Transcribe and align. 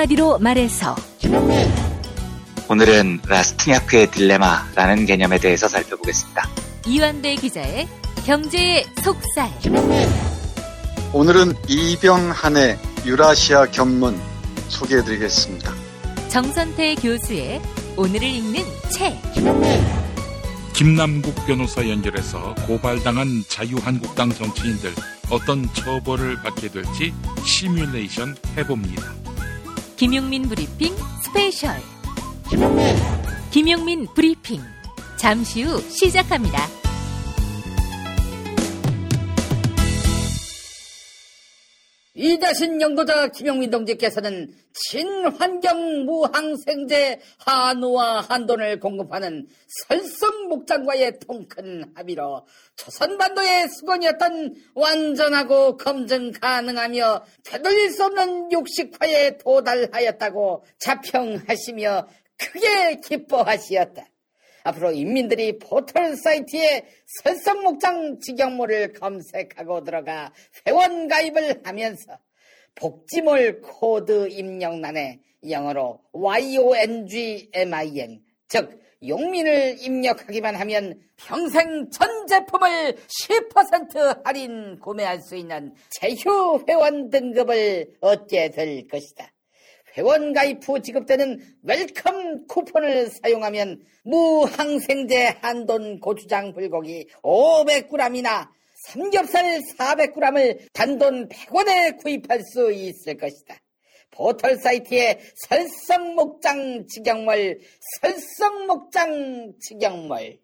한마디로 0.00 0.38
말해서 0.38 0.96
오늘은 2.68 3.20
라스티냐크의 3.26 4.10
딜레마라는 4.10 5.04
개념에 5.06 5.38
대해서 5.38 5.68
살펴보겠습니다. 5.68 6.48
이완배 6.86 7.34
기자의 7.36 7.88
경제의 8.24 8.86
속살 9.02 9.50
오늘은 11.12 11.54
이병한의 11.68 12.78
유라시아 13.04 13.66
견문 13.66 14.18
소개해드리겠습니다. 14.68 15.74
정선태 16.28 16.94
교수의 16.96 17.60
오늘을 17.96 18.22
읽는 18.22 18.64
책 18.90 19.20
김남국 20.72 21.46
변호사 21.46 21.86
연결해서 21.86 22.54
고발당한 22.66 23.44
자유한국당 23.48 24.30
정치인들 24.30 24.94
어떤 25.30 25.68
처벌을 25.74 26.36
받게 26.36 26.68
될지 26.68 27.12
시뮬레이션 27.44 28.36
해봅니다. 28.56 29.29
김용민 30.00 30.48
브리핑 30.48 30.96
스페셜. 31.22 31.72
김용민. 33.50 34.06
브리핑. 34.14 34.62
잠시 35.18 35.62
후 35.62 35.78
시작합니다. 35.90 36.66
인자하신 42.22 42.82
영도자 42.82 43.28
김용민 43.28 43.70
동지께서는 43.70 44.52
친환경 44.74 46.04
무항생제 46.04 47.18
한우와 47.38 48.20
한돈을 48.20 48.78
공급하는 48.78 49.48
설성목장과의 49.88 51.18
통큰 51.20 51.92
합의로 51.94 52.46
조선반도의 52.76 53.68
숙원이었던 53.70 54.54
완전하고 54.74 55.78
검증 55.78 56.30
가능하며 56.32 57.24
되돌릴 57.42 57.90
수 57.90 58.04
없는 58.04 58.52
육식화에 58.52 59.38
도달하였다고 59.38 60.62
자평하시며 60.78 62.06
크게 62.36 63.00
기뻐하시었다. 63.02 64.09
앞으로 64.64 64.92
인민들이 64.92 65.58
포털 65.58 66.16
사이트에 66.16 66.86
설성목장 67.22 68.20
직영몰을 68.20 68.92
검색하고 68.92 69.84
들어가 69.84 70.32
회원 70.66 71.08
가입을 71.08 71.62
하면서 71.64 72.18
복지몰 72.74 73.60
코드 73.60 74.28
입력란에 74.28 75.20
영어로 75.48 76.00
YONGMIN 76.12 77.50
즉 78.48 78.80
용민을 79.06 79.78
입력하기만 79.80 80.56
하면 80.56 81.00
평생 81.16 81.88
전 81.90 82.26
제품을 82.26 82.96
10% 82.96 84.24
할인 84.24 84.78
구매할 84.78 85.20
수 85.20 85.36
있는 85.36 85.74
제휴 85.88 86.62
회원 86.68 87.08
등급을 87.08 87.94
얻게 88.00 88.50
될 88.50 88.86
것이다. 88.88 89.32
회원 89.96 90.32
가입 90.32 90.66
후 90.66 90.80
지급되는 90.80 91.40
welcome 91.62 92.46
쿠폰을 92.46 93.08
사용하면 93.08 93.82
무항생제 94.04 95.38
한돈 95.40 96.00
고추장 96.00 96.52
불고기 96.52 97.06
500g이나 97.22 98.48
삼겹살 98.88 99.60
400g을 99.76 100.72
단돈 100.72 101.28
100원에 101.28 101.98
구입할 101.98 102.40
수 102.42 102.72
있을 102.72 103.16
것이다. 103.16 103.56
포털 104.10 104.56
사이트에 104.56 105.20
설성목장 105.48 106.86
직영몰, 106.88 107.60
설성목장 108.00 109.54
직영몰. 109.60 110.38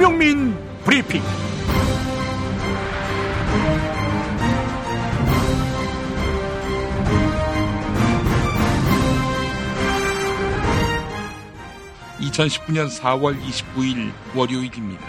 김용민 0.00 0.54
브리핑. 0.82 1.20
(2019년 12.18 12.88
4월 12.88 13.38
29일) 13.42 14.10
월요일입니다. 14.34 15.06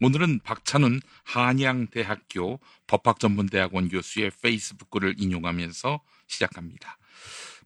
오늘은 0.00 0.40
박찬훈 0.40 1.02
한양대학교 1.24 2.60
법학전문대학원 2.86 3.90
교수의 3.90 4.30
페이스북 4.40 4.88
글을 4.88 5.16
인용하면서 5.18 6.00
시작합니다. 6.28 6.96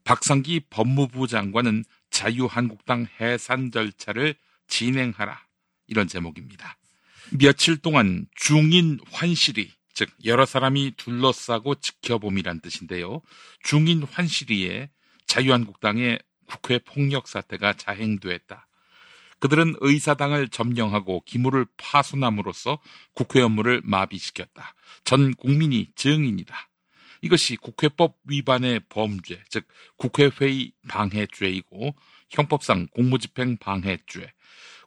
박상기 0.02 0.62
법무부 0.70 1.28
장관은 1.28 1.84
자유한국당 2.10 3.06
해산 3.20 3.70
절차를 3.70 4.34
진행하라. 4.66 5.40
이런 5.86 6.08
제목입니다. 6.08 6.76
며칠 7.32 7.76
동안 7.76 8.26
중인 8.36 9.00
환실이, 9.10 9.70
즉, 9.94 10.10
여러 10.24 10.46
사람이 10.46 10.94
둘러싸고 10.96 11.76
지켜봄이란 11.76 12.60
뜻인데요. 12.60 13.22
중인 13.62 14.04
환실이에 14.04 14.90
자유한국당의 15.26 16.20
국회 16.46 16.78
폭력 16.78 17.28
사태가 17.28 17.74
자행됐다. 17.74 18.66
그들은 19.40 19.76
의사당을 19.80 20.48
점령하고 20.48 21.22
기물을 21.24 21.66
파손함으로써 21.76 22.80
국회 23.14 23.40
업무를 23.40 23.80
마비시켰다. 23.84 24.74
전 25.04 25.34
국민이 25.34 25.88
증인이다. 25.94 26.67
이것이 27.22 27.56
국회법 27.56 28.18
위반의 28.24 28.80
범죄, 28.88 29.42
즉 29.48 29.66
국회회의 29.96 30.72
방해죄이고 30.88 31.94
형법상 32.30 32.88
공무집행 32.88 33.56
방해죄, 33.58 34.32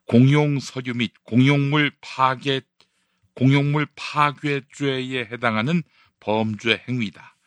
공용 0.05 0.59
서류 0.59 0.93
및 0.93 1.11
공용물 1.23 1.91
파괴 2.01 2.61
공용물 3.35 3.87
파괴죄에 3.95 5.29
해당하는 5.31 5.83
범죄 6.19 6.83
행위다. 6.87 7.37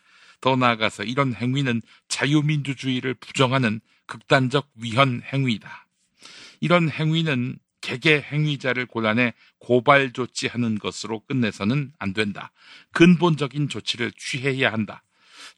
더 0.41 0.57
나아가서 0.57 1.05
이런 1.05 1.35
행위는 1.35 1.81
자유민주주의를 2.09 3.15
부정하는 3.15 3.81
극단적 4.07 4.71
위헌 4.75 5.23
행위다. 5.33 5.87
이런 6.61 6.91
행위는 6.91 7.59
개개 7.85 8.19
행위자를 8.19 8.87
골라내 8.87 9.35
고발 9.59 10.13
조치하는 10.13 10.79
것으로 10.79 11.21
끝내서는 11.27 11.93
안 11.99 12.15
된다. 12.15 12.51
근본적인 12.93 13.69
조치를 13.69 14.11
취해야 14.17 14.73
한다. 14.73 15.03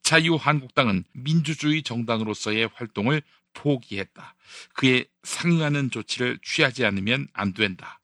자유한국당은 0.03 1.05
민주주의 1.13 1.85
정당으로서의 1.85 2.69
활동을 2.75 3.23
포기했다. 3.55 4.35
그에 4.75 5.05
상응하는 5.23 5.93
조치를 5.93 6.41
취하지 6.43 6.85
않으면 6.85 7.29
안 7.33 7.55
된다. 7.55 8.01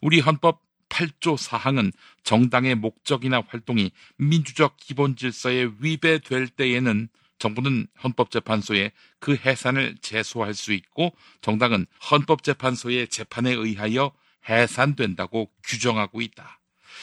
우리 0.00 0.18
헌법 0.18 0.60
8조 0.88 1.36
사항은 1.36 1.92
정당의 2.24 2.74
목적이나 2.74 3.44
활동이 3.46 3.92
민주적 4.16 4.76
기본 4.76 5.14
질서에 5.14 5.70
위배될 5.78 6.48
때에는 6.48 7.08
정부는 7.42 7.88
헌법재판소에 8.04 8.92
그 9.18 9.34
해산을 9.34 9.96
제소할 10.00 10.54
수 10.54 10.72
있고 10.72 11.12
정당은 11.40 11.86
헌법재판소의 12.08 13.08
재판에 13.08 13.50
의하여 13.50 14.12
해산된다고 14.48 15.50
규정하고 15.64 16.20
있다. 16.20 16.60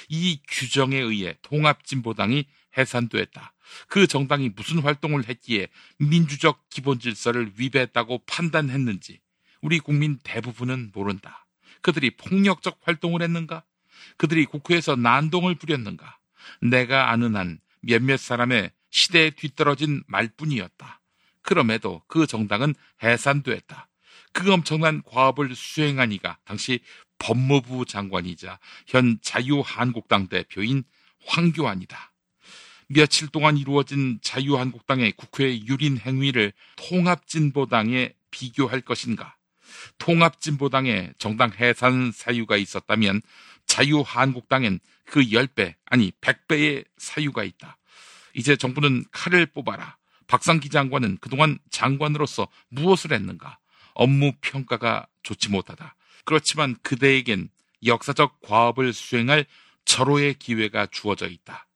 이 0.07 0.39
규정에 0.47 0.97
의해 0.97 1.35
통합진보당이 1.41 2.45
해산됐다. 2.77 3.53
그 3.89 4.07
정당이 4.07 4.51
무슨 4.55 4.79
활동을 4.79 5.27
했기에 5.27 5.67
민주적 5.97 6.69
기본 6.69 6.99
질서를 6.99 7.51
위배했다고 7.57 8.19
판단했는지 8.25 9.19
우리 9.59 9.79
국민 9.79 10.19
대부분은 10.23 10.91
모른다. 10.93 11.47
그들이 11.81 12.11
폭력적 12.11 12.79
활동을 12.83 13.21
했는가? 13.23 13.63
그들이 14.15 14.45
국회에서 14.45 14.95
난동을 14.95 15.55
부렸는가? 15.55 16.17
내가 16.61 17.11
아는 17.11 17.35
한 17.35 17.59
몇몇 17.81 18.17
사람의 18.17 18.71
시대에 18.89 19.31
뒤떨어진 19.31 20.03
말뿐이었다. 20.07 21.01
그럼에도 21.41 22.01
그 22.07 22.27
정당은 22.27 22.75
해산됐다. 23.01 23.87
그 24.33 24.51
엄청난 24.51 25.01
과업을 25.03 25.55
수행한 25.55 26.11
이가 26.11 26.37
당시 26.45 26.79
법무부 27.17 27.85
장관이자 27.85 28.59
현 28.87 29.17
자유한국당 29.21 30.27
대표인 30.27 30.83
황교안이다. 31.25 32.13
며칠 32.87 33.27
동안 33.27 33.57
이루어진 33.57 34.19
자유한국당의 34.21 35.11
국회 35.13 35.59
유린 35.65 35.97
행위를 35.97 36.53
통합진보당에 36.75 38.13
비교할 38.31 38.81
것인가? 38.81 39.35
통합진보당에 39.99 41.13
정당 41.19 41.51
해산 41.53 42.11
사유가 42.11 42.57
있었다면 42.57 43.21
자유한국당엔 43.67 44.79
그 45.05 45.21
10배, 45.21 45.75
아니 45.85 46.11
100배의 46.21 46.85
사유가 46.97 47.43
있다. 47.43 47.78
이제 48.39 48.55
정부는 48.55 49.03
칼을 49.11 49.47
뽑아라. 49.47 49.97
박상기 50.27 50.69
장관은 50.69 51.17
그동안 51.19 51.59
장관으로서 51.71 52.47
무엇을 52.69 53.11
했는가? 53.11 53.59
업무 53.93 54.31
평가가 54.39 55.07
좋지 55.23 55.49
못하다. 55.49 55.93
그렇지만 56.23 56.77
그대에겐 56.81 57.49
역사적 57.85 58.39
과업을 58.41 58.93
수행할 58.93 59.45
절호의 59.83 60.35
기회가 60.35 60.85
주어져 60.85 61.27
있다. 61.27 61.67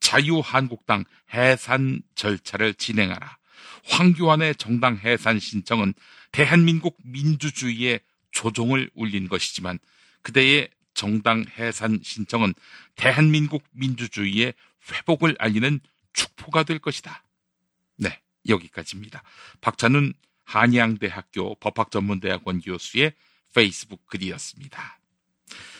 자유한국당 0.00 1.04
해산 1.32 2.02
절차를 2.16 2.74
진행하라. 2.74 3.38
황교안의 3.84 4.56
정당 4.56 4.98
해산 4.98 5.38
신청은 5.38 5.94
대한민국 6.32 6.96
민주주의의 7.04 8.00
조종을 8.32 8.90
울린 8.94 9.28
것이지만 9.28 9.78
그대의 10.22 10.68
정당 10.94 11.44
해산 11.58 12.00
신청은 12.02 12.54
대한민국 12.96 13.62
민주주의의 13.70 14.54
회복을 14.90 15.36
알리는 15.38 15.78
축포가 16.12 16.62
될 16.64 16.78
것이다. 16.78 17.24
네, 17.96 18.20
여기까지입니다. 18.48 19.22
박찬훈 19.60 20.14
한양대학교 20.44 21.56
법학전문대학원 21.56 22.60
교수의 22.60 23.12
페이스북 23.54 24.06
글이었습니다. 24.06 24.98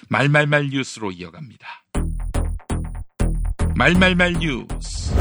말말말 0.08 0.68
뉴스로 0.68 1.12
이어갑니다. 1.12 1.84
말말말 3.74 4.34
뉴스. 4.34 5.14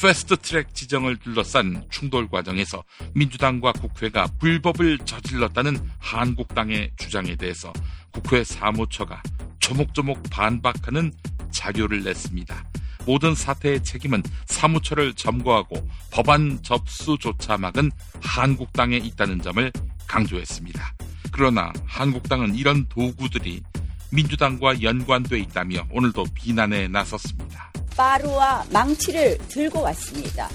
패스트 0.00 0.36
트랙 0.36 0.74
지정을 0.74 1.16
둘러싼 1.16 1.84
충돌 1.90 2.28
과정에서 2.28 2.84
민주당과 3.14 3.72
국회가 3.72 4.28
불법을 4.38 4.98
저질렀다는 4.98 5.76
한국당의 5.98 6.92
주장에 6.96 7.34
대해서 7.34 7.72
국회 8.12 8.44
사무처가 8.44 9.20
조목조목 9.58 10.22
반박하는 10.30 11.12
자료를 11.50 12.04
냈습니다. 12.04 12.70
모든 13.08 13.34
사태의 13.34 13.82
책임은 13.84 14.22
사무처를 14.44 15.14
점거하고 15.14 15.76
법안 16.10 16.62
접수조차 16.62 17.56
막은 17.56 17.90
한국당에 18.20 18.98
있다는 18.98 19.40
점을 19.40 19.72
강조했습니다. 20.06 20.94
그러나 21.32 21.72
한국당은 21.86 22.54
이런 22.54 22.86
도구들이 22.90 23.62
민주당과 24.10 24.82
연관돼 24.82 25.38
있다며 25.38 25.86
오늘도 25.90 26.26
비난에 26.34 26.86
나섰습니다. 26.88 27.72
빠루와 27.96 28.66
망치를 28.70 29.38
들고 29.48 29.80
왔습니다. 29.80 30.46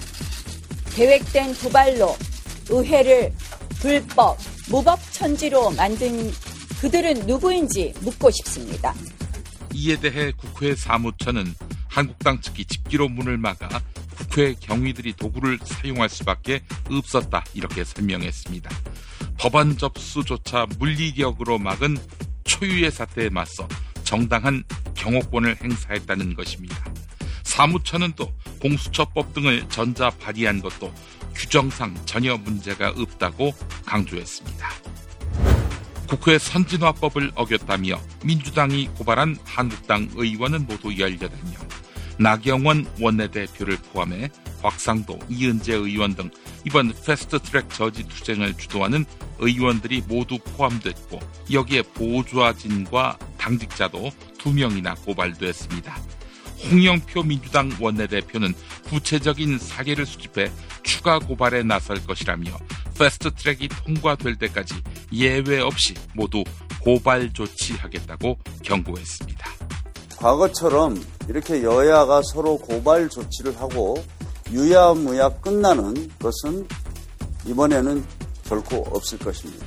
계획된 0.94 1.54
도발로 1.54 2.16
의회를 2.70 3.32
불법, 3.80 4.38
무법천지로 4.70 5.72
만든 5.72 6.30
그들은 6.80 7.26
누구인지 7.26 7.94
묻고 8.02 8.30
싶습니다. 8.30 8.94
이에 9.74 9.96
대해 9.96 10.32
국회 10.36 10.74
사무처는 10.74 11.54
한국당 11.88 12.40
측이 12.40 12.64
집기로 12.64 13.08
문을 13.08 13.36
막아 13.36 13.68
국회 14.16 14.54
경위들이 14.54 15.14
도구를 15.14 15.58
사용할 15.62 16.08
수밖에 16.08 16.62
없었다 16.88 17.44
이렇게 17.54 17.84
설명했습니다. 17.84 18.70
법안 19.38 19.76
접수조차 19.76 20.66
물리력으로 20.78 21.58
막은 21.58 21.98
초유의 22.44 22.90
사태에 22.92 23.28
맞서 23.28 23.68
정당한 24.04 24.62
경호권을 24.94 25.56
행사했다는 25.62 26.34
것입니다. 26.34 26.84
사무처는 27.42 28.12
또 28.16 28.32
공수처법 28.60 29.34
등을 29.34 29.68
전자 29.68 30.10
발의한 30.10 30.60
것도 30.60 30.92
규정상 31.34 31.94
전혀 32.06 32.36
문제가 32.36 32.90
없다고 32.90 33.52
강조했습니다. 33.84 34.93
국회 36.06 36.38
선진화법을 36.38 37.32
어겼다며 37.34 38.00
민주당이 38.24 38.88
고발한 38.96 39.36
한국당 39.44 40.08
의원은 40.14 40.66
모두 40.66 40.88
18명, 40.88 41.28
나경원 42.18 42.86
원내대표를 43.00 43.78
포함해 43.92 44.30
곽상도, 44.62 45.18
이은재 45.28 45.74
의원 45.74 46.14
등 46.14 46.30
이번 46.64 46.92
패스트트랙 47.04 47.68
저지 47.70 48.06
투쟁을 48.08 48.54
주도하는 48.54 49.04
의원들이 49.38 50.04
모두 50.06 50.38
포함됐고 50.38 51.20
여기에 51.52 51.82
보좌진과 51.82 53.18
당직자도 53.36 54.10
두 54.38 54.52
명이나 54.52 54.94
고발됐습니다. 54.94 55.96
홍영표 56.70 57.24
민주당 57.24 57.70
원내대표는 57.78 58.54
구체적인 58.84 59.58
사례를 59.58 60.06
수집해 60.06 60.50
추가 60.82 61.18
고발에 61.18 61.62
나설 61.62 62.02
것이라며 62.06 62.56
패스트트랙이 62.98 63.68
통과될 63.68 64.36
때까지 64.36 64.74
예외 65.12 65.60
없이 65.60 65.94
모두 66.14 66.44
고발 66.80 67.32
조치하겠다고 67.32 68.38
경고했습니다. 68.62 69.50
과거처럼 70.16 71.02
이렇게 71.28 71.62
여야가 71.62 72.22
서로 72.32 72.58
고발 72.58 73.08
조치를 73.08 73.58
하고 73.60 74.02
유야무야 74.50 75.28
끝나는 75.40 76.10
것은 76.18 76.66
이번에는 77.46 78.04
결코 78.46 78.84
없을 78.92 79.18
것입니다. 79.18 79.66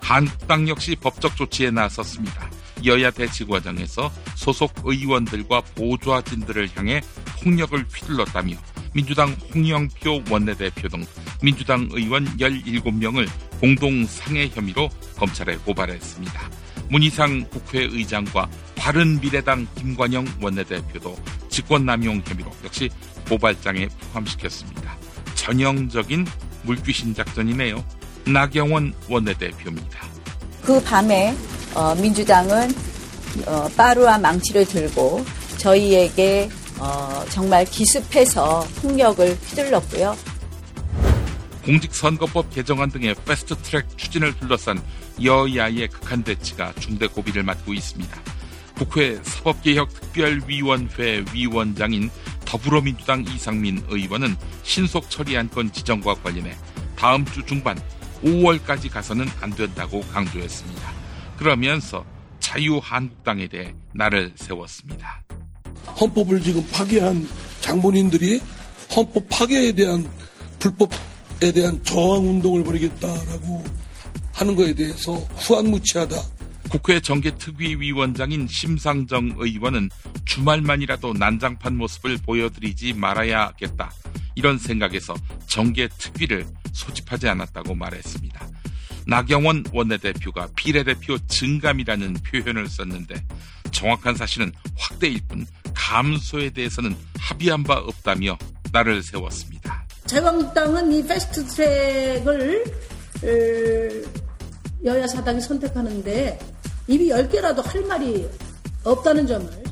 한국당 0.00 0.68
역시 0.68 0.96
법적 0.96 1.36
조치에 1.36 1.70
나섰습니다. 1.70 2.50
여야 2.84 3.10
대치 3.10 3.46
과정에서 3.46 4.10
소속 4.34 4.72
의원들과 4.84 5.60
보좌진들을 5.74 6.70
향해 6.74 7.00
폭력을 7.42 7.78
휘둘렀다며 7.78 8.56
민주당 8.92 9.36
홍영표 9.54 10.24
원내대표 10.30 10.88
등 10.88 11.04
민주당 11.42 11.88
의원 11.92 12.24
17명을 12.36 13.28
공동 13.60 14.04
상해 14.06 14.48
혐의로 14.52 14.88
검찰에 15.16 15.56
고발했습니다. 15.58 16.50
문희상 16.88 17.48
국회의장과 17.50 18.48
바른미래당 18.74 19.66
김관영 19.76 20.26
원내대표도 20.42 21.16
직권남용 21.48 22.22
혐의로 22.26 22.50
역시 22.64 22.90
고발장에 23.28 23.88
포함시켰습니다. 24.12 24.96
전형적인 25.34 26.26
물귀신 26.64 27.14
작전이네요. 27.14 27.84
나경원 28.26 28.92
원내대표입니다. 29.08 30.08
그 30.62 30.82
밤에 30.82 31.34
어, 31.74 31.94
민주당은 31.94 32.70
어, 33.46 33.68
빠루와 33.76 34.18
망치를 34.18 34.66
들고 34.66 35.24
저희에게 35.58 36.48
어, 36.80 37.24
정말 37.28 37.66
기습해서 37.66 38.66
폭력을 38.80 39.34
휘둘렀고요. 39.34 40.16
공직선거법 41.64 42.54
개정안 42.54 42.90
등의 42.90 43.14
패스트트랙 43.26 43.98
추진을 43.98 44.34
둘러싼 44.38 44.82
여야의 45.22 45.88
극한 45.88 46.24
대치가 46.24 46.72
중대 46.80 47.06
고비를 47.06 47.42
맞고 47.42 47.74
있습니다. 47.74 48.18
국회 48.76 49.20
사법개혁특별위원회 49.22 51.26
위원장인 51.34 52.08
더불어민주당 52.46 53.26
이상민 53.28 53.84
의원은 53.88 54.34
신속 54.62 55.10
처리 55.10 55.36
안건 55.36 55.72
지정과 55.72 56.14
관련해 56.14 56.56
다음 56.96 57.26
주 57.26 57.44
중반 57.44 57.78
5월까지 58.24 58.90
가서는 58.90 59.26
안 59.42 59.50
된다고 59.50 60.00
강조했습니다. 60.12 60.92
그러면서 61.36 62.06
자유한국당에 62.40 63.48
대해 63.48 63.74
날을 63.92 64.32
세웠습니다. 64.36 65.22
헌법을 66.00 66.42
지금 66.42 66.66
파괴한 66.70 67.28
장본인들이 67.60 68.40
헌법 68.94 69.28
파괴에 69.28 69.72
대한 69.72 70.08
불법에 70.58 71.52
대한 71.52 71.82
저항 71.84 72.28
운동을 72.28 72.64
벌이겠다라고 72.64 73.64
하는 74.32 74.56
것에 74.56 74.74
대해서 74.74 75.12
후안무치하다. 75.12 76.16
국회 76.70 77.00
정계특위위원장인 77.00 78.46
심상정 78.48 79.34
의원은 79.38 79.90
주말만이라도 80.24 81.14
난장판 81.14 81.76
모습을 81.76 82.18
보여드리지 82.18 82.92
말아야겠다. 82.92 83.92
이런 84.36 84.56
생각에서 84.56 85.14
정계특위를 85.46 86.46
소집하지 86.72 87.28
않았다고 87.28 87.74
말했습니다. 87.74 88.48
나경원 89.06 89.64
원내대표가 89.72 90.48
비례대표 90.56 91.18
증감이라는 91.26 92.14
표현을 92.14 92.68
썼는데 92.68 93.14
정확한 93.70 94.14
사실은 94.14 94.52
확대일 94.76 95.20
뿐 95.28 95.46
감소에 95.74 96.50
대해서는 96.50 96.96
합의한 97.18 97.62
바 97.64 97.74
없다며 97.74 98.36
나를 98.72 99.02
세웠습니다. 99.02 99.84
자유한국당은 100.06 100.92
이 100.92 101.06
패스트 101.06 101.46
트랙을 101.46 102.64
여야 104.84 105.06
사당이 105.06 105.40
선택하는데 105.40 106.38
입이 106.88 107.08
10개라도 107.08 107.64
할 107.64 107.84
말이 107.84 108.28
없다는 108.84 109.26
점을 109.26 109.69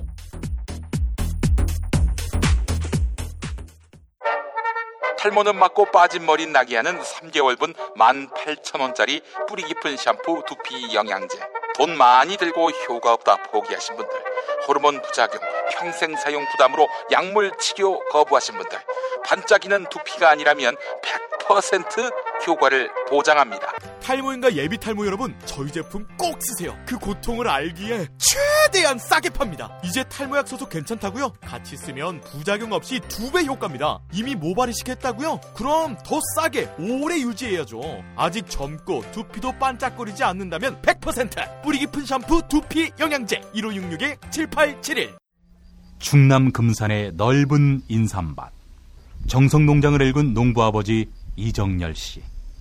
탈모는 5.18 5.56
맞고 5.56 5.86
빠진 5.86 6.24
머리 6.24 6.46
나게 6.46 6.76
하는 6.76 7.00
3개월분 7.00 7.74
18,000원짜리 7.96 9.20
뿌리 9.48 9.64
깊은 9.64 9.96
샴푸 9.96 10.44
두피 10.46 10.94
영양제. 10.94 11.40
돈 11.74 11.96
많이 11.96 12.36
들고 12.36 12.70
효과 12.70 13.12
없다 13.14 13.42
포기하신 13.50 13.96
분들. 13.96 14.16
호르몬 14.68 15.02
부작용, 15.02 15.40
평생 15.72 16.14
사용 16.16 16.44
부담으로 16.52 16.88
약물 17.10 17.52
치료 17.58 17.98
거부하신 18.10 18.58
분들. 18.58 18.78
반짝이는 19.24 19.86
두피가 19.88 20.30
아니라면 20.30 20.76
100% 21.48 22.12
효과를 22.46 22.90
보장합니다. 23.08 23.72
탈모인가 24.12 24.56
예비 24.56 24.78
탈모 24.78 25.04
여러분, 25.04 25.34
저희 25.44 25.70
제품 25.70 26.06
꼭 26.16 26.38
쓰세요. 26.40 26.74
그 26.86 26.96
고통을 26.96 27.46
알기에 27.46 28.06
최대한 28.16 28.98
싸게 28.98 29.28
팝니다. 29.28 29.78
이제 29.84 30.02
탈모약 30.04 30.48
소속 30.48 30.70
괜찮다고요? 30.70 31.34
같이 31.42 31.76
쓰면 31.76 32.22
부작용 32.22 32.72
없이 32.72 33.00
두 33.06 33.30
배 33.30 33.44
효과입니다. 33.44 33.98
이미 34.14 34.34
모발이 34.34 34.72
식 34.72 34.88
했다고요? 34.88 35.38
그럼 35.54 35.98
더 36.06 36.18
싸게 36.36 36.70
오래 36.78 37.20
유지해야죠. 37.20 37.82
아직 38.16 38.48
젊고 38.48 39.04
두피도 39.12 39.58
반짝거리지 39.58 40.24
않는다면 40.24 40.80
100% 40.80 41.62
뿌리 41.62 41.80
깊은 41.80 42.06
샴푸 42.06 42.40
두피 42.48 42.90
영양제 42.98 43.42
1566-7871 43.54 45.18
충남 45.98 46.50
금산의 46.50 47.12
넓은 47.12 47.82
인삼밭. 47.88 48.52
정성농장을 49.26 50.00
일군 50.00 50.32
농부아버지 50.32 51.10
이정열 51.36 51.94
씨. 51.94 52.22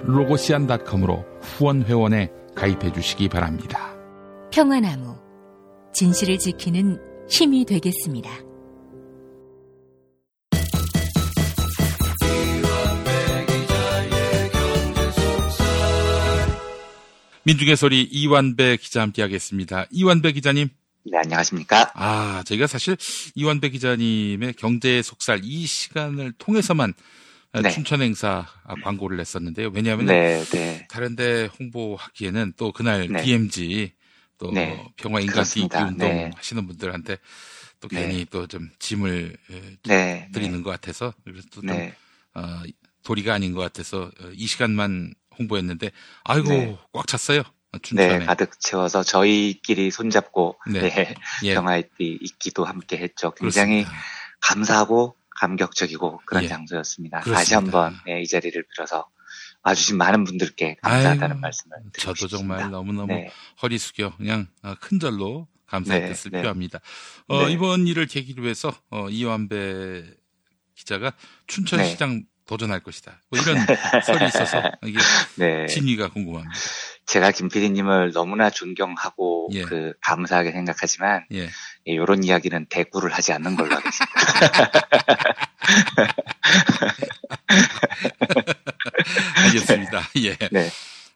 로고시안.com으로 0.04 1.26
후원 1.42 1.84
회원에 1.84 2.32
가입해 2.56 2.92
주시기 2.92 3.30
바랍니다. 3.30 3.96
평화나무 4.52 5.16
진실을 5.94 6.40
지키는 6.40 7.00
힘이 7.30 7.66
되겠습니다. 7.66 8.47
민중의 17.48 17.78
소리 17.78 18.02
이완배 18.04 18.76
기자 18.76 19.02
함께하겠습니다. 19.04 19.86
이완배 19.92 20.34
기자님. 20.34 20.68
네, 21.10 21.18
안녕하십니까? 21.18 21.92
아, 21.94 22.44
저희가 22.46 22.68
사실 22.68 22.98
이완배 23.36 23.70
기자님의 23.70 24.52
경제 24.58 25.02
속살 25.02 25.40
이 25.46 25.66
시간을 25.66 26.34
통해서만 26.40 26.94
네. 27.64 27.70
춘천 27.70 28.02
행사 28.02 28.46
광고를 28.84 29.16
냈었는데요. 29.16 29.72
왜냐하면 29.74 30.08
네, 30.08 30.44
네. 30.44 30.88
다른데 30.90 31.48
홍보하기에는 31.58 32.52
또 32.58 32.74
그날 32.74 33.08
네. 33.08 33.24
DMZ 33.24 33.94
또 34.40 34.52
네, 34.52 34.86
평화 34.98 35.22
인간 35.22 35.36
그렇습니다. 35.36 35.80
띠기 35.86 35.92
운동 35.94 36.10
네. 36.10 36.32
하시는 36.36 36.68
분들한테 36.68 37.18
또 37.80 37.88
네. 37.88 38.08
괜히 38.08 38.26
또 38.26 38.46
좀 38.46 38.70
짐을 38.80 39.38
에, 39.52 39.62
네, 39.88 40.30
드리는 40.34 40.62
것 40.64 40.70
같아서 40.72 41.14
그래서 41.24 41.48
또좀 41.54 41.68
네. 41.68 41.96
어, 42.34 42.62
도리가 43.06 43.34
아닌 43.34 43.54
것 43.54 43.62
같아서 43.62 44.12
어, 44.20 44.32
이 44.34 44.46
시간만 44.48 45.14
홍보했는데 45.40 45.92
아이고 46.24 46.50
네. 46.50 46.78
꽉 46.94 47.08
찼어요. 47.08 47.44
춘천에. 47.82 48.20
네, 48.20 48.26
가득 48.26 48.60
채워서 48.60 49.04
저희끼리 49.04 49.92
손잡고 49.92 50.58
네. 50.72 50.82
네, 50.82 51.16
예. 51.44 51.54
평화의 51.54 51.90
띠 51.98 52.18
있기도 52.22 52.66
함께 52.66 52.98
했죠. 52.98 53.32
굉장히 53.32 53.86
감사하고 54.42 55.16
감격적이고 55.40 56.22
그런 56.26 56.44
예. 56.44 56.48
장소였습니다. 56.48 57.20
그렇습니다. 57.20 57.40
다시 57.40 57.54
한번 57.54 57.96
네, 58.06 58.22
이 58.22 58.28
자리를 58.28 58.64
빌어서 58.74 59.08
와주신 59.64 59.98
많은 59.98 60.24
분들께 60.24 60.78
감사하다는 60.82 61.24
아이고, 61.24 61.40
말씀을 61.40 61.78
드리고 61.94 62.14
저도 62.14 62.16
싶습니다. 62.16 62.38
정말 62.58 62.72
너무너무 62.72 63.08
네. 63.08 63.30
허리 63.62 63.78
숙여 63.78 64.16
그냥 64.16 64.48
어, 64.64 64.76
큰 64.80 65.00
절로 65.00 65.48
감사의 65.66 66.02
네, 66.02 66.08
뜻을 66.08 66.32
네. 66.32 66.42
표합니다. 66.42 66.80
어, 67.28 67.46
네. 67.46 67.52
이번 67.52 67.86
일을 67.86 68.08
계기로 68.08 68.48
해서 68.48 68.74
어, 68.90 69.10
이완배 69.10 70.06
기자가 70.74 71.14
춘천시장 71.48 72.24
도전할 72.48 72.80
것이다. 72.80 73.22
뭐 73.30 73.40
이런 73.40 73.58
설이 74.06 74.26
있어서 74.28 74.64
이게 74.84 74.98
네. 75.36 75.68
진위가 75.68 76.10
궁금합니다. 76.10 76.54
제가 77.06 77.32
김 77.32 77.48
PD님을 77.50 78.12
너무나 78.14 78.50
존경하고 78.50 79.50
예. 79.54 79.62
그 79.64 79.94
감사하게 80.02 80.52
생각하지만 80.52 81.26
예. 81.34 81.50
이런 81.86 82.24
이야기는 82.24 82.68
대꾸를 82.70 83.14
하지 83.14 83.32
않는 83.34 83.56
걸로 83.56 83.76
하겠습니다. 83.76 84.18
알겠습니다. 89.46 90.02
예. 90.24 90.36
네. 90.52 90.70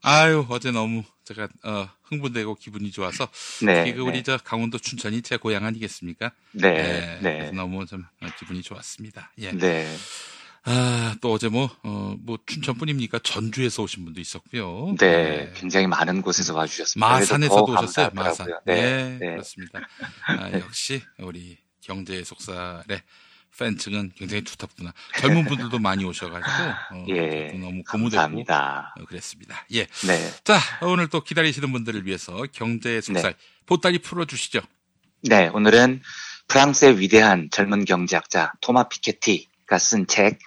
아유 0.03 0.45
어제 0.49 0.71
너무 0.71 1.03
제가 1.25 1.47
어, 1.63 1.89
흥분되고 2.05 2.55
기분이 2.55 2.91
좋아서 2.91 3.27
네, 3.63 3.83
특히 3.83 3.93
그 3.93 4.01
우리 4.01 4.17
네. 4.17 4.23
저 4.23 4.37
강원도 4.37 4.79
춘천이 4.79 5.21
제 5.21 5.37
고향 5.37 5.65
아니겠습니까? 5.65 6.31
네, 6.53 6.69
예, 6.69 7.19
네. 7.21 7.51
너무 7.51 7.85
좀 7.85 8.03
어, 8.21 8.27
기분이 8.39 8.63
좋았습니다. 8.63 9.31
예. 9.39 9.51
네. 9.51 9.87
아, 10.63 11.15
또 11.21 11.33
어제 11.33 11.49
뭐, 11.49 11.69
어, 11.83 12.15
뭐, 12.19 12.37
춘천뿐입니까? 12.45 13.19
전주에서 13.19 13.83
오신 13.83 14.05
분도 14.05 14.21
있었고요. 14.21 14.95
네, 14.99 15.51
굉장히 15.55 15.87
많은 15.87 16.21
곳에서 16.21 16.53
와주셨습니다. 16.55 17.07
마산에서도 17.07 17.65
더 17.65 17.71
오셨어요, 17.73 18.09
마산. 18.13 18.47
감사하더라고요. 18.47 18.61
네, 18.65 19.17
네, 19.19 19.31
그렇습니다. 19.31 19.79
아, 20.27 20.51
역시 20.53 21.01
우리 21.17 21.57
경제의 21.81 22.25
속살의 22.25 23.01
팬층은 23.57 24.11
굉장히 24.15 24.43
두텁구나. 24.43 24.93
젊은 25.17 25.45
분들도 25.45 25.77
많이 25.79 26.05
오셔가지고, 26.05 26.51
어, 26.91 27.05
예, 27.09 27.51
너무 27.53 27.83
고무되고 27.83 28.21
감사합니다. 28.21 28.95
어, 28.99 29.05
그랬습니다. 29.05 29.65
예. 29.73 29.87
네. 30.07 30.31
자, 30.43 30.59
오늘 30.81 31.07
또 31.09 31.23
기다리시는 31.23 31.71
분들을 31.71 32.05
위해서 32.05 32.45
경제의 32.51 33.01
속살, 33.01 33.35
보따리 33.65 33.99
풀어주시죠. 33.99 34.61
네, 35.23 35.47
오늘은 35.49 36.01
프랑스의 36.47 36.99
위대한 36.99 37.49
젊은 37.51 37.85
경제학자 37.85 38.51
토마 38.61 38.89
피케티가 38.89 39.50
쓴 39.77 40.07
책 40.07 40.39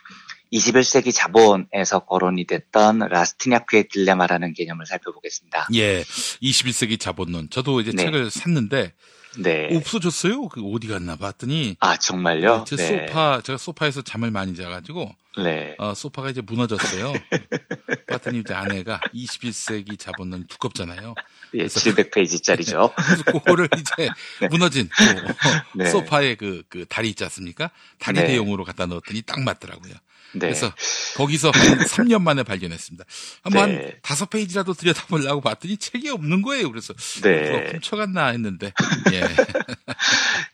21세기 0.53 1.13
자본에서 1.13 2.01
거론이 2.07 2.47
됐던 2.47 3.01
라스티냐크의 3.01 3.89
딜레마라는 3.89 4.55
개념을 4.55 4.87
살펴보겠습니다. 4.87 5.69
예. 5.75 6.03
21세기 6.03 7.01
자본론. 7.01 7.51
저도 7.51 7.81
이제 7.81 7.91
네. 7.93 8.05
책을 8.05 8.31
샀는데, 8.31 8.93
네. 9.39 9.75
없어졌어요. 9.77 10.49
그 10.49 10.63
어디 10.73 10.89
갔나 10.89 11.17
봤더니, 11.17 11.77
아, 11.81 11.97
정말요? 11.97 12.65
제 12.67 12.77
네. 12.77 13.07
소파, 13.07 13.41
제가 13.41 13.59
소파에서 13.59 14.03
잠을 14.03 14.31
많이 14.31 14.55
자가지고, 14.55 15.15
네. 15.43 15.75
어, 15.79 15.95
소파가 15.95 16.31
이제 16.31 16.41
무너졌어요. 16.41 17.13
봤더니 18.09 18.41
이제 18.41 18.55
아내가 18.55 19.01
21세기 19.15 19.99
자본론 19.99 20.47
두껍잖아요. 20.47 21.15
예, 21.55 21.67
700페이지짜리죠. 21.67 22.95
그래서 22.97 23.25
그거를 23.25 23.69
이제 23.77 24.09
무너진 24.51 24.89
그 24.97 25.79
네. 25.79 25.91
소파에 25.91 26.37
그, 26.37 26.63
그 26.69 26.85
다리 26.89 27.11
있지 27.11 27.25
않습니까? 27.25 27.71
다리 27.99 28.21
네. 28.21 28.27
대용으로 28.27 28.65
갖다 28.65 28.87
넣었더니 28.87 29.23
딱 29.23 29.41
맞더라고요. 29.41 29.95
네. 30.35 30.49
그래서 30.49 30.73
거기서 31.17 31.51
한 31.51 31.79
3년 31.87 32.23
만에 32.23 32.43
발견했습니다. 32.43 33.05
한번 33.43 33.71
네. 33.71 33.77
한 33.77 33.93
다섯 34.03 34.31
페이지라도 34.31 34.75
들여다보려고 34.75 35.41
봤더니 35.41 35.77
책이 35.77 36.11
없는 36.11 36.43
거예요. 36.43 36.71
그래서 36.71 36.95
네. 37.23 37.43
누가 37.43 37.71
훔쳐갔나 37.73 38.27
했는데, 38.29 38.73
예. 39.13 39.23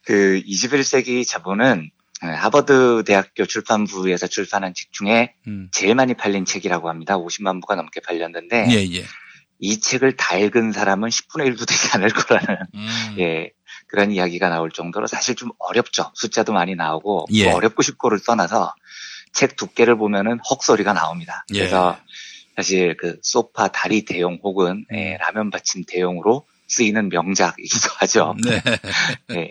그 0.04 0.42
21세기 0.46 1.26
자본은 1.26 1.90
하버드 2.22 3.04
대학교 3.06 3.46
출판부에서 3.46 4.26
출판한 4.26 4.74
책 4.74 4.92
중에 4.92 5.34
음. 5.46 5.68
제일 5.72 5.94
많이 5.94 6.14
팔린 6.14 6.44
책이라고 6.44 6.88
합니다. 6.88 7.16
50만 7.16 7.62
부가 7.62 7.76
넘게 7.76 8.00
팔렸는데 8.00 8.66
예, 8.70 8.98
예. 8.98 9.04
이 9.58 9.80
책을 9.80 10.16
다 10.16 10.36
읽은 10.36 10.72
사람은 10.72 11.08
10분의 11.08 11.54
1도 11.54 11.66
되지 11.66 11.88
않을 11.94 12.08
거라는 12.10 12.58
음. 12.74 13.16
예 13.18 13.50
그런 13.86 14.12
이야기가 14.12 14.48
나올 14.48 14.70
정도로 14.70 15.06
사실 15.06 15.34
좀 15.34 15.50
어렵죠. 15.58 16.12
숫자도 16.14 16.52
많이 16.52 16.74
나오고 16.74 17.26
예. 17.32 17.46
뭐 17.46 17.56
어렵고 17.56 17.82
쉽고를 17.82 18.20
떠나서 18.20 18.74
책 19.32 19.56
두께를 19.56 19.96
보면은 19.96 20.38
헉 20.50 20.62
소리가 20.62 20.92
나옵니다. 20.92 21.44
예. 21.54 21.60
그래서 21.60 21.98
사실 22.56 22.96
그 22.96 23.18
소파 23.22 23.68
다리 23.68 24.04
대용 24.04 24.38
혹은 24.42 24.84
예, 24.92 25.16
라면 25.18 25.50
받침 25.50 25.84
대용으로 25.86 26.46
쓰이는 26.70 27.08
명작이기도 27.08 27.88
하죠. 27.98 28.36
네. 28.44 28.62
예. 29.32 29.50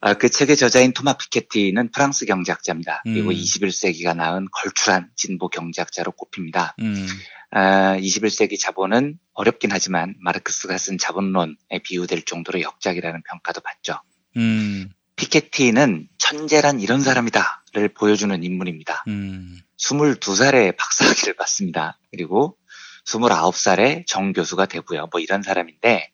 아, 0.00 0.14
그 0.14 0.28
책의 0.28 0.56
저자인 0.56 0.92
토마 0.92 1.14
피케티는 1.14 1.90
프랑스 1.90 2.26
경제학자입니다. 2.26 3.02
그리고 3.04 3.30
음. 3.30 3.34
21세기가 3.34 4.14
낳은 4.14 4.48
걸출한 4.52 5.08
진보 5.16 5.48
경제학자로 5.48 6.12
꼽힙니다. 6.12 6.76
음. 6.80 7.06
아, 7.50 7.96
21세기 7.98 8.60
자본은 8.60 9.18
어렵긴 9.32 9.72
하지만 9.72 10.14
마르크스가 10.20 10.76
쓴 10.78 10.98
자본론에 10.98 11.54
비유될 11.84 12.22
정도로 12.24 12.60
역작이라는 12.60 13.22
평가도 13.22 13.62
받죠. 13.62 14.00
음. 14.36 14.90
피케티는 15.16 16.08
천재란 16.18 16.80
이런 16.80 17.00
사람이다 17.00 17.62
를 17.76 17.88
보여주는 17.90 18.42
인물입니다. 18.42 19.04
음. 19.08 19.60
22살에 19.78 20.74
박사학위를 20.78 21.36
받습니다. 21.36 21.98
그리고 22.10 22.56
29살에 23.04 24.06
정교수가 24.06 24.64
되고요. 24.64 25.08
뭐 25.12 25.20
이런 25.20 25.42
사람인데 25.42 26.10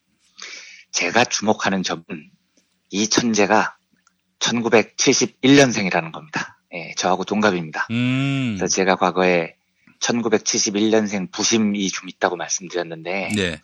제가 0.91 1.23
주목하는 1.23 1.81
점은 1.81 2.03
이 2.89 3.07
천재가 3.07 3.77
1971년생이라는 4.39 6.11
겁니다. 6.11 6.59
예, 6.73 6.93
저하고 6.97 7.23
동갑입니다. 7.23 7.87
음. 7.91 8.55
그래서 8.57 8.67
제가 8.67 8.97
과거에 8.97 9.55
1971년생 10.01 11.31
부심이 11.31 11.89
좀 11.89 12.09
있다고 12.09 12.35
말씀드렸는데 12.35 13.29
네. 13.37 13.61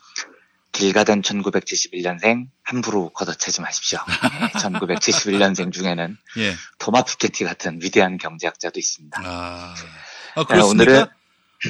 길 0.71 0.93
가던 0.93 1.21
1971년생 1.21 2.47
함부로 2.63 3.09
걷어차지 3.09 3.61
마십시오. 3.61 3.99
예, 4.41 4.59
1971년생 4.59 5.71
중에는 5.71 6.17
예. 6.37 6.53
토마 6.77 7.03
피케티 7.03 7.43
같은 7.43 7.79
위대한 7.81 8.17
경제학자도 8.17 8.79
있습니다. 8.79 9.21
아, 9.23 9.73
아 10.35 10.43
그렇습니까? 10.43 10.83
오늘은 10.83 11.05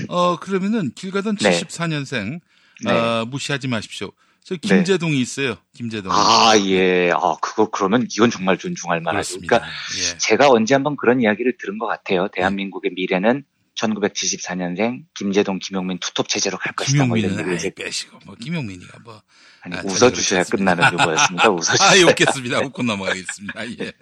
어, 0.10 0.38
그러면은 0.38 0.92
길 0.94 1.12
가던 1.12 1.38
네. 1.38 1.62
74년생 1.62 2.42
네. 2.84 2.92
아, 2.92 3.26
무시하지 3.28 3.68
마십시오. 3.68 4.12
저 4.44 4.56
김재동이 4.56 5.20
있어요. 5.20 5.58
김재동. 5.76 6.12
아, 6.12 6.54
예. 6.66 7.12
아, 7.12 7.36
그거, 7.42 7.70
그러면 7.70 8.08
이건 8.12 8.32
정말 8.32 8.58
존중할 8.58 9.02
만하죠. 9.02 9.40
그러니까 9.42 9.68
예. 9.68 10.18
제가 10.18 10.50
언제 10.50 10.74
한번 10.74 10.96
그런 10.96 11.22
이야기를 11.22 11.58
들은 11.60 11.78
것 11.78 11.86
같아요. 11.88 12.28
대한민국의 12.30 12.92
미래는 12.96 13.44
1974년생 13.80 15.04
김제동, 15.14 15.60
김용민 15.60 16.00
투톱 16.00 16.28
체제로 16.28 16.58
갈 16.58 16.74
것이다. 16.74 17.06
뭐 17.06 17.18
이런 17.18 17.32
얘기를 17.34 17.58
아예 17.58 17.70
빼시고 17.70 18.20
뭐 18.26 18.36
김용민이가 18.36 19.00
뭐 19.04 19.22
아니, 19.62 19.76
아, 19.76 19.82
웃어주셔야 19.84 20.44
끝나는 20.44 20.92
유머였습니다. 20.94 21.50
웃어주셔야. 21.52 21.90
아, 22.08 22.12
웃겠습니다. 22.12 22.60
웃고 22.60 22.84
넘어가겠습니다. 22.84 23.70
예. 23.80 23.94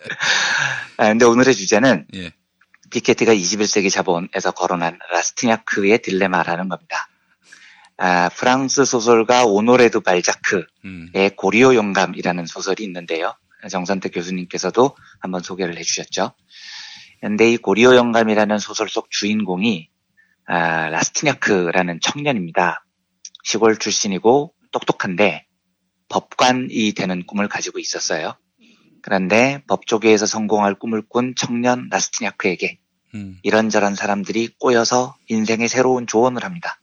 아, 0.98 1.08
근데 1.08 1.26
오늘의 1.26 1.56
주제는 1.56 2.06
예. 2.16 2.32
피케티가 2.90 3.34
21세기 3.34 3.92
자본에서 3.92 4.52
거론한 4.52 5.00
라스티냐크의 5.12 6.02
딜레마라는 6.02 6.70
겁니다. 6.70 7.10
아, 7.98 8.30
프랑스 8.30 8.86
소설가 8.86 9.46
오노레 9.46 9.81
드 9.81 10.02
발자크의 10.02 10.66
음. 10.86 11.12
고리오 11.36 11.76
영감이라는 11.76 12.46
소설이 12.46 12.84
있는데요. 12.84 13.34
정선태 13.70 14.14
교수님께서도 14.14 14.96
한번 15.20 15.42
소개를 15.42 15.78
해주셨죠. 15.78 16.34
근데 17.22 17.52
이 17.52 17.58
고리오 17.58 17.96
영감이라는 17.96 18.60
소설 18.60 18.90
속 18.90 19.10
주인공이 19.10 19.90
아, 20.46 20.90
라스티냐크라는 20.90 22.00
청년입니다. 22.02 22.86
시골 23.44 23.78
출신이고 23.78 24.54
똑똑한데 24.72 25.46
법관이 26.10 26.94
되는 26.94 27.26
꿈을 27.26 27.48
가지고 27.48 27.80
있었어요. 27.80 28.38
그런데 29.02 29.64
법조계에서 29.68 30.26
성공할 30.26 30.76
꿈을 30.76 31.02
꾼 31.08 31.34
청년 31.36 31.88
라스티냐크에게 31.92 32.80
음. 33.16 33.40
이런저런 33.44 33.96
사람들이 33.96 34.50
꼬여서 34.60 35.16
인생의 35.28 35.68
새로운 35.70 36.08
조언을 36.08 36.44
합니다. 36.44 36.80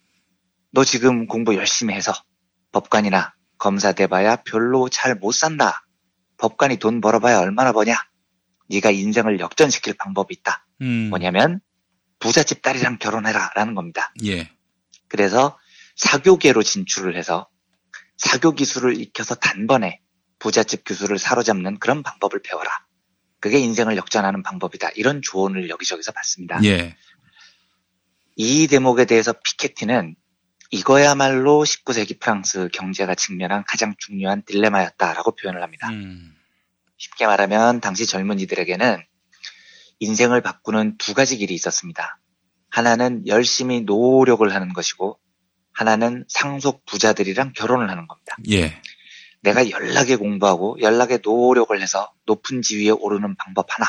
너 0.72 0.84
지금 0.84 1.26
공부 1.26 1.54
열심히 1.54 1.94
해서 1.94 2.12
법관이나 2.72 3.34
검사 3.58 3.92
돼봐야 3.92 4.36
별로 4.36 4.88
잘 4.88 5.14
못 5.14 5.32
산다. 5.32 5.86
법관이 6.38 6.78
돈 6.78 7.00
벌어봐야 7.00 7.38
얼마나 7.38 7.72
버냐? 7.72 7.94
네가 8.70 8.90
인생을 8.90 9.40
역전시킬 9.40 9.94
방법이 9.94 10.34
있다. 10.38 10.66
음. 10.80 11.10
뭐냐면 11.10 11.60
부잣집 12.18 12.62
딸이랑 12.62 12.98
결혼해라 12.98 13.50
라는 13.54 13.74
겁니다. 13.74 14.12
예. 14.24 14.50
그래서 15.08 15.58
사교계로 15.96 16.62
진출을 16.62 17.16
해서 17.16 17.48
사교 18.16 18.52
기술을 18.52 19.00
익혀서 19.00 19.36
단번에 19.36 20.00
부잣집 20.38 20.84
교수를 20.84 21.18
사로잡는 21.18 21.78
그런 21.78 22.02
방법을 22.02 22.40
배워라. 22.42 22.70
그게 23.40 23.58
인생을 23.58 23.96
역전하는 23.96 24.42
방법이다. 24.42 24.90
이런 24.96 25.20
조언을 25.20 25.68
여기저기서 25.68 26.12
받습니다. 26.12 26.62
예. 26.64 26.96
이 28.36 28.66
대목에 28.66 29.04
대해서 29.04 29.32
피케티는 29.32 30.16
이거야말로 30.70 31.62
19세기 31.62 32.18
프랑스 32.18 32.68
경제가 32.72 33.14
직면한 33.14 33.64
가장 33.66 33.94
중요한 33.98 34.42
딜레마였다라고 34.42 35.36
표현을 35.36 35.62
합니다. 35.62 35.88
음. 35.90 36.34
쉽게 37.04 37.26
말하면 37.26 37.80
당시 37.80 38.06
젊은이들에게는 38.06 39.02
인생을 40.00 40.40
바꾸는 40.40 40.96
두 40.98 41.14
가지 41.14 41.36
길이 41.36 41.54
있었습니다. 41.54 42.18
하나는 42.70 43.26
열심히 43.26 43.82
노력을 43.82 44.52
하는 44.52 44.72
것이고 44.72 45.18
하나는 45.72 46.24
상속 46.28 46.84
부자들이랑 46.86 47.52
결혼을 47.54 47.90
하는 47.90 48.06
겁니다. 48.06 48.36
예. 48.50 48.80
내가 49.42 49.68
연락에 49.68 50.16
공부하고 50.16 50.78
연락에 50.80 51.18
노력을 51.22 51.78
해서 51.80 52.12
높은 52.26 52.62
지위에 52.62 52.90
오르는 52.90 53.36
방법 53.36 53.66
하나. 53.68 53.86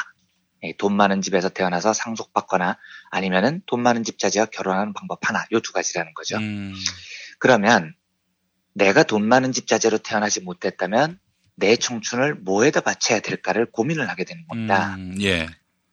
예, 0.64 0.74
돈 0.78 0.96
많은 0.96 1.22
집에서 1.22 1.50
태어나서 1.50 1.94
상속받거나 1.94 2.78
아니면은 3.12 3.62
돈 3.66 3.82
많은 3.82 4.04
집자지와 4.04 4.48
결혼하는 4.48 4.94
방법 4.94 5.20
하나. 5.28 5.46
요 5.54 5.60
두 5.62 5.72
가지라는 5.72 6.14
거죠. 6.14 6.38
음. 6.38 6.74
그러면 7.40 7.94
내가 8.74 9.04
돈 9.04 9.26
많은 9.26 9.54
집 9.54 9.68
자제로 9.68 9.98
태어나지 10.00 10.42
못했다면 10.42 11.20
내 11.56 11.76
청춘을 11.76 12.36
뭐에다 12.36 12.82
바쳐야 12.82 13.20
될까를 13.20 13.72
고민을 13.72 14.10
하게 14.10 14.24
되는 14.26 14.46
겁니다. 14.48 14.96
음, 14.96 15.16
예. 15.22 15.48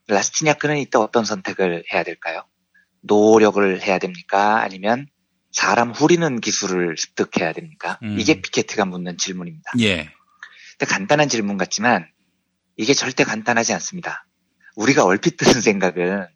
라스티냐크는 0.09 0.79
이때 0.79 0.98
어떤 0.98 1.25
선택을 1.25 1.85
해야 1.92 2.03
될까요? 2.03 2.44
노력을 3.03 3.81
해야 3.83 3.98
됩니까? 3.98 4.61
아니면 4.62 5.07
사람 5.53 5.92
후리는 5.92 6.40
기술을 6.40 6.96
습득해야 6.96 7.53
됩니까? 7.53 7.98
음. 8.03 8.18
이게 8.18 8.40
피케트가 8.40 8.85
묻는 8.85 9.18
질문입니다. 9.18 9.72
예. 9.81 10.11
근데 10.79 10.87
간단한 10.92 11.29
질문 11.29 11.59
같지만 11.59 12.09
이게 12.77 12.94
절대 12.94 13.22
간단하지 13.25 13.72
않습니다. 13.75 14.27
우리가 14.77 15.05
얼핏 15.05 15.37
드는 15.37 15.53
생각은 15.61 16.27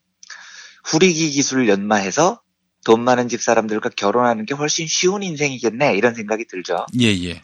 후리기 0.85 1.31
기술 1.31 1.69
연마해서 1.69 2.43
돈 2.85 3.03
많은 3.03 3.29
집 3.29 3.43
사람들과 3.43 3.89
결혼하는 3.91 4.47
게 4.47 4.55
훨씬 4.55 4.87
쉬운 4.87 5.25
인생이겠네 5.25 5.97
이런 5.97 6.15
생각이 6.15 6.47
들죠. 6.47 6.87
예, 7.01 7.07
예. 7.07 7.41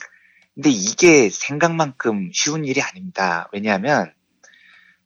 근데 0.55 0.71
이게 0.71 1.31
생각만큼 1.31 2.31
쉬운 2.33 2.65
일이 2.65 2.83
아닙니다. 2.83 3.49
왜냐하면 3.53 4.12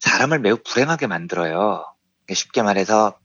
사람을 0.01 0.41
매우 0.41 0.57
불행하게 0.63 1.07
만들어요. 1.07 1.85
쉽게 2.33 2.63
말해서 2.63 3.19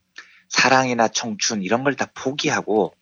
사랑이나 0.49 1.07
청춘 1.07 1.63
이런 1.63 1.83
걸 1.83 1.95
다 1.95 2.11
포기하고 2.13 2.93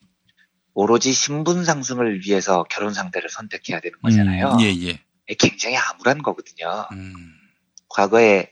오로지 0.74 1.12
신분 1.12 1.66
상승을 1.66 2.22
위해서 2.26 2.64
결혼 2.70 2.94
상대를 2.94 3.30
선택해야 3.30 3.82
되는 3.82 3.98
거잖아요. 4.02 4.54
음, 4.54 4.62
예, 4.62 4.74
예. 4.88 5.00
굉장히 5.38 5.76
암울한 5.78 6.24
거거든요. 6.24 6.88
음. 6.94 7.14
과거에 7.90 8.52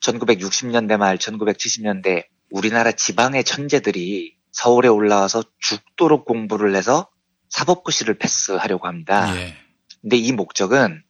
1960년대 0.00 0.96
말 0.96 1.16
1970년대 1.18 2.26
우리나라 2.50 2.90
지방의 2.92 3.44
천재들이 3.44 4.34
서울에 4.50 4.88
올라와서 4.88 5.44
죽도록 5.60 6.24
공부를 6.24 6.74
해서 6.74 7.08
사법고시를 7.50 8.14
패스하려고 8.18 8.88
합니다. 8.88 9.34
예. 9.36 9.54
근데 10.02 10.16
이 10.16 10.32
목적은 10.32 11.02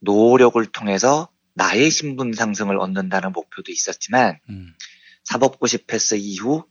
노력을 0.00 0.64
통해서 0.66 1.28
나의 1.54 1.90
신분 1.90 2.32
상승을 2.32 2.78
얻는다는 2.78 3.32
목표도 3.32 3.70
있었지만 3.70 4.38
음. 4.48 4.74
사법고시 5.24 5.86
패스 5.86 6.16
이후 6.16 6.66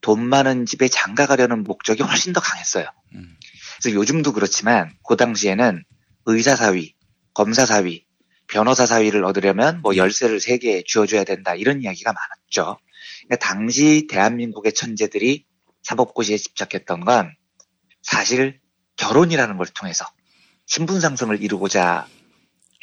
돈 0.00 0.26
많은 0.26 0.64
집에 0.64 0.88
장가 0.88 1.26
가려는 1.26 1.64
목적이 1.64 2.02
훨씬 2.04 2.32
더 2.32 2.40
강했어요. 2.40 2.86
음. 3.14 3.36
그래서 3.80 3.94
요즘도 3.96 4.32
그렇지만 4.32 4.92
그 5.06 5.16
당시에는 5.16 5.84
의사 6.26 6.56
사위, 6.56 6.94
검사 7.34 7.66
사위, 7.66 8.04
변호사 8.46 8.86
사위를 8.86 9.24
얻으려면 9.24 9.80
뭐 9.82 9.96
열쇠를 9.96 10.40
세개 10.40 10.82
주어줘야 10.86 11.24
된다 11.24 11.54
이런 11.54 11.82
이야기가 11.82 12.12
많았죠. 12.12 12.78
그러니까 13.26 13.36
당시 13.36 14.06
대한민국의 14.08 14.72
천재들이 14.72 15.44
사법고시에 15.82 16.36
집착했던 16.36 17.04
건 17.04 17.34
사실 18.02 18.60
결혼이라는 18.96 19.56
걸 19.56 19.66
통해서 19.66 20.06
신분 20.68 21.00
상승을 21.00 21.42
이루고자 21.42 22.06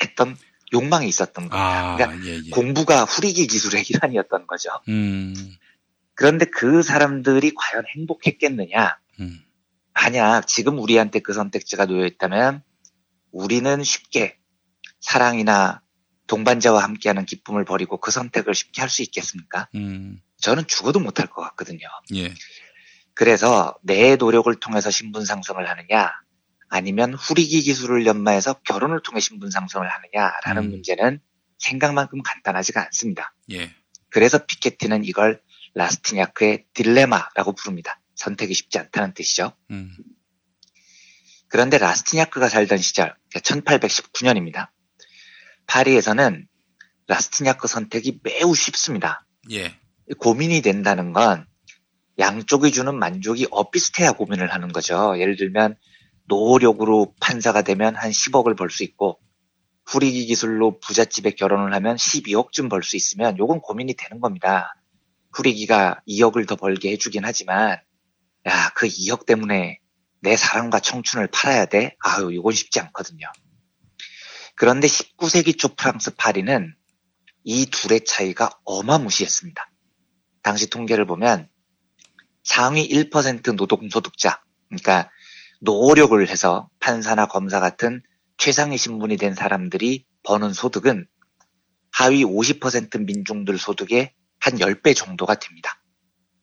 했던 0.02 0.36
욕망이 0.74 1.08
있었던 1.08 1.48
겁니다. 1.50 1.94
아, 1.94 1.96
그러니까 1.96 2.28
예, 2.28 2.42
예. 2.44 2.50
공부가 2.50 3.06
후리기 3.06 3.48
기술의 3.48 3.86
일환이었던 3.88 4.48
거죠. 4.48 4.72
음. 4.90 5.34
그런데 6.16 6.46
그 6.46 6.82
사람들이 6.82 7.54
과연 7.56 7.86
행복했겠느냐? 7.96 8.98
음. 9.22 9.40
만약 9.94 10.48
지금 10.48 10.80
우리한테 10.80 11.20
그 11.20 11.32
선택지가 11.34 11.86
놓여 11.86 12.06
있다면 12.06 12.64
우리는 13.32 13.84
쉽게 13.84 14.38
사랑이나 15.00 15.82
동반자와 16.28 16.84
함께하는 16.84 17.26
기쁨을 17.26 17.66
버리고 17.66 17.98
그 18.00 18.10
선택을 18.12 18.56
쉽게 18.56 18.82
할 18.82 18.90
수 18.90 19.04
있겠습니까? 19.04 19.70
음. 19.76 20.20
저는 20.38 20.66
죽어도 20.68 21.00
못할 21.00 21.28
것 21.28 21.42
같거든요. 21.44 21.88
예. 22.16 22.34
그래서 23.14 23.78
내 23.84 24.16
노력을 24.16 24.54
통해서 24.56 24.90
신분 24.90 25.24
상승을 25.24 25.70
하느냐, 25.70 26.12
아니면 26.76 27.14
후리기 27.14 27.62
기술을 27.62 28.06
연마해서 28.06 28.56
결혼을 28.66 29.02
통해 29.02 29.22
신분 29.22 29.50
상승을 29.50 29.88
하느냐라는 29.90 30.64
음. 30.64 30.70
문제는 30.72 31.22
생각만큼 31.58 32.22
간단하지가 32.22 32.84
않습니다. 32.88 33.34
예. 33.52 33.72
그래서 34.10 34.46
피케티는 34.46 35.06
이걸 35.06 35.42
라스티냐크의 35.74 36.66
딜레마라고 36.74 37.54
부릅니다. 37.54 38.02
선택이 38.16 38.54
쉽지 38.54 38.78
않다는 38.78 39.14
뜻이죠. 39.14 39.54
음. 39.72 39.90
그런데 41.48 41.78
라스티냐크가 41.78 42.50
살던 42.50 42.78
시절, 42.80 43.16
1819년입니다. 43.34 44.68
파리에서는 45.68 46.46
라스티냐크 47.08 47.70
선택이 47.70 48.20
매우 48.22 48.54
쉽습니다. 48.54 49.26
예. 49.52 49.80
고민이 50.20 50.62
된다는 50.62 51.14
건 51.14 51.48
양쪽이 52.20 52.74
주는 52.74 52.94
만족이 53.00 53.48
엇비슷해야 53.50 54.12
고민을 54.12 54.54
하는 54.54 54.74
거죠. 54.74 55.18
예를 55.18 55.38
들면 55.38 55.78
노력으로 56.28 57.14
판사가 57.20 57.62
되면 57.62 57.96
한 57.96 58.12
10억을 58.12 58.58
벌 58.58 58.70
수 58.70 58.84
있고 58.84 59.20
후리기 59.86 60.26
기술로 60.26 60.80
부잣집에 60.80 61.32
결혼을 61.32 61.74
하면 61.76 61.96
12억쯤 61.96 62.70
벌 62.70 62.82
수 62.82 62.96
있으면 62.96 63.38
요건 63.38 63.62
고민이 63.62 63.96
되는 63.96 64.20
겁니다. 64.20 64.74
후리기가 65.34 66.02
2억을 66.08 66.48
더 66.48 66.56
벌게 66.56 66.92
해주긴 66.92 67.24
하지만 67.26 67.80
야, 68.48 68.70
그 68.76 68.88
2억 68.88 69.26
때문에 69.26 69.80
내 70.22 70.36
사랑과 70.36 70.80
청춘을 70.80 71.28
팔아야 71.28 71.66
돼? 71.66 71.96
아유, 72.00 72.32
이건 72.32 72.54
쉽지 72.54 72.80
않거든요. 72.80 73.28
그런데 74.56 74.88
19세기 74.88 75.58
초 75.58 75.76
프랑스 75.76 76.16
파리는 76.16 76.74
이 77.44 77.66
둘의 77.68 78.06
차이가 78.06 78.50
어마무시했습니다. 78.64 79.70
당시 80.42 80.70
통계를 80.70 81.06
보면 81.06 81.50
상위 82.44 82.88
1% 82.88 83.56
노동소득자, 83.56 84.42
그러니까 84.70 85.12
노력을 85.66 86.28
해서 86.30 86.70
판사나 86.80 87.26
검사 87.26 87.60
같은 87.60 88.02
최상위 88.38 88.78
신분이 88.78 89.18
된 89.18 89.34
사람들이 89.34 90.06
버는 90.24 90.54
소득은 90.54 91.08
하위 91.92 92.24
50% 92.24 93.06
민중들 93.06 93.58
소득의 93.58 94.14
한 94.40 94.56
10배 94.60 94.96
정도가 94.96 95.36
됩니다. 95.36 95.82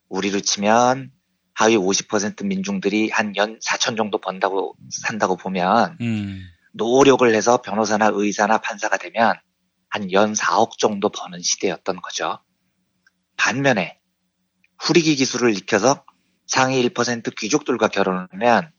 우리로 0.08 0.40
치면 0.40 1.12
하위 1.54 1.76
50% 1.76 2.44
민중들이 2.46 3.10
한 3.10 3.34
연 3.36 3.58
4천 3.60 3.96
정도 3.96 4.18
번다고 4.18 4.74
산다고 4.90 5.36
보면 5.36 5.98
음. 6.00 6.42
노력을 6.72 7.32
해서 7.34 7.60
변호사나 7.62 8.10
의사나 8.12 8.58
판사가 8.58 8.96
되면 8.96 9.36
한 9.88 10.10
연 10.12 10.32
4억 10.32 10.78
정도 10.78 11.10
버는 11.10 11.40
시대였던 11.42 12.00
거죠. 12.00 12.38
반면에 13.36 14.00
후리기 14.80 15.14
기술을 15.16 15.54
익혀서 15.56 16.04
상위 16.46 16.88
1% 16.88 17.36
귀족들과 17.36 17.88
결혼을 17.88 18.26
하면 18.32 18.72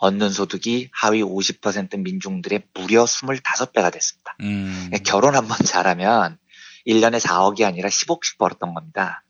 얻는 0.00 0.30
소득이 0.30 0.88
하위 0.92 1.22
50% 1.22 1.98
민중들의 2.00 2.62
무려 2.74 3.04
25배가 3.04 3.92
됐습니다. 3.92 4.34
음. 4.40 4.90
결혼 5.04 5.36
한번 5.36 5.58
잘하면 5.64 6.38
1년에 6.86 7.20
4억이 7.20 7.64
아니라 7.64 7.90
10억씩 7.90 8.38
벌었던 8.38 8.74
겁니다. 8.74 9.22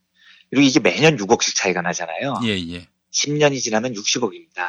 그리고 0.49 0.67
이게 0.67 0.81
매년 0.81 1.17
6억씩 1.17 1.57
차이가 1.57 1.83
나잖아요. 1.83 2.41
예, 2.45 2.51
예. 2.51 2.87
10년이 3.13 3.61
지나면 3.61 3.95
60억입니다. 3.95 4.69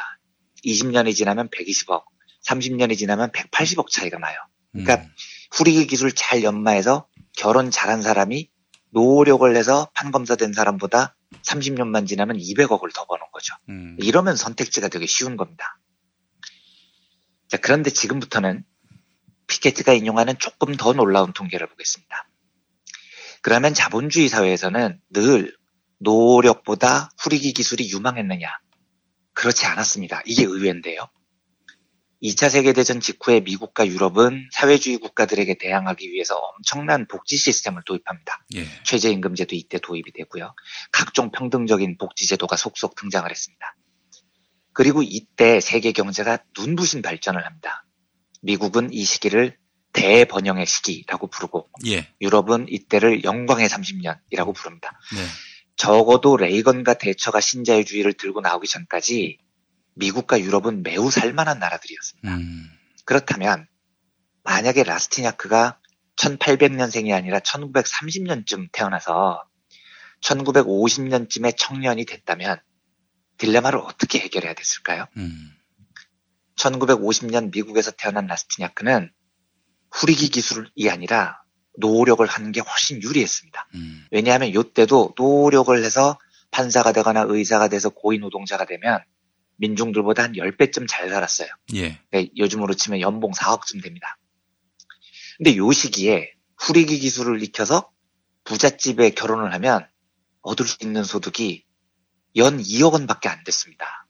20년이 0.64 1.14
지나면 1.14 1.48
120억, 1.50 2.02
30년이 2.46 2.98
지나면 2.98 3.30
180억 3.30 3.88
차이가 3.88 4.18
나요. 4.18 4.36
그러니까 4.72 4.96
음. 4.96 5.08
후리기 5.52 5.86
기술 5.86 6.12
잘 6.12 6.42
연마해서 6.42 7.06
결혼 7.36 7.70
잘한 7.70 8.02
사람이 8.02 8.48
노력을 8.90 9.56
해서 9.56 9.88
판검사 9.94 10.34
된 10.34 10.52
사람보다 10.52 11.16
30년만 11.44 12.06
지나면 12.08 12.38
200억을 12.38 12.92
더 12.92 13.06
버는 13.06 13.24
거죠. 13.32 13.54
음. 13.68 13.96
이러면 14.00 14.36
선택지가 14.36 14.88
되게 14.88 15.06
쉬운 15.06 15.36
겁니다. 15.36 15.78
자, 17.52 17.58
그런데 17.58 17.90
지금부터는 17.90 18.64
피케트가 19.46 19.92
인용하는 19.92 20.38
조금 20.38 20.74
더 20.74 20.94
놀라운 20.94 21.34
통계를 21.34 21.66
보겠습니다. 21.66 22.26
그러면 23.42 23.74
자본주의 23.74 24.26
사회에서는 24.30 24.98
늘 25.10 25.54
노력보다 25.98 27.10
후리기 27.18 27.52
기술이 27.52 27.90
유망했느냐? 27.90 28.48
그렇지 29.34 29.66
않았습니다. 29.66 30.22
이게 30.24 30.44
의외인데요. 30.44 31.10
2차 32.22 32.48
세계대전 32.48 33.00
직후에 33.00 33.40
미국과 33.40 33.86
유럽은 33.86 34.48
사회주의 34.50 34.96
국가들에게 34.96 35.58
대항하기 35.58 36.10
위해서 36.10 36.36
엄청난 36.36 37.06
복지 37.06 37.36
시스템을 37.36 37.82
도입합니다. 37.84 38.46
예. 38.54 38.64
최저임금제도 38.84 39.54
이때 39.54 39.78
도입이 39.78 40.12
되고요. 40.14 40.54
각종 40.90 41.30
평등적인 41.30 41.98
복지제도가 41.98 42.56
속속 42.56 42.94
등장을 42.94 43.30
했습니다. 43.30 43.76
그리고 44.72 45.02
이때 45.02 45.60
세계 45.60 45.92
경제가 45.92 46.38
눈부신 46.58 47.02
발전을 47.02 47.44
합니다. 47.44 47.84
미국은 48.42 48.92
이 48.92 49.04
시기를 49.04 49.56
대번영의 49.92 50.66
시기라고 50.66 51.26
부르고 51.28 51.68
예. 51.86 52.08
유럽은 52.20 52.66
이때를 52.68 53.24
영광의 53.24 53.68
30년이라고 53.68 54.54
부릅니다. 54.54 54.98
네. 55.14 55.24
적어도 55.76 56.36
레이건과 56.36 56.94
대처가 56.94 57.40
신자유주의를 57.40 58.14
들고 58.14 58.40
나오기 58.40 58.68
전까지 58.68 59.38
미국과 59.94 60.40
유럽은 60.40 60.82
매우 60.82 61.10
살만한 61.10 61.58
나라들이었습니다. 61.58 62.34
음. 62.34 62.70
그렇다면 63.04 63.66
만약에 64.44 64.82
라스티냐크가 64.84 65.78
1800년생이 66.16 67.12
아니라 67.12 67.40
1930년쯤 67.40 68.68
태어나서 68.72 69.44
1950년쯤에 70.22 71.54
청년이 71.56 72.04
됐다면 72.04 72.60
딜레마를 73.42 73.80
어떻게 73.80 74.20
해결해야 74.20 74.54
됐을까요? 74.54 75.06
음. 75.16 75.50
1950년 76.56 77.52
미국에서 77.52 77.90
태어난 77.90 78.26
라스티냐크는 78.28 79.10
후리기 79.90 80.28
기술이 80.28 80.88
아니라 80.88 81.42
노력을 81.76 82.24
하는 82.24 82.52
게 82.52 82.60
훨씬 82.60 83.02
유리했습니다. 83.02 83.68
음. 83.74 84.06
왜냐하면 84.12 84.48
이때도 84.48 85.14
노력을 85.18 85.76
해서 85.84 86.18
판사가 86.52 86.92
되거나 86.92 87.24
의사가 87.26 87.66
돼서 87.66 87.88
고위노동자가 87.88 88.64
되면 88.66 89.00
민중들보다 89.56 90.22
한 90.22 90.32
10배쯤 90.32 90.86
잘 90.88 91.10
살았어요. 91.10 91.48
예. 91.74 91.98
네, 92.12 92.28
요즘으로 92.36 92.74
치면 92.74 93.00
연봉 93.00 93.32
4억쯤 93.32 93.82
됩니다. 93.82 94.18
근데 95.38 95.56
요 95.56 95.72
시기에 95.72 96.32
후리기 96.58 97.00
기술을 97.00 97.42
익혀서 97.42 97.90
부잣집에 98.44 99.10
결혼을 99.10 99.52
하면 99.54 99.88
얻을 100.42 100.66
수 100.66 100.78
있는 100.82 101.02
소득이 101.02 101.64
연 102.36 102.58
2억 102.58 102.92
원밖에 102.92 103.28
안 103.28 103.44
됐습니다. 103.44 104.06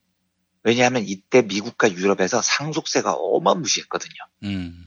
왜냐하면 0.65 1.05
이때 1.07 1.43
미국과 1.43 1.93
유럽에서 1.93 2.41
상속세가 2.41 3.13
어마무시했거든요. 3.15 4.15
음. 4.45 4.85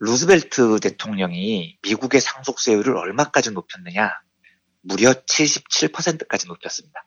루즈벨트 0.00 0.80
대통령이 0.80 1.78
미국의 1.82 2.20
상속세율을 2.20 2.96
얼마까지 2.96 3.52
높였느냐? 3.52 4.10
무려 4.82 5.12
77%까지 5.12 6.48
높였습니다. 6.48 7.06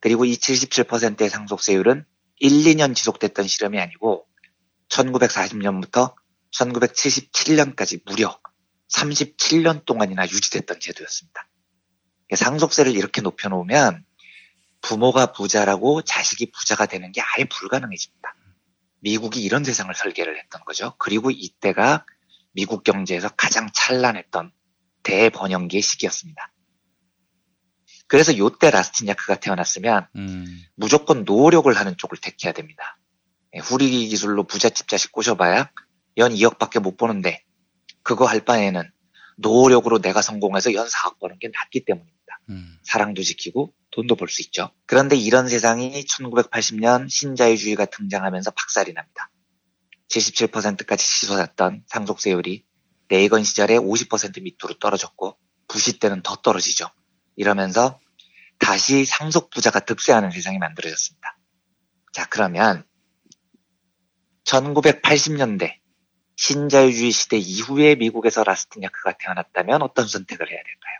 그리고 0.00 0.24
이 0.24 0.34
77%의 0.34 1.30
상속세율은 1.30 2.04
1, 2.38 2.50
2년 2.50 2.94
지속됐던 2.94 3.46
실험이 3.46 3.80
아니고 3.80 4.26
1940년부터 4.88 6.14
1977년까지 6.52 8.02
무려 8.04 8.38
37년 8.92 9.84
동안이나 9.84 10.24
유지됐던 10.24 10.80
제도였습니다. 10.80 11.48
상속세를 12.34 12.94
이렇게 12.94 13.20
높여놓으면 13.20 14.04
부모가 14.80 15.32
부자라고 15.32 16.02
자식이 16.02 16.52
부자가 16.52 16.86
되는 16.86 17.12
게 17.12 17.20
아예 17.20 17.44
불가능해집니다. 17.44 18.34
미국이 19.00 19.42
이런 19.42 19.64
세상을 19.64 19.94
설계를 19.94 20.38
했던 20.38 20.64
거죠. 20.64 20.94
그리고 20.98 21.30
이때가 21.30 22.04
미국 22.52 22.84
경제에서 22.84 23.28
가장 23.28 23.68
찬란했던 23.72 24.52
대번영기의 25.02 25.82
시기였습니다. 25.82 26.52
그래서 28.08 28.36
요때 28.38 28.70
라스티냐크가 28.70 29.36
태어났으면 29.40 30.08
음. 30.16 30.62
무조건 30.74 31.24
노력을 31.24 31.72
하는 31.72 31.96
쪽을 31.96 32.18
택해야 32.18 32.52
됩니다. 32.52 32.98
예, 33.54 33.58
후리기 33.58 34.08
기술로 34.08 34.44
부잣집 34.44 34.88
자식 34.88 35.12
꼬셔봐야 35.12 35.70
연 36.18 36.32
2억밖에 36.32 36.80
못 36.80 36.96
버는데 36.96 37.42
그거 38.02 38.26
할 38.26 38.44
바에는 38.44 38.90
노력으로 39.36 40.00
내가 40.00 40.22
성공해서 40.22 40.72
연 40.74 40.86
4억 40.86 41.18
버는 41.18 41.38
게 41.38 41.48
낫기 41.48 41.84
때문입니다. 41.84 42.40
음. 42.50 42.78
사랑도 42.82 43.22
지키고 43.22 43.74
돈도 43.96 44.14
벌 44.16 44.28
수 44.28 44.42
있죠. 44.42 44.70
그런데 44.84 45.16
이런 45.16 45.48
세상이 45.48 46.04
1980년 46.04 47.08
신자유주의가 47.08 47.86
등장하면서 47.86 48.50
박살이 48.50 48.92
납니다. 48.92 49.30
77%까지 50.08 51.04
치솟았던 51.04 51.84
상속세율이 51.86 52.64
레이건 53.08 53.42
시절에 53.42 53.78
50% 53.78 54.42
밑으로 54.42 54.78
떨어졌고 54.78 55.38
부시 55.68 55.98
때는 55.98 56.22
더 56.22 56.36
떨어지죠. 56.36 56.90
이러면서 57.36 57.98
다시 58.58 59.06
상속 59.06 59.48
부자가 59.48 59.80
득세하는 59.80 60.30
세상이 60.30 60.58
만들어졌습니다. 60.58 61.38
자, 62.12 62.26
그러면 62.28 62.84
1980년대 64.44 65.78
신자유주의 66.36 67.12
시대 67.12 67.38
이후에 67.38 67.94
미국에서 67.94 68.44
라스티냐크가 68.44 69.12
태어났다면 69.18 69.80
어떤 69.80 70.06
선택을 70.06 70.50
해야 70.50 70.58
될까요? 70.62 70.98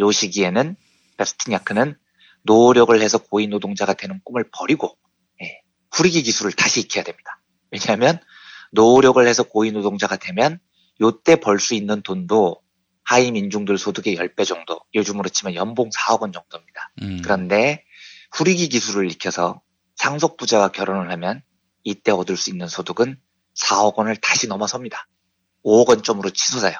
요 0.00 0.10
시기에는 0.10 0.76
라스티냐크는 1.18 1.96
노력을 2.42 2.98
해서 3.00 3.18
고위노동자가 3.18 3.94
되는 3.94 4.20
꿈을 4.24 4.48
버리고 4.52 4.96
예, 5.42 5.60
후리기 5.92 6.22
기술을 6.22 6.52
다시 6.52 6.80
익혀야 6.80 7.04
됩니다. 7.04 7.40
왜냐하면 7.70 8.18
노력을 8.72 9.26
해서 9.26 9.42
고위노동자가 9.42 10.16
되면 10.16 10.58
요때 11.00 11.36
벌 11.36 11.58
수 11.58 11.74
있는 11.74 12.02
돈도 12.02 12.62
하위 13.04 13.30
민중들 13.30 13.78
소득의 13.78 14.16
10배 14.16 14.44
정도, 14.44 14.80
요즘으로 14.94 15.30
치면 15.30 15.54
연봉 15.54 15.88
4억 15.88 16.20
원 16.20 16.32
정도입니다. 16.32 16.92
음. 17.00 17.20
그런데 17.22 17.84
후리기 18.32 18.68
기술을 18.68 19.10
익혀서 19.12 19.62
상속 19.96 20.36
부자와 20.36 20.68
결혼을 20.68 21.10
하면 21.12 21.42
이때 21.84 22.12
얻을 22.12 22.36
수 22.36 22.50
있는 22.50 22.68
소득은 22.68 23.18
4억 23.58 23.94
원을 23.96 24.16
다시 24.16 24.46
넘어섭니다. 24.46 25.08
5억 25.64 25.88
원점으로 25.88 26.30
치솟아요. 26.30 26.76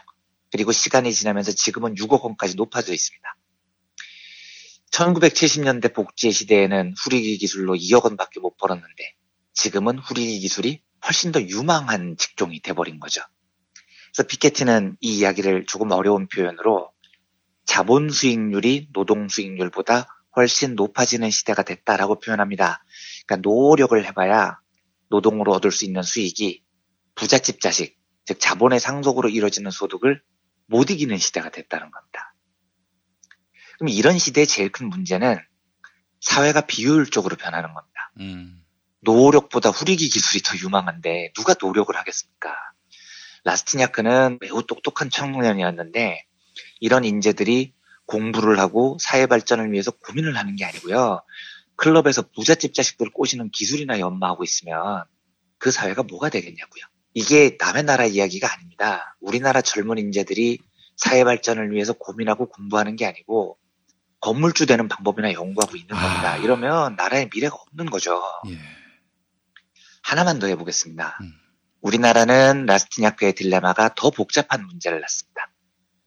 그리고 0.52 0.72
시간이 0.72 1.12
지나면서 1.12 1.52
지금은 1.52 1.94
6억 1.94 2.22
원까지 2.22 2.56
높아져 2.56 2.92
있습니다. 2.92 3.36
1970년대 4.92 5.94
복지의 5.94 6.32
시대에는 6.32 6.94
후리기 6.98 7.38
기술로 7.38 7.74
2억 7.74 8.04
원밖에 8.04 8.40
못 8.40 8.56
벌었는데 8.56 9.14
지금은 9.54 9.98
후리기 9.98 10.40
기술이 10.40 10.82
훨씬 11.04 11.32
더 11.32 11.40
유망한 11.40 12.16
직종이 12.16 12.60
돼버린 12.60 13.00
거죠. 13.00 13.22
그래서 14.12 14.26
피케티는 14.26 14.96
이 15.00 15.18
이야기를 15.18 15.66
조금 15.66 15.90
어려운 15.92 16.26
표현으로 16.28 16.90
자본 17.64 18.08
수익률이 18.10 18.88
노동 18.92 19.28
수익률보다 19.28 20.06
훨씬 20.36 20.74
높아지는 20.74 21.30
시대가 21.30 21.62
됐다라고 21.62 22.20
표현합니다. 22.20 22.82
그러니까 23.26 23.48
노력을 23.48 24.04
해봐야 24.06 24.58
노동으로 25.10 25.52
얻을 25.52 25.70
수 25.70 25.84
있는 25.84 26.02
수익이 26.02 26.62
부잣집 27.14 27.60
자식, 27.60 27.98
즉 28.24 28.38
자본의 28.40 28.80
상속으로 28.80 29.28
이루어지는 29.28 29.70
소득을 29.70 30.22
못 30.66 30.90
이기는 30.90 31.16
시대가 31.18 31.50
됐다는 31.50 31.90
겁니다. 31.90 32.34
그럼 33.78 33.88
이런 33.88 34.18
시대의 34.18 34.46
제일 34.46 34.70
큰 34.70 34.88
문제는 34.88 35.38
사회가 36.20 36.62
비효율적으로 36.62 37.36
변하는 37.36 37.72
겁니다. 37.72 38.12
음. 38.20 38.64
노력보다 39.00 39.70
후리기 39.70 40.08
기술이 40.08 40.42
더 40.42 40.56
유망한데 40.58 41.32
누가 41.34 41.54
노력을 41.60 41.94
하겠습니까? 41.94 42.54
라스티냐크는 43.44 44.38
매우 44.40 44.64
똑똑한 44.64 45.10
청년이었는데 45.10 46.24
이런 46.80 47.04
인재들이 47.04 47.72
공부를 48.06 48.58
하고 48.58 48.96
사회 49.00 49.26
발전을 49.26 49.70
위해서 49.70 49.92
고민을 49.92 50.36
하는 50.36 50.56
게 50.56 50.64
아니고요. 50.64 51.22
클럽에서 51.76 52.22
부잣집 52.34 52.74
자식들을 52.74 53.12
꼬시는 53.12 53.50
기술이나 53.50 54.00
연마하고 54.00 54.42
있으면 54.42 55.04
그 55.58 55.70
사회가 55.70 56.02
뭐가 56.02 56.28
되겠냐고요. 56.28 56.82
이게 57.14 57.56
남의 57.58 57.84
나라 57.84 58.04
이야기가 58.04 58.52
아닙니다. 58.52 59.16
우리나라 59.20 59.60
젊은 59.60 59.98
인재들이 59.98 60.58
사회 60.96 61.22
발전을 61.22 61.70
위해서 61.72 61.92
고민하고 61.92 62.48
공부하는 62.48 62.96
게 62.96 63.06
아니고 63.06 63.58
건물주 64.20 64.66
되는 64.66 64.88
방법이나 64.88 65.32
연구하고 65.32 65.76
있는 65.76 65.88
겁니다. 65.94 66.36
이러면 66.38 66.96
나라의 66.96 67.30
미래가 67.32 67.56
없는 67.56 67.86
거죠. 67.86 68.20
하나만 70.02 70.38
더 70.38 70.46
해보겠습니다. 70.46 71.18
우리나라는 71.80 72.66
라스티냐크의 72.66 73.34
딜레마가 73.34 73.94
더 73.94 74.10
복잡한 74.10 74.66
문제를 74.66 75.00
낳습니다. 75.00 75.50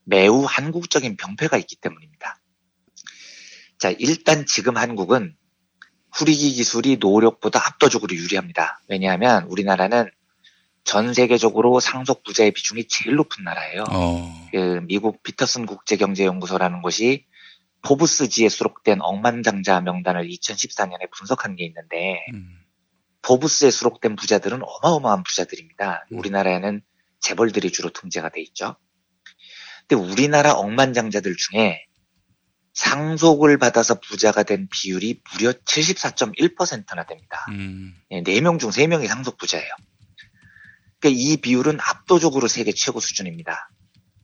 매우 0.03 0.43
한국적인 0.43 1.15
병폐가 1.15 1.57
있기 1.57 1.77
때문입니다. 1.77 2.37
자, 3.77 3.91
일단 3.97 4.45
지금 4.45 4.77
한국은 4.77 5.35
후리기 6.13 6.51
기술이 6.51 6.97
노력보다 6.97 7.65
압도적으로 7.65 8.13
유리합니다. 8.13 8.81
왜냐하면 8.89 9.43
우리나라는 9.45 10.09
전 10.83 11.13
세계적으로 11.13 11.79
상속 11.79 12.23
부자의 12.23 12.51
비중이 12.51 12.87
제일 12.87 13.15
높은 13.15 13.43
나라예요. 13.43 13.85
어. 13.91 14.49
그 14.51 14.81
미국 14.83 15.23
피터슨 15.23 15.65
국제경제연구소라는 15.65 16.81
곳이 16.81 17.25
포브스지에 17.83 18.49
수록된 18.49 19.01
억만장자 19.01 19.81
명단을 19.81 20.27
2014년에 20.27 21.09
분석한 21.11 21.55
게 21.55 21.65
있는데 21.65 22.23
포브스에 23.23 23.71
수록된 23.71 24.15
부자들은 24.15 24.61
어마어마한 24.63 25.23
부자들입니다. 25.23 26.05
우리나라에는 26.11 26.81
재벌들이 27.19 27.71
주로 27.71 27.89
등재가 27.89 28.29
돼 28.29 28.41
있죠. 28.41 28.75
근데 29.87 29.95
우리나라 29.95 30.53
억만장자들 30.53 31.35
중에 31.37 31.85
상속을 32.73 33.57
받아서 33.57 33.99
부자가 33.99 34.43
된 34.43 34.67
비율이 34.71 35.21
무려 35.33 35.51
74.1%나 35.51 37.05
됩니다. 37.05 37.45
음. 37.49 37.93
네 38.09 38.23
4명 38.23 38.59
중 38.59 38.69
3명이 38.69 39.07
상속 39.07 39.37
부자예요. 39.37 39.69
그러니까 40.99 41.21
이 41.21 41.37
비율은 41.37 41.79
압도적으로 41.81 42.47
세계 42.47 42.71
최고 42.71 42.99
수준입니다. 42.99 43.69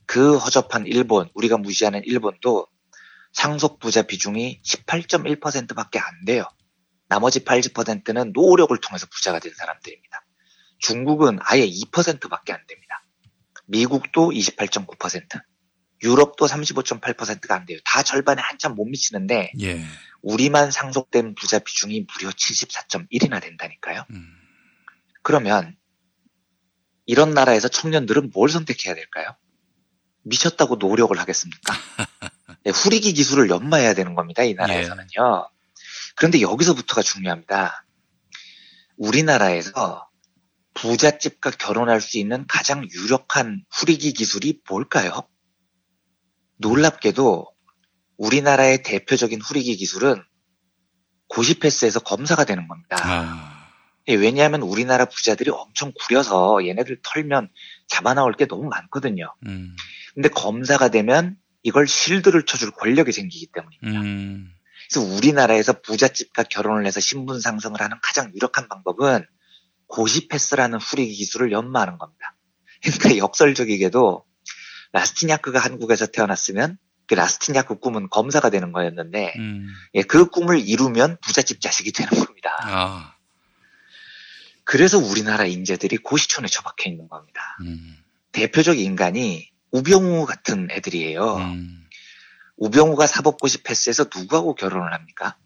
그 0.05 0.37
허접한 0.37 0.85
일본, 0.87 1.29
우리가 1.33 1.57
무시하는 1.57 2.01
일본도 2.05 2.67
상속 3.33 3.79
부자 3.79 4.03
비중이 4.03 4.61
18.1%밖에 4.63 5.99
안 5.99 6.25
돼요. 6.25 6.45
나머지 7.09 7.43
80%는 7.43 8.31
노력을 8.33 8.75
통해서 8.79 9.07
부자가 9.07 9.39
된 9.39 9.53
사람들입니다. 9.55 10.25
중국은 10.79 11.39
아예 11.41 11.65
2%밖에 11.67 12.53
안 12.53 12.59
됩니다. 12.67 13.03
미국도 13.65 14.31
28.9%, 14.31 15.41
유럽도 16.03 16.45
35.8%가 16.45 17.55
안 17.55 17.65
돼요. 17.65 17.79
다 17.83 18.03
절반에 18.03 18.41
한참 18.41 18.75
못 18.75 18.85
미치는데 18.85 19.51
예. 19.61 19.83
우리만 20.21 20.71
상속된 20.71 21.35
부자 21.35 21.59
비중이 21.59 22.05
무려 22.13 22.29
74.1이나 22.29 23.41
된다니까요. 23.41 24.05
음. 24.11 24.33
그러면 25.21 25.75
이런 27.05 27.33
나라에서 27.33 27.67
청년들은 27.67 28.31
뭘 28.33 28.49
선택해야 28.49 28.95
될까요? 28.95 29.35
미쳤다고 30.23 30.75
노력을 30.75 31.17
하겠습니까? 31.17 31.73
네, 32.67 32.71
후리기 32.71 33.13
기술을 33.13 33.49
연마해야 33.49 33.93
되는 33.93 34.13
겁니다. 34.13 34.43
이 34.43 34.53
나라에서는요. 34.53 35.49
그런데 36.17 36.41
여기서부터가 36.41 37.01
중요합니다. 37.01 37.85
우리나라에서 38.97 40.09
부잣집과 40.73 41.51
결혼할 41.51 42.01
수 42.01 42.17
있는 42.17 42.45
가장 42.45 42.85
유력한 42.91 43.63
후리기 43.71 44.11
기술이 44.11 44.59
뭘까요? 44.67 45.29
놀랍게도 46.57 47.47
우리나라의 48.17 48.83
대표적인 48.83 49.39
후리기 49.39 49.77
기술은 49.77 50.21
고시패스에서 51.29 52.01
검사가 52.01 52.43
되는 52.43 52.67
겁니다. 52.67 52.97
예, 54.09 54.15
왜냐하면 54.15 54.61
우리나라 54.61 55.05
부자들이 55.05 55.51
엄청 55.51 55.93
구려서 55.97 56.65
얘네들 56.67 56.99
털면 57.01 57.49
잡아 57.87 58.13
나올 58.13 58.33
게 58.33 58.45
너무 58.45 58.67
많거든요. 58.67 59.33
음. 59.45 59.73
근데 60.15 60.27
검사가 60.27 60.89
되면 60.89 61.37
이걸 61.67 61.85
실드를 61.85 62.45
쳐줄 62.45 62.71
권력이 62.71 63.11
생기기 63.11 63.47
때문입니다. 63.47 64.01
음. 64.01 64.49
그래서 64.89 65.05
우리나라에서 65.05 65.81
부잣집과 65.81 66.43
결혼을 66.43 66.85
해서 66.85 67.01
신분 67.01 67.41
상승을 67.41 67.81
하는 67.81 67.97
가장 68.01 68.31
유력한 68.33 68.69
방법은 68.69 69.25
고시패스라는 69.87 70.79
후리기 70.79 71.13
기술을 71.13 71.51
연마하는 71.51 71.97
겁니다. 71.97 72.37
그러니까 72.81 73.17
역설적이게도 73.19 74.25
라스티냐크가 74.93 75.59
한국에서 75.59 76.05
태어났으면 76.05 76.77
그 77.05 77.15
라스티냐크 77.15 77.79
꿈은 77.79 78.09
검사가 78.09 78.49
되는 78.49 78.71
거였는데 78.71 79.33
음. 79.37 79.67
예, 79.95 80.03
그 80.03 80.29
꿈을 80.29 80.65
이루면 80.65 81.17
부잣집 81.21 81.59
자식이 81.59 81.91
되는 81.91 82.09
겁니다. 82.11 82.49
아. 82.61 83.15
그래서 84.63 84.99
우리나라 84.99 85.43
인재들이 85.43 85.97
고시촌에 85.97 86.47
처박혀 86.47 86.89
있는 86.89 87.09
겁니다. 87.09 87.57
음. 87.59 87.97
대표적 88.31 88.79
인간이 88.79 89.49
우병우 89.77 90.25
같은 90.25 90.69
애들이에요. 90.71 91.35
음. 91.37 91.83
우병우가 92.57 93.05
사법고시 93.05 93.61
패스에서 93.63 94.05
누구하고 94.13 94.55
결혼을 94.55 94.93
합니까? 94.93 95.37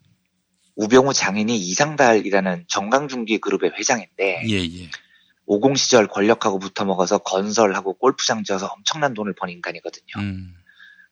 우병우 0.76 1.12
장인이 1.12 1.54
이상달이라는 1.56 2.64
정강중기 2.68 3.38
그룹의 3.38 3.72
회장인데 3.78 4.44
예, 4.48 4.54
예. 4.64 4.90
50 5.44 5.76
시절 5.76 6.06
권력하고 6.08 6.58
붙어먹어서 6.58 7.18
건설하고 7.18 7.94
골프장 7.98 8.42
지어서 8.44 8.66
엄청난 8.68 9.12
돈을 9.12 9.34
번 9.34 9.50
인간이거든요. 9.50 10.06
음. 10.18 10.54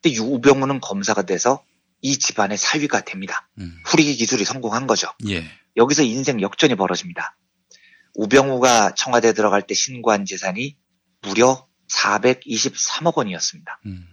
근데 0.01 0.15
유- 0.15 0.23
우병우는 0.33 0.79
검사가 0.79 1.21
돼서 1.23 1.63
이 2.01 2.17
집안의 2.17 2.57
사위가 2.57 3.01
됩니다. 3.01 3.47
음. 3.59 3.77
후리기 3.85 4.15
기술이 4.15 4.43
성공한 4.45 4.87
거죠. 4.87 5.09
예. 5.29 5.43
여기서 5.77 6.01
인생 6.01 6.41
역전이 6.41 6.73
벌어집니다. 6.75 7.37
우병우가 8.15 8.95
청와대 8.95 9.33
들어갈 9.33 9.61
때 9.61 9.75
신고한 9.75 10.25
재산이 10.25 10.75
무려 11.21 11.67
423억 11.91 13.17
원이었습니다. 13.17 13.79
음. 13.85 14.07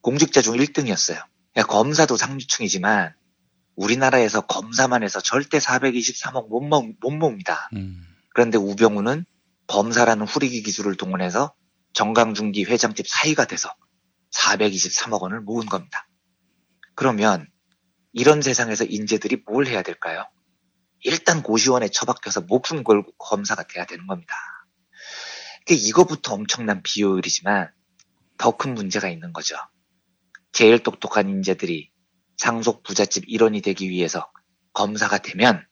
공직자 0.00 0.42
중 0.42 0.56
1등이었어요. 0.56 1.24
검사도 1.68 2.16
상류층이지만 2.16 3.14
우리나라에서 3.76 4.42
검사만 4.42 5.02
해서 5.02 5.20
절대 5.20 5.58
423억 5.58 6.48
못, 6.48 6.60
모, 6.60 6.82
못 7.00 7.10
모읍니다. 7.10 7.70
음. 7.74 8.06
그런데 8.34 8.58
우병우는 8.58 9.24
검사라는 9.66 10.26
후리기 10.26 10.62
기술을 10.62 10.96
동원해서 10.96 11.54
정강중기 11.94 12.64
회장집 12.64 13.06
사위가 13.08 13.46
돼서 13.46 13.74
423억 14.34 15.20
원을 15.20 15.40
모은 15.40 15.66
겁니다. 15.66 16.06
그러면 16.94 17.46
이런 18.12 18.42
세상에서 18.42 18.84
인재들이 18.84 19.42
뭘 19.46 19.66
해야 19.66 19.82
될까요? 19.82 20.26
일단 21.00 21.42
고시원에 21.42 21.88
처박혀서 21.88 22.42
목숨 22.42 22.84
걸고 22.84 23.12
검사가 23.18 23.64
돼야 23.64 23.84
되는 23.86 24.06
겁니다. 24.06 24.34
이거부터 25.70 26.34
엄청난 26.34 26.82
비효율이지만 26.82 27.70
더 28.38 28.56
큰 28.56 28.74
문제가 28.74 29.08
있는 29.08 29.32
거죠. 29.32 29.56
제일 30.52 30.80
똑똑한 30.80 31.28
인재들이 31.28 31.90
상속 32.36 32.82
부잣집 32.82 33.24
일원이 33.28 33.60
되기 33.60 33.88
위해서 33.88 34.30
검사가 34.72 35.18
되면 35.18 35.64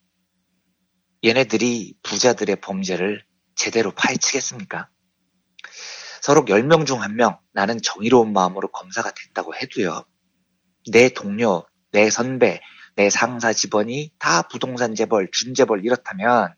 얘네들이 1.25 1.97
부자들의 2.03 2.57
범죄를 2.61 3.25
제대로 3.57 3.91
파헤치겠습니까? 3.91 4.89
서로 6.23 6.45
10명 6.45 6.87
중한명 6.87 7.39
나는 7.53 7.81
정의로운 7.83 8.33
마음으로 8.33 8.69
검사가 8.69 9.11
됐다고 9.13 9.55
해도요. 9.57 10.05
내 10.91 11.09
동료, 11.09 11.67
내 11.93 12.09
선배, 12.09 12.61
내 12.95 13.11
상사 13.11 13.53
직원이 13.53 14.13
다 14.19 14.43
부동산 14.43 14.95
재벌, 14.95 15.31
준재벌 15.33 15.85
이렇다면 15.85 16.55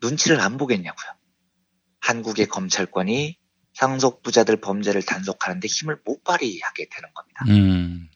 눈치를 0.00 0.40
안 0.40 0.56
보겠냐고요. 0.56 1.13
한국의 2.04 2.46
검찰권이 2.48 3.38
상속부자들 3.72 4.60
범죄를 4.60 5.02
단속하는데 5.02 5.66
힘을 5.66 5.98
못 6.04 6.22
발휘하게 6.22 6.88
되는 6.90 7.08
겁니다. 7.14 7.44
음. 7.48 8.10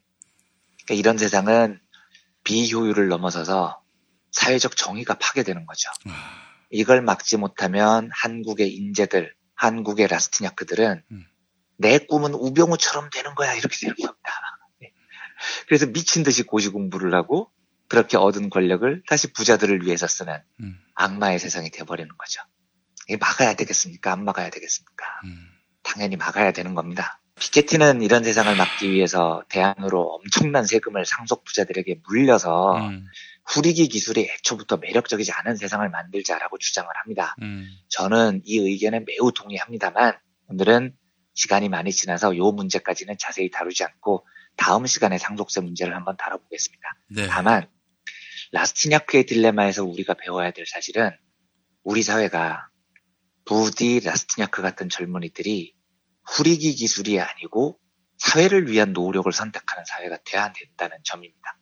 그러니까 0.85 0.95
이런 0.95 1.17
세상은 1.17 1.81
비효율을 2.45 3.09
넘어서서 3.09 3.83
사회적 4.31 4.77
정의가 4.77 5.15
파괴되는 5.15 5.65
거죠. 5.65 5.91
이걸 6.71 7.01
막지 7.01 7.39
못하면 7.39 8.11
한국의 8.13 8.75
인재들, 8.75 9.35
한국의 9.55 10.07
라스티냐크들은 10.09 11.03
내 11.79 11.99
꿈은 11.99 12.35
우병우처럼 12.35 13.09
되는 13.11 13.35
거야 13.35 13.55
이렇게 13.55 13.75
되는 13.81 13.97
겁니다. 13.97 14.31
네. 14.83 14.93
그래서 15.67 15.87
미친 15.87 16.23
듯이 16.23 16.43
고시 16.43 16.69
공부를 16.69 17.15
하고 17.15 17.51
그렇게 17.89 18.19
얻은 18.19 18.51
권력을 18.51 19.03
다시 19.09 19.33
부자들을 19.33 19.87
위해서 19.87 20.07
쓰는 20.07 20.39
악마의 20.95 21.39
세상이 21.39 21.71
돼버리는 21.71 22.09
거죠. 22.19 22.43
막아야 23.17 23.55
되겠습니까? 23.55 24.13
안 24.13 24.25
막아야 24.25 24.51
되겠습니까? 24.51 25.05
당연히 25.83 26.17
막아야 26.17 26.53
되는 26.53 26.75
겁니다. 26.75 27.21
피케티는 27.39 28.03
이런 28.03 28.25
세상을 28.25 28.55
막기 28.57 28.91
위해서 28.91 29.43
대안으로 29.49 30.03
엄청난 30.03 30.67
세금을 30.67 31.07
상속 31.07 31.45
부자들에게 31.45 32.01
물려서 32.07 32.77
음. 32.77 33.07
후리기 33.47 33.89
기술이 33.89 34.29
애초부터 34.29 34.77
매력적이지 34.79 35.33
않은 35.33 35.57
세상을 35.57 35.89
만들자라고 35.89 36.59
주장을 36.59 36.89
합니다. 37.03 37.35
음. 37.43 37.67
저는 37.89 38.43
이 38.45 38.59
의견에 38.59 39.01
매우 39.01 39.33
동의합니다만 39.33 40.19
오늘은 40.49 40.95
시간이 41.35 41.69
많이 41.69 41.93
지나서 41.93 42.35
이 42.35 42.41
문제까지는 42.41 43.17
자세히 43.19 43.51
다루지 43.51 43.85
않고 43.85 44.27
다음 44.57 44.87
시간에 44.87 45.19
상속세 45.19 45.61
문제를 45.61 45.95
한번 45.95 46.17
다뤄보겠습니다. 46.17 46.97
네. 47.11 47.27
다만 47.29 47.69
라스티냐크의 48.51 49.25
딜레마에서 49.27 49.85
우리가 49.85 50.15
배워야 50.15 50.51
될 50.51 50.67
사실은 50.67 51.13
우리 51.85 52.03
사회가 52.03 52.69
부디 53.49 54.01
라스티냐크 54.01 54.61
같은 54.61 54.91
젊은이들이 54.91 55.75
후리기 56.27 56.75
기술이 56.75 57.19
아니고 57.19 57.81
사회를 58.19 58.71
위한 58.71 58.93
노력을 58.93 59.33
선택하는 59.33 59.85
사회가 59.87 60.19
돼야 60.27 60.53
된다는 60.53 60.99
점입니다. 61.03 61.59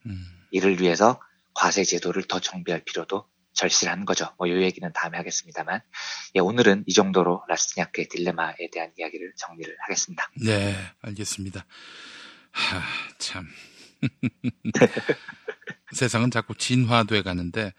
이를 0.51 0.81
위해서 0.81 1.21
과세 1.55 1.85
제도를 1.85 2.25
더 2.25 2.41
정비할 2.41 2.83
필요도 2.85 3.29
절실한 3.53 4.05
거죠. 4.05 4.35
뭐, 4.37 4.49
이 4.49 4.63
얘기는 4.63 4.93
다음에 4.93 5.17
하겠습니다만, 5.17 5.81
예, 6.35 6.41
오늘은 6.41 6.85
이 6.87 6.93
정도로 6.93 7.43
라스티냐크의 7.49 8.09
딜레마에 8.09 8.57
대한 8.73 8.93
이야기를 8.99 9.33
정리를 9.37 9.75
하겠습니다. 9.81 10.29
네, 10.45 10.75
알겠습니다. 11.03 11.65
하, 12.51 12.83
참. 13.19 13.47
세상은 15.95 16.31
자꾸 16.31 16.55
진화돼 16.55 17.23
가는데 17.23 17.73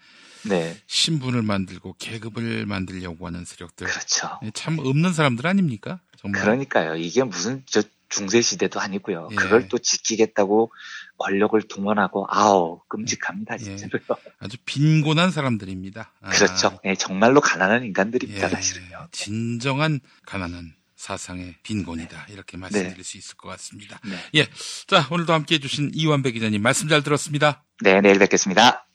네. 0.44 0.76
신분을 0.86 1.42
만들고 1.42 1.96
계급을 1.98 2.66
만들려고 2.66 3.26
하는 3.26 3.44
세력들. 3.44 3.86
그렇죠. 3.86 4.38
참 4.54 4.78
없는 4.78 5.12
사람들 5.12 5.46
아닙니까? 5.46 6.00
정말. 6.16 6.42
그러니까요. 6.42 6.96
이게 6.96 7.22
무슨 7.22 7.62
저 7.66 7.82
중세 8.08 8.40
시대도 8.40 8.80
아니고요. 8.80 9.28
예. 9.32 9.34
그걸 9.34 9.68
또 9.68 9.78
지키겠다고 9.78 10.72
권력을 11.18 11.60
동원하고 11.62 12.26
아우 12.30 12.80
끔찍합니다 12.88 13.58
진짜로요. 13.58 14.02
아주 14.38 14.56
빈곤한 14.64 15.30
사람들입니다. 15.30 16.12
아, 16.22 16.30
그렇죠. 16.30 16.78
예, 16.84 16.94
정말로 16.94 17.40
가난한 17.40 17.84
인간들입니다 17.84 18.46
예, 18.46 18.50
사실은요. 18.50 19.08
진정한 19.12 20.00
가난한 20.24 20.74
사상의 20.96 21.54
빈곤이다. 21.62 22.26
이렇게 22.30 22.56
말씀드릴 22.56 22.96
네. 22.96 23.02
수 23.02 23.18
있을 23.18 23.36
것 23.36 23.48
같습니다. 23.50 24.00
네. 24.04 24.16
예. 24.36 24.48
자, 24.86 25.06
오늘도 25.10 25.32
함께 25.32 25.56
해주신 25.56 25.92
이완배 25.94 26.32
기자님 26.32 26.60
말씀 26.62 26.88
잘 26.88 27.02
들었습니다. 27.02 27.64
네, 27.82 28.00
내일 28.00 28.18
뵙겠습니다. 28.18 28.87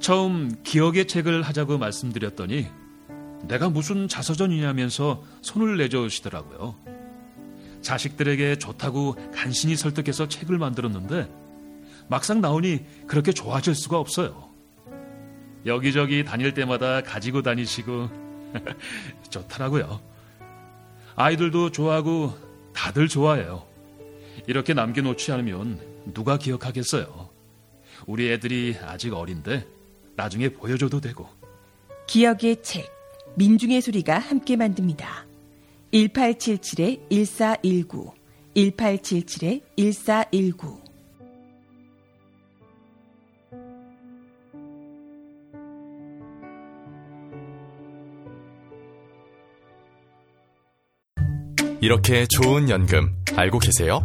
처음 0.00 0.62
기억의 0.62 1.06
책을 1.06 1.42
하자고 1.42 1.78
말씀드렸더니 1.78 2.66
내가 3.44 3.68
무슨 3.68 4.08
자서전이냐면서 4.08 5.22
손을 5.42 5.76
내저으시더라고요. 5.76 6.76
자식들에게 7.82 8.58
좋다고 8.58 9.16
간신히 9.32 9.76
설득해서 9.76 10.28
책을 10.28 10.58
만들었는데 10.58 11.30
막상 12.08 12.40
나오니 12.40 12.84
그렇게 13.06 13.32
좋아질 13.32 13.74
수가 13.74 13.98
없어요. 13.98 14.48
여기저기 15.66 16.24
다닐 16.24 16.54
때마다 16.54 17.02
가지고 17.02 17.42
다니시고 17.42 18.08
좋더라고요. 19.30 20.00
아이들도 21.16 21.72
좋아하고 21.72 22.34
다들 22.72 23.08
좋아해요. 23.08 23.66
이렇게 24.46 24.72
남겨놓지 24.72 25.32
않으면 25.32 25.80
누가 26.14 26.38
기억하겠어요. 26.38 27.27
우리 28.08 28.32
애들이 28.32 28.74
아직 28.82 29.12
어린데 29.12 29.64
나중에 30.16 30.48
보여줘도 30.48 31.00
되고. 31.00 31.28
기억의 32.06 32.62
책, 32.62 32.90
민중의 33.36 33.82
소리가 33.82 34.18
함께 34.18 34.56
만듭니다. 34.56 35.26
1877-1419, 35.92 38.12
1877-1419. 38.56 40.88
이렇게 51.80 52.26
좋은 52.26 52.68
연금 52.70 53.14
알고 53.36 53.60
계세요? 53.60 54.00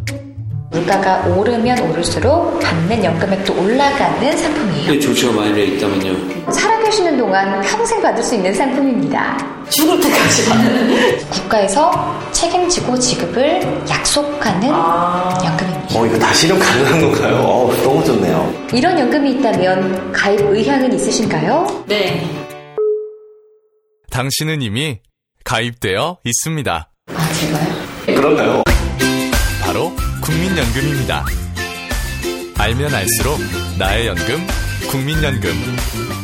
물가가 0.74 1.24
오르면 1.28 1.78
오를수록 1.88 2.58
받는 2.58 3.04
연금액도 3.04 3.54
올라가는 3.62 4.36
상품이에요. 4.36 5.00
조치가 5.00 5.32
많이 5.32 5.54
돼 5.54 5.66
있다면요. 5.66 6.52
살아계시는 6.52 7.16
동안 7.16 7.60
평생 7.62 8.02
받을 8.02 8.22
수 8.22 8.34
있는 8.34 8.52
상품입니다. 8.52 9.38
죽을 9.70 10.00
때까지 10.00 10.48
받는. 10.48 11.18
국가에서 11.30 12.20
책임지고 12.32 12.98
지급을 12.98 13.60
약속하는 13.88 14.68
연금입니다. 14.68 16.00
어, 16.00 16.06
이거 16.06 16.18
다 16.18 16.34
실현 16.34 16.58
가능한 16.58 17.00
건가요? 17.00 17.36
어, 17.36 17.72
너무 17.84 18.04
좋네요. 18.04 18.52
이런 18.72 18.98
연금이 18.98 19.30
있다면 19.32 20.12
가입 20.12 20.40
의향은 20.40 20.92
있으신가요? 20.92 21.84
네. 21.86 22.28
당신은 24.10 24.60
이미 24.60 24.98
가입되어 25.44 26.18
있습니다. 26.24 26.90
아, 27.14 27.32
제가요? 27.32 27.74
그런가요? 28.06 28.62
바로 29.62 29.92
국민연금입니다. 30.24 31.22
알면 32.58 32.94
알수록 32.94 33.38
나의 33.78 34.06
연금, 34.06 34.46
국민연금. 34.90 36.23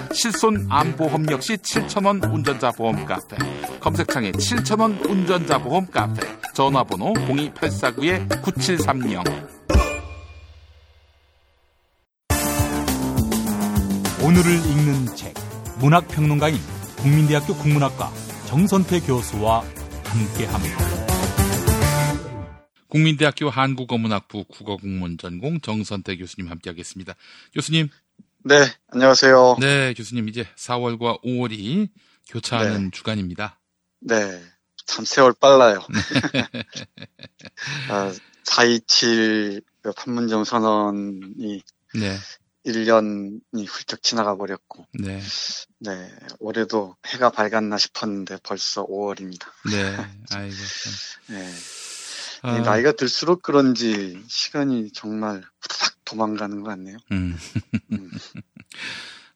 실손 0.13 0.67
암보험 0.69 1.31
역시 1.31 1.57
7,000원 1.57 2.31
운전자 2.33 2.71
보험 2.71 3.05
카페. 3.05 3.37
검색창에 3.79 4.31
7,000원 4.31 5.09
운전자 5.09 5.57
보험 5.57 5.87
카페. 5.87 6.21
전화번호 6.53 7.13
02849-9730. 7.13 9.23
오늘을 14.23 14.51
읽는 14.51 15.15
책 15.15 15.33
문학평론가인 15.79 16.55
국민대학교 16.97 17.55
국문학과 17.55 18.11
정선태 18.47 18.99
교수와 19.01 19.63
함께합니다. 20.05 20.77
국민대학교 22.87 23.49
한국어문학부 23.49 24.45
국어국문 24.49 25.17
전공 25.17 25.59
정선태 25.61 26.17
교수님 26.17 26.51
함께하겠습니다. 26.51 27.15
교수님. 27.53 27.89
네, 28.43 28.65
안녕하세요. 28.87 29.57
네, 29.59 29.93
교수님 29.93 30.27
이제 30.27 30.47
4월과 30.57 31.23
5월이 31.23 31.89
교차하는 32.29 32.91
주간입니다. 32.91 33.59
네, 33.99 34.41
참 34.87 35.05
세월 35.05 35.31
빨라요. 35.39 35.79
아, 37.89 38.11
427 38.43 39.61
판문점 39.95 40.43
선언이 40.43 41.61
네. 41.93 42.17
1년이 42.65 43.67
훌쩍 43.67 44.01
지나가 44.01 44.35
버렸고, 44.35 44.87
네. 44.99 45.21
네, 45.79 46.11
올해도 46.39 46.95
해가 47.05 47.29
밝았나 47.29 47.77
싶었는데 47.77 48.37
벌써 48.41 48.87
5월입니다. 48.87 49.45
네, 49.69 49.97
아이고 50.33 50.55
참. 50.55 51.35
네. 51.35 51.53
아. 52.41 52.57
이 52.57 52.61
나이가 52.61 52.91
들수록 52.93 53.43
그런지 53.43 54.19
시간이 54.27 54.93
정말 54.93 55.43
후다닥 55.61 55.93
도망가는 56.11 56.61
것 56.61 56.69
같네요. 56.69 56.97
음. 57.11 57.37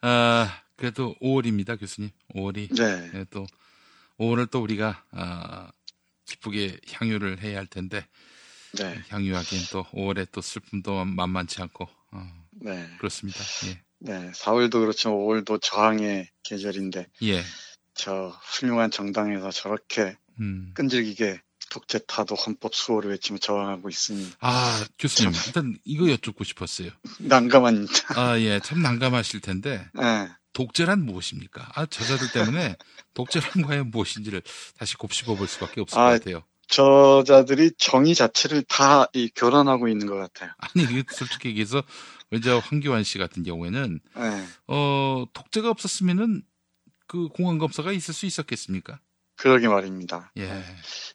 아, 0.02 0.62
그래도 0.76 1.16
5월입니다, 1.22 1.80
교수님. 1.80 2.12
5월이. 2.36 2.76
네. 2.76 3.26
또 3.30 3.46
5월을 4.20 4.52
또 4.52 4.62
우리가 4.62 5.04
아, 5.12 5.72
기쁘게 6.26 6.80
향유를 6.92 7.42
해야 7.42 7.58
할 7.58 7.68
텐데 7.68 8.06
네. 8.74 9.02
향유하기엔 9.10 9.64
또 9.72 9.84
5월에 9.86 10.28
또 10.32 10.42
슬픔도 10.42 11.06
만만치 11.06 11.62
않고 11.62 11.88
어, 12.12 12.46
네. 12.52 12.90
그렇습니다. 12.98 13.40
예. 13.68 13.82
네, 14.00 14.32
4월도 14.32 14.82
그렇지만 14.82 15.18
5월도 15.18 15.62
저항의 15.62 16.30
계절인데 16.44 17.08
예. 17.24 17.42
저 17.94 18.38
훌륭한 18.44 18.92
정당에서 18.92 19.52
저렇게 19.52 20.18
음. 20.40 20.72
끈질기게 20.74 21.42
독재타도 21.76 22.36
헌법 22.36 22.74
수호를 22.74 23.12
외치며 23.12 23.40
저항하고 23.40 23.90
있으니 23.90 24.26
아 24.40 24.86
교수님 24.98 25.34
일단 25.48 25.78
이거 25.84 26.10
여쭙고 26.10 26.46
싶었어요. 26.46 26.90
난감합니다. 27.20 28.20
아 28.20 28.40
예, 28.40 28.62
참 28.62 28.82
난감하실 28.82 29.42
텐데 29.42 29.86
네. 29.94 30.30
독재란 30.54 31.04
무엇입니까? 31.06 31.70
아 31.76 31.86
저자들 31.86 32.32
때문에 32.32 32.78
독재란 33.14 33.62
과연 33.68 33.92
무엇인지를 33.92 34.42
다시 34.78 34.96
곱씹어 34.96 35.36
볼 35.36 35.48
수밖에 35.48 35.82
없을 35.82 36.00
아, 36.00 36.06
것 36.12 36.20
같아요. 36.24 36.44
저자들이 36.68 37.72
정의 37.78 38.16
자체를 38.16 38.64
다 38.64 39.08
이 39.14 39.30
교란하고 39.36 39.90
있는 39.90 40.08
것 40.08 40.16
같아요. 40.16 40.52
아니 40.58 41.04
솔직히 41.10 41.50
얘기해서 41.50 41.84
이제 42.32 42.52
황교안 42.52 43.04
씨 43.04 43.18
같은 43.18 43.44
경우에는 43.44 44.00
네. 44.16 44.46
어 44.68 45.26
독재가 45.34 45.70
없었으면은 45.70 46.42
그 47.08 47.28
공안 47.28 47.58
검사가 47.58 47.92
있을 47.92 48.14
수 48.14 48.26
있었겠습니까? 48.26 49.00
그러게 49.36 49.68
말입니다. 49.68 50.32
예. 50.38 50.64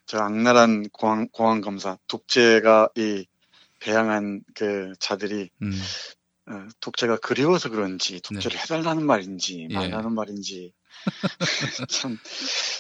저 0.07 0.18
악랄한 0.18 0.91
공안, 0.91 1.29
공안검사, 1.31 1.99
독재가 2.07 2.91
이 2.97 3.27
배양한 3.81 4.43
그 4.55 4.93
자들이 4.99 5.51
음. 5.62 5.73
어, 6.51 6.68
독재가 6.81 7.18
그리워서 7.18 7.68
그런지 7.71 8.21
독재를 8.21 8.59
해달라는 8.59 9.05
말인지 9.05 9.68
예. 9.71 9.75
말라는 9.75 10.14
말인지 10.14 10.73
참 11.89 12.18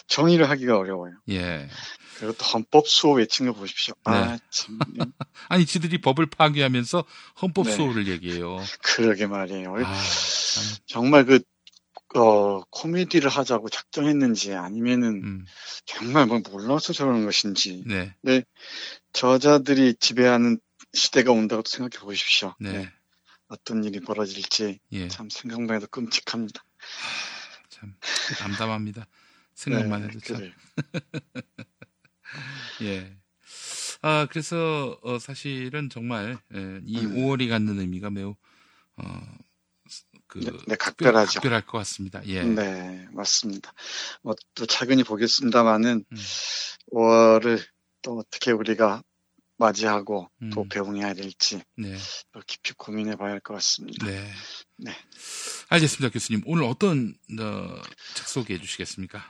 정의를 0.08 0.50
하기가 0.50 0.76
어려워요. 0.76 1.14
예. 1.30 1.68
그리고 2.18 2.34
또 2.34 2.44
헌법 2.44 2.86
수호 2.86 3.14
외친 3.14 3.46
거 3.46 3.52
보십시오. 3.52 3.94
아 4.04 4.32
네. 4.32 4.38
참 4.50 4.78
아니 5.48 5.64
지들이 5.64 6.00
법을 6.00 6.26
파괴하면서 6.26 7.04
헌법 7.40 7.66
네. 7.66 7.72
수호를 7.72 8.08
얘기해요. 8.08 8.58
그러게 8.82 9.26
말이에요. 9.26 9.74
아, 9.76 9.82
참. 9.84 10.76
정말 10.86 11.24
그 11.24 11.40
어, 12.14 12.60
코미디를 12.70 13.30
하자고 13.30 13.68
작정했는지 13.68 14.54
아니면은 14.54 15.22
음. 15.22 15.44
정말 15.84 16.26
뭐 16.26 16.40
몰라서 16.50 16.92
저러는 16.92 17.24
것인지. 17.24 17.84
네. 17.86 18.14
네. 18.22 18.42
저자들이 19.12 19.94
지배하는 19.94 20.58
시대가 20.92 21.32
온다고 21.32 21.62
생각해 21.66 22.04
보십시오. 22.04 22.54
네. 22.58 22.90
어떤 23.48 23.84
일이 23.84 24.00
벌어질지 24.00 24.78
예. 24.92 25.08
참 25.08 25.28
생각만 25.28 25.76
해도 25.76 25.86
끔찍합니다. 25.88 26.64
참 27.68 27.94
담담합니다. 28.38 29.06
생각만 29.54 30.02
네, 30.02 30.08
해도 30.08 30.20
참. 30.20 30.36
그래요. 30.36 30.52
예. 32.82 33.16
아, 34.02 34.26
그래서, 34.30 34.98
어, 35.02 35.18
사실은 35.18 35.90
정말, 35.90 36.38
예, 36.54 36.80
이 36.84 37.00
음. 37.00 37.16
5월이 37.16 37.50
갖는 37.50 37.78
의미가 37.80 38.10
매우, 38.10 38.34
어, 38.96 39.20
그, 40.30 40.38
네, 40.38 40.50
네, 40.68 40.74
각별하죠. 40.76 41.32
특별할 41.32 41.66
것 41.66 41.78
같습니다. 41.78 42.24
예. 42.26 42.42
네, 42.44 43.06
맞습니다. 43.12 43.72
뭐 44.22 44.34
또 44.54 44.64
차근히 44.66 45.02
보겠습니다만은 45.04 46.04
음. 46.10 46.16
5월을 46.92 47.60
또 48.02 48.18
어떻게 48.18 48.52
우리가 48.52 49.02
맞이하고 49.58 50.30
또 50.54 50.62
음. 50.62 50.68
배웅해야 50.70 51.12
될지 51.14 51.62
네. 51.76 51.96
또 52.32 52.40
깊이 52.46 52.72
고민해 52.74 53.16
봐야 53.16 53.32
할 53.32 53.40
것 53.40 53.54
같습니다. 53.54 54.06
네. 54.06 54.32
네. 54.78 54.92
알겠습니다, 55.68 56.10
교수님. 56.12 56.42
오늘 56.46 56.64
어떤, 56.64 57.14
어, 57.38 57.82
책 58.14 58.26
소개해 58.28 58.60
주시겠습니까? 58.60 59.22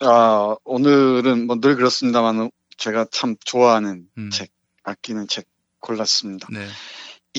아, 0.00 0.56
오늘은 0.64 1.46
뭐 1.46 1.58
늘 1.60 1.76
그렇습니다만 1.76 2.50
제가 2.76 3.06
참 3.10 3.36
좋아하는 3.44 4.08
음. 4.18 4.30
책, 4.30 4.50
아끼는 4.82 5.26
책 5.28 5.46
골랐습니다. 5.80 6.48
네. 6.52 6.66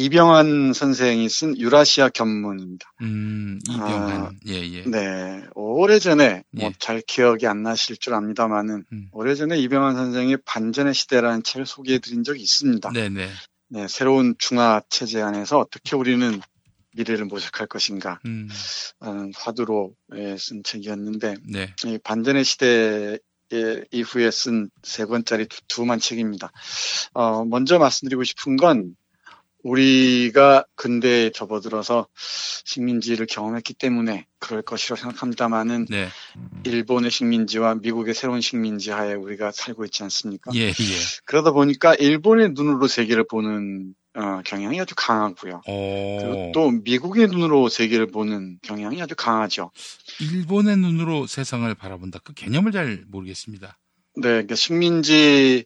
이병환 0.04 0.72
선생이 0.74 1.28
쓴 1.30 1.58
유라시아 1.58 2.10
견문입니다. 2.10 2.92
음, 3.02 3.60
이병환. 3.70 4.40
예, 4.48 4.54
예. 4.54 4.84
네, 4.84 5.44
오래전에 5.56 6.44
뭐 6.52 6.66
예. 6.70 6.74
잘 6.80 7.02
기억이 7.06 7.48
안 7.48 7.64
나실 7.64 7.98
줄 7.98 8.14
압니다만은 8.14 8.86
음. 8.92 9.08
오래전에 9.12 9.58
이병환 9.60 9.96
선생의 9.96 10.38
반전의 10.46 10.94
시대라는 10.94 11.44
책을 11.44 11.66
소개해 11.66 12.00
드린 12.00 12.24
적이 12.24 12.42
있습니다. 12.42 12.92
네네. 12.92 13.30
네, 13.72 13.88
새로운 13.88 14.36
중화 14.40 14.82
체제 14.90 15.22
안에서 15.22 15.60
어떻게 15.60 15.96
우리는 15.96 16.40
미래를 16.96 17.26
모색할 17.26 17.68
것인가 17.68 18.20
음, 18.26 18.48
라는 19.00 19.32
화두로 19.36 19.94
예, 20.16 20.38
쓴 20.40 20.64
책이었는데 20.64 21.36
네. 21.52 21.74
이 21.86 21.98
반전의 22.04 22.44
시대 22.46 23.20
예, 23.52 23.84
이후에 23.92 24.32
쓴 24.32 24.70
세 24.84 25.06
권짜리 25.06 25.48
두- 25.48 25.60
두만 25.68 26.00
책입니다. 26.00 26.52
어, 27.14 27.44
먼저 27.46 27.78
말씀드리고 27.80 28.24
싶은 28.24 28.56
건 28.58 28.96
우리가 29.64 30.66
근대에 30.76 31.32
접어들어서 31.32 32.08
식민지를 32.66 33.26
경험했기 33.26 33.74
때문에 33.74 34.26
그럴 34.40 34.62
것이라고 34.62 35.00
생각합니다만은 35.02 35.88
네. 35.90 36.08
일본의 36.64 37.12
식민지와 37.12 37.76
미국의 37.76 38.14
새로운 38.14 38.42
식민지 38.42 38.92
하에 38.92 39.14
우리가 39.14 39.52
살고 39.52 39.86
있지 39.86 40.04
않습니까? 40.04 40.52
예, 40.56 40.68
예. 40.70 40.74
그러다 41.26 41.52
보니까 41.52 41.94
일본의 41.96 42.52
눈으로 42.54 42.88
세계를 42.88 43.26
보는 43.30 43.94
어, 44.16 44.42
경향이 44.44 44.80
아주 44.82 44.96
강하고요. 44.96 45.62
어, 45.68 46.18
그리고 46.20 46.52
또 46.54 46.72
미국의 46.72 47.28
눈으로 47.28 47.70
세계를 47.70 48.08
보는 48.08 48.60
경향이 48.64 49.02
아주 49.02 49.16
강하죠. 49.16 49.72
일본의 50.20 50.78
눈으로 50.78 51.28
세상을 51.28 51.74
바라본다. 51.76 52.20
그 52.24 52.34
개념을 52.34 52.72
잘 52.72 53.04
모르겠습니다. 53.08 53.78
네, 54.16 54.30
그러니까 54.30 54.56
식민지 54.56 55.66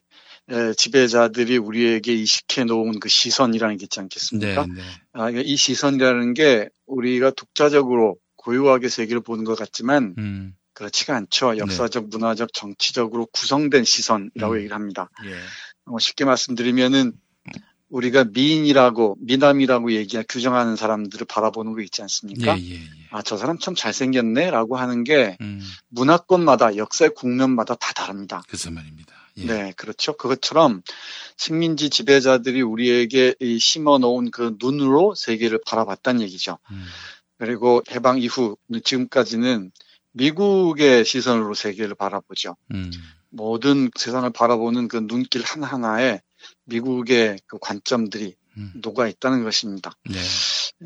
지배자들이 0.76 1.56
우리에게 1.56 2.12
이식해 2.14 2.64
놓은 2.64 3.00
그 3.00 3.08
시선이라는 3.08 3.76
게 3.78 3.84
있지 3.84 3.98
네, 3.98 4.02
않겠습니까? 4.02 4.66
네. 4.66 4.82
아, 5.12 5.30
그러니까 5.30 5.42
이 5.44 5.56
시선이라는 5.56 6.34
게 6.34 6.68
우리가 6.86 7.30
독자적으로 7.30 8.16
고유하게 8.36 8.88
세계를 8.88 9.22
보는 9.22 9.44
것 9.44 9.58
같지만 9.58 10.14
음, 10.18 10.54
그렇지가 10.74 11.16
않죠. 11.16 11.56
역사적, 11.56 12.08
문화적, 12.08 12.52
정치적으로 12.52 13.26
구성된 13.26 13.84
시선이라고 13.84 14.54
음. 14.54 14.58
얘기를 14.58 14.76
합니다. 14.76 15.08
예. 15.24 15.34
뭐 15.86 15.98
쉽게 15.98 16.24
말씀드리면은 16.24 17.12
우리가 17.94 18.24
미인이라고 18.24 19.18
미남이라고 19.20 19.92
얘기하 19.92 20.24
규정하는 20.28 20.74
사람들을 20.74 21.26
바라보는 21.28 21.74
거 21.74 21.80
있지 21.80 22.02
않습니까? 22.02 22.58
예, 22.58 22.62
예, 22.62 22.74
예. 22.74 22.88
아, 23.10 23.22
저 23.22 23.36
사람 23.36 23.56
참 23.56 23.76
잘생겼네라고 23.76 24.76
하는 24.76 25.04
게 25.04 25.36
음, 25.40 25.60
문화권마다 25.90 26.76
역사의 26.76 27.12
국면마다 27.14 27.76
다 27.76 27.92
다릅니다. 27.92 28.42
그래서 28.48 28.72
말입니다. 28.72 29.14
예. 29.36 29.44
네, 29.44 29.72
그렇죠. 29.76 30.16
그것처럼 30.16 30.82
식민지 31.36 31.88
지배자들이 31.88 32.62
우리에게 32.62 33.36
이 33.38 33.60
심어 33.60 33.98
놓은 33.98 34.32
그 34.32 34.56
눈으로 34.58 35.14
세계를 35.14 35.60
바라봤다는 35.64 36.20
얘기죠. 36.22 36.58
음, 36.72 36.84
그리고 37.38 37.80
해방 37.92 38.18
이후 38.18 38.56
지금까지는 38.82 39.70
미국의 40.10 41.04
시선으로 41.04 41.54
세계를 41.54 41.94
바라보죠. 41.94 42.56
음, 42.72 42.90
모든 43.30 43.88
세상을 43.96 44.28
바라보는 44.30 44.88
그 44.88 44.96
눈길 45.06 45.42
하나하나에 45.44 46.20
미국의 46.64 47.38
그 47.46 47.58
관점들이 47.60 48.34
음. 48.56 48.72
녹아 48.76 49.08
있다는 49.08 49.44
것입니다. 49.44 49.92
네. 50.08 50.18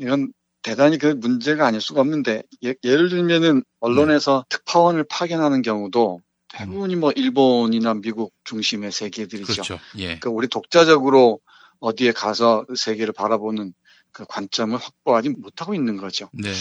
이건 0.01 0.33
대단히 0.61 0.97
그 0.97 1.07
문제가 1.07 1.65
아닐 1.65 1.81
수가 1.81 2.01
없는데 2.01 2.43
예, 2.63 2.75
를 2.83 3.09
들면은 3.09 3.63
언론에서 3.79 4.45
특파원을 4.49 5.05
파견하는 5.05 5.61
경우도 5.61 6.21
대부분이 6.49 6.95
뭐 6.95 7.11
일본이나 7.11 7.93
미국 7.93 8.33
중심의 8.43 8.91
세계들이죠. 8.91 9.53
그렇죠. 9.53 9.79
예. 9.97 10.05
그러니까 10.05 10.29
우리 10.31 10.47
독자적으로 10.47 11.39
어디에 11.79 12.11
가서 12.11 12.65
세계를 12.75 13.13
바라보는 13.13 13.73
그 14.11 14.25
관점을 14.27 14.77
확보하지 14.77 15.29
못하고 15.29 15.75
있는 15.75 15.95
거죠. 15.97 16.29
네. 16.33 16.51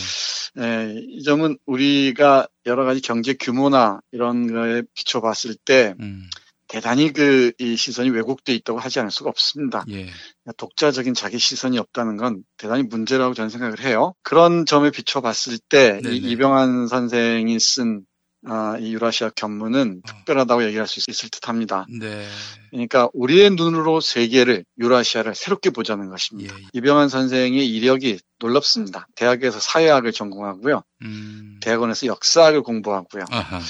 예, 0.59 0.95
이 1.09 1.23
점은 1.23 1.59
우리가 1.67 2.47
여러 2.67 2.85
가지 2.85 3.01
경제 3.01 3.35
규모나 3.35 4.01
이런 4.13 4.53
거에 4.53 4.83
비춰봤을 4.95 5.57
때 5.65 5.95
음, 6.01 6.29
대단히 6.69 7.13
그 7.13 7.53
이 7.61 7.77
시선이 7.77 8.11
왜곡돼 8.11 8.55
있다고 8.55 8.79
하지 8.79 9.01
않을 9.01 9.11
수가 9.11 9.31
없습니다. 9.31 9.85
예. 9.91 10.09
독자적인 10.57 11.15
자기 11.15 11.39
시선이 11.39 11.79
없다는 11.79 12.17
건 12.17 12.43
대단히 12.57 12.83
문제라고 12.85 13.35
저는 13.35 13.51
생각을 13.51 13.81
해요. 13.81 14.15
그런 14.23 14.65
점에 14.67 14.91
비춰봤을 14.91 15.59
때. 15.69 16.01
이 16.05 16.17
이병환 16.17 16.87
선생이 16.89 17.59
쓴 17.59 18.03
아, 18.47 18.77
이 18.79 18.93
유라시아 18.95 19.31
견문은 19.31 20.03
특별하다고 20.07 20.65
얘기할 20.67 20.87
수 20.87 21.01
있을 21.09 21.29
듯 21.29 21.49
합니다. 21.49 21.87
네. 22.01 22.25
그러니까 22.71 23.09
우리의 23.13 23.51
눈으로 23.51 24.01
세계를 24.01 24.65
유라시아를 24.79 25.35
새롭게 25.35 25.71
보자는 25.71 26.09
것입니다. 26.09 26.55
예. 26.57 26.63
이병환 26.75 27.09
선생의 27.09 27.69
이력이 27.69 28.21
놀랍습니다. 28.39 29.09
대학에서 29.17 29.59
사회학을 29.59 30.13
전공하고요. 30.13 30.83
음, 31.03 31.59
대학원에서 31.61 32.07
역사학을 32.07 32.63
공부하고요. 32.63 33.25
아하. 33.31 33.61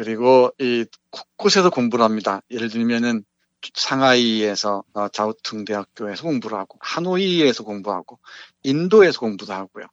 그리고 0.00 0.50
이 0.58 0.86
곳곳에서 1.10 1.68
공부를 1.68 2.02
합니다. 2.02 2.40
예를 2.50 2.70
들면은 2.70 3.22
상하이에서 3.74 4.82
어, 4.94 5.08
자우퉁 5.08 5.66
대학교에서 5.66 6.22
공부를 6.22 6.56
하고 6.56 6.78
하노이에서 6.80 7.64
공부하고 7.64 8.18
인도에서 8.62 9.20
공부도 9.20 9.52
하고요. 9.52 9.84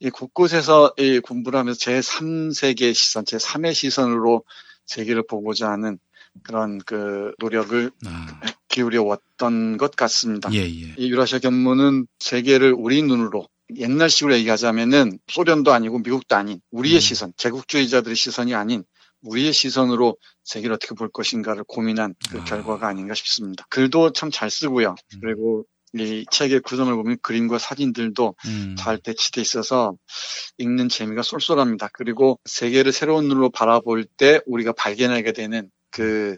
이 0.00 0.10
곳곳에서 0.10 0.94
이 0.98 1.20
공부를 1.20 1.60
하면서 1.60 1.78
제 1.78 2.00
3세계 2.00 2.92
시선, 2.92 3.24
제 3.24 3.36
3의 3.36 3.72
시선으로 3.72 4.42
세계를 4.86 5.22
보고자 5.28 5.70
하는 5.70 6.00
그런 6.42 6.78
그 6.78 7.32
노력을 7.38 7.92
아, 8.06 8.26
기울여 8.66 9.04
왔던 9.04 9.76
것 9.76 9.94
같습니다. 9.94 10.52
예, 10.54 10.58
예. 10.58 10.94
이 10.98 11.08
유라시아 11.08 11.38
견문은 11.38 12.08
세계를 12.18 12.74
우리 12.76 13.00
눈으로 13.02 13.46
옛날식으로 13.76 14.34
얘기하자면은 14.34 15.20
소련도 15.28 15.72
아니고 15.72 16.00
미국도 16.00 16.34
아닌 16.34 16.60
우리의 16.72 16.96
음. 16.96 17.00
시선, 17.00 17.32
제국주의자들의 17.36 18.16
시선이 18.16 18.56
아닌 18.56 18.82
우리의 19.22 19.52
시선으로 19.52 20.16
세계를 20.44 20.74
어떻게 20.74 20.94
볼 20.94 21.10
것인가를 21.10 21.64
고민한 21.66 22.14
그 22.30 22.42
결과가 22.44 22.86
아닌가 22.88 23.14
싶습니다. 23.14 23.66
글도 23.68 24.12
참 24.12 24.30
잘 24.30 24.50
쓰고요. 24.50 24.94
음. 25.14 25.20
그리고 25.20 25.64
이 25.92 26.24
책의 26.30 26.60
구성을 26.60 26.94
보면 26.94 27.18
그림과 27.20 27.58
사진들도 27.58 28.34
음. 28.46 28.76
잘 28.78 28.98
배치돼 28.98 29.40
있어서 29.40 29.94
읽는 30.58 30.88
재미가 30.88 31.22
쏠쏠합니다. 31.22 31.88
그리고 31.92 32.38
세계를 32.44 32.92
새로운 32.92 33.26
눈으로 33.28 33.50
바라볼 33.50 34.04
때 34.04 34.40
우리가 34.46 34.72
발견하게 34.72 35.32
되는 35.32 35.68
그 35.90 36.36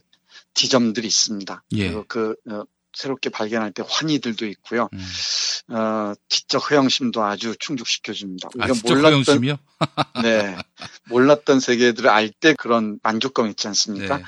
지점들이 0.55 1.07
있습니다. 1.07 1.65
예. 1.73 1.89
그리고 1.89 2.05
그 2.09 2.35
어, 2.51 2.65
새롭게 2.95 3.31
발견할 3.31 3.73
때 3.73 3.83
환희들도 3.87 4.47
있고요. 4.47 4.89
음. 4.93 5.75
어, 5.75 6.15
지적 6.29 6.71
허영심도 6.71 7.23
아주 7.23 7.55
충족시켜줍니다. 7.59 8.51
아, 8.61 8.73
지적 8.73 8.99
허영심이요? 9.03 9.57
네, 10.23 10.57
몰랐던 11.09 11.61
세계들을 11.61 12.09
알 12.11 12.31
때 12.31 12.55
그런 12.55 12.99
만족감 13.03 13.49
있지 13.49 13.69
않습니까? 13.69 14.19
네. 14.19 14.25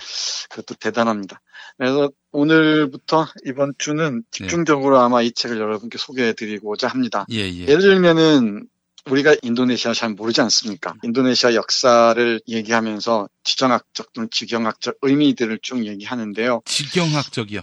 그것도 0.51 0.75
대단합니다. 0.77 1.41
그래서 1.77 2.11
오늘부터 2.31 3.27
이번 3.47 3.73
주는 3.79 4.23
집중적으로 4.31 5.01
아마 5.01 5.23
이 5.23 5.33
책을 5.33 5.59
여러분께 5.59 5.99
소개해드리고자 5.99 6.87
합니다. 6.89 7.27
예, 7.33 7.39
예. 7.41 7.63
예를 7.67 7.81
들면은 7.81 8.69
우리가 9.07 9.35
인도네시아 9.43 9.93
잘 9.93 10.11
모르지 10.11 10.41
않습니까? 10.43 10.95
인도네시아 11.03 11.55
역사를 11.55 12.41
얘기하면서 12.49 13.29
지정학적 13.43 14.13
또는 14.13 14.29
지경학적 14.31 14.97
의미들을 15.03 15.59
쭉 15.63 15.85
얘기하는데요. 15.87 16.63
지경학적이요. 16.65 17.61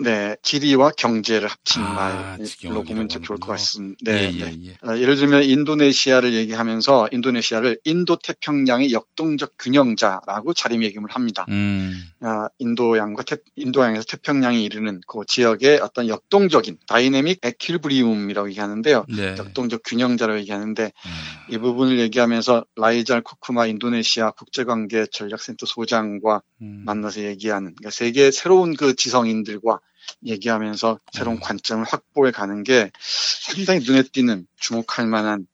네, 0.00 0.36
지리와 0.42 0.92
경제를 0.96 1.48
합친 1.48 1.82
아, 1.82 2.38
말로 2.64 2.84
보면 2.84 3.08
좀 3.08 3.22
좋을 3.22 3.38
것 3.38 3.48
같습니다. 3.48 3.98
네, 4.04 4.32
예, 4.32 4.38
예, 4.38 4.44
네. 4.44 4.58
예. 4.66 4.88
어, 4.88 4.96
예를 4.96 5.16
들면 5.16 5.42
인도네시아를 5.42 6.34
얘기하면서 6.34 7.08
인도네시아를 7.10 7.80
인도 7.84 8.16
태평양의 8.16 8.92
역동적 8.92 9.54
균형자라고 9.58 10.54
자리매김을 10.54 11.10
합니다. 11.10 11.46
음. 11.48 12.00
아, 12.20 12.48
인도양과 12.58 13.24
태, 13.24 13.36
인도양에서 13.56 14.04
태평양에 14.04 14.60
이르는 14.60 15.00
그 15.08 15.20
지역의 15.26 15.80
어떤 15.80 16.08
역동적인 16.08 16.78
dynamic 16.86 17.40
equilibrium이라고 17.42 18.50
얘기하는데요. 18.50 19.06
네. 19.08 19.34
역동적 19.36 19.82
균형자라고 19.84 20.38
얘기하는데 20.40 20.84
음. 20.84 21.52
이 21.52 21.58
부분을 21.58 21.98
얘기하면서 21.98 22.64
라이잘 22.76 23.22
쿠쿠마 23.22 23.66
인도네시아 23.66 24.30
국제관계 24.32 25.06
전략센터 25.10 25.66
소장과 25.66 26.42
음. 26.62 26.82
만나서 26.86 27.22
얘기하는 27.22 27.74
그러니까 27.74 27.90
세계 27.90 28.30
새로운 28.30 28.76
그 28.76 28.94
지성인들과 28.94 29.80
얘기하면서 30.24 30.98
새로운 31.12 31.36
음. 31.36 31.40
관점을 31.40 31.84
확보해 31.84 32.30
가는 32.30 32.62
게 32.62 32.90
상당히 33.00 33.80
눈에 33.80 34.02
띄는 34.02 34.46
주목할 34.56 35.06
만한 35.06 35.46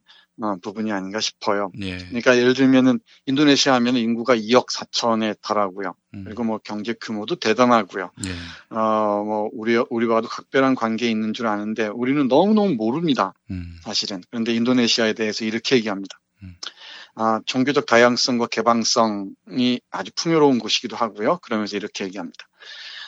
어, 0.42 0.56
부분이 0.60 0.90
아닌가 0.90 1.20
싶어요. 1.20 1.70
예. 1.80 1.96
그러니까 1.96 2.36
예를 2.36 2.54
들면은 2.54 2.98
인도네시아 3.26 3.74
하면 3.74 3.96
인구가 3.96 4.34
2억 4.34 4.66
4천에 4.68 5.36
달하고요. 5.40 5.94
음. 6.14 6.24
그리고 6.24 6.42
뭐 6.42 6.58
경제 6.58 6.92
규모도 6.92 7.36
대단하고요. 7.36 8.10
예. 8.26 8.76
어, 8.76 9.22
뭐 9.24 9.48
우리 9.52 9.76
우리와도 9.76 10.26
각별한 10.26 10.74
관계에 10.74 11.08
있는 11.08 11.34
줄 11.34 11.46
아는데 11.46 11.86
우리는 11.86 12.26
너무 12.26 12.52
너무 12.54 12.74
모릅니다. 12.74 13.32
음. 13.50 13.78
사실은. 13.82 14.22
그런데 14.30 14.52
인도네시아에 14.54 15.12
대해서 15.12 15.44
이렇게 15.44 15.76
얘기합니다. 15.76 16.18
음. 16.42 16.56
아, 17.14 17.40
종교적 17.46 17.86
다양성과 17.86 18.48
개방성이 18.48 19.80
아주 19.92 20.10
풍요로운 20.16 20.58
곳이기도 20.58 20.96
하고요. 20.96 21.38
그러면서 21.42 21.76
이렇게 21.76 22.04
얘기합니다. 22.04 22.44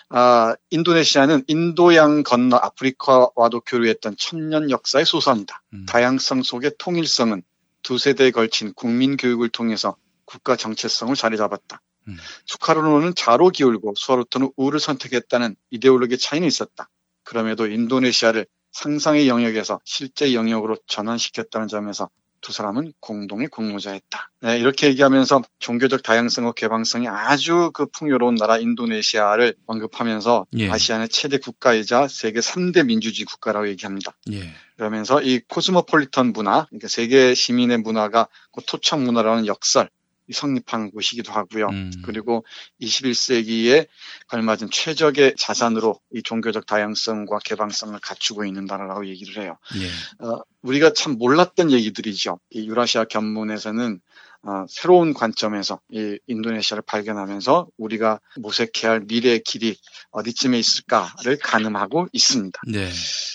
아, 0.09 0.55
인도네시아는 0.71 1.45
인도양 1.49 2.23
건너 2.23 2.57
아프리카와도 2.57 3.61
교류했던 3.67 4.17
천년 4.19 4.71
역사의 4.71 5.05
소선이다. 5.05 5.63
음. 5.75 5.87
다양성 5.87 6.43
속의 6.43 6.73
통일성은 6.79 7.43
두 7.83 7.99
세대에 7.99 8.31
걸친 8.31 8.73
국민 8.75 9.17
교육을 9.17 9.49
통해서 9.49 9.97
국가 10.25 10.57
정체성을 10.57 11.15
자리 11.17 11.37
잡았다. 11.37 11.81
음. 12.09 12.17
수카로는 12.47 13.15
자로 13.15 13.51
기울고 13.51 13.95
수아로토는 13.97 14.53
우를 14.57 14.79
선택했다는 14.79 15.57
이데올로기 15.71 16.19
차이는 16.19 16.47
있었다. 16.47 16.89
그럼에도 17.25 17.67
인도네시아를 17.67 18.47
상상의 18.73 19.29
영역에서 19.29 19.81
실제 19.85 20.35
영역으로 20.35 20.77
전환시켰다는 20.87 21.67
점에서 21.67 22.09
두 22.47 22.53
사람은 22.53 22.93
공동의 23.01 23.49
공모자였다. 23.49 24.31
네, 24.43 24.61
이렇게 24.61 24.87
얘기하면서 24.87 25.43
종교적 25.59 26.05
다양성과 26.05 26.53
개방성이 26.53 27.09
아주 27.09 27.73
그 27.75 27.87
풍요로운 27.87 28.37
나라 28.37 28.57
인도네시아를 28.57 29.57
언급하면서 29.67 30.47
예. 30.59 30.71
아시아의 30.71 31.09
최대 31.09 31.39
국가이자 31.39 32.07
세계 32.07 32.39
3대 32.39 32.87
민주주의 32.87 33.25
국가라고 33.25 33.67
얘기합니다. 33.67 34.13
예. 34.31 34.49
그러면서 34.77 35.21
이 35.23 35.41
코스모폴리턴 35.49 36.33
문화, 36.33 36.67
그러니까 36.67 36.87
세계 36.87 37.35
시민의 37.35 37.79
문화가 37.79 38.29
그 38.53 38.63
토착 38.65 39.01
문화라는 39.01 39.49
역설, 39.49 39.91
이 39.91 39.96
성립한 40.33 40.91
곳이기도 40.91 41.33
하고요. 41.33 41.67
음. 41.69 41.93
그리고 42.05 42.45
21세기에 42.81 43.87
걸맞은 44.29 44.71
최적의 44.71 45.35
자산으로 45.39 46.01
이 46.13 46.23
종교적 46.23 46.67
다양성과 46.67 47.39
개방성을 47.45 47.99
갖추고 48.01 48.45
있는 48.45 48.65
나라라고 48.65 49.07
얘기를 49.07 49.43
해요. 49.43 49.59
예. 49.77 50.25
어, 50.25 50.43
우리가 50.63 50.93
참 50.93 51.19
몰랐던 51.19 51.71
얘기들이죠. 51.71 52.41
이 52.51 52.67
유라시아 52.69 53.05
견문에서는 53.05 54.01
어, 54.43 54.65
새로운 54.69 55.13
관점에서 55.13 55.81
이 55.91 56.19
인도네시아를 56.29 56.83
발견하면서 56.87 57.67
우리가 57.79 58.21
모색해야 58.37 58.93
할 58.93 59.01
미래의 59.01 59.43
길이 59.43 59.77
어디쯤에 60.13 60.57
있을까를 60.57 61.39
가늠하고 61.43 62.07
있습니다. 62.13 62.61
네. 62.69 62.89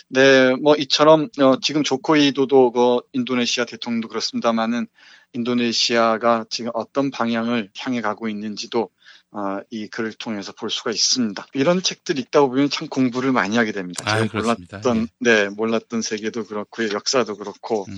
네, 0.09 0.55
뭐 0.55 0.75
이처럼 0.75 1.27
어, 1.39 1.59
지금 1.61 1.83
조코이도도 1.83 2.71
그 2.71 2.99
인도네시아 3.11 3.65
대통령도 3.65 4.07
그렇습니다만은 4.07 4.87
인도네시아가 5.34 6.45
지금 6.49 6.71
어떤 6.73 7.11
방향을 7.11 7.71
향해 7.79 8.01
가고 8.01 8.27
있는지도 8.29 8.89
어, 9.32 9.59
이 9.69 9.88
글을 9.88 10.13
통해서 10.13 10.51
볼 10.51 10.69
수가 10.69 10.91
있습니다. 10.91 11.47
이런 11.53 11.82
책들 11.82 12.19
읽다 12.19 12.41
보면 12.41 12.69
참 12.69 12.88
공부를 12.89 13.32
많이 13.32 13.55
하게 13.55 13.71
됩니다. 13.71 14.03
그렇습니다. 14.27 14.77
몰랐던 14.79 15.07
네 15.19 15.49
몰랐던 15.49 16.01
세계도 16.01 16.45
그렇고 16.45 16.84
역사도 16.91 17.38
그렇고 17.38 17.86
음. 17.88 17.97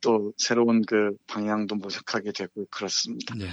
또 0.00 0.32
새로운 0.36 0.82
그 0.86 1.12
방향도 1.26 1.76
모색하게 1.76 2.32
되고 2.32 2.66
그렇습니다. 2.70 3.34
네. 3.34 3.48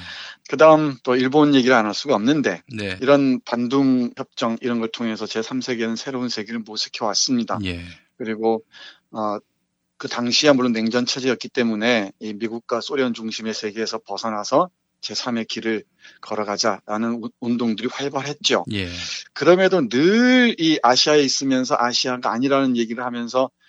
그 0.50 0.58
다음 0.58 0.98
또 1.04 1.16
일본 1.16 1.56
얘기를 1.56 1.74
안 1.76 1.86
할 1.86 1.94
수가 1.94 2.16
없는데 2.16 2.62
네. 2.74 2.98
이런 3.02 3.40
반둥 3.42 4.12
협정 4.18 4.58
이런 4.62 4.80
걸 4.80 4.90
통해서 4.90 5.26
제3세계는 5.26 5.96
새로운 5.96 6.28
세계를 6.30 6.62
모색해 6.62 7.04
왔습니다. 7.06 7.58
예. 7.64 7.82
그리고 8.18 8.64
어, 9.12 9.38
그 10.02 10.08
당시야 10.08 10.54
물론 10.54 10.72
냉전 10.72 11.06
체제였기 11.06 11.50
때문에 11.50 12.12
이 12.20 12.34
미국과 12.34 12.82
소련 12.82 13.14
중심의 13.14 13.54
세계에서 13.54 14.00
벗어나서 14.00 14.72
제3의 15.02 15.48
길을 15.48 15.84
걸어가자라는 16.22 17.20
우- 17.24 17.30
운동들이 17.40 17.88
활발했죠. 17.92 18.66
예. 18.74 18.90
그럼에도 19.34 19.88
늘 19.90 20.56
이 20.58 20.80
아시아에 20.82 21.22
있으면서 21.22 21.76
아시아가 21.78 22.32
아니라는 22.32 22.78
얘기를 22.78 23.04
하면서 23.06 23.46
아, 23.46 23.61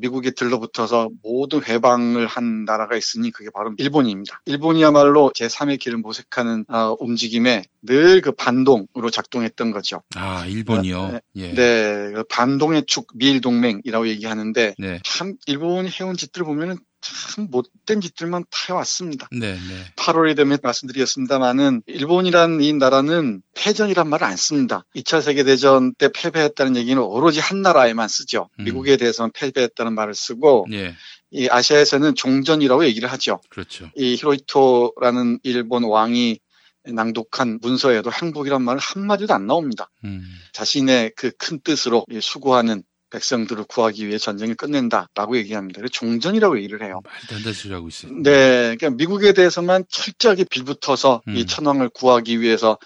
미국에 0.00 0.30
들러붙어서 0.30 1.10
모든 1.22 1.62
회방을 1.64 2.26
한 2.26 2.64
나라가 2.64 2.96
있으니 2.96 3.30
그게 3.30 3.50
바로 3.52 3.72
일본입니다. 3.78 4.42
일본이야말로 4.46 5.30
제3의 5.34 5.78
길을 5.78 5.98
모색하는 5.98 6.64
아, 6.68 6.94
움직임에 6.98 7.64
늘 7.82 8.20
그 8.20 8.32
반동으로 8.32 9.10
작동했던 9.10 9.70
거죠. 9.70 10.02
아, 10.14 10.44
일본이요. 10.46 11.20
예. 11.36 11.54
네, 11.54 12.12
그 12.12 12.24
반동의 12.28 12.84
축 12.86 13.08
미일 13.14 13.40
동맹이라고 13.40 14.08
얘기하는데 14.08 14.74
네. 14.78 15.00
참 15.04 15.36
일본이 15.46 15.88
해온 15.88 16.16
짓들 16.16 16.44
보면은 16.44 16.76
참 17.00 17.48
못된 17.50 18.00
짓들만 18.00 18.44
다 18.50 18.58
해왔습니다. 18.68 19.28
네, 19.32 19.52
네. 19.54 19.92
8월에 19.96 20.36
되면 20.36 20.58
말씀드렸습니다만은 20.62 21.82
일본이란 21.86 22.60
이 22.60 22.72
나라는 22.72 23.42
패전이란 23.54 24.08
말을 24.08 24.26
안 24.26 24.36
씁니다. 24.36 24.84
2차 24.94 25.22
세계대전 25.22 25.94
때 25.94 26.10
패배했다는 26.12 26.76
얘기는 26.76 27.00
오로지 27.00 27.40
한 27.40 27.62
나라에만 27.62 28.08
쓰죠. 28.08 28.48
음. 28.58 28.64
미국에 28.64 28.96
대해서는 28.96 29.30
패배했다는 29.32 29.94
말을 29.94 30.14
쓰고 30.14 30.66
예. 30.72 30.94
이 31.30 31.48
아시아에서는 31.48 32.14
종전이라고 32.14 32.84
얘기를 32.84 33.10
하죠. 33.12 33.40
그렇죠. 33.48 33.90
이 33.96 34.16
히로히토라는 34.16 35.40
일본 35.42 35.84
왕이 35.84 36.40
낭독한 36.84 37.58
문서에도 37.60 38.10
항복이란 38.10 38.62
말은 38.62 38.80
한마디도 38.80 39.34
안 39.34 39.46
나옵니다. 39.46 39.90
음. 40.04 40.22
자신의 40.52 41.12
그 41.16 41.30
큰 41.36 41.60
뜻으로 41.60 42.04
이 42.10 42.20
수고하는 42.20 42.82
백성들을 43.10 43.64
구하기 43.64 44.06
위해 44.06 44.18
전쟁을 44.18 44.54
끝낸다라고 44.54 45.36
얘기합니다. 45.38 45.78
그래서 45.80 45.90
종전이라고 45.92 46.58
얘기를 46.58 46.82
해요. 46.82 47.00
말도 47.04 47.34
안 47.36 47.38
되는 47.42 47.52
소리 47.52 47.72
하고 47.74 47.88
있어요. 47.88 48.12
네, 48.22 48.74
그러니까 48.76 48.90
미국에 48.90 49.32
대해서만 49.32 49.84
철저하게 49.88 50.44
빌붙어서 50.44 51.22
음. 51.28 51.36
이 51.36 51.44
천황을 51.46 51.88
구하기 51.90 52.40
위해서 52.40 52.78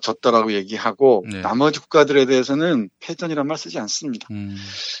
졌다라고 0.00 0.52
얘기하고 0.52 1.24
네. 1.30 1.40
나머지 1.40 1.80
국가들에 1.80 2.26
대해서는 2.26 2.90
패전이란 3.00 3.46
말 3.46 3.56
쓰지 3.58 3.78
않습니다. 3.78 4.28
음. 4.30 4.56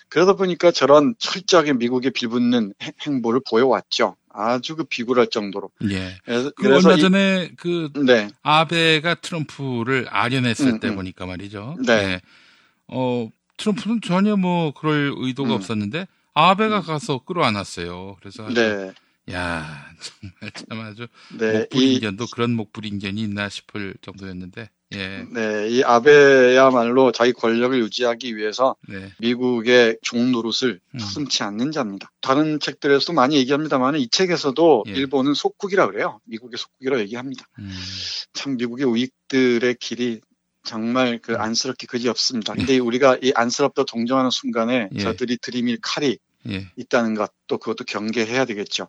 그러다 0.08 0.34
보니까 0.34 0.70
저런 0.70 1.14
철저하게 1.18 1.74
미국에 1.74 2.10
빌붙는 2.10 2.72
행- 2.82 2.92
행보를 3.06 3.40
보여왔죠. 3.48 4.16
아주 4.32 4.76
그 4.76 4.84
비굴할 4.84 5.26
정도로. 5.28 5.70
예. 5.90 6.16
그래서, 6.24 6.52
그 6.56 6.72
얼마 6.72 6.94
이- 6.94 7.00
전에 7.00 7.50
그 7.56 7.90
네. 8.06 8.28
아베가 8.42 9.16
트럼프를 9.16 10.06
아련했을 10.08 10.68
음, 10.68 10.80
때 10.80 10.88
음. 10.88 10.96
보니까 10.96 11.26
말이죠. 11.26 11.76
네. 11.84 12.20
어, 12.86 13.28
트럼프는 13.60 14.00
전혀 14.02 14.36
뭐 14.36 14.72
그럴 14.72 15.12
의도가 15.16 15.50
음. 15.50 15.54
없었는데 15.54 16.06
아베가 16.32 16.80
가서 16.80 17.18
끌어안았어요. 17.18 18.16
그래서 18.18 18.46
아주 18.46 18.54
네. 18.54 18.92
야 19.32 19.86
정말 20.00 20.52
참 20.54 20.80
아주 20.80 21.06
네, 21.38 21.60
목불인견도 21.60 22.26
그런 22.32 22.52
목불인견이 22.52 23.20
있나 23.20 23.48
싶을 23.48 23.94
정도였는데 24.00 24.70
예. 24.92 25.24
네, 25.32 25.68
이 25.68 25.84
아베야말로 25.84 27.12
자기 27.12 27.32
권력을 27.32 27.78
유지하기 27.78 28.36
위해서 28.36 28.74
네. 28.88 29.12
미국의 29.18 29.98
종 30.02 30.32
노릇을 30.32 30.80
음. 30.94 30.98
서슴치 30.98 31.44
않는 31.44 31.70
자입니다. 31.70 32.10
다른 32.20 32.58
책들에서도 32.58 33.12
많이 33.12 33.36
얘기합니다만 33.36 33.96
이 33.96 34.08
책에서도 34.08 34.84
예. 34.88 34.92
일본은 34.92 35.34
속국이라 35.34 35.86
그래요. 35.86 36.20
미국의 36.24 36.58
속국이라고 36.58 37.02
얘기합니다. 37.02 37.46
음. 37.60 37.70
참 38.32 38.56
미국의 38.56 38.86
우익들의 38.86 39.76
길이 39.76 40.20
정말 40.64 41.18
그 41.22 41.36
안쓰럽게 41.36 41.86
그지 41.86 42.08
없습니다. 42.08 42.54
근데 42.54 42.78
우리가 42.78 43.18
이 43.22 43.32
안쓰럽다 43.34 43.84
동정하는 43.84 44.30
순간에 44.30 44.88
예. 44.94 44.98
저들이 45.00 45.38
들이밀 45.38 45.78
칼이 45.80 46.18
예. 46.48 46.70
있다는 46.76 47.14
것, 47.14 47.32
또 47.46 47.58
그것도 47.58 47.84
경계해야 47.84 48.44
되겠죠. 48.44 48.88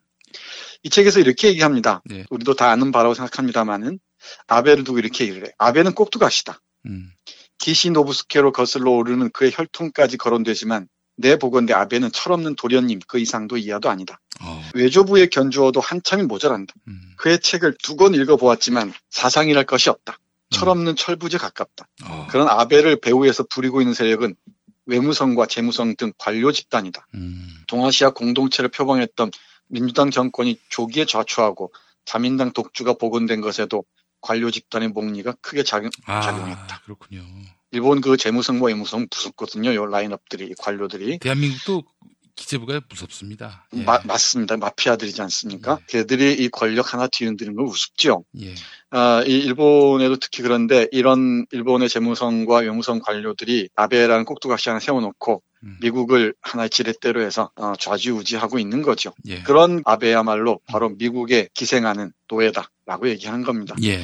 이 0.84 0.90
책에서 0.90 1.20
이렇게 1.20 1.50
얘기합니다. 1.50 2.02
네. 2.06 2.26
우리도 2.30 2.56
다 2.56 2.70
아는 2.72 2.92
바라고 2.92 3.14
생각합니다만은 3.14 4.00
아베를 4.48 4.84
두고 4.84 5.00
이렇게 5.00 5.26
얘기를 5.26 5.48
해요. 5.48 5.54
아베는 5.58 5.94
꼭두가시다. 5.94 6.60
음. 6.88 7.12
기시노부스케로 7.60 8.52
거슬러 8.52 8.92
오르는 8.92 9.30
그의 9.32 9.52
혈통까지 9.54 10.18
거론되지만 10.18 10.88
내 11.18 11.36
보건대 11.38 11.74
아베는 11.74 12.12
철없는 12.12 12.56
도련님 12.56 13.00
그 13.08 13.20
이상도 13.20 13.58
이하도 13.58 13.90
아니다. 13.90 14.20
어. 14.42 14.64
외조부의 14.74 15.30
견주어도 15.30 15.80
한참이 15.80 16.24
모자란다. 16.24 16.74
음. 16.88 17.00
그의 17.18 17.40
책을 17.40 17.76
두 17.84 17.96
권 17.96 18.16
읽어보았지만 18.16 18.94
사상이랄 19.12 19.66
것이 19.66 19.90
없다. 19.90 20.18
철없는 20.52 20.96
철부지에 20.96 21.40
가깝다. 21.40 21.88
어. 22.06 22.28
그런 22.30 22.48
아베를 22.48 23.00
배후에서 23.02 23.44
부리고 23.44 23.82
있는 23.82 23.94
세력은 23.94 24.36
외무성과 24.86 25.46
재무성 25.46 25.96
등 25.96 26.12
관료 26.18 26.52
집단이다. 26.52 27.08
음. 27.16 27.48
동아시아 27.68 28.12
공동체를 28.12 28.70
표방했던 28.70 29.32
민주당 29.68 30.12
정권이 30.12 30.60
조기에 30.70 31.06
좌초하고 31.06 31.72
자민당 32.06 32.52
독주가 32.52 32.94
복원된 32.94 33.42
것에도 33.42 33.84
관료 34.20 34.52
집단의 34.52 34.90
목리가 34.90 35.34
크게 35.42 35.64
작용, 35.64 35.90
아, 36.06 36.22
작용했다. 36.22 36.82
그렇군요. 36.84 37.24
일본 37.72 38.02
그 38.02 38.18
재무성과 38.18 38.68
외무성 38.68 39.08
무섭거든요. 39.10 39.74
요 39.74 39.86
라인업들이 39.86 40.48
이 40.48 40.54
관료들이 40.60 41.20
대한민국도 41.20 41.84
기재부가 42.42 42.82
무섭습니다. 42.90 43.68
예. 43.76 43.84
마- 43.84 44.02
맞습니다. 44.04 44.58
마피아들이지 44.58 45.22
않습니까? 45.22 45.80
걔들이 45.88 46.34
이 46.34 46.50
권력 46.50 46.94
하나 46.94 47.08
뒤흔드는 47.08 47.56
걸 47.56 47.66
우습죠. 47.66 48.26
예. 48.42 48.54
아, 48.90 49.24
이 49.26 49.32
일본에도 49.38 50.18
특히 50.18 50.42
그런데 50.44 50.88
이런 50.92 51.46
일본의 51.52 51.88
재무성과 51.88 52.58
외무성 52.58 53.00
관료들이 53.00 53.70
아베라는 53.76 54.26
꼭두각시 54.26 54.70
하나 54.70 54.80
세워놓고 54.80 55.42
음. 55.64 55.78
미국을 55.80 56.34
하나의 56.42 56.70
지렛대로 56.72 57.22
해서 57.22 57.52
어, 57.56 57.74
좌지우지하고 57.80 58.58
있는 58.60 58.82
거죠. 58.82 59.14
예. 59.28 59.42
그런 59.44 59.82
아베야말로 59.86 60.60
바로 60.66 60.90
미국에 60.90 61.48
기생하는 61.54 62.12
노예다라고 62.30 63.08
얘기하는 63.10 63.44
겁니다. 63.44 63.76
예. 63.84 64.02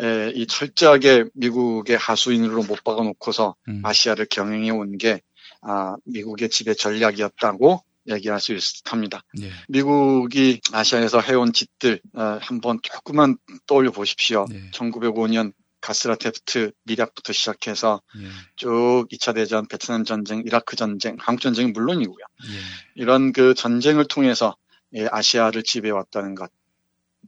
에, 0.00 0.30
이 0.34 0.46
철저하게 0.46 1.24
미국의 1.34 1.96
하수인으로 1.96 2.62
못 2.64 2.84
박아놓고서 2.84 3.56
음. 3.68 3.80
아시아를 3.84 4.26
경영해 4.30 4.70
온 4.70 4.98
게 4.98 5.20
아, 5.62 5.96
미국의 6.04 6.50
지배 6.50 6.74
전략이었다고 6.74 7.82
얘기할 8.08 8.40
수 8.40 8.54
있습니다. 8.54 9.22
예. 9.42 9.50
미국이 9.68 10.60
아시아에서 10.72 11.20
해온 11.20 11.52
짓들 11.52 12.00
어, 12.14 12.38
한번 12.40 12.78
조금만 12.82 13.36
떠올려 13.66 13.90
보십시오. 13.90 14.46
네. 14.48 14.70
1905년 14.72 15.52
가스라 15.80 16.16
테프트 16.16 16.72
미략부터 16.84 17.32
시작해서 17.32 18.02
예. 18.18 18.28
쭉 18.56 19.06
2차 19.12 19.34
대전, 19.34 19.66
베트남 19.68 20.04
전쟁, 20.04 20.42
이라크 20.46 20.76
전쟁, 20.76 21.16
한국 21.20 21.42
전쟁은 21.42 21.72
물론이고요. 21.72 22.16
예. 22.16 23.00
이런 23.02 23.32
그 23.32 23.54
전쟁을 23.54 24.06
통해서 24.06 24.56
예, 24.94 25.06
아시아를 25.10 25.62
지배해 25.62 25.92
왔다는 25.92 26.34
것. 26.34 26.50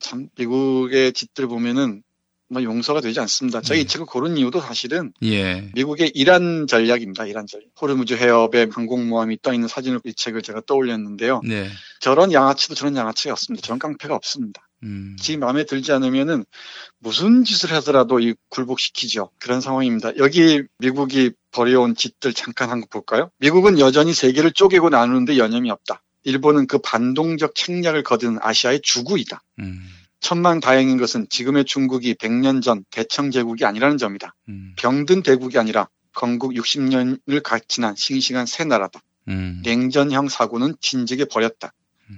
참 0.01 0.28
미국의 0.37 1.12
짓들 1.12 1.47
보면은 1.47 2.03
뭐 2.51 2.65
용서가 2.65 3.01
되지 3.01 3.21
않습니다. 3.21 3.61
제가 3.61 3.79
이 3.79 3.87
책을 3.87 4.07
고른 4.07 4.37
이유도 4.37 4.61
사실은 4.61 5.13
예. 5.23 5.71
미국의 5.75 6.11
이란 6.15 6.67
전략입니다. 6.67 7.25
이란 7.27 7.47
전략. 7.47 7.69
호르무즈 7.81 8.15
해협에 8.15 8.67
항공모함이 8.73 9.39
떠 9.41 9.55
있는 9.55 9.69
사진을 9.69 10.01
이 10.05 10.13
책을 10.13 10.43
제가 10.43 10.63
떠올렸는데요. 10.67 11.43
네. 11.45 11.71
저런 12.01 12.33
양아치도 12.33 12.75
저런 12.75 12.97
양아치가 12.97 13.33
없습니다. 13.33 13.65
저런 13.65 13.79
깡패가 13.79 14.17
없습니다. 14.17 14.67
음. 14.83 15.17
지 15.21 15.37
마음에 15.37 15.65
들지 15.65 15.93
않으면은 15.93 16.45
무슨 16.99 17.45
짓을 17.45 17.73
하더라도 17.75 18.19
이 18.19 18.35
굴복시키죠. 18.49 19.31
그런 19.39 19.61
상황입니다. 19.61 20.17
여기 20.17 20.65
미국이 20.79 21.31
벌여온 21.53 21.95
짓들 21.95 22.33
잠깐 22.33 22.71
한거 22.71 22.89
볼까요? 22.91 23.31
미국은 23.39 23.79
여전히 23.79 24.13
세계를 24.13 24.51
쪼개고 24.53 24.89
나누는데 24.89 25.39
여념이 25.39 25.71
없다. 25.71 26.03
일본은 26.25 26.67
그 26.67 26.79
반동적 26.79 27.55
책략을 27.55 28.03
거둔 28.03 28.39
아시아의 28.41 28.81
주구이다. 28.83 29.41
음. 29.61 29.87
천만 30.21 30.61
다행인 30.61 30.99
것은 30.99 31.27
지금의 31.29 31.64
중국이 31.64 32.14
100년 32.14 32.62
전 32.62 32.85
대청 32.91 33.31
제국이 33.31 33.64
아니라는 33.64 33.99
점이다. 33.99 34.35
음. 34.49 34.75
병든 34.77 35.23
대국이 35.23 35.59
아니라 35.59 35.89
건국 36.12 36.53
60년을 36.53 37.68
지난 37.68 37.95
싱싱한 37.97 38.47
새 38.47 38.64
나라다. 38.64 39.01
음. 39.29 39.62
냉전형 39.64 40.29
사고는 40.29 40.75
진즉에 40.81 41.25
버렸다. 41.25 41.73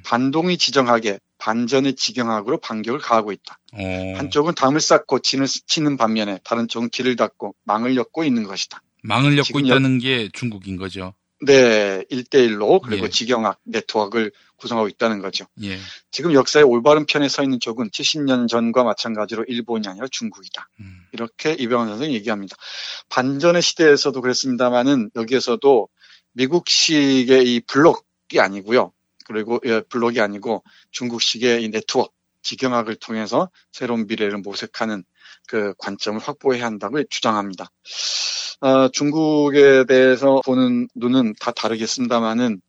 반동이 0.05 0.57
지정하게 0.57 1.19
반전의 1.39 1.97
지경학으로 1.97 2.59
반격을 2.59 3.01
가하고 3.01 3.33
있다. 3.33 3.59
어. 3.75 4.15
한쪽은 4.17 4.55
담을 4.55 4.81
쌓고 4.81 5.19
진을 5.19 5.47
치는 5.47 5.97
반면에 5.97 6.39
다른 6.45 6.69
쪽은 6.69 6.91
길을 6.91 7.17
닫고 7.17 7.55
망을 7.65 7.97
엮고 7.97 8.25
있는 8.25 8.45
것이다. 8.45 8.81
망을 9.03 9.37
엮고 9.39 9.61
있다는 9.61 9.99
게 9.99 10.29
중국인 10.33 10.77
거죠. 10.77 11.15
네, 11.45 12.05
1대1로 12.11 12.81
그리고 12.83 13.07
예. 13.07 13.11
지경학 13.11 13.59
네트워크를 13.65 14.31
구성하고 14.57 14.89
있다는 14.89 15.21
거죠. 15.21 15.47
예. 15.63 15.77
지금 16.13 16.33
역사의 16.35 16.65
올바른 16.65 17.05
편에 17.05 17.29
서 17.29 17.43
있는 17.43 17.59
쪽은 17.59 17.91
70년 17.91 18.49
전과 18.49 18.85
마찬가지로 18.85 19.45
일본이 19.49 19.89
아니라 19.89 20.07
중국이다. 20.11 20.69
음. 20.81 21.07
이렇게 21.13 21.53
이병헌 21.53 21.89
선생이 21.89 22.15
얘기합니다. 22.15 22.57
반전의 23.09 23.61
시대에서도 23.61 24.21
그랬습니다만은 24.21 25.11
여기에서도 25.17 25.89
미국식의 26.33 27.55
이 27.55 27.61
블록이 27.67 28.39
아니고요. 28.39 28.93
그리고 29.25 29.61
예, 29.65 29.81
블록이 29.81 30.21
아니고 30.21 30.63
중국식의 30.93 31.65
이 31.65 31.71
네트워크 31.71 32.13
지경학을 32.43 32.97
통해서 32.97 33.51
새로운 33.73 34.07
미래를 34.07 34.39
모색하는 34.39 35.05
그 35.49 35.75
관점을 35.79 36.21
확보해야 36.21 36.65
한다고 36.67 37.03
주장합니다. 37.05 37.71
어, 38.63 38.89
중국에 38.89 39.85
대해서 39.89 40.41
보는 40.45 40.89
눈은 40.95 41.35
다 41.41 41.51
다르겠습니다만은 41.51 42.61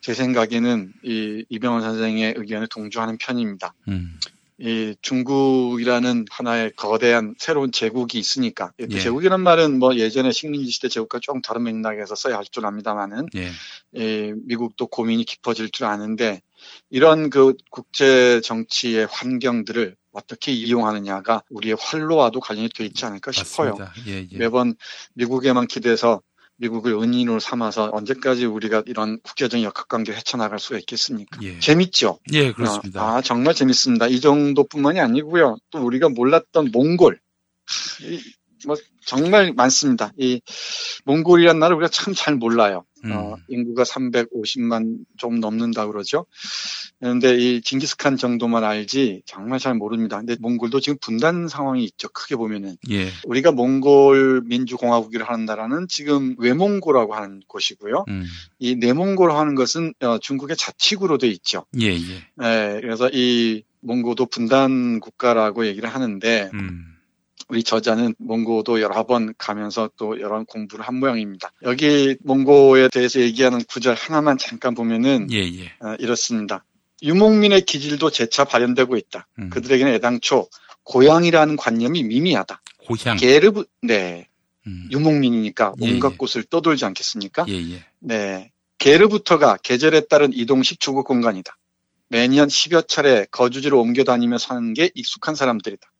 제 0.00 0.14
생각에는 0.14 0.92
이 1.02 1.44
이병헌 1.48 1.82
선생의 1.82 2.34
의견에 2.36 2.66
동조하는 2.70 3.18
편입니다. 3.18 3.74
음. 3.88 4.18
이 4.58 4.94
중국이라는 5.02 6.26
하나의 6.30 6.70
거대한 6.76 7.34
새로운 7.38 7.72
제국이 7.72 8.20
있으니까 8.20 8.70
그 8.78 8.86
예. 8.92 9.00
제국이란 9.00 9.40
말은 9.40 9.80
뭐 9.80 9.96
예전에 9.96 10.30
식민지 10.30 10.70
시대 10.70 10.88
제국과 10.88 11.18
조금 11.20 11.42
다른 11.42 11.64
맥락에서 11.64 12.14
써야 12.14 12.36
할 12.36 12.44
줄 12.44 12.64
압니다만은 12.64 13.26
예. 13.34 13.50
이 13.94 14.32
미국도 14.46 14.86
고민이 14.86 15.24
깊어질 15.24 15.70
줄 15.70 15.86
아는데 15.86 16.42
이런 16.90 17.30
그 17.30 17.54
국제 17.70 18.40
정치의 18.42 19.08
환경들을 19.10 19.96
어떻게 20.12 20.52
이용하느냐가 20.52 21.42
우리의 21.50 21.76
활로와도 21.78 22.40
관련이 22.40 22.68
돼 22.70 22.84
있지 22.84 23.04
않을까 23.04 23.32
싶어요. 23.32 23.76
예, 24.06 24.26
예. 24.30 24.36
매번 24.36 24.74
미국에만 25.14 25.66
기대서 25.66 26.20
미국을 26.56 26.92
은인으로 26.92 27.40
삼아서 27.40 27.90
언제까지 27.92 28.46
우리가 28.46 28.84
이런 28.86 29.18
국제적인 29.22 29.64
역학관계를 29.64 30.16
헤쳐나갈 30.18 30.58
수가 30.60 30.78
있겠습니까? 30.78 31.40
예. 31.42 31.58
재밌죠? 31.58 32.20
예, 32.32 32.52
그렇습니다. 32.52 33.02
아, 33.02 33.22
정말 33.22 33.54
재밌습니다. 33.54 34.06
이 34.06 34.20
정도뿐만이 34.20 35.00
아니고요. 35.00 35.56
또 35.70 35.84
우리가 35.84 36.08
몰랐던 36.10 36.70
몽골. 36.72 37.18
이, 38.02 38.20
뭐, 38.66 38.76
정말 39.04 39.52
많습니다. 39.52 40.12
이, 40.16 40.40
몽골이란 41.04 41.58
나라를 41.58 41.76
우리가 41.76 41.88
참 41.90 42.12
잘 42.14 42.36
몰라요. 42.36 42.84
음. 43.04 43.12
어, 43.12 43.36
인구가 43.48 43.82
350만 43.82 44.98
좀 45.16 45.40
넘는다 45.40 45.86
그러죠. 45.86 46.26
그런데 47.00 47.36
이 47.36 47.60
징기스칸 47.60 48.16
정도만 48.16 48.62
알지 48.62 49.22
정말 49.26 49.58
잘 49.58 49.74
모릅니다. 49.74 50.18
근데 50.18 50.36
몽골도 50.38 50.78
지금 50.80 50.98
분단 51.00 51.48
상황이 51.48 51.82
있죠. 51.84 52.08
크게 52.10 52.36
보면은. 52.36 52.76
예. 52.90 53.08
우리가 53.24 53.50
몽골 53.50 54.42
민주공화국이라 54.46 55.26
하는 55.26 55.46
나라는 55.46 55.88
지금 55.88 56.36
외몽고라고 56.38 57.14
하는 57.14 57.40
곳이고요. 57.48 58.04
음. 58.06 58.24
이 58.60 58.76
내몽고로 58.76 59.34
하는 59.36 59.56
것은 59.56 59.94
어, 60.00 60.18
중국의 60.18 60.56
자치구로 60.56 61.18
돼 61.18 61.26
있죠. 61.28 61.64
예, 61.80 61.88
예. 61.88 61.98
네, 62.36 62.80
그래서 62.80 63.10
이 63.12 63.64
몽고도 63.80 64.26
분단 64.26 65.00
국가라고 65.00 65.66
얘기를 65.66 65.88
하는데 65.88 66.50
음. 66.54 66.91
우리 67.52 67.62
저자는 67.62 68.14
몽고도 68.16 68.80
여러 68.80 69.04
번 69.04 69.34
가면서 69.36 69.90
또 69.98 70.18
여러 70.22 70.36
번 70.36 70.46
공부를 70.46 70.86
한 70.86 70.94
모양입니다. 70.94 71.52
여기 71.64 72.16
몽고에 72.22 72.88
대해서 72.88 73.20
얘기하는 73.20 73.62
구절 73.64 73.94
하나만 73.94 74.38
잠깐 74.38 74.74
보면은 74.74 75.30
예, 75.30 75.40
예. 75.40 75.66
어, 75.80 75.94
이렇습니다. 75.98 76.64
유목민의 77.02 77.66
기질도 77.66 78.08
재차 78.08 78.44
발현되고 78.44 78.96
있다. 78.96 79.28
음. 79.38 79.50
그들에게는 79.50 79.92
애당초 79.92 80.48
고향이라는 80.84 81.56
관념이 81.56 82.04
미미하다. 82.04 82.62
고향. 82.86 83.18
게르 83.18 83.52
네 83.82 84.28
유목민이니까 84.90 85.74
예, 85.82 85.92
온갖 85.92 86.12
예. 86.12 86.16
곳을 86.16 86.44
떠돌지 86.44 86.86
않겠습니까? 86.86 87.44
예, 87.48 87.52
예. 87.52 87.84
네. 87.98 88.50
게르부터가 88.78 89.58
계절에 89.62 90.06
따른 90.06 90.32
이동식 90.32 90.80
주거 90.80 91.02
공간이다. 91.02 91.58
매년 92.08 92.48
10여 92.48 92.88
차례 92.88 93.26
거주지로 93.30 93.78
옮겨 93.78 94.04
다니며 94.04 94.38
사는 94.38 94.72
게 94.72 94.90
익숙한 94.94 95.34
사람들이다. 95.34 95.91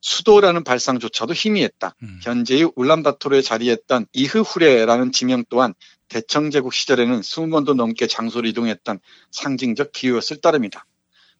수도라는 0.00 0.64
발상조차도 0.64 1.34
희미했다. 1.34 1.94
현재의 2.22 2.70
울란바토르에 2.76 3.42
자리했던 3.42 4.06
이흐후레라는 4.12 5.12
지명 5.12 5.44
또한 5.48 5.74
대청제국 6.08 6.72
시절에는 6.72 7.20
20번도 7.20 7.74
넘게 7.74 8.06
장소를 8.06 8.48
이동했던 8.50 9.00
상징적 9.30 9.92
기호였을 9.92 10.40
따름이다. 10.40 10.86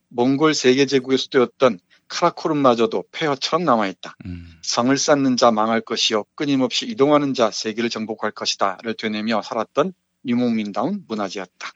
몽골 0.09 0.54
세계제국의 0.54 1.18
수도였던 1.18 1.78
카라코름마저도 2.09 3.04
폐허처럼 3.12 3.64
남아있다. 3.64 4.16
성을 4.62 4.96
쌓는 4.96 5.36
자 5.36 5.50
망할 5.50 5.80
것이요 5.80 6.24
끊임없이 6.34 6.86
이동하는 6.86 7.34
자 7.34 7.50
세계를 7.50 7.90
정복할 7.90 8.30
것이다를 8.30 8.94
되뇌며 8.94 9.42
살았던 9.42 9.92
유목민다운 10.26 11.04
문화재였다. 11.06 11.72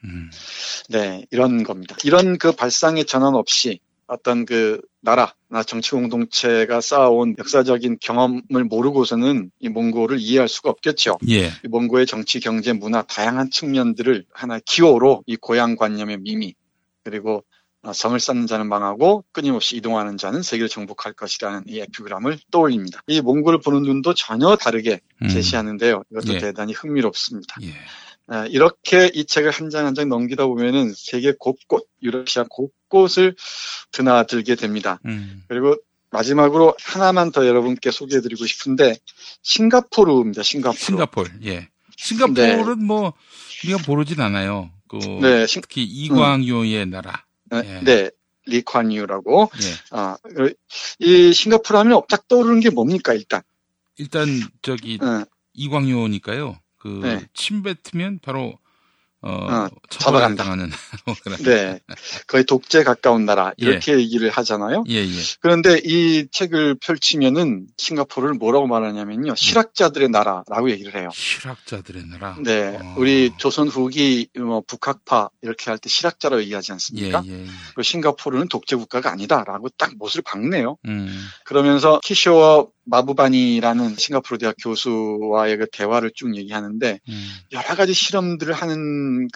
네, 0.89 1.25
이런 1.31 1.63
겁니다. 1.63 1.95
이런 2.03 2.37
그 2.37 2.51
발상의 2.51 3.05
전환 3.05 3.35
없이 3.35 3.79
어떤 4.07 4.45
그 4.45 4.81
나라나 5.01 5.63
정치 5.65 5.91
공동체가 5.91 6.81
쌓아온 6.81 7.35
역사적인 7.37 7.97
경험을 8.01 8.63
모르고서는 8.65 9.51
이 9.59 9.69
몽골을 9.69 10.19
이해할 10.19 10.47
수가 10.47 10.69
없겠죠. 10.69 11.17
예. 11.29 11.47
이 11.47 11.67
몽골의 11.67 12.05
정치, 12.05 12.39
경제, 12.39 12.73
문화 12.73 13.01
다양한 13.01 13.49
측면들을 13.51 14.25
하나의 14.33 14.61
기호로 14.65 15.23
이 15.27 15.35
고향 15.35 15.75
관념의 15.75 16.19
미미 16.19 16.55
그리고 17.03 17.43
어, 17.85 17.91
성을 17.91 18.17
쌓는 18.17 18.47
자는 18.47 18.67
망하고 18.69 19.25
끊임없이 19.33 19.75
이동하는 19.75 20.15
자는 20.15 20.41
세계를 20.41 20.69
정복할 20.69 21.11
것이라는 21.11 21.63
이 21.67 21.81
에피그램을 21.81 22.39
떠올립니다. 22.49 23.03
이 23.07 23.19
몽골을 23.19 23.59
보는 23.59 23.81
눈도 23.83 24.13
전혀 24.13 24.55
다르게 24.55 25.01
음. 25.21 25.27
제시하는데요. 25.27 26.03
이것도 26.11 26.35
예. 26.35 26.37
대단히 26.39 26.71
흥미롭습니다. 26.71 27.55
아, 27.57 27.61
이렇게 28.49 29.11
이 29.13 29.25
책을 29.25 29.51
한 29.51 29.69
장 29.69 29.85
한 29.85 29.95
장 29.95 30.09
넘기다 30.09 30.45
보면은 30.47 30.93
세계 30.95 31.33
곳곳, 31.37 31.87
유러시아 32.01 32.45
곳곳을 32.49 33.35
드나들게 33.91 34.55
됩니다. 34.55 34.99
음. 35.05 35.43
그리고 35.47 35.75
마지막으로 36.09 36.75
하나만 36.79 37.31
더 37.31 37.45
여러분께 37.47 37.91
소개해드리고 37.91 38.45
싶은데 38.45 38.97
싱가포르입니다. 39.41 40.43
싱가포르. 40.43 40.79
싱가폴. 40.79 41.25
예. 41.45 41.67
싱가포르는 41.97 42.85
뭐 42.85 43.13
우리가 43.63 43.79
모르진 43.87 44.19
않아요. 44.21 44.71
그 44.87 44.97
네, 45.21 45.47
싱- 45.47 45.61
특히 45.61 45.83
이광요의 45.83 46.85
나라. 46.87 47.25
네, 47.51 47.81
네, 47.83 48.09
리관유라고. 48.45 49.49
예. 49.63 49.73
아, 49.91 50.17
이 50.99 51.33
싱가포르 51.33 51.77
하면 51.79 52.01
딱 52.09 52.27
떠오르는 52.27 52.59
게 52.61 52.69
뭡니까 52.69 53.13
일단? 53.13 53.41
일단 53.97 54.27
저기 54.61 54.99
이광요니까요. 55.53 56.57
그 56.83 56.99
네. 57.01 57.25
침 57.33 57.63
뱉으면 57.63 58.19
바로 58.21 58.59
어, 59.25 59.31
어, 59.31 59.69
처벌을 59.89 60.35
잡아간다. 60.35 60.43
당하는 60.43 60.69
그런. 61.23 61.37
네, 61.43 61.79
거의 62.27 62.43
독재 62.43 62.83
가까운 62.83 63.25
나라 63.25 63.53
이렇게 63.55 63.93
얘기를 63.97 64.29
하잖아요. 64.29 64.83
예, 64.89 64.95
예. 64.95 65.09
그런데 65.39 65.79
이 65.81 66.27
책을 66.29 66.75
펼치면은 66.81 67.67
싱가포르를 67.77 68.33
뭐라고 68.33 68.67
말하냐면요, 68.67 69.35
실학자들의 69.35 70.09
나라라고 70.09 70.71
얘기를 70.71 70.93
해요. 70.99 71.07
실학자들의 71.13 72.03
나라. 72.07 72.35
네, 72.43 72.77
우리 72.97 73.31
조선 73.37 73.69
후기 73.69 74.27
뭐 74.37 74.59
북학파 74.67 75.29
이렇게 75.41 75.69
할 75.71 75.77
때 75.77 75.87
실학자라고 75.87 76.41
얘기하지 76.41 76.73
않습니까? 76.73 77.23
예, 77.25 77.29
예, 77.29 77.39
예. 77.43 77.45
그리고 77.67 77.81
싱가포르는 77.83 78.49
독재 78.49 78.75
국가가 78.75 79.09
아니다라고 79.09 79.69
딱 79.77 79.95
못을 79.97 80.21
박네요. 80.21 80.75
음. 80.85 81.17
그러면서 81.45 82.01
키쇼와 82.03 82.65
마부바니라는 82.85 83.95
싱가포르 83.95 84.37
대학 84.37 84.55
교수와의 84.61 85.57
그 85.57 85.67
대화를 85.71 86.11
쭉 86.13 86.35
얘기하는데 86.35 86.99
음. 87.07 87.29
여러 87.51 87.75
가지 87.75 87.93
실험들을 87.93 88.53
하는 88.53 89.27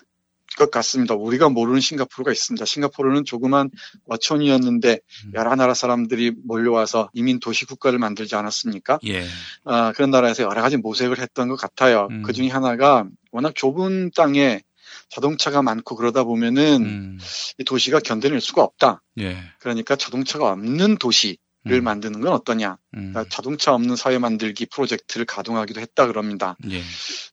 것 0.57 0.71
같습니다. 0.71 1.13
우리가 1.13 1.49
모르는 1.49 1.79
싱가포르가 1.79 2.31
있습니다. 2.31 2.65
싱가포르는 2.65 3.25
조그만 3.25 3.69
어촌이었는데 4.07 4.99
음. 5.25 5.31
여러 5.35 5.55
나라 5.55 5.73
사람들이 5.73 6.33
몰려와서 6.45 7.09
이민 7.13 7.39
도시 7.39 7.65
국가를 7.65 7.99
만들지 7.99 8.35
않았습니까? 8.35 8.99
예. 9.07 9.23
아, 9.65 9.91
그런 9.93 10.09
나라에서 10.09 10.43
여러 10.43 10.61
가지 10.61 10.77
모색을 10.77 11.19
했던 11.19 11.47
것 11.47 11.55
같아요. 11.55 12.07
음. 12.11 12.23
그 12.23 12.33
중에 12.33 12.49
하나가 12.49 13.05
워낙 13.31 13.53
좁은 13.55 14.11
땅에 14.15 14.61
자동차가 15.09 15.61
많고 15.61 15.95
그러다 15.95 16.23
보면은 16.23 16.85
음. 16.85 17.19
이 17.59 17.63
도시가 17.63 17.99
견뎌낼 17.99 18.41
수가 18.41 18.63
없다. 18.63 19.03
예. 19.19 19.37
그러니까 19.59 19.95
자동차가 19.95 20.51
없는 20.51 20.97
도시를 20.97 21.37
음. 21.76 21.84
만드는 21.84 22.22
건 22.22 22.34
어떠냐. 22.34 22.78
그러니까 22.91 23.26
자동차 23.30 23.74
없는 23.74 23.95
사회 23.95 24.18
만들기 24.18 24.68
프로젝트를 24.68 25.26
가동하기도 25.26 25.80
했다 25.82 26.07
그럽니다. 26.07 26.57
예. 26.72 26.82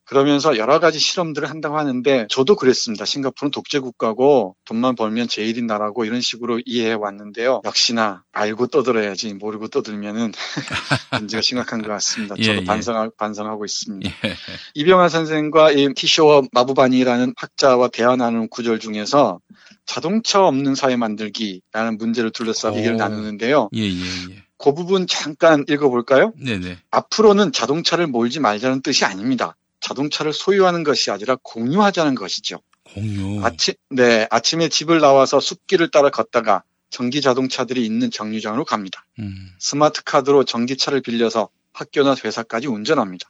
그러면서 0.05 0.57
여러 0.57 0.79
가지 0.79 0.99
실험들을 0.99 1.49
한다고 1.49 1.77
하는데 1.79 2.27
저도 2.29 2.55
그랬습니다. 2.55 3.05
싱가포르는 3.05 3.51
독재 3.51 3.79
국가고 3.79 4.55
돈만 4.65 4.95
벌면 4.95 5.27
제일인 5.27 5.65
나라고 5.65 6.05
이런 6.05 6.21
식으로 6.21 6.61
이해해 6.65 6.93
왔는데요. 6.93 7.61
역시나 7.65 8.23
알고 8.31 8.67
떠들어야지 8.67 9.33
모르고 9.33 9.69
떠들면은 9.69 10.31
문제가 11.19 11.41
심각한 11.41 11.81
것 11.81 11.87
같습니다. 11.87 12.35
저도 12.35 12.51
예, 12.51 12.57
예. 12.57 12.63
반성하, 12.63 13.09
반성하고 13.17 13.65
있습니다. 13.65 14.11
예. 14.25 14.35
이병환 14.75 15.09
선생과 15.09 15.71
이 15.71 15.93
키쇼와 15.93 16.43
마부바니라는 16.51 17.33
학자와 17.35 17.87
대화 17.87 18.15
나누는 18.15 18.49
구절 18.49 18.79
중에서 18.79 19.39
자동차 19.85 20.45
없는 20.45 20.75
사회 20.75 20.95
만들기라는 20.95 21.97
문제를 21.97 22.31
둘러싸고 22.31 22.75
오. 22.75 22.79
얘기를 22.79 22.97
나누는데요. 22.97 23.69
예, 23.75 23.81
예, 23.81 24.31
예. 24.31 24.43
그 24.57 24.73
부분 24.73 25.05
잠깐 25.07 25.65
읽어볼까요? 25.69 26.33
네네. 26.37 26.77
앞으로는 26.91 27.51
자동차를 27.51 28.07
몰지 28.07 28.39
말자는 28.39 28.81
뜻이 28.81 29.05
아닙니다. 29.05 29.55
자동차를 29.81 30.33
소유하는 30.33 30.83
것이 30.83 31.11
아니라 31.11 31.37
공유하자는 31.43 32.15
것이죠. 32.15 32.61
공유. 32.93 33.43
아침, 33.45 33.73
네, 33.89 34.27
아침에 34.31 34.69
집을 34.69 34.99
나와서 34.99 35.39
숲길을 35.39 35.91
따라 35.91 36.09
걷다가 36.09 36.63
전기 36.89 37.21
자동차들이 37.21 37.85
있는 37.85 38.09
정류장으로 38.09 38.65
갑니다. 38.65 39.05
음. 39.19 39.51
스마트 39.59 40.03
카드로 40.03 40.45
전기차를 40.45 41.01
빌려서 41.01 41.49
학교나 41.73 42.15
회사까지 42.23 42.67
운전합니다. 42.67 43.29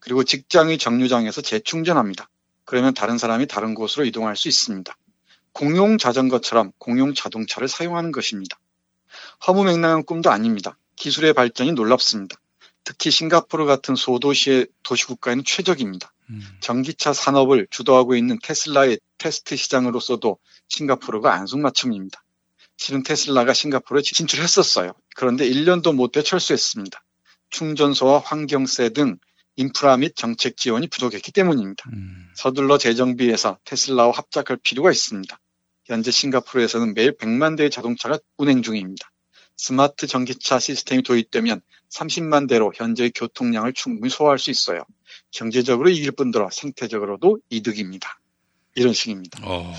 그리고 0.00 0.24
직장의 0.24 0.78
정류장에서 0.78 1.40
재충전합니다. 1.40 2.28
그러면 2.64 2.92
다른 2.92 3.16
사람이 3.16 3.46
다른 3.46 3.74
곳으로 3.74 4.04
이동할 4.04 4.36
수 4.36 4.48
있습니다. 4.48 4.94
공용 5.54 5.98
자전거처럼 5.98 6.72
공용 6.78 7.14
자동차를 7.14 7.68
사용하는 7.68 8.12
것입니다. 8.12 8.58
허무맹랑한 9.46 10.04
꿈도 10.04 10.30
아닙니다. 10.30 10.76
기술의 10.96 11.32
발전이 11.32 11.72
놀랍습니다. 11.72 12.36
특히 12.82 13.10
싱가포르 13.10 13.64
같은 13.64 13.94
소도시의 13.94 14.66
도시국가에는 14.82 15.44
최적입니다. 15.44 16.12
전기차 16.60 17.12
산업을 17.12 17.68
주도하고 17.70 18.16
있는 18.16 18.38
테슬라의 18.42 18.98
테스트 19.16 19.56
시장으로서도 19.56 20.38
싱가포르가 20.68 21.32
안성맞춤입니다. 21.34 22.22
실은 22.76 23.02
테슬라가 23.04 23.54
싱가포르에 23.54 24.02
진출했었어요. 24.02 24.92
그런데 25.14 25.48
1년도 25.48 25.94
못돼 25.94 26.22
철수했습니다. 26.22 27.02
충전소와 27.50 28.18
환경세 28.18 28.88
등 28.88 29.18
인프라 29.56 29.96
및 29.96 30.16
정책 30.16 30.56
지원이 30.56 30.88
부족했기 30.88 31.30
때문입니다. 31.30 31.84
서둘러 32.34 32.76
재정비해서 32.76 33.58
테슬라와 33.64 34.10
합작할 34.10 34.58
필요가 34.62 34.90
있습니다. 34.90 35.38
현재 35.84 36.10
싱가포르에서는 36.10 36.94
매일 36.94 37.16
100만 37.16 37.56
대의 37.56 37.70
자동차가 37.70 38.18
운행 38.38 38.62
중입니다. 38.62 39.10
스마트 39.56 40.06
전기차 40.06 40.58
시스템이 40.58 41.02
도입되면 41.02 41.60
30만 41.92 42.48
대로 42.48 42.72
현재의 42.74 43.12
교통량을 43.14 43.72
충분히 43.72 44.10
소화할 44.10 44.38
수 44.38 44.50
있어요. 44.50 44.84
경제적으로 45.30 45.90
이길 45.90 46.10
뿐더러 46.12 46.48
생태적으로도 46.50 47.38
이득입니다. 47.50 48.18
이런 48.74 48.92
식입니다. 48.92 49.40
어. 49.44 49.72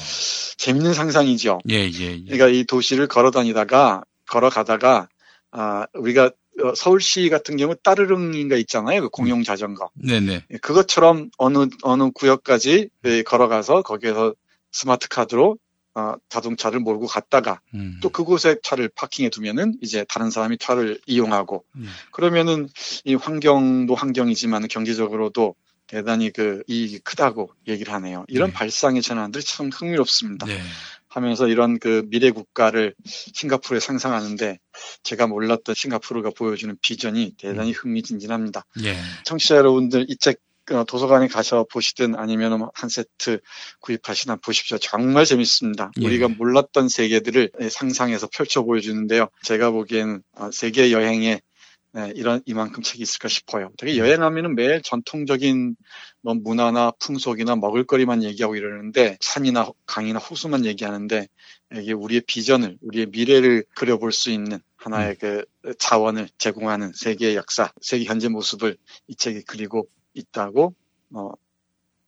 재밌는 0.57 0.93
상상이죠. 0.93 1.59
예, 1.69 1.75
예, 1.75 1.89
예. 1.89 2.21
그러니까 2.23 2.47
이 2.47 2.63
도시를 2.63 3.07
걸어 3.07 3.31
다니다가 3.31 4.03
걸어가다가 4.27 5.09
아 5.51 5.85
우리가 5.93 6.31
어, 6.63 6.73
서울시 6.73 7.27
같은 7.27 7.57
경우 7.57 7.75
따르릉인가 7.75 8.55
있잖아요. 8.57 9.01
그 9.01 9.09
공용 9.09 9.43
자전거. 9.43 9.89
네네. 9.95 10.45
그것처럼 10.61 11.29
어느 11.37 11.67
어느 11.83 12.11
구역까지 12.11 12.89
예, 13.05 13.23
걸어가서 13.23 13.81
거기에서 13.81 14.33
스마트 14.71 15.09
카드로 15.09 15.57
어, 15.95 16.15
자동차를 16.27 16.81
몰고 16.81 17.07
갔다가 17.07 17.61
음. 17.73 17.99
또 18.01 18.09
그곳에 18.09 18.57
차를 18.61 18.89
파킹해 18.89 19.29
두면은 19.29 19.77
이제 19.81 20.05
다른 20.09 20.29
사람이 20.29 20.57
차를 20.57 20.99
이용하고 21.05 21.63
음. 21.77 21.87
그러면은 22.11 22.67
이 23.05 23.15
환경도 23.15 23.95
환경이지만 23.95 24.67
경제적으로도 24.67 25.55
대단히 25.87 26.31
그 26.31 26.63
이익이 26.67 26.99
크다고 26.99 27.51
얘기를 27.67 27.93
하네요. 27.93 28.25
이런 28.27 28.51
발상의 28.51 29.01
전환들이 29.01 29.43
참 29.43 29.69
흥미롭습니다. 29.69 30.47
네. 30.47 30.59
하면서 31.07 31.47
이런 31.47 31.79
그 31.79 32.03
미래 32.09 32.31
국가를 32.31 32.93
싱가포르에 33.05 33.79
상상하는데 33.79 34.59
제가 35.03 35.27
몰랐던 35.27 35.73
싱가포르가 35.73 36.31
보여주는 36.35 36.75
비전이 36.81 37.35
대단히 37.37 37.71
흥미진진합니다. 37.71 38.65
예. 38.83 38.97
청취자 39.23 39.55
여러분들 39.55 40.07
이책 40.09 40.39
어, 40.39 40.44
도서관에 40.87 41.27
가서 41.27 41.65
보시든 41.71 42.15
아니면 42.15 42.69
한 42.73 42.89
세트 42.89 43.39
구입하시나 43.81 44.37
보십시오. 44.37 44.77
정말 44.77 45.25
재밌습니다. 45.25 45.91
예. 46.01 46.05
우리가 46.05 46.27
몰랐던 46.29 46.89
세계들을 46.89 47.51
상상해서 47.69 48.27
펼쳐 48.27 48.63
보여주는데요. 48.63 49.27
제가 49.43 49.71
보기에는 49.71 50.23
어, 50.33 50.51
세계 50.51 50.91
여행의 50.91 51.41
네, 51.95 52.11
이런 52.13 52.41
이만큼 52.45 52.83
책이 52.83 53.01
있을까 53.01 53.29
싶어요. 53.29 53.71
되게 53.77 53.97
여행하면은 53.97 54.55
매일 54.55 54.81
전통적인 54.81 55.77
뭐 56.21 56.33
문화나 56.33 56.91
풍속이나 56.99 57.55
먹을거리만 57.55 58.21
얘기하고 58.21 58.57
이러는데 58.57 59.17
산이나 59.21 59.69
강이나 59.85 60.19
호수만 60.19 60.65
얘기하는데 60.65 61.29
이게 61.73 61.93
우리의 61.93 62.23
비전을 62.27 62.77
우리의 62.81 63.05
미래를 63.05 63.63
그려볼 63.77 64.11
수 64.11 64.29
있는 64.29 64.59
하나의 64.75 65.15
그 65.15 65.45
자원을 65.79 66.27
제공하는 66.37 66.91
세계의 66.93 67.37
역사, 67.37 67.71
세계 67.79 68.03
현재 68.03 68.27
모습을 68.27 68.75
이 69.07 69.15
책이 69.15 69.43
그리고 69.47 69.87
있다고 70.15 70.73
어, 71.11 71.29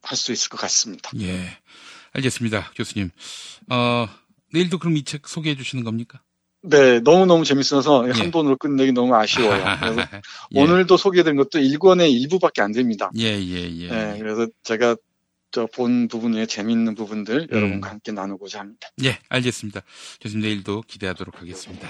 할 0.02 0.18
수 0.18 0.32
있을 0.32 0.50
것 0.50 0.58
같습니다. 0.62 1.12
예, 1.20 1.58
알겠습니다, 2.14 2.72
교수님. 2.76 3.10
어, 3.70 4.08
내일도 4.54 4.80
그럼 4.80 4.98
이 4.98 5.04
책 5.04 5.28
소개해 5.28 5.56
주시는 5.56 5.84
겁니까? 5.84 6.22
네, 6.62 7.00
너무너무 7.02 7.46
재밌어서 7.46 8.10
한 8.12 8.32
번으로 8.32 8.58
끝내기 8.58 8.92
너무 8.92 9.16
아쉬워요. 9.16 9.64
예. 10.56 10.60
오늘도 10.60 10.98
소개해드린 10.98 11.38
것도 11.38 11.60
1권의 11.60 12.12
일부밖에 12.12 12.62
안 12.62 12.72
됩니다. 12.72 13.12
예, 13.18 13.24
예, 13.26 13.70
예. 13.80 13.88
네, 13.90 14.18
그래서 14.18 14.48
제가 14.64 14.96
저본 15.52 16.08
부분 16.08 16.34
중에 16.34 16.46
재밌는 16.46 16.96
부분들 16.96 17.50
여러분과 17.52 17.90
함께 17.90 18.12
나누고자 18.12 18.60
합니다. 18.60 18.90
예, 19.04 19.20
알겠습니다. 19.30 19.82
교수님 20.20 20.42
내일도 20.44 20.82
기대하도록 20.88 21.40
하겠습니다. 21.42 21.88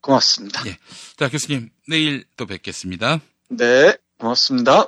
고맙습니다. 0.00 0.64
예. 0.68 0.78
자, 1.16 1.28
교수님 1.28 1.70
내일 1.88 2.24
또 2.36 2.46
뵙겠습니다. 2.46 3.20
네, 3.50 3.96
고맙습니다. 4.18 4.84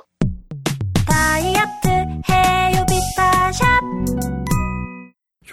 다이어트 1.07 1.87
해요 2.29 2.85
비타샵 2.87 3.65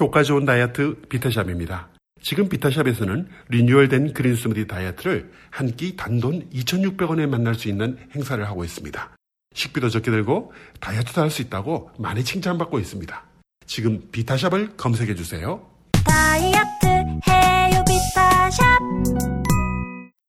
효과 0.01 0.23
좋은 0.23 0.45
다이어트 0.45 1.01
비타샵입니다. 1.09 1.89
지금 2.21 2.49
비타샵에서는 2.49 3.29
리뉴얼된 3.49 4.13
그린 4.13 4.35
스무디 4.35 4.67
다이어트를 4.67 5.31
한 5.51 5.69
끼 5.77 5.97
단돈 5.97 6.51
2,600원에 6.51 7.27
만날 7.29 7.55
수 7.55 7.69
있는 7.69 7.99
행사를 8.15 8.45
하고 8.47 8.65
있습니다. 8.65 9.11
식비도 9.55 9.89
적게 9.89 10.11
들고 10.11 10.53
다이어트도 10.81 11.21
할 11.23 11.31
수 11.31 11.43
있다고 11.43 11.91
많이 11.99 12.25
칭찬받고 12.25 12.79
있습니다. 12.81 13.25
지금 13.67 14.09
비타샵을 14.11 14.77
검색해 14.77 15.15
주세요. 15.15 15.61
다이어트 16.05 16.87
해요 17.29 17.85
비타샵 17.87 18.65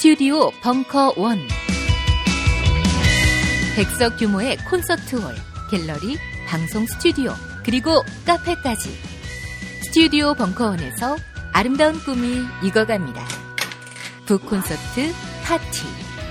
스튜디오 0.00 0.50
벙커 0.62 1.12
원. 1.18 1.46
100석 3.76 4.18
규모의 4.18 4.56
콘서트홀, 4.70 5.34
갤러리, 5.70 6.16
방송 6.46 6.86
스튜디오, 6.86 7.34
그리고 7.62 8.02
카페까지. 8.24 8.98
스튜디오 9.82 10.32
벙커원에서 10.32 11.18
아름다운 11.52 12.02
꿈이 12.02 12.38
익어갑니다. 12.62 13.22
북 14.24 14.46
콘서트, 14.46 15.12
파티, 15.44 15.82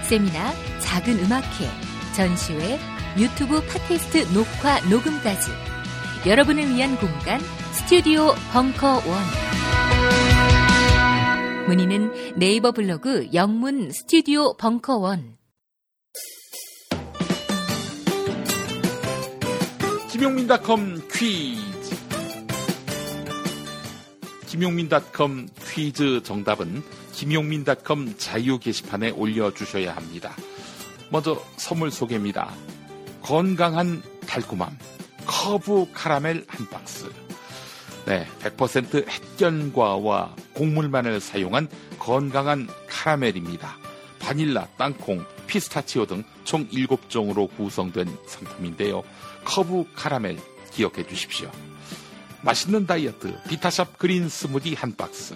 세미나, 0.01 0.51
작은 0.79 1.19
음악회, 1.25 1.69
전시회, 2.15 2.79
유튜브 3.19 3.63
팟캐스트 3.67 4.33
녹화, 4.33 4.79
녹음까지. 4.89 5.51
여러분을 6.25 6.73
위한 6.73 6.97
공간, 6.97 7.39
스튜디오 7.73 8.33
벙커원. 8.51 9.13
문의는 11.69 12.33
네이버 12.39 12.71
블로그 12.71 13.29
영문 13.31 13.91
스튜디오 13.91 14.57
벙커원. 14.57 15.37
김용민닷컴 20.09 20.99
퀴즈. 21.13 21.95
김용민닷컴 24.47 25.47
퀴즈 25.63 26.23
정답은 26.23 26.81
김용민닷컴 27.13 28.15
자유 28.17 28.57
게시판에 28.57 29.11
올려주셔야 29.11 29.95
합니다. 29.95 30.35
먼저 31.11 31.39
선물 31.57 31.91
소개입니다. 31.91 32.51
건강한 33.21 34.01
달콤함, 34.25 34.75
커브 35.27 35.85
카라멜 35.93 36.45
한 36.47 36.67
박스. 36.71 37.28
네, 38.09 38.27
100% 38.41 39.07
햇견과와 39.07 40.35
곡물만을 40.53 41.21
사용한 41.21 41.69
건강한 41.97 42.67
카라멜입니다. 42.89 43.77
바닐라, 44.19 44.67
땅콩, 44.77 45.23
피스타치오 45.47 46.05
등 46.05 46.23
총 46.49 46.67
7종으로 46.69 47.47
구성된 47.55 48.07
상품인데요. 48.25 49.03
커브 49.45 49.85
카라멜 49.93 50.37
기억해 50.71 51.05
주십시오. 51.07 51.51
맛있는 52.41 52.87
다이어트 52.87 53.39
비타샵 53.47 53.99
그린 53.99 54.27
스무디 54.27 54.73
한 54.73 54.95
박스. 54.95 55.35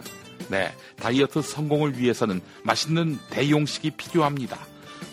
네, 0.49 0.74
다이어트 0.95 1.43
성공을 1.43 1.99
위해서는 1.99 2.41
맛있는 2.63 3.19
대용식이 3.30 3.91
필요합니다. 3.91 4.57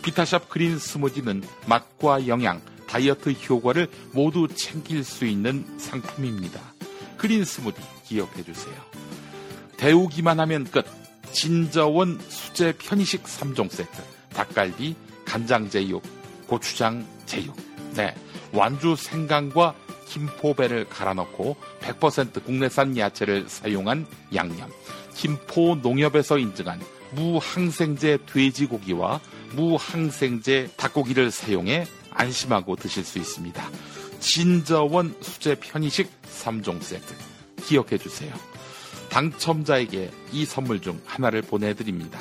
비타샵 0.00 0.48
그린 0.48 0.78
스무디는 0.78 1.42
맛과 1.66 2.26
영양, 2.26 2.62
다이어트 2.86 3.32
효과를 3.32 3.86
모두 4.12 4.48
챙길 4.48 5.04
수 5.04 5.26
있는 5.26 5.66
상품입니다. 5.78 6.69
그린 7.20 7.44
스무디 7.44 7.82
기억해 8.06 8.42
주세요. 8.42 8.74
데우기만 9.76 10.40
하면 10.40 10.64
끝. 10.64 10.86
진저원 11.32 12.18
수제 12.28 12.72
편의식 12.78 13.24
3종 13.24 13.70
세트. 13.70 14.02
닭갈비, 14.30 14.96
간장 15.26 15.68
제육, 15.68 16.02
고추장 16.46 17.06
제육. 17.26 17.54
네. 17.94 18.14
완주 18.52 18.96
생강과 18.96 19.74
김포배를 20.08 20.88
갈아 20.88 21.12
넣고 21.12 21.56
100% 21.82 22.42
국내산 22.42 22.96
야채를 22.96 23.50
사용한 23.50 24.06
양념. 24.34 24.70
김포 25.14 25.74
농협에서 25.74 26.38
인증한 26.38 26.80
무항생제 27.12 28.20
돼지고기와 28.32 29.20
무항생제 29.52 30.70
닭고기를 30.78 31.30
사용해 31.30 31.86
안심하고 32.12 32.76
드실 32.76 33.04
수 33.04 33.18
있습니다. 33.18 33.70
진저원 34.20 35.14
수제 35.20 35.56
편의식 35.56 36.10
3종 36.42 36.82
세트. 36.82 37.14
기억해 37.64 37.98
주세요. 37.98 38.32
당첨자에게 39.10 40.10
이 40.32 40.44
선물 40.44 40.80
중 40.80 41.00
하나를 41.04 41.42
보내드립니다. 41.42 42.20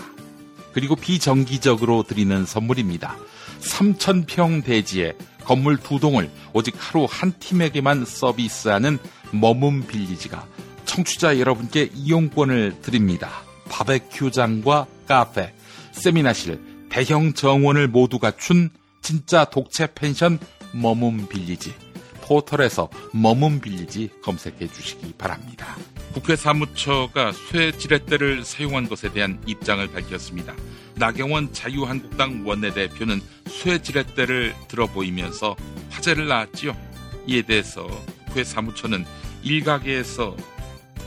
그리고 0.73 0.95
비정기적으로 0.95 2.03
드리는 2.03 2.45
선물입니다. 2.45 3.17
3,000평 3.61 4.63
대지에 4.63 5.13
건물 5.43 5.77
두 5.77 5.99
동을 5.99 6.29
오직 6.53 6.75
하루 6.77 7.07
한 7.09 7.33
팀에게만 7.39 8.05
서비스하는 8.05 8.99
머문 9.31 9.87
빌리지가 9.87 10.47
청취자 10.85 11.39
여러분께 11.39 11.89
이용권을 11.93 12.81
드립니다. 12.81 13.29
바베큐장과 13.69 14.87
카페, 15.07 15.53
세미나실, 15.91 16.87
대형 16.89 17.33
정원을 17.33 17.87
모두 17.87 18.19
갖춘 18.19 18.69
진짜 19.01 19.45
독채 19.45 19.89
펜션 19.93 20.39
머문 20.71 21.27
빌리지. 21.27 21.88
포털에서 22.29 22.91
머문 23.11 23.59
빌리지 23.59 24.11
검색해 24.21 24.71
주시기 24.71 25.13
바랍니다. 25.17 25.75
국회 26.13 26.35
사무처가 26.35 27.31
쇠 27.31 27.71
지렛대를 27.71 28.45
사용한 28.45 28.87
것에 28.87 29.11
대한 29.11 29.41
입장을 29.47 29.85
밝혔습니다. 29.87 30.53
나경원 30.93 31.53
자유한국당 31.53 32.43
원내대표는 32.45 33.19
쇠 33.47 33.81
지렛대를 33.81 34.53
들어보이면서 34.67 35.55
화제를 35.89 36.27
낳았지요. 36.27 36.77
이에 37.25 37.41
대해서 37.41 37.87
국회 38.27 38.43
사무처는 38.43 39.05
일각에서 39.41 40.37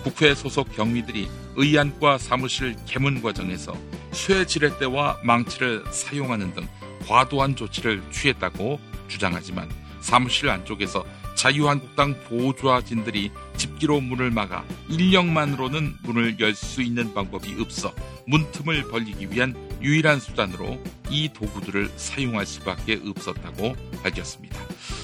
국회 0.03 0.35
소속 0.35 0.75
경위들이 0.75 1.29
의안과 1.55 2.19
사무실 2.19 2.75
개문 2.85 3.23
과정에서 3.23 3.77
쇠 4.11 4.45
지렛대와 4.45 5.21
망치를 5.23 5.85
사용하는 5.93 6.53
등 6.55 6.67
과도한 7.07 7.55
조치를 7.55 8.03
취했다고 8.11 8.81
주장하지만 9.07 9.69
사무실 10.03 10.51
안쪽에서 10.51 11.05
자유한국당 11.35 12.15
보좌진들이 12.25 13.31
집기로 13.57 14.01
문을 14.01 14.31
막아 14.31 14.65
인력만으로는 14.91 15.97
문을 16.03 16.39
열 16.39 16.55
수 16.55 16.83
있는 16.83 17.15
방법이 17.15 17.57
없어 17.61 17.95
문틈을 18.27 18.89
벌리기 18.91 19.31
위한 19.31 19.55
유일한 19.81 20.21
수단으로 20.21 20.83
이 21.09 21.31
도구들을 21.33 21.91
사용할 21.97 22.47
수밖에 22.47 23.01
없었다고 23.05 23.75
밝혔습니다. 24.03 24.59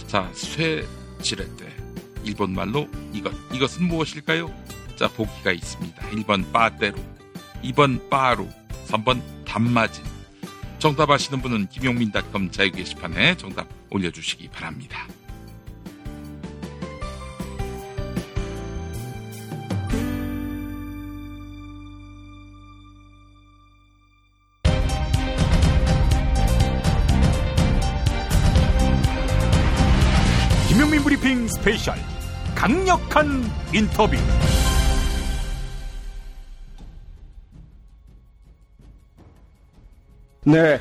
자, 0.07 0.31
쇠지렛대. 0.35 1.67
일본 2.25 2.53
말로 2.55 2.89
이것. 3.13 3.33
이것은 3.53 3.85
무엇일까요? 3.89 4.53
자, 4.97 5.09
보기가 5.09 5.53
있습니다. 5.53 6.11
1번 6.11 6.53
빠떼루, 6.53 6.97
2번 7.65 8.09
빠루, 8.11 8.49
3번 8.87 9.21
단마진. 9.45 10.05
정답 10.79 11.11
아시는 11.11 11.43
분은 11.43 11.69
김용민닷컴 11.69 12.51
자유 12.51 12.71
게시판에 12.71 13.37
정답 13.37 13.67
올려주시기 13.91 14.49
바랍니다. 14.49 15.07
김용민 30.69 31.03
브리핑 31.03 31.49
스페셜 31.49 31.97
강력한 32.55 33.43
인터뷰 33.73 34.17
네. 40.45 40.81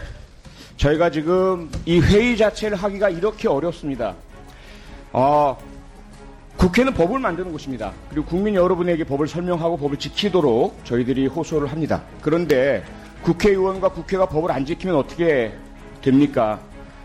저희가 0.77 1.09
지금 1.09 1.69
이 1.85 1.99
회의 1.99 2.37
자체를 2.37 2.77
하기가 2.77 3.09
이렇게 3.09 3.47
어렵습니다. 3.47 4.15
어, 5.11 5.57
국회는 6.55 6.93
법을 6.93 7.19
만드는 7.19 7.51
곳입니다. 7.51 7.93
그리고 8.09 8.25
국민 8.27 8.55
여러분에게 8.55 9.03
법을 9.03 9.27
설명하고 9.27 9.77
법을 9.77 9.97
지키도록 9.97 10.79
저희들이 10.85 11.27
호소를 11.27 11.71
합니다. 11.71 12.03
그런데 12.21 12.83
국회의원과 13.23 13.89
국회가 13.89 14.27
법을 14.27 14.51
안 14.51 14.65
지키면 14.65 14.95
어떻게 14.95 15.53
됩니까? 16.01 16.59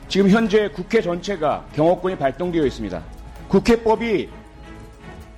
지금 0.08 0.28
현재 0.28 0.68
국회 0.68 1.00
전체가 1.00 1.64
경호권이 1.74 2.18
발동되어 2.18 2.66
있습니다. 2.66 3.02
국회법이 3.48 4.28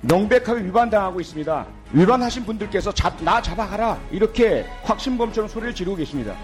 명백하게 0.01 0.63
위반당하고 0.65 1.21
있습니다. 1.21 1.65
위반하신 1.93 2.43
분들께서 2.45 2.93
잡, 2.93 3.23
나 3.23 3.41
잡아가라 3.41 3.97
이렇게 4.11 4.65
확신범처럼 4.83 5.47
소리를 5.47 5.73
지르고 5.73 5.95
계십니다. 5.95 6.35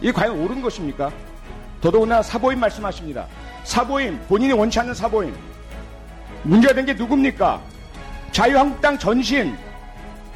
이게 0.00 0.12
과연 0.12 0.38
옳은 0.38 0.60
것입니까? 0.62 1.10
더더구나 1.80 2.22
사보임 2.22 2.60
말씀하십니다. 2.60 3.26
사보임, 3.64 4.18
본인이 4.28 4.52
원치 4.52 4.78
않는 4.80 4.94
사보임. 4.94 5.34
문제가 6.42 6.74
된 6.74 6.86
게 6.86 6.94
누굽니까? 6.94 7.60
자유한국당 8.32 8.98
전신, 8.98 9.56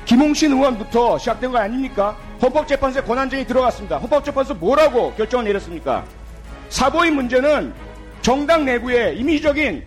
김홍신 0.05 0.53
의원부터 0.53 1.19
시작된 1.19 1.53
거 1.53 1.59
아닙니까? 1.59 2.17
헌법재판소에 2.43 3.03
권한쟁이 3.03 3.47
들어갔습니다. 3.47 3.99
헌법재판소 3.99 4.55
뭐라고 4.55 5.13
결정을 5.15 5.45
내렸습니까? 5.45 6.05
사보임 6.71 7.15
문제는 7.15 7.73
정당 8.23 8.65
내부의 8.65 9.19
임의적인 9.19 9.85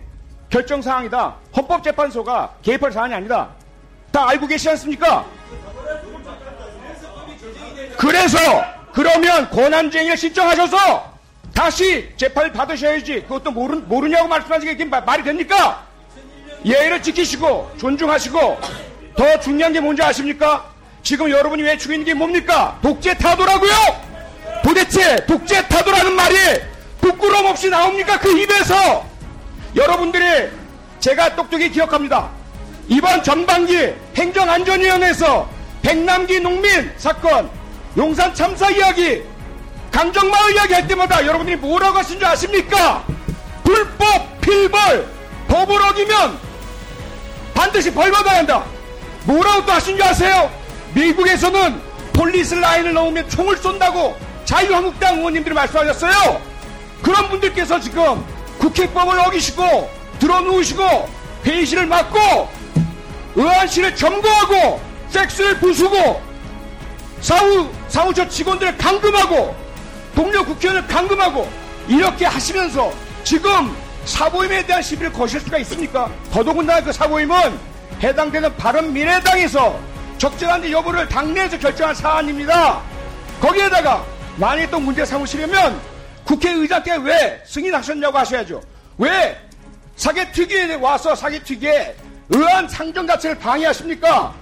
결정 0.48 0.80
사항이다. 0.80 1.34
헌법재판소가 1.56 2.54
개입할 2.62 2.92
사안이 2.92 3.12
아니다. 3.14 3.50
다 4.12 4.28
알고 4.28 4.46
계시지 4.46 4.70
않습니까? 4.70 5.24
그래서 7.98 8.38
그러면 8.94 9.50
권한쟁의를 9.50 10.16
신청하셔서 10.16 11.14
다시 11.52 12.08
재판을 12.16 12.52
받으셔야지. 12.52 13.22
그것도 13.22 13.50
모르, 13.50 13.74
모르냐고 13.74 14.28
말씀하시는 14.28 14.76
게 14.76 14.84
말이 14.84 15.24
됩니까? 15.24 15.84
예의를 16.64 17.02
지키시고 17.02 17.72
존중하시고 17.76 18.60
더 19.16 19.40
중요한 19.40 19.72
게 19.72 19.80
뭔지 19.80 20.00
아십니까? 20.00 20.72
지금 21.02 21.28
여러분이 21.28 21.62
외치고 21.62 21.92
있는 21.92 22.06
게 22.06 22.14
뭡니까? 22.14 22.78
독재 22.82 23.18
타도라고요? 23.18 23.72
도대체 24.62 25.16
독재 25.26 25.66
타도라는 25.68 26.12
말이 26.12 26.36
부끄럼 27.00 27.46
없이 27.46 27.68
나옵니까? 27.68 28.18
그 28.20 28.30
입에서 28.40 29.04
여러분들이 29.74 30.24
제가 31.00 31.34
똑똑히 31.34 31.68
기억합니다. 31.68 32.30
이번 32.86 33.24
전반기 33.24 33.92
행정안전위원회에서 34.16 35.50
백남기 35.82 36.38
농민 36.38 36.92
사건 36.96 37.50
용산 37.96 38.34
참사 38.34 38.70
이야기, 38.70 39.22
강정마을 39.92 40.54
이야기 40.54 40.74
할 40.74 40.86
때마다 40.86 41.24
여러분들이 41.24 41.56
뭐라고 41.56 41.98
하신 41.98 42.18
줄 42.18 42.26
아십니까? 42.26 43.04
불법, 43.62 44.40
필벌, 44.40 45.08
법을 45.46 45.82
어기면 45.82 46.38
반드시 47.54 47.92
벌 47.92 48.10
받아야 48.10 48.38
한다. 48.38 48.64
뭐라고 49.24 49.64
또 49.64 49.72
하신 49.72 49.96
줄 49.96 50.04
아세요? 50.04 50.50
미국에서는 50.94 51.80
폴리스 52.12 52.54
라인을 52.56 52.92
넘으면 52.92 53.28
총을 53.28 53.56
쏜다고 53.56 54.16
자유한국당 54.44 55.18
의원님들이 55.18 55.54
말씀하셨어요. 55.54 56.40
그런 57.02 57.28
분들께서 57.28 57.80
지금 57.80 58.24
국회법을 58.58 59.18
어기시고 59.20 59.90
들어누우시고 60.18 61.08
회의실을 61.44 61.86
막고 61.86 62.48
의안실을 63.36 63.94
점거하고 63.94 64.80
섹스를 65.10 65.58
부수고 65.58 66.22
사후 67.20 67.68
사무처 67.94 68.28
직원들을 68.28 68.76
감금하고 68.76 69.54
동료 70.16 70.44
국회의원을 70.44 70.88
감금하고 70.88 71.48
이렇게 71.86 72.26
하시면서 72.26 72.92
지금 73.22 73.72
사보임에 74.04 74.66
대한 74.66 74.82
시비를 74.82 75.12
거실 75.12 75.38
수가 75.38 75.58
있습니까? 75.58 76.10
더더군다나 76.32 76.82
그 76.82 76.92
사보임은 76.92 77.36
해당되는 78.02 78.56
바른 78.56 78.92
미래당에서 78.92 79.78
적절한지 80.18 80.72
여부를 80.72 81.08
당내에서 81.08 81.56
결정한 81.56 81.94
사안입니다. 81.94 82.82
거기에다가 83.40 84.04
만약에 84.38 84.68
또 84.70 84.80
문제 84.80 85.04
삼으시려면 85.04 85.80
국회의장께 86.24 86.96
왜 86.96 87.40
승인하셨냐고 87.46 88.18
하셔야죠. 88.18 88.60
왜 88.98 89.40
사개특위에 89.94 90.74
와서 90.74 91.14
사개특위에 91.14 91.94
의안 92.30 92.68
상정 92.68 93.06
자체를 93.06 93.38
방해하십니까? 93.38 94.34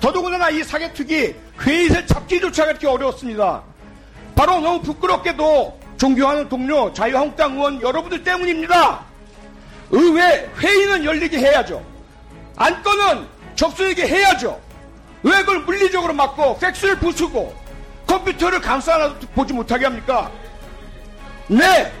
더더군다나 0.00 0.48
이 0.48 0.64
사개특위 0.64 1.34
회의를 1.60 2.06
잡기조차가 2.06 2.70
이렇게 2.70 2.86
어려웠습니다. 2.86 3.62
바로 4.34 4.60
너무 4.60 4.80
부끄럽게도 4.82 5.78
존경하는 5.96 6.48
동료 6.48 6.92
자유한국당 6.92 7.54
의원 7.54 7.82
여러분들 7.82 8.22
때문입니다. 8.22 9.00
의회 9.90 10.48
회의는 10.58 11.04
열리게 11.04 11.38
해야죠. 11.38 11.84
안건은 12.56 13.26
접수되게 13.56 14.06
해야죠. 14.06 14.60
왜 15.22 15.32
그걸 15.40 15.60
물리적으로 15.60 16.12
막고 16.12 16.58
팩스를 16.58 16.98
부수고 16.98 17.54
컴퓨터를 18.06 18.60
감싸 18.60 18.94
하나도 18.94 19.26
보지 19.34 19.52
못하게 19.52 19.86
합니까? 19.86 20.30
네! 21.48 21.92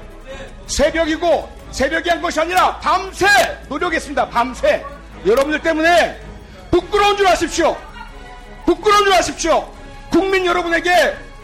새벽이고 0.66 1.58
새벽이 1.70 2.08
한 2.08 2.22
것이 2.22 2.40
아니라 2.40 2.78
밤새 2.78 3.26
노력했습니다. 3.68 4.28
밤새. 4.28 4.84
여러분들 5.26 5.60
때문에 5.60 6.20
부끄러운 6.70 7.16
줄 7.16 7.26
아십시오. 7.26 7.76
부끄러운 8.68 9.04
줄 9.04 9.14
아십시오. 9.14 9.74
국민 10.10 10.44
여러분에게 10.44 10.90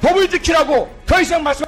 법을 0.02 0.28
지키라고 0.28 0.94
더 1.06 1.22
이상 1.22 1.42
말씀 1.42 1.64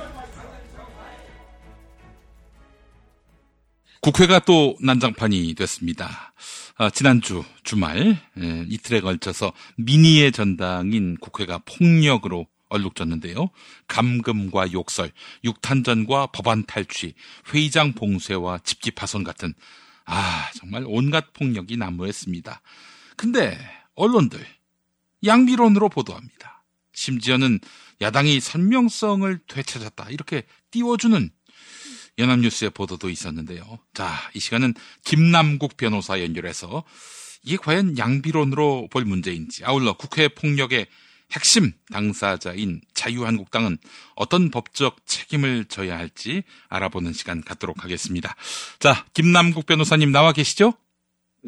국회가 4.02 4.38
또 4.38 4.76
난장판이 4.82 5.54
됐습니다. 5.54 6.34
아, 6.76 6.90
지난주 6.90 7.42
주말 7.64 7.98
에, 8.36 8.66
이틀에 8.68 9.00
걸쳐서 9.00 9.54
민의의 9.78 10.32
전당인 10.32 11.16
국회가 11.16 11.59
폭력으로 11.64 12.46
얼룩졌는데요. 12.68 13.48
감금과 13.88 14.72
욕설, 14.72 15.11
육탄전과 15.42 16.26
법안 16.32 16.66
탈취, 16.66 17.14
회의장 17.54 17.94
봉쇄와 17.94 18.59
집집 18.59 18.96
파손 18.96 19.24
같은 19.24 19.54
아 20.04 20.50
정말 20.54 20.84
온갖 20.86 21.32
폭력이 21.32 21.78
난무했습니다. 21.78 22.61
근데 23.16 23.59
언론들 23.94 24.55
양비론으로 25.27 25.89
보도합니다. 25.89 26.64
심지어는 26.93 27.61
야당이 28.01 28.41
선명성을 28.41 29.39
되찾았다 29.47 30.09
이렇게 30.11 30.45
띄워주는 30.70 31.31
연합뉴스의 32.18 32.70
보도도 32.70 33.11
있었는데요. 33.11 33.79
자, 33.93 34.14
이 34.35 34.41
시간은 34.41 34.74
김남국 35.05 35.77
변호사 35.77 36.20
연결해서 36.20 36.85
이게 37.43 37.57
과연 37.57 37.99
양비론으로 37.99 38.89
볼 38.91 39.05
문제인지 39.05 39.64
아울러 39.64 39.93
국회 39.95 40.29
폭력의 40.29 40.87
핵심 41.33 41.72
당사자인 41.93 42.81
자유한국당은 42.95 43.79
어떤 44.14 44.51
법적 44.51 45.07
책임을 45.07 45.66
져야 45.66 45.99
할지 45.99 46.45
알아보는 46.68 47.12
시간 47.12 47.43
갖도록 47.43 47.85
하겠습니다. 47.85 48.35
자, 48.79 49.05
김남국 49.12 49.66
변호사님 49.66 50.12
나와 50.12 50.33
계시죠? 50.33 50.74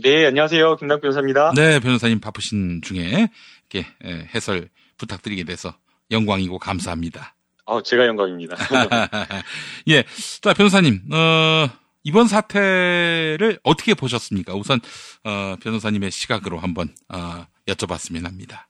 네, 0.00 0.26
안녕하세요. 0.26 0.76
김남 0.76 1.00
변호사입니다. 1.00 1.52
네, 1.56 1.80
변호사님 1.80 2.20
바쁘신 2.20 2.82
중에 2.82 3.28
이렇게 3.70 3.88
예, 4.04 4.28
해설 4.34 4.68
부탁드리게 4.96 5.44
돼서 5.44 5.74
영광이고 6.10 6.58
감사합니다. 6.58 7.34
어, 7.64 7.82
제가 7.82 8.06
영광입니다. 8.06 8.56
예. 9.88 10.04
자, 10.40 10.54
변호사님, 10.54 11.02
어, 11.12 11.68
이번 12.02 12.26
사태를 12.26 13.58
어떻게 13.62 13.92
보셨습니까? 13.92 14.54
우선, 14.54 14.80
어, 15.24 15.56
변호사님의 15.62 16.10
시각으로 16.10 16.58
한번, 16.58 16.88
어, 17.10 17.46
여쭤봤으면 17.66 18.24
합니다. 18.24 18.68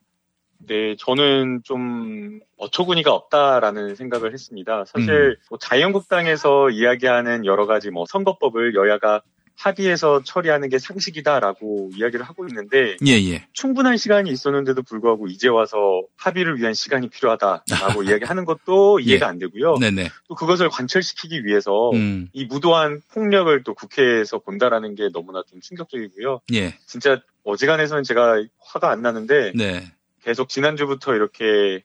네, 0.59 0.97
저는 0.99 1.61
좀 1.63 2.41
어처구니가 2.57 3.13
없다라는 3.13 3.95
생각을 3.95 4.33
했습니다. 4.33 4.85
사실 4.87 5.11
음. 5.11 5.37
뭐 5.49 5.59
자유한국당에서 5.59 6.71
이야기하는 6.71 7.47
여러 7.47 7.67
가지 7.67 7.91
뭐 7.91 8.05
선거법을 8.09 8.75
여야가 8.75 9.23
합의해서 9.59 10.23
처리하는 10.23 10.69
게 10.69 10.79
상식이다라고 10.79 11.91
이야기를 11.95 12.25
하고 12.25 12.47
있는데 12.47 12.97
예, 13.07 13.13
예. 13.13 13.47
충분한 13.53 13.97
시간이 13.97 14.31
있었는데도 14.31 14.83
불구하고 14.83 15.27
이제 15.27 15.49
와서 15.49 16.03
합의를 16.17 16.59
위한 16.59 16.75
시간이 16.75 17.09
필요하다라고 17.09 17.65
이야기하는 18.07 18.45
것도 18.45 19.01
이해가 19.01 19.27
예. 19.27 19.29
안 19.29 19.39
되고요. 19.39 19.79
네네. 19.79 20.11
또 20.29 20.35
그것을 20.37 20.69
관철시키기 20.69 21.45
위해서 21.45 21.91
음. 21.91 22.29
이 22.33 22.45
무도한 22.45 23.03
폭력을 23.13 23.63
또 23.65 23.75
국회에서 23.75 24.39
본다라는 24.39 24.95
게 24.95 25.09
너무나 25.13 25.43
좀 25.51 25.61
충격적이고요. 25.61 26.41
예. 26.55 26.79
진짜 26.87 27.21
어지간해서는 27.43 28.05
제가 28.05 28.45
화가 28.61 28.91
안 28.91 29.03
나는데 29.03 29.53
네. 29.57 29.93
계속 30.23 30.49
지난주부터 30.49 31.15
이렇게 31.15 31.83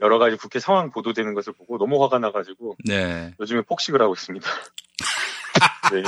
여러 0.00 0.18
가지 0.18 0.36
국회 0.36 0.60
상황 0.60 0.90
보도되는 0.90 1.32
것을 1.32 1.54
보고 1.54 1.78
너무 1.78 2.02
화가 2.02 2.18
나가지고 2.18 2.76
네. 2.84 3.32
요즘에 3.40 3.62
폭식을 3.62 4.02
하고 4.02 4.12
있습니다. 4.12 4.46
네. 5.92 6.02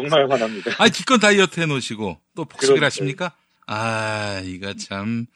정말 0.00 0.30
화납니다. 0.30 0.72
아, 0.78 0.88
기껏 0.88 1.18
다이어트 1.18 1.60
해놓으시고 1.60 2.18
또 2.34 2.44
폭식을 2.44 2.74
그러니까요. 2.76 2.86
하십니까? 2.86 3.32
아, 3.66 4.40
이거 4.44 4.74
참 4.74 5.26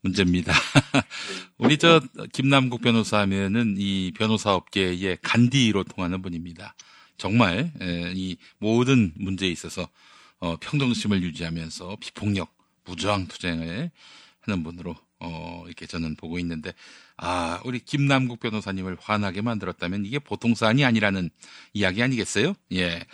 문제입니다. 0.00 0.52
우리 1.58 1.78
저 1.78 2.00
김남국 2.32 2.82
변호사 2.82 3.18
하면은 3.20 3.76
이 3.78 4.12
변호사 4.16 4.54
업계의 4.54 5.18
간디로 5.22 5.84
통하는 5.84 6.22
분입니다. 6.22 6.74
정말 7.16 7.72
에, 7.80 8.12
이 8.14 8.36
모든 8.58 9.12
문제에 9.16 9.48
있어서 9.48 9.88
어, 10.40 10.56
평정심을 10.60 11.22
유지하면서 11.22 11.96
비폭력, 12.00 12.54
무저항 12.84 13.28
투쟁을 13.28 13.90
하는 14.40 14.62
분으로 14.62 14.94
어, 15.20 15.62
이렇게 15.66 15.86
저는 15.86 16.16
보고 16.16 16.38
있는데 16.38 16.72
아, 17.16 17.60
우리 17.64 17.78
김남국 17.78 18.40
변호사님을 18.40 18.96
화나게 19.00 19.40
만들었다면 19.40 20.04
이게 20.04 20.18
보통 20.18 20.54
사안이 20.54 20.84
아니라는 20.84 21.30
이야기 21.72 22.02
아니겠어요? 22.02 22.54
예. 22.72 23.04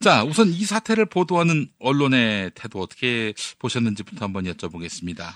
자, 0.00 0.24
우선 0.24 0.48
이 0.48 0.64
사태를 0.64 1.06
보도하는 1.06 1.68
언론의 1.78 2.52
태도 2.54 2.80
어떻게 2.80 3.34
보셨는지부터 3.58 4.24
한번 4.24 4.44
여쭤보겠습니다. 4.44 5.34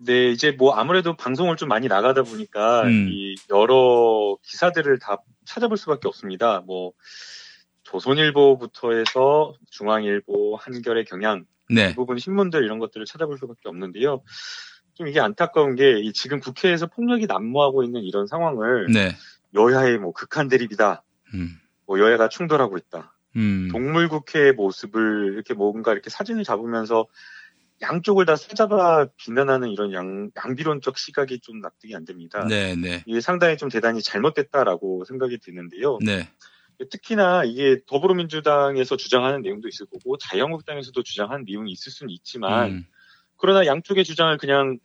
네, 0.00 0.30
이제 0.30 0.52
뭐 0.52 0.74
아무래도 0.74 1.16
방송을 1.16 1.56
좀 1.56 1.68
많이 1.68 1.88
나가다 1.88 2.22
보니까 2.22 2.82
음. 2.82 3.08
이 3.10 3.36
여러 3.50 4.36
기사들을 4.42 4.98
다 4.98 5.18
찾아볼 5.44 5.76
수밖에 5.76 6.06
없습니다. 6.08 6.60
뭐 6.66 6.92
조선일보부터 7.84 8.92
해서 8.92 9.54
중앙일보, 9.70 10.56
한겨레 10.56 11.04
경향 11.04 11.46
네. 11.70 11.88
대부분 11.88 12.18
신문들 12.18 12.64
이런 12.64 12.78
것들을 12.78 13.06
찾아볼 13.06 13.38
수밖에 13.38 13.68
없는데요. 13.68 14.22
좀 14.98 15.06
이게 15.06 15.20
안타까운 15.20 15.76
게이 15.76 16.12
지금 16.12 16.40
국회에서 16.40 16.86
폭력이 16.86 17.26
난무하고 17.26 17.84
있는 17.84 18.02
이런 18.02 18.26
상황을 18.26 18.88
네. 18.92 19.14
여야의 19.54 19.98
뭐 19.98 20.12
극한 20.12 20.48
대립이다. 20.48 21.04
음. 21.34 21.56
뭐 21.86 22.00
여야가 22.00 22.28
충돌하고 22.28 22.76
있다. 22.76 23.14
음. 23.36 23.68
동물 23.70 24.08
국회의 24.08 24.52
모습을 24.52 25.34
이렇게 25.34 25.54
뭔가 25.54 25.92
이렇게 25.92 26.10
사진을 26.10 26.42
잡으면서 26.42 27.06
양쪽을 27.80 28.26
다 28.26 28.34
싸잡아 28.34 29.06
비난하는 29.16 29.68
이런 29.68 29.92
양, 29.92 30.32
양비론적 30.36 30.98
시각이 30.98 31.38
좀 31.38 31.60
납득이 31.60 31.94
안 31.94 32.04
됩니다. 32.04 32.44
네, 32.48 32.74
네. 32.74 33.04
이게 33.06 33.20
상당히 33.20 33.56
좀 33.56 33.68
대단히 33.68 34.02
잘못됐다라고 34.02 35.04
생각이 35.04 35.38
드는데요. 35.38 35.98
네. 36.04 36.28
특히나 36.90 37.44
이게 37.44 37.78
더불어민주당에서 37.86 38.96
주장하는 38.96 39.42
내용도 39.42 39.68
있을 39.68 39.86
거고 39.86 40.18
자유한국당에서도 40.18 41.00
주장하는 41.04 41.44
내용이 41.46 41.70
있을 41.70 41.92
수는 41.92 42.10
있지만 42.10 42.70
음. 42.70 42.86
그러나 43.38 43.64
양쪽의 43.64 44.04
주장을 44.04 44.36
그냥 44.36 44.78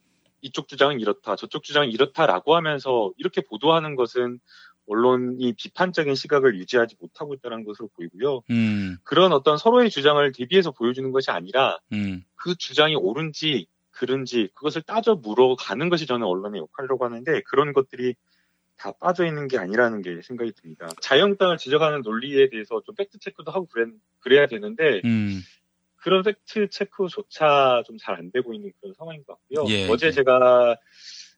이쪽 0.44 0.68
주장은 0.68 1.00
이렇다 1.00 1.36
저쪽 1.36 1.64
주장은 1.64 1.90
이렇다라고 1.90 2.56
하면서 2.56 3.12
이렇게 3.18 3.42
보도하는 3.42 3.96
것은 3.96 4.40
언론이 4.86 5.54
비판적인 5.54 6.14
시각을 6.14 6.58
유지하지 6.60 6.98
못하고 7.00 7.34
있다는 7.34 7.64
것으로 7.64 7.90
보이고요. 7.96 8.44
음. 8.50 8.98
그런 9.04 9.32
어떤 9.32 9.58
서로의 9.58 9.90
주장을 9.90 10.32
대비해서 10.34 10.72
보여주는 10.72 11.10
것이 11.12 11.32
아니라 11.32 11.80
음. 11.94 12.24
그 12.36 12.56
주장이 12.56 12.96
옳은지 12.96 13.68
그른지 13.92 14.50
그것을 14.54 14.82
따져 14.82 15.16
물어가는 15.16 15.88
것이 15.90 16.06
저는 16.06 16.28
언론의 16.28 16.62
역할이라고 16.62 17.06
하는데 17.06 17.42
그런 17.46 17.72
것들이 17.74 18.16
다 18.76 18.92
빠져 18.92 19.26
있는 19.26 19.48
게 19.48 19.58
아니라는 19.58 20.02
게 20.02 20.22
생각이 20.22 20.52
듭니다. 20.54 20.90
자유한국당을 21.00 21.58
지적하는 21.58 22.02
논리에 22.02 22.50
대해서 22.50 22.82
좀 22.86 22.96
팩트 22.96 23.20
체크도 23.20 23.52
하고 23.52 23.68
그래, 23.68 23.86
그래야 24.20 24.48
되는데 24.48 25.02
음. 25.06 25.42
그런 26.04 26.24
팩트 26.24 26.70
체크조차 26.70 27.84
좀 27.86 27.98
잘 27.98 28.16
안 28.20 28.32
되고 28.32 28.54
있는 28.54 28.72
그런 28.82 28.94
상황인 28.94 29.24
것 29.24 29.34
같고요. 29.34 29.66
예, 29.74 29.88
어제 29.90 30.08
예. 30.08 30.12
제가 30.12 30.78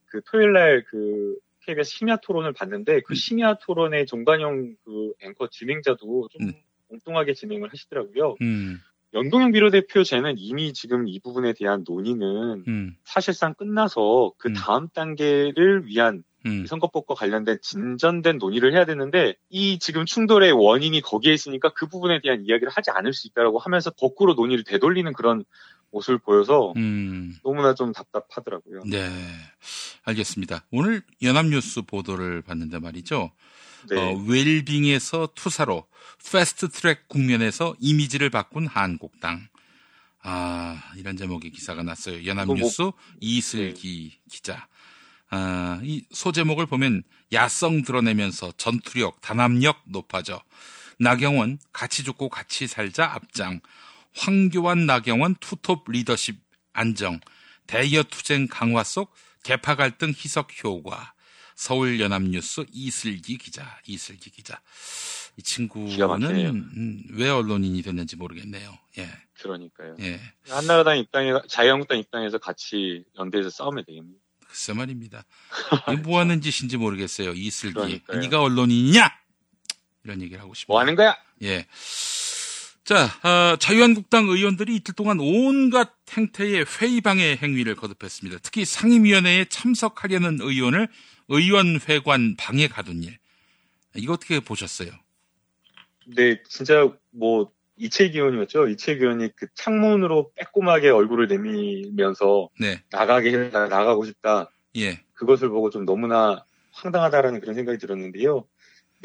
그 0.08 0.22
토요일 0.26 0.54
날그 0.54 1.38
KBS 1.66 1.90
심야 1.92 2.18
토론을 2.18 2.54
봤는데 2.54 2.96
음. 2.96 3.02
그 3.06 3.16
심야 3.16 3.56
토론의 3.56 4.06
정관용 4.06 4.76
그 4.84 5.14
앵커 5.22 5.48
진행자도 5.50 6.30
좀 6.30 6.52
엉뚱하게 6.92 7.34
진행을 7.34 7.72
하시더라고요. 7.72 8.36
음. 8.42 8.80
연동형 9.16 9.54
비례대표제는 9.54 10.36
이미 10.38 10.74
지금 10.74 11.08
이 11.08 11.20
부분에 11.20 11.54
대한 11.54 11.86
논의는 11.88 12.66
음. 12.68 12.96
사실상 13.06 13.54
끝나서 13.54 14.34
그 14.38 14.54
다음 14.54 14.90
단계를 14.90 15.88
위한 15.88 16.24
음. 16.46 16.64
이 16.64 16.68
선거법과 16.68 17.16
관련된 17.16 17.58
진전된 17.62 18.38
논의를 18.38 18.74
해야 18.74 18.86
되는데 18.86 19.36
이 19.50 19.80
지금 19.80 20.06
충돌의 20.06 20.52
원인이 20.52 21.00
거기에 21.02 21.34
있으니까 21.34 21.70
그 21.70 21.88
부분에 21.88 22.20
대한 22.22 22.44
이야기를 22.46 22.70
하지 22.70 22.92
않을 22.92 23.14
수 23.14 23.28
있다라고 23.28 23.58
하면서 23.58 23.90
거꾸로 23.90 24.34
논의를 24.34 24.66
되돌리는 24.66 25.12
그런 25.14 25.46
모습을 25.92 26.20
보여서 26.20 26.74
음. 26.76 27.36
너무나 27.42 27.74
좀 27.74 27.94
답답하더라고요. 27.94 28.84
네. 28.86 29.10
알겠습니다. 30.04 30.66
오늘 30.72 31.02
연합뉴스 31.22 31.84
보도를 31.84 32.42
봤는데 32.42 32.80
말이죠. 32.80 33.32
네. 33.90 33.98
어, 33.98 34.14
웰빙에서 34.28 35.30
투사로 35.36 35.88
패스트 36.32 36.70
트랙 36.70 37.08
국면에서 37.08 37.76
이미지를 37.80 38.30
바꾼 38.30 38.68
한국당. 38.68 39.48
아, 40.22 40.82
이런 40.98 41.18
제목의 41.18 41.52
기사가 41.52 41.84
났어요. 41.84 42.26
연합뉴스 42.26 42.82
뭐, 42.82 42.94
이슬기 43.22 44.12
네. 44.12 44.22
기자. 44.30 44.68
아, 45.30 45.80
이 45.84 46.04
소제목을 46.12 46.66
보면 46.66 47.04
야성 47.32 47.84
드러내면서 47.84 48.52
전투력, 48.58 49.22
단합력 49.22 49.84
높아져. 49.86 50.42
나경원 51.00 51.60
같이 51.74 52.04
죽고 52.04 52.30
같이 52.30 52.68
살자 52.68 53.12
앞장. 53.14 53.60
황교안 54.16 54.86
나경원 54.86 55.36
투톱 55.40 55.92
리더십 55.92 56.40
안정. 56.74 57.20
대여 57.68 58.04
투쟁 58.04 58.48
강화 58.48 58.84
속 58.84 59.14
개파 59.44 59.76
갈등 59.76 60.10
희석 60.10 60.50
효과. 60.64 61.14
서울연합뉴스 61.56 62.66
이슬기 62.72 63.38
기자, 63.38 63.80
이슬기 63.88 64.30
기자. 64.30 64.62
이. 65.38 65.42
친구는 65.42 66.56
음, 66.78 67.04
왜 67.12 67.30
언론인이 67.30 67.82
됐는지 67.82 68.16
모르겠네요. 68.16 68.78
예, 69.00 69.10
그러니까요. 69.42 69.96
예. 70.00 70.20
한나라당 70.48 70.98
입장에 71.00 71.34
자유한국당 71.48 71.98
입장에서 72.00 72.38
같이 72.38 73.04
연대해서 73.18 73.50
싸우면 73.50 73.86
되겠네요. 73.86 74.16
글쎄 74.48 74.74
말입니다. 74.74 75.26
이게 75.92 76.02
뭐 76.02 76.20
하는 76.20 76.40
짓인지 76.40 76.78
모르겠어요. 76.78 77.32
이슬기. 77.34 77.74
그러니까요. 77.74 78.20
네가 78.20 78.42
언론인이냐? 78.42 79.10
이런 80.06 80.22
얘기를 80.22 80.42
하고 80.42 80.54
싶어요. 80.54 80.74
뭐 80.76 80.80
하는 80.80 80.96
거야? 80.96 81.18
예. 81.42 81.66
자, 82.86 83.06
어, 83.28 83.56
자유한국당 83.58 84.28
의원들이 84.28 84.76
이틀 84.76 84.94
동안 84.94 85.20
온갖 85.20 85.96
행태의 86.16 86.66
회의방해 86.66 87.36
행위를 87.42 87.76
거듭했습니다. 87.76 88.42
특히 88.44 88.64
상임위원회에 88.64 89.46
참석하려는 89.46 90.38
의원을 90.40 90.88
의원회관 91.28 92.36
방해 92.38 92.68
가둔 92.68 93.02
일. 93.02 93.18
이거 93.96 94.14
어떻게 94.14 94.40
보셨어요? 94.40 94.92
네, 96.16 96.40
진짜 96.48 96.88
뭐 97.10 97.52
이채기 97.78 98.20
의원이었죠. 98.20 98.68
이채기 98.68 99.02
의원이 99.02 99.30
그 99.36 99.48
창문으로 99.56 100.32
빼꼼하게 100.36 100.92
얼굴을 100.92 101.28
내밀면서 101.28 102.50
네. 102.60 102.84
나가게 102.92 103.50
나가고 103.50 104.06
싶다. 104.06 104.52
예. 104.78 105.02
그것을 105.14 105.50
보고 105.50 105.72
좀 105.72 105.86
너무나 105.86 106.46
황당하다라는 106.72 107.40
그런 107.40 107.56
생각이 107.56 107.80
들었는데요. 107.80 108.46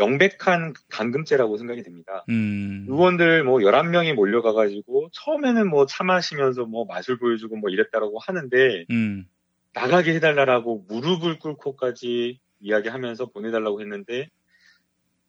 명백한 0.00 0.72
감금죄라고 0.88 1.58
생각이 1.58 1.82
됩니다. 1.82 2.24
음. 2.30 2.86
의원들 2.88 3.44
뭐 3.44 3.58
11명이 3.58 4.14
몰려가가지고 4.14 5.10
처음에는 5.12 5.68
뭐 5.68 5.84
차 5.86 6.04
마시면서 6.04 6.64
뭐 6.64 6.86
맛을 6.86 7.18
보여주고 7.18 7.56
뭐 7.56 7.68
이랬다라고 7.68 8.18
하는데 8.18 8.86
음. 8.90 9.26
나가게 9.74 10.14
해달라고 10.14 10.86
무릎을 10.88 11.38
꿇고까지 11.38 12.40
이야기하면서 12.60 13.26
보내달라고 13.26 13.80
했는데 13.82 14.28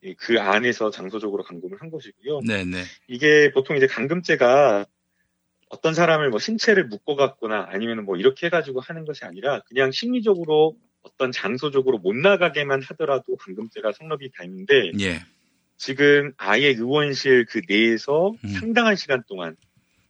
이그 0.03 0.39
안에서 0.39 0.89
장소적으로 0.89 1.43
감금을 1.43 1.81
한 1.81 1.91
것이고요. 1.91 2.39
네네. 2.47 2.83
이게 3.07 3.51
보통 3.51 3.75
이제 3.77 3.87
감금죄가 3.87 4.85
어떤 5.69 5.93
사람을 5.93 6.29
뭐 6.29 6.39
신체를 6.39 6.87
묶어갖거나 6.87 7.67
아니면 7.69 8.05
뭐 8.05 8.17
이렇게 8.17 8.47
해가지고 8.47 8.79
하는 8.79 9.05
것이 9.05 9.25
아니라 9.25 9.61
그냥 9.67 9.91
심리적으로 9.91 10.75
어떤 11.03 11.31
장소적으로 11.31 11.97
못 11.97 12.15
나가게만 12.15 12.81
하더라도 12.83 13.35
감금죄가 13.37 13.91
성립이 13.93 14.31
되는데 14.37 14.91
예. 14.99 15.21
지금 15.77 16.33
아예 16.37 16.67
의원실 16.67 17.45
그 17.45 17.61
내에서 17.67 18.33
음. 18.43 18.49
상당한 18.49 18.95
시간 18.95 19.23
동안 19.27 19.55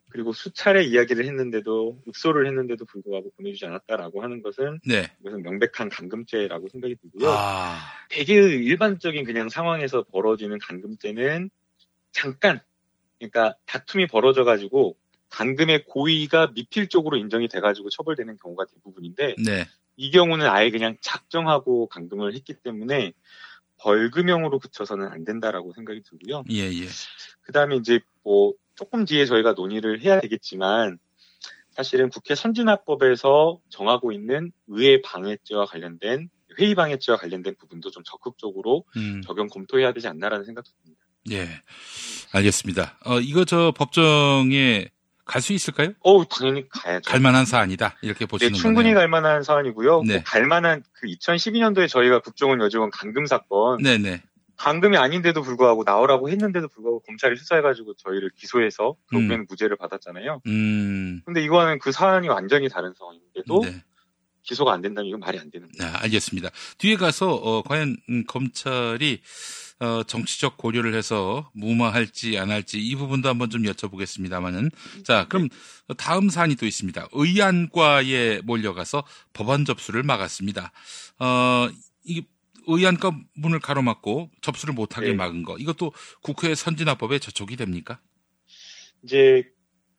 그리고 0.09 0.33
수차례 0.33 0.83
이야기를 0.83 1.25
했는데도 1.25 2.03
읍소를 2.07 2.45
했는데도 2.45 2.83
불구하고 2.85 3.31
보내주지 3.37 3.65
않았다라고 3.65 4.21
하는 4.21 4.41
것은 4.41 4.79
네. 4.85 5.09
이것은 5.21 5.41
명백한 5.41 5.87
감금죄라고 5.89 6.67
생각이 6.67 6.95
들고요. 6.95 7.31
아, 7.31 7.79
되게 8.09 8.33
일반적인 8.33 9.23
그냥 9.23 9.47
상황에서 9.47 10.03
벌어지는 10.03 10.59
감금죄는 10.59 11.49
잠깐 12.11 12.59
그러니까 13.19 13.55
다툼이 13.65 14.07
벌어져 14.07 14.43
가지고 14.43 14.97
감금의 15.29 15.85
고의가 15.85 16.51
미필적으로 16.55 17.15
인정이 17.15 17.47
돼 17.47 17.61
가지고 17.61 17.89
처벌되는 17.89 18.35
경우가 18.43 18.65
대부분인데 18.65 19.35
네. 19.45 19.65
이 20.01 20.09
경우는 20.09 20.47
아예 20.47 20.71
그냥 20.71 20.97
작정하고 20.99 21.85
감금을 21.85 22.33
했기 22.33 22.55
때문에 22.55 23.13
벌금형으로 23.77 24.57
그쳐서는 24.57 25.07
안 25.09 25.25
된다라고 25.25 25.73
생각이 25.73 26.01
들고요. 26.01 26.43
예, 26.49 26.71
예. 26.71 26.87
그 27.41 27.51
다음에 27.51 27.75
이제 27.75 27.99
뭐 28.23 28.53
조금 28.73 29.05
뒤에 29.05 29.27
저희가 29.27 29.53
논의를 29.53 30.01
해야 30.01 30.19
되겠지만 30.19 30.97
사실은 31.69 32.09
국회 32.09 32.33
선진화법에서 32.33 33.59
정하고 33.69 34.11
있는 34.11 34.51
의회 34.65 35.03
방해죄와 35.03 35.67
관련된 35.67 36.29
회의 36.59 36.73
방해죄와 36.73 37.19
관련된 37.19 37.55
부분도 37.59 37.91
좀 37.91 38.01
적극적으로 38.03 38.85
음. 38.97 39.21
적용 39.21 39.49
검토해야 39.49 39.93
되지 39.93 40.07
않나라는 40.07 40.45
생각도 40.45 40.71
듭니다. 40.83 41.05
예. 41.29 41.47
알겠습니다. 42.31 42.97
어, 43.05 43.19
이거 43.19 43.45
저 43.45 43.71
법정에 43.77 44.89
갈 45.31 45.41
수 45.41 45.53
있을까요? 45.53 45.93
어, 46.01 46.27
당연히 46.27 46.67
가야죠. 46.67 47.09
갈 47.09 47.21
만한 47.21 47.45
사안이다. 47.45 47.95
이렇게 48.01 48.19
네, 48.19 48.25
보시는 48.25 48.53
충분히 48.53 48.89
거네요. 48.89 48.95
갈 48.95 49.07
만한 49.07 49.43
사안이고요. 49.43 50.03
네. 50.05 50.15
뭐갈 50.15 50.45
만한 50.45 50.83
그 50.91 51.07
2012년도에 51.07 51.87
저희가 51.87 52.19
국정원 52.19 52.59
여직원 52.59 52.89
감금 52.91 53.25
사건 53.25 53.81
네, 53.81 53.97
네. 53.97 54.21
감금이 54.57 54.97
아닌데도 54.97 55.41
불구하고 55.41 55.83
나오라고 55.85 56.29
했는데도 56.29 56.67
불구하고 56.67 56.99
검찰이 57.03 57.37
수사해가지고 57.37 57.93
저희를 57.95 58.29
기소해서 58.35 58.95
결국에는 59.09 59.45
무죄를 59.49 59.77
받았잖아요. 59.77 60.41
음. 60.45 61.21
근데 61.25 61.41
이거는 61.43 61.79
그 61.79 61.91
사안이 61.93 62.27
완전히 62.27 62.67
다른 62.67 62.93
상황인데도 62.97 63.61
네. 63.63 63.83
기소가 64.43 64.73
안 64.73 64.81
된다면 64.81 65.07
이건 65.07 65.21
말이 65.21 65.39
안 65.39 65.49
되는 65.49 65.67
거예요. 65.71 65.93
아, 65.93 66.01
알겠습니다. 66.03 66.49
뒤에 66.77 66.97
가서 66.97 67.33
어, 67.33 67.61
과연 67.63 67.95
음, 68.09 68.23
검찰이 68.27 69.21
어, 69.81 70.03
정치적 70.03 70.57
고려를 70.57 70.93
해서 70.93 71.49
무마할지 71.53 72.37
안 72.37 72.51
할지 72.51 72.79
이 72.79 72.95
부분도 72.95 73.27
한번 73.27 73.49
좀 73.49 73.63
여쭤보겠습문자, 73.63 75.27
그럼 75.27 75.49
다음 75.97 76.29
사안이 76.29 76.55
또 76.55 76.67
있습니다. 76.67 77.07
의안과에 77.11 78.41
몰려가서 78.43 79.03
법안 79.33 79.65
접수를 79.65 80.03
막았습니다. 80.03 80.71
어, 81.17 81.67
이게 82.03 82.21
의안과 82.67 83.19
문을 83.33 83.59
가로막고 83.59 84.29
접수를 84.41 84.75
못하게 84.75 85.07
네. 85.07 85.13
막은 85.15 85.41
거 85.41 85.57
이것도 85.57 85.93
국회 86.21 86.53
선진화법에 86.53 87.17
저촉이 87.17 87.55
됩니까? 87.55 87.99
이제 89.03 89.49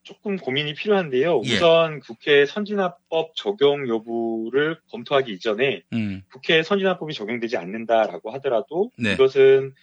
조금 0.03 0.37
고민이 0.37 0.74
필요한데요. 0.74 1.43
예. 1.45 1.55
우선 1.55 2.01
국회 2.01 2.45
선진화법 2.45 3.35
적용 3.37 3.89
여부를 3.89 4.79
검토하기 4.91 5.33
이전에 5.33 5.83
음, 5.93 6.23
국회 6.33 6.62
선진화법이 6.62 7.15
적용되지 7.15 7.57
않는다라고 7.57 8.33
하더라도 8.33 8.91
네. 8.99 9.12
이것은 9.12 9.74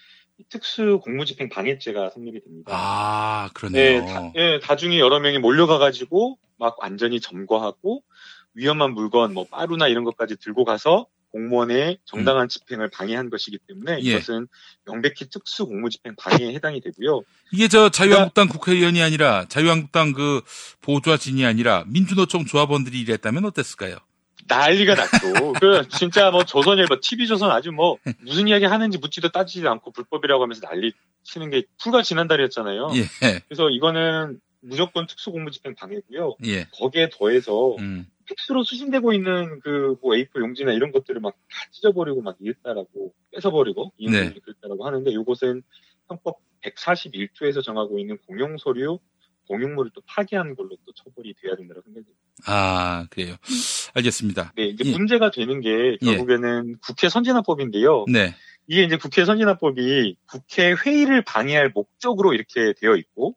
특수 0.50 1.00
공무집행 1.04 1.50
방해죄가 1.50 2.12
성립이 2.12 2.42
됩니다. 2.42 2.72
아, 2.74 3.50
그러네요. 3.54 4.02
네, 4.02 4.06
다, 4.06 4.32
예, 4.36 4.60
다중에 4.62 5.00
여러 5.00 5.20
명이 5.20 5.40
몰려가가지고 5.40 6.38
막 6.58 6.78
완전히 6.82 7.20
점거하고 7.20 8.04
위험한 8.54 8.94
물건, 8.94 9.34
뭐 9.34 9.46
빠루나 9.50 9.88
이런 9.88 10.04
것까지 10.04 10.38
들고 10.38 10.66
가서 10.66 11.08
공무원의 11.32 12.00
정당한 12.06 12.50
집행을 12.50 12.90
방해한 12.90 13.30
것이기 13.30 13.60
때문에 13.68 13.96
음. 13.96 14.00
예. 14.04 14.12
이것은 14.12 14.48
명백히 14.86 15.30
특수 15.30 15.66
공무집행 15.66 16.16
방해에 16.18 16.54
해당이 16.54 16.82
되고요. 16.82 17.22
이게 17.52 17.68
저 17.68 17.90
자유한국당 17.90 18.48
국회의원이 18.48 19.02
아니라 19.02 19.46
자유한국당 19.48 20.14
그 20.14 20.42
보좌진이 20.82 21.46
아니라 21.46 21.84
민주노총 21.88 22.46
조합원들이 22.46 23.00
이랬다면 23.02 23.46
어땠을까요? 23.46 23.98
난리가 24.48 24.96
났죠. 24.96 25.54
그 25.62 25.88
진짜 25.90 26.32
뭐 26.32 26.44
조선일보, 26.44 27.00
TV조선 27.02 27.52
아주 27.52 27.72
뭐 27.72 27.98
무슨 28.22 28.48
이야기 28.48 28.66
하는지 28.66 28.98
묻지도 28.98 29.30
따지지도 29.30 29.70
않고 29.70 29.92
불법이라고 29.92 30.42
하면서 30.42 30.62
난리 30.62 30.92
치는 31.24 31.52
게 31.52 31.64
불과 31.82 32.02
지난달이었잖아요. 32.02 32.90
예, 32.96 33.40
그래서 33.48 33.70
이거는 33.70 34.40
무조건 34.62 35.08
특수공무집행 35.08 35.76
방해고요. 35.76 36.36
예. 36.46 36.68
거기에 36.72 37.10
더해서 37.12 37.76
음, 37.80 38.08
팩스로 38.30 38.64
수신되고 38.64 39.14
있는 39.14 39.60
그 39.62 39.96
뭐 40.02 40.14
A4 40.14 40.40
용지나 40.40 40.72
이런 40.74 40.92
것들을 40.92 41.20
막 41.22 41.34
다 41.34 41.40
찢어버리고 41.72 42.22
막 42.22 42.38
이랬다라고 42.40 43.14
뺏어버리고 43.32 43.94
네. 44.00 44.06
이용이 44.06 44.40
그랬다라고 44.40 44.86
하는데 44.86 45.12
이것은 45.12 45.64
형법 46.08 46.40
141조에서 46.64 47.64
정하고 47.64 48.00
있는 48.00 48.18
공용서류 48.28 49.00
공용물을 49.48 49.92
또 49.96 50.02
파기한 50.06 50.56
걸로 50.56 50.78
또 50.86 50.92
처벌이 50.94 51.34
돼야 51.42 51.56
된다고 51.56 51.82
생각합니다. 51.82 52.20
아, 52.46 53.08
그래요. 53.10 53.36
알겠습니다. 53.96 54.54
네, 54.56 54.68
이제 54.68 54.84
예. 54.86 54.92
문제가 54.92 55.32
되는 55.32 55.60
게 55.60 55.98
결국에는 55.98 56.78
국회 56.82 57.10
선진화법인데요. 57.10 58.06
네. 58.12 58.36
이게 58.68 58.84
이제 58.84 58.98
국회 58.98 59.26
선진화법이 59.26 60.18
국회 60.28 60.74
회의를 60.74 61.24
방해할 61.24 61.72
목적으로 61.74 62.34
이렇게 62.34 62.74
되어 62.80 62.96
있고, 62.96 63.36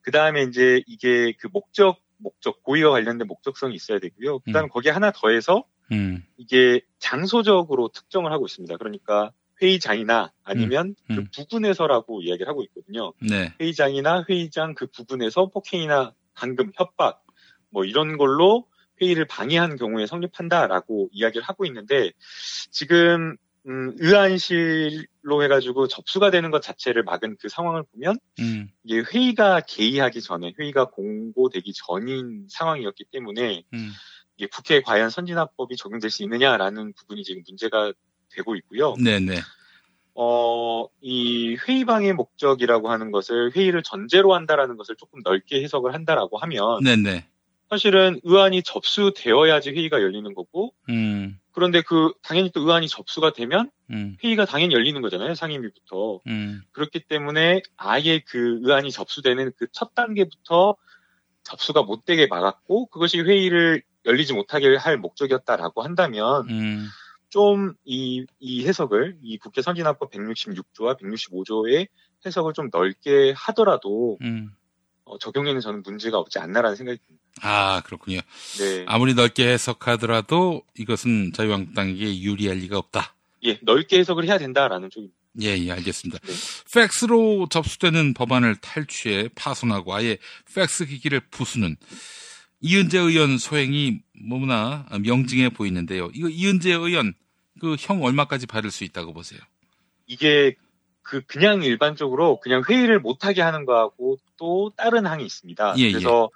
그 0.00 0.10
다음에 0.10 0.42
이제 0.42 0.82
이게 0.88 1.32
그 1.38 1.46
목적, 1.52 2.00
목적, 2.18 2.62
고의와 2.62 2.90
관련된 2.92 3.26
목적성이 3.26 3.74
있어야 3.74 3.98
되고요. 3.98 4.40
그 4.40 4.52
다음에 4.52 4.68
거기에 4.68 4.92
하나 4.92 5.10
더해서 5.10 5.64
음, 5.92 6.24
이게 6.36 6.80
장소적으로 6.98 7.88
특정을 7.88 8.32
하고 8.32 8.46
있습니다. 8.46 8.76
그러니까 8.76 9.32
회의장이나 9.62 10.32
아니면 10.42 10.94
음. 11.10 11.16
그 11.16 11.24
부근에서라고 11.34 12.22
이야기를 12.22 12.48
하고 12.48 12.62
있거든요. 12.64 13.12
네. 13.20 13.54
회의장이나 13.60 14.24
회의장 14.28 14.74
그 14.74 14.86
부분에서 14.86 15.46
폭행이나 15.46 16.12
감금, 16.34 16.72
협박 16.74 17.22
뭐 17.70 17.84
이런 17.84 18.16
걸로 18.16 18.66
회의를 19.00 19.26
방해한 19.26 19.76
경우에 19.76 20.06
성립한다라고 20.06 21.08
이야기를 21.12 21.42
하고 21.44 21.64
있는데 21.66 22.12
지금 22.70 23.36
음, 23.66 23.94
의안실로 23.98 25.42
해가지고 25.42 25.88
접수가 25.88 26.30
되는 26.30 26.50
것 26.50 26.60
자체를 26.60 27.02
막은 27.02 27.36
그 27.40 27.48
상황을 27.48 27.82
보면 27.92 28.18
음, 28.40 28.68
이게 28.82 29.02
회의가 29.02 29.60
개의하기 29.60 30.20
전에 30.20 30.52
회의가 30.58 30.90
공고되기 30.90 31.72
전인 31.74 32.46
상황이었기 32.50 33.04
때문에 33.10 33.64
음, 33.72 33.90
이게 34.36 34.46
국회에 34.46 34.82
과연 34.82 35.08
선진화법이 35.10 35.76
적용될 35.76 36.10
수 36.10 36.22
있느냐라는 36.24 36.92
부분이 36.92 37.22
지금 37.24 37.42
문제가 37.46 37.92
되고 38.30 38.54
있고요. 38.56 38.94
네네. 39.02 39.40
어, 40.16 40.86
이 41.00 41.56
회의 41.66 41.84
방해 41.84 42.12
목적이라고 42.12 42.90
하는 42.90 43.10
것을 43.10 43.50
회의를 43.56 43.82
전제로 43.82 44.34
한다라는 44.34 44.76
것을 44.76 44.94
조금 44.96 45.20
넓게 45.24 45.62
해석을 45.62 45.94
한다라고 45.94 46.38
하면 46.38 46.82
네네. 46.84 47.26
사실은 47.70 48.20
의안이 48.22 48.62
접수되어야지 48.62 49.70
회의가 49.70 50.00
열리는 50.02 50.32
거고 50.34 50.74
음, 50.88 51.38
그런데 51.52 51.82
그 51.82 52.12
당연히 52.22 52.50
또 52.52 52.60
의안이 52.60 52.88
접수가 52.88 53.32
되면 53.32 53.70
음, 53.90 54.16
회의가 54.22 54.44
당연히 54.44 54.74
열리는 54.74 55.00
거잖아요 55.00 55.34
상임위부터. 55.34 56.20
음, 56.26 56.62
그렇기 56.72 57.00
때문에 57.08 57.62
아예 57.76 58.20
그 58.20 58.60
의안이 58.62 58.90
접수되는 58.90 59.52
그 59.56 59.66
첫 59.72 59.94
단계부터 59.94 60.76
접수가 61.42 61.82
못 61.82 62.04
되게 62.04 62.26
막았고 62.26 62.86
그것이 62.86 63.20
회의를 63.20 63.82
열리지 64.06 64.32
못하게 64.34 64.76
할 64.76 64.98
목적이었다라고 64.98 65.82
한다면 65.82 66.48
음, 66.50 66.86
좀이이 67.28 68.26
해석을 68.66 69.18
이 69.22 69.38
국회 69.38 69.62
선진화법 69.62 70.10
166조와 70.10 70.98
165조의 70.98 71.88
해석을 72.24 72.52
좀 72.54 72.70
넓게 72.72 73.32
하더라도 73.36 74.18
음. 74.22 74.50
어, 75.04 75.18
적용에는 75.18 75.60
저는 75.60 75.82
문제가 75.82 76.18
없지 76.18 76.38
않나라는 76.38 76.76
생각이 76.76 76.98
듭니다. 77.06 77.24
아, 77.42 77.82
그렇군요. 77.84 78.20
네. 78.58 78.84
아무리 78.86 79.14
넓게 79.14 79.46
해석하더라도 79.48 80.62
이것은 80.78 81.32
자유한국당에게 81.34 82.20
유리할 82.20 82.58
리가 82.58 82.78
없다. 82.78 83.14
예, 83.44 83.58
넓게 83.62 83.98
해석을 83.98 84.24
해야 84.24 84.38
된다라는 84.38 84.88
쪽입니다. 84.90 85.16
예, 85.42 85.58
예, 85.58 85.70
알겠습니다. 85.72 86.18
네. 86.24 86.32
팩스로 86.72 87.48
접수되는 87.50 88.14
법안을 88.14 88.56
탈취해 88.56 89.28
파손하고 89.34 89.94
아예 89.94 90.16
팩스 90.54 90.86
기기를 90.86 91.20
부수는 91.30 91.76
이은재 92.60 92.98
의원 92.98 93.36
소행이 93.36 94.00
너무나 94.28 94.86
명징해 95.00 95.50
보이는데요. 95.50 96.10
이거 96.14 96.28
이은재 96.28 96.72
의원 96.72 97.14
그 97.60 97.76
형 97.78 98.02
얼마까지 98.02 98.46
받을 98.46 98.70
수 98.70 98.84
있다고 98.84 99.12
보세요? 99.12 99.40
이게 100.06 100.54
그 101.04 101.20
그냥 101.26 101.62
일반적으로 101.62 102.40
그냥 102.40 102.62
회의를 102.68 102.98
못하게 102.98 103.42
하는 103.42 103.64
거하고 103.64 104.16
또 104.36 104.72
다른 104.76 105.06
항이 105.06 105.24
있습니다. 105.24 105.74
예, 105.78 105.92
그래서 105.92 106.30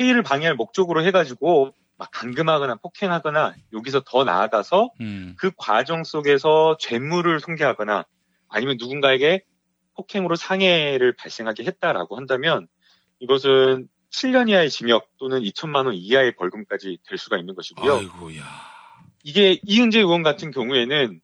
회의를 0.00 0.22
방해할 0.22 0.54
목적으로 0.56 1.04
해가지고 1.04 1.72
막 1.98 2.10
감금하거나 2.10 2.76
폭행하거나 2.76 3.54
여기서 3.72 4.02
더 4.06 4.24
나아가서 4.24 4.90
음, 5.00 5.34
그 5.38 5.50
과정 5.56 6.04
속에서 6.04 6.76
죄물을 6.80 7.38
손괴하거나 7.40 8.04
아니면 8.48 8.76
누군가에게 8.78 9.44
폭행으로 9.94 10.36
상해를 10.36 11.14
발생하게 11.14 11.64
했다라고 11.64 12.16
한다면 12.16 12.66
이것은 13.18 13.88
7년 14.10 14.48
이하의 14.48 14.70
징역 14.70 15.08
또는 15.18 15.42
2천만 15.42 15.84
원 15.86 15.94
이하의 15.94 16.36
벌금까지 16.36 16.98
될 17.06 17.18
수가 17.18 17.36
있는 17.36 17.54
것이고요. 17.54 17.92
아이고야. 17.92 18.42
이게 19.24 19.60
이은재 19.64 19.98
의원 19.98 20.22
같은 20.22 20.50
경우에는 20.50 21.20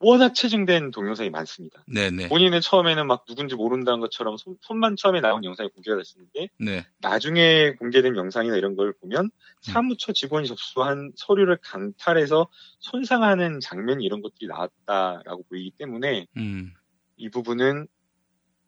워낙 0.00 0.34
체증된 0.34 0.92
동영상이 0.92 1.30
많습니다. 1.30 1.84
네네. 1.86 2.28
본인은 2.28 2.60
처음에는 2.60 3.06
막 3.06 3.24
누군지 3.26 3.56
모른다는 3.56 4.00
것처럼 4.00 4.36
손, 4.36 4.56
손만 4.60 4.94
처음에 4.96 5.20
나온 5.20 5.42
영상이 5.44 5.70
공개가 5.70 5.96
됐었는데 5.96 6.48
네. 6.60 6.86
나중에 7.00 7.74
공개된 7.74 8.16
영상이나 8.16 8.56
이런 8.56 8.76
걸 8.76 8.92
보면 9.00 9.30
사무처 9.60 10.12
직원이 10.12 10.46
접수한 10.46 11.12
서류를 11.16 11.58
강탈해서 11.62 12.48
손상하는 12.78 13.58
장면 13.60 14.00
이런 14.00 14.22
것들이 14.22 14.46
나왔다라고 14.46 15.44
보이기 15.48 15.72
때문에 15.76 16.26
음. 16.36 16.72
이 17.16 17.28
부분은 17.28 17.88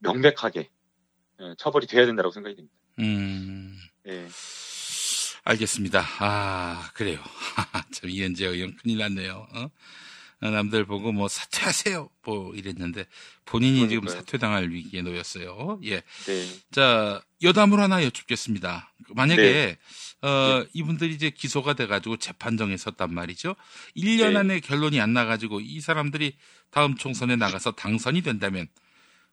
명백하게 0.00 0.68
예, 1.40 1.54
처벌이 1.58 1.86
돼야 1.86 2.06
된다고 2.06 2.30
생각이 2.30 2.56
됩니다. 2.56 2.74
음. 2.98 3.76
예. 4.06 4.26
알겠습니다. 5.44 6.02
아, 6.18 6.90
그래요. 6.94 7.18
참, 7.92 8.10
이현재 8.10 8.46
의원 8.46 8.76
큰일 8.76 8.98
났네요. 8.98 9.46
어? 9.54 9.70
어, 10.42 10.48
남들 10.48 10.86
보고 10.86 11.12
뭐 11.12 11.28
사퇴하세요. 11.28 12.08
뭐 12.24 12.54
이랬는데 12.54 13.04
본인이 13.44 13.88
지금 13.88 14.02
그러니까요. 14.02 14.20
사퇴당할 14.20 14.70
위기에 14.70 15.02
놓였어요. 15.02 15.80
예. 15.84 15.96
네. 16.26 16.46
자, 16.70 17.20
여담을 17.42 17.78
하나 17.80 18.02
여쭙겠습니다. 18.04 18.92
만약에, 19.10 19.42
네. 19.42 19.78
어, 20.26 20.64
이분들이 20.72 21.14
이제 21.14 21.30
기소가 21.30 21.74
돼가지고 21.74 22.16
재판정에 22.16 22.76
섰단 22.76 23.12
말이죠. 23.12 23.54
1년 23.96 24.32
네. 24.32 24.36
안에 24.38 24.60
결론이 24.60 25.00
안 25.00 25.12
나가지고 25.12 25.60
이 25.60 25.80
사람들이 25.80 26.36
다음 26.70 26.94
총선에 26.96 27.36
나가서 27.36 27.72
당선이 27.72 28.22
된다면, 28.22 28.66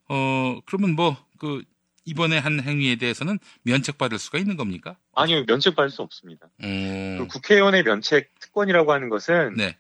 어, 0.10 0.60
그러면 0.66 0.96
뭐, 0.96 1.18
그, 1.38 1.64
이번에 2.06 2.38
한 2.38 2.62
행위에 2.62 2.96
대해서는 2.96 3.38
면책받을 3.64 4.18
수가 4.18 4.40
있는 4.40 4.56
겁니까? 4.56 4.98
아니요, 5.14 5.44
면책받을 5.46 5.90
수 5.90 6.02
없습니다. 6.02 6.48
음, 6.64 7.18
그 7.20 7.28
국회의원의 7.28 7.84
면책 7.84 8.32
특권이라고 8.40 8.94
하는 8.94 9.10
것은 9.10 9.56
네. 9.56 9.78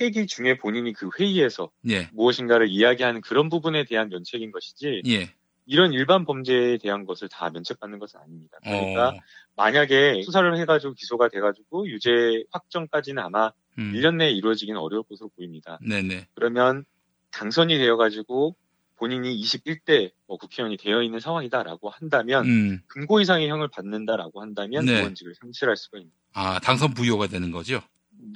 회기 0.00 0.26
중에 0.26 0.58
본인이 0.58 0.92
그 0.92 1.10
회의에서 1.18 1.70
예, 1.88 2.08
무엇인가를 2.12 2.68
이야기하는 2.68 3.20
그런 3.20 3.48
부분에 3.48 3.84
대한 3.84 4.08
면책인 4.08 4.50
것이지 4.50 5.02
예. 5.06 5.34
이런 5.66 5.92
일반 5.92 6.24
범죄에 6.24 6.78
대한 6.78 7.04
것을 7.04 7.28
다 7.28 7.50
면책받는 7.50 7.98
것은 7.98 8.20
아닙니다. 8.20 8.58
그러니까 8.62 9.08
어, 9.08 9.18
만약에 9.56 10.22
수사를 10.22 10.56
해가지고 10.58 10.94
기소가 10.94 11.28
돼가지고 11.28 11.88
유죄 11.88 12.44
확정까지는 12.52 13.22
아마 13.22 13.50
음, 13.78 13.92
1년 13.92 14.16
내에 14.16 14.30
이루어지기는 14.30 14.78
어려울 14.80 15.02
것으로 15.02 15.28
보입니다. 15.36 15.78
네네. 15.86 16.28
그러면 16.34 16.84
당선이 17.32 17.76
되어가지고 17.78 18.56
본인이 18.96 19.36
21대 19.38 20.12
뭐 20.26 20.38
국회의원이 20.38 20.78
되어 20.78 21.02
있는 21.02 21.20
상황이다라고 21.20 21.90
한다면 21.90 22.46
음, 22.46 22.80
금고 22.86 23.20
이상의 23.20 23.48
형을 23.48 23.68
받는다라고 23.68 24.40
한다면 24.40 24.86
네. 24.86 24.98
의원직을 24.98 25.34
상실할 25.34 25.76
수가 25.76 25.98
있는. 25.98 26.10
아, 26.32 26.58
당선 26.60 26.94
부여가 26.94 27.26
되는 27.26 27.50
거죠? 27.50 27.82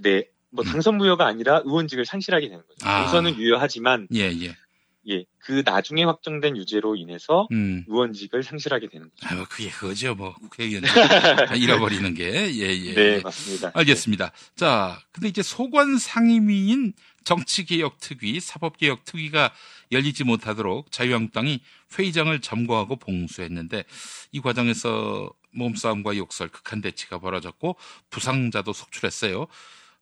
네, 0.02 0.28
뭐 0.50 0.64
당선 0.64 0.96
무효가 0.96 1.26
아니라 1.26 1.62
의원직을 1.64 2.04
상실하게 2.04 2.48
되는 2.48 2.62
거죠. 2.66 2.74
음. 2.82 2.88
아. 2.88 3.02
당선은 3.02 3.38
유효하지만 3.38 4.08
예, 4.14 4.30
예. 4.40 4.56
예, 5.08 5.24
그 5.38 5.62
나중에 5.64 6.04
확정된 6.04 6.56
유죄로 6.58 6.94
인해서 6.94 7.48
음. 7.52 7.84
의원직을 7.88 8.42
상실하게 8.42 8.88
되는 8.88 9.08
거죠. 9.08 9.34
아유, 9.34 9.46
그게 9.48 9.70
그거죠, 9.70 10.14
뭐, 10.14 10.34
국회의원. 10.34 10.84
잃어버리는 11.56 12.14
게, 12.14 12.24
예, 12.52 12.68
예. 12.68 12.94
네, 12.94 13.00
예. 13.16 13.20
맞습니다. 13.20 13.70
알겠습니다. 13.74 14.32
자, 14.56 15.00
근데 15.10 15.28
이제 15.28 15.42
소관 15.42 15.96
상임위인 15.96 16.92
정치개혁특위, 17.24 18.40
사법개혁특위가 18.40 19.52
열리지 19.90 20.24
못하도록 20.24 20.92
자유한국당이 20.92 21.60
회의장을 21.98 22.38
점거하고 22.40 22.96
봉수했는데 22.96 23.84
이 24.32 24.40
과정에서 24.40 25.32
몸싸움과 25.52 26.16
욕설, 26.16 26.48
극한 26.48 26.80
대치가 26.80 27.18
벌어졌고 27.18 27.76
부상자도 28.10 28.72
속출했어요. 28.72 29.46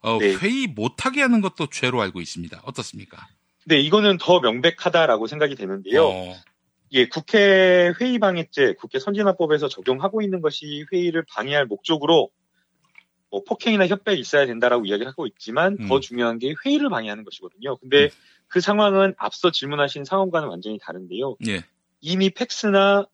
어, 0.00 0.18
네. 0.18 0.34
회의 0.34 0.66
못하게 0.66 1.22
하는 1.22 1.40
것도 1.40 1.68
죄로 1.70 2.00
알고 2.00 2.20
있습니다. 2.20 2.62
어떻습니까? 2.64 3.26
네, 3.66 3.80
이거는 3.80 4.18
더 4.18 4.40
명백하다라고 4.40 5.26
생각이 5.26 5.54
되는데요. 5.54 6.06
어, 6.06 6.34
예, 6.92 7.06
국회 7.08 7.92
회의 8.00 8.18
방해죄, 8.18 8.74
국회 8.78 8.98
선진화법에서 8.98 9.68
적용하고 9.68 10.22
있는 10.22 10.40
것이 10.40 10.86
회의를 10.92 11.24
방해할 11.28 11.66
목적으로 11.66 12.30
뭐 13.30 13.42
폭행이나 13.44 13.86
협박이 13.86 14.18
있어야 14.18 14.46
된다라고 14.46 14.86
이야기하고 14.86 15.26
있지만 15.26 15.76
음. 15.80 15.88
더 15.88 16.00
중요한 16.00 16.38
게 16.38 16.54
회의를 16.64 16.88
방해하는 16.88 17.24
것이거든요. 17.24 17.76
근데 17.76 18.08
그 18.46 18.60
상황은 18.60 19.14
앞서 19.18 19.50
질문하신 19.50 20.04
상황과는 20.04 20.48
완전히 20.48 20.78
다른데요. 20.80 21.36
예. 21.48 21.64
이미 22.00 22.30
팩스나 22.30 23.06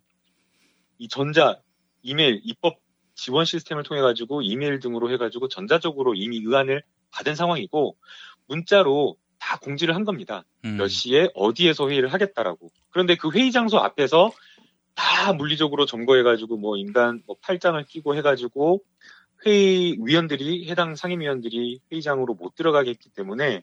이 0.99 1.09
전자, 1.09 1.59
이메일, 2.03 2.41
입법 2.45 2.84
지원 3.15 3.45
시스템을 3.45 3.83
통해 3.83 4.01
가지고 4.01 4.43
이메일 4.43 4.81
등으로 4.81 5.11
해 5.11 5.17
가지고 5.17 5.49
전자적으로 5.49 6.15
이미 6.15 6.39
의안을 6.39 6.83
받은 7.11 7.35
상황이고 7.35 7.97
문자로 8.49 9.17
다 9.39 9.59
공지를 9.59 9.95
한 9.95 10.05
겁니다. 10.05 10.45
음. 10.65 10.77
몇 10.79 10.89
시에 10.89 11.29
어디에서 11.35 11.89
회의를 11.89 12.13
하겠다라고. 12.13 12.71
그런데 12.91 13.17
그 13.17 13.31
회의 13.31 13.53
장소 13.53 13.79
앞에서 13.79 14.33
다 14.95 15.33
물리적으로 15.33 15.87
점거해가지고 15.87 16.57
뭐 16.57 16.77
인간 16.77 17.23
뭐 17.27 17.37
팔짱을 17.43 17.85
끼고 17.85 18.15
해가지고 18.17 18.83
회의 19.47 19.97
위원들이 20.01 20.69
해당 20.71 20.95
상임위원들이 20.95 21.81
회의장으로 21.93 22.35
못 22.35 22.55
들어가게 22.55 22.91
했기 22.91 23.11
때문에 23.11 23.63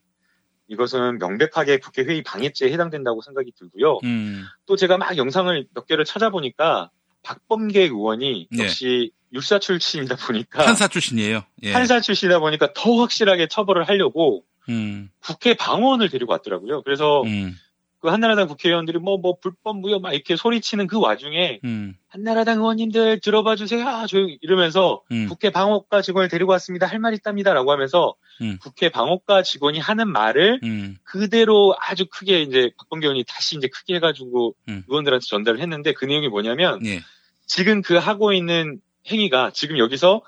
이것은 0.67 1.17
명백하게 1.17 1.79
국회 1.79 2.03
회의 2.03 2.21
방해죄에 2.21 2.71
해당된다고 2.71 3.21
생각이 3.21 3.51
들고요. 3.57 3.99
음. 4.03 4.43
또 4.65 4.75
제가 4.75 4.97
막 4.97 5.17
영상을 5.17 5.67
몇 5.73 5.85
개를 5.85 6.05
찾아보니까 6.05 6.91
박범계 7.23 7.81
의원이 7.83 8.47
네. 8.51 8.63
역시 8.63 9.11
율사 9.33 9.59
출신이다 9.59 10.15
보니까 10.17 10.63
판사 10.63 10.87
출신이에요. 10.87 11.43
예. 11.63 11.73
판사 11.73 11.99
출신이다 12.01 12.39
보니까 12.39 12.73
더 12.73 12.95
확실하게 12.97 13.47
처벌을 13.47 13.87
하려고 13.87 14.43
음. 14.69 15.09
국회 15.21 15.53
방어원을 15.53 16.09
데리고 16.09 16.31
왔더라고요. 16.33 16.81
그래서 16.83 17.21
음. 17.23 17.55
그 17.99 18.07
한나라당 18.09 18.47
국회의원들이 18.47 18.97
뭐 18.97 19.17
뭐 19.19 19.37
불법 19.39 19.77
무효 19.79 19.99
막 19.99 20.11
이렇게 20.13 20.35
소리치는 20.35 20.87
그 20.87 20.99
와중에 20.99 21.59
음. 21.63 21.95
한나라당 22.07 22.57
의원님들 22.57 23.19
들어봐 23.19 23.55
주세요. 23.55 23.87
아, 23.87 24.07
조용히 24.07 24.39
이러면서 24.41 25.03
음. 25.11 25.27
국회 25.29 25.51
방어과 25.51 26.01
직원을 26.01 26.27
데리고 26.27 26.51
왔습니다. 26.53 26.87
할 26.87 26.97
말 26.97 27.13
있답니다라고 27.13 27.71
하면서 27.71 28.15
음. 28.41 28.57
국회 28.59 28.89
방어과 28.89 29.43
직원이 29.43 29.77
하는 29.79 30.09
말을 30.11 30.59
음. 30.63 30.97
그대로 31.03 31.75
아주 31.79 32.07
크게 32.07 32.41
이제 32.41 32.71
박범계 32.79 33.05
의원이 33.05 33.23
다시 33.27 33.55
이제 33.55 33.67
크게 33.67 33.95
해가지고 33.95 34.55
음. 34.67 34.83
의원들한테 34.87 35.23
전달을 35.27 35.59
했는데 35.59 35.93
그 35.93 36.05
내용이 36.05 36.27
뭐냐면 36.27 36.83
예. 36.85 37.01
지금 37.45 37.83
그 37.83 37.95
하고 37.97 38.33
있는 38.33 38.79
행위가 39.09 39.51
지금 39.53 39.77
여기서 39.77 40.21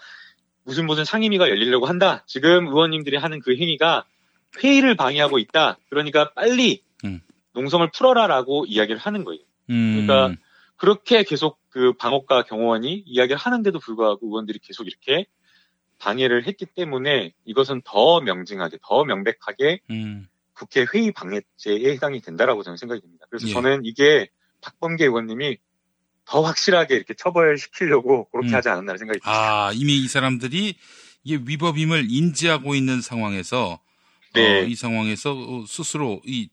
무슨 0.64 0.86
무슨 0.86 1.06
상임위가 1.06 1.50
열리려고 1.50 1.86
한다. 1.86 2.24
지금 2.26 2.68
의원님들이 2.68 3.18
하는 3.18 3.40
그 3.40 3.56
행위가 3.56 4.06
회의를 4.62 4.96
방해하고 4.96 5.40
있다. 5.40 5.78
그러니까 5.90 6.32
빨리 6.34 6.84
음. 7.06 7.22
농성을 7.54 7.90
풀어라라고 7.92 8.66
이야기를 8.66 9.00
하는 9.00 9.24
거예요. 9.24 9.42
음. 9.70 10.06
그러니까 10.06 10.42
그렇게 10.78 11.24
계속 11.24 11.60
그 11.70 11.94
방어과 11.94 12.44
경호원이 12.44 13.04
이야기를 13.06 13.38
하는데도 13.38 13.80
불구하고 13.80 14.28
의원들이 14.28 14.60
계속 14.60 14.88
이렇게 14.88 15.26
방해를 15.98 16.48
했기 16.48 16.66
때문에 16.66 17.34
이것은 17.46 17.82
더 17.86 18.20
명징하게, 18.22 18.78
더 18.82 19.04
명백하게 19.04 19.80
음. 19.90 20.28
국회 20.54 20.86
회의 20.94 21.12
방해죄에 21.12 21.92
해당이 21.94 22.22
된다라고 22.22 22.64
저는 22.64 22.78
생각이 22.78 23.02
듭니다. 23.02 23.26
그래서 23.30 23.48
예. 23.48 23.54
저는 23.54 23.86
이게 23.86 24.30
박범계 24.62 25.06
의원님이 25.06 25.58
더 26.26 26.42
확실하게 26.42 26.96
이렇게 26.96 27.14
처벌시키려고 27.14 28.30
그렇게 28.30 28.50
음. 28.50 28.56
하지 28.56 28.70
않았나 28.70 28.98
생각이 28.98 29.20
듭니다. 29.20 29.32
아, 29.32 29.72
이미 29.74 29.98
이 29.98 30.08
사람들이 30.08 30.76
이게 31.24 31.44
위법임을 31.46 32.08
인지하고 32.10 32.76
있는 32.76 33.02
상황에서 33.02 33.80
네. 34.34 34.62
어, 34.62 34.64
이 34.64 34.76
상황에서 34.76 35.34
어, 35.34 35.64
스스로 35.68 36.22
이 36.26 36.50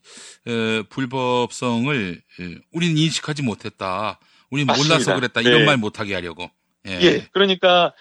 에, 0.47 0.83
불법성을 0.83 2.21
에, 2.39 2.55
우리는 2.71 2.97
인식하지 2.97 3.41
못했다. 3.41 4.19
우리는 4.49 4.67
몰라서 4.67 4.93
맞습니다. 4.93 5.15
그랬다. 5.15 5.41
네. 5.41 5.49
이런 5.49 5.65
말 5.65 5.77
못하게 5.77 6.13
하려고. 6.13 6.49
예. 6.87 6.99
예. 7.01 7.27
그러니까 7.31 7.93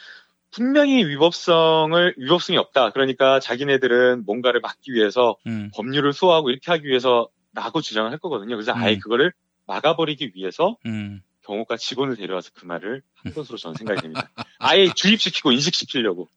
분명히 0.51 1.05
위법성을 1.05 2.15
위법성이 2.19 2.59
없다. 2.59 2.91
그러니까 2.91 3.41
자기네들은 3.41 4.25
뭔가를 4.27 4.61
막기 4.61 4.93
위해서 4.93 5.37
음. 5.47 5.71
법률을 5.75 6.13
수호하고 6.13 6.51
이렇게 6.51 6.71
하기 6.73 6.87
위해서 6.87 7.29
라고 7.55 7.81
주장을 7.81 8.11
할 8.11 8.19
거거든요. 8.19 8.57
그래서 8.57 8.73
아예 8.75 8.95
음. 8.95 8.99
그거를 9.01 9.33
막아버리기 9.67 10.33
위해서 10.35 10.77
음. 10.87 11.23
경호과 11.51 11.77
직원을 11.77 12.17
데려와서 12.17 12.51
그 12.55 12.65
말을 12.65 13.03
한 13.17 13.35
것으로 13.35 13.59
저는 13.59 13.75
생각이 13.77 14.03
됩니다. 14.03 14.31
아예 14.61 14.89
주입시키고 14.95 15.51
인식시키려고. 15.51 16.29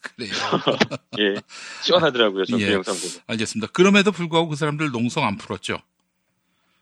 그래요. 0.00 0.32
예. 1.18 1.34
시원하더라고요. 1.82 2.44
저그 2.44 2.62
예. 2.62 2.72
영상 2.72 2.94
보고. 2.94 3.08
알겠습니다. 3.26 3.72
그럼에도 3.72 4.12
불구하고 4.12 4.48
그 4.50 4.56
사람들 4.56 4.90
농성 4.92 5.24
안 5.26 5.36
풀었죠. 5.36 5.78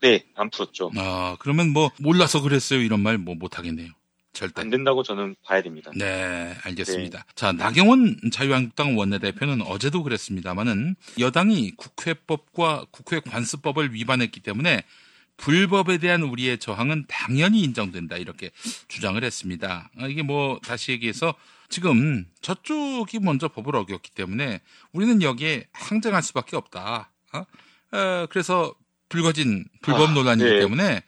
네, 0.02 0.24
안 0.34 0.50
풀었죠. 0.50 0.90
아, 0.96 1.36
그러면 1.40 1.70
뭐 1.70 1.90
몰라서 1.98 2.40
그랬어요. 2.42 2.80
이런 2.80 3.00
말 3.00 3.16
뭐 3.18 3.34
못 3.34 3.58
하겠네요. 3.58 3.90
절대. 4.32 4.60
안 4.62 4.70
된다고 4.70 5.02
저는 5.02 5.34
봐야 5.44 5.60
됩니다. 5.62 5.90
네, 5.94 6.54
알겠습니다. 6.62 7.24
자, 7.34 7.52
나경원 7.52 8.30
자유한국당 8.32 8.96
원내대표는 8.96 9.62
어제도 9.62 10.02
그랬습니다만은 10.02 10.94
여당이 11.18 11.72
국회법과 11.76 12.86
국회 12.90 13.20
관습법을 13.20 13.92
위반했기 13.92 14.40
때문에 14.40 14.84
불법에 15.40 15.96
대한 15.96 16.22
우리의 16.22 16.58
저항은 16.58 17.06
당연히 17.08 17.62
인정된다 17.62 18.16
이렇게 18.16 18.50
주장을 18.88 19.22
했습니다. 19.22 19.90
아, 19.98 20.06
이게 20.06 20.22
뭐 20.22 20.60
다시 20.62 20.92
얘기해서 20.92 21.34
지금 21.70 22.26
저쪽이 22.42 23.20
먼저 23.20 23.48
법을 23.48 23.74
어겼기 23.74 24.10
때문에 24.10 24.60
우리는 24.92 25.22
여기에 25.22 25.68
항쟁할 25.72 26.22
수밖에 26.22 26.56
없다. 26.56 27.10
어? 27.32 27.38
어, 27.96 28.26
그래서 28.28 28.74
불거진 29.08 29.64
불법 29.80 30.10
아, 30.10 30.12
논란이기 30.12 30.48
네. 30.48 30.58
때문에 30.60 31.02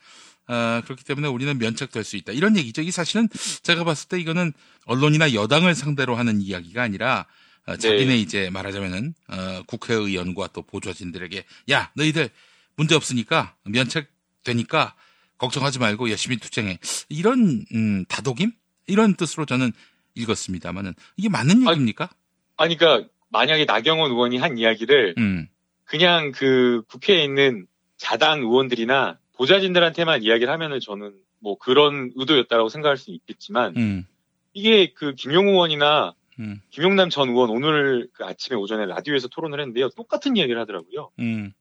어, 0.47 0.81
그렇기 0.83 1.03
때문에 1.03 1.27
우리는 1.27 1.55
면책될 1.55 2.03
수 2.03 2.17
있다. 2.17 2.33
이런 2.33 2.57
얘기죠. 2.57 2.81
이 2.81 2.89
사실은 2.89 3.29
제가 3.61 3.83
봤을 3.83 4.09
때 4.09 4.19
이거는 4.19 4.51
언론이나 4.85 5.33
여당을 5.35 5.75
상대로 5.75 6.15
하는 6.15 6.41
이야기가 6.41 6.81
아니라 6.81 7.27
어, 7.67 7.77
자기네 7.77 8.17
이제 8.17 8.49
말하자면은 8.49 9.13
어, 9.27 9.63
국회의원과 9.67 10.47
또 10.53 10.63
보좌진들에게 10.63 11.45
야 11.71 11.91
너희들 11.95 12.31
문제 12.75 12.95
없으니까 12.95 13.55
면책 13.65 14.11
되니까 14.43 14.95
걱정하지 15.37 15.79
말고 15.79 16.09
열심히 16.09 16.37
투쟁해. 16.37 16.79
이런 17.09 17.65
음, 17.73 18.05
다독임? 18.05 18.51
이런 18.87 19.15
뜻으로 19.15 19.45
저는 19.45 19.71
읽었습니다만은 20.15 20.93
이게 21.17 21.29
맞는 21.29 21.67
얘기입니까? 21.67 22.09
아니, 22.57 22.77
그러니까 22.77 23.09
만약에 23.29 23.65
나경원 23.65 24.11
의원이 24.11 24.37
한 24.37 24.57
이야기를 24.57 25.15
음, 25.17 25.47
그냥 25.85 26.31
그 26.31 26.83
국회에 26.87 27.23
있는 27.23 27.65
자당 27.97 28.41
의원들이나 28.41 29.17
보좌진들한테만 29.35 30.23
이야기를 30.23 30.51
하면은 30.53 30.79
저는 30.79 31.13
뭐 31.39 31.57
그런 31.57 32.11
의도였다라고 32.15 32.69
생각할 32.69 32.97
수 32.97 33.11
있겠지만 33.11 33.75
음, 33.75 34.05
이게 34.53 34.93
그 34.93 35.15
김용 35.15 35.47
의원이나 35.47 36.13
음, 36.39 36.61
김용남 36.69 37.09
전 37.09 37.29
의원 37.29 37.49
오늘 37.49 38.07
그 38.13 38.23
아침에 38.23 38.55
오전에 38.55 38.85
라디오에서 38.85 39.27
토론을 39.27 39.59
했는데요. 39.59 39.89
똑같은 39.89 40.37
이야기를 40.37 40.59
하더라고요. 40.61 41.09
음, 41.19 41.53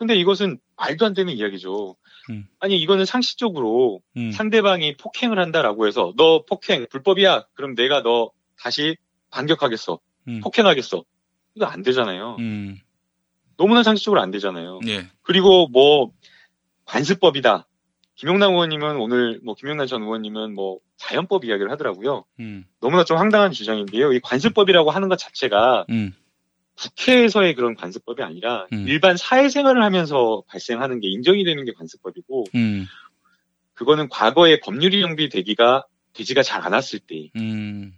근데 0.00 0.14
이것은 0.16 0.58
말도 0.78 1.04
안 1.04 1.12
되는 1.12 1.30
이야기죠. 1.34 1.94
음. 2.30 2.48
아니 2.58 2.80
이거는 2.80 3.04
상식적으로 3.04 4.00
음. 4.16 4.32
상대방이 4.32 4.96
폭행을 4.96 5.38
한다라고 5.38 5.86
해서 5.86 6.14
너 6.16 6.42
폭행 6.46 6.86
불법이야. 6.90 7.44
그럼 7.52 7.74
내가 7.74 8.02
너 8.02 8.30
다시 8.58 8.96
반격하겠어. 9.30 10.00
음. 10.28 10.40
폭행하겠어. 10.40 11.04
이거 11.54 11.66
안 11.66 11.82
되잖아요. 11.82 12.36
음, 12.38 12.78
너무나 13.58 13.82
상식적으로 13.82 14.22
안 14.22 14.30
되잖아요. 14.30 14.80
예, 14.86 15.06
그리고 15.20 15.68
뭐 15.68 16.12
관습법이다. 16.86 17.66
김용남 18.14 18.52
의원님은 18.52 18.96
오늘 18.96 19.38
뭐 19.44 19.54
김용남 19.54 19.86
전 19.86 20.02
의원님은 20.02 20.54
뭐 20.54 20.78
자연법 20.96 21.44
이야기를 21.44 21.70
하더라고요. 21.72 22.24
음, 22.38 22.64
너무나 22.80 23.04
좀 23.04 23.18
황당한 23.18 23.52
주장인데요. 23.52 24.14
이 24.14 24.20
관습법이라고 24.20 24.90
하는 24.90 25.10
것 25.10 25.18
자체가 25.18 25.84
음, 25.90 26.14
국회에서의 26.80 27.54
그런 27.54 27.74
관습법이 27.74 28.22
아니라 28.22 28.66
음. 28.72 28.88
일반 28.88 29.16
사회생활을 29.16 29.82
하면서 29.82 30.42
발생하는 30.48 31.00
게 31.00 31.08
인정이 31.08 31.44
되는 31.44 31.64
게 31.64 31.72
관습법이고 31.72 32.46
음, 32.54 32.86
그거는 33.74 34.08
과거에 34.08 34.60
법률이 34.60 35.00
정비되기가 35.00 35.84
되지가 36.14 36.42
잘 36.42 36.62
않았을 36.62 37.00
때 37.00 37.30
음, 37.36 37.92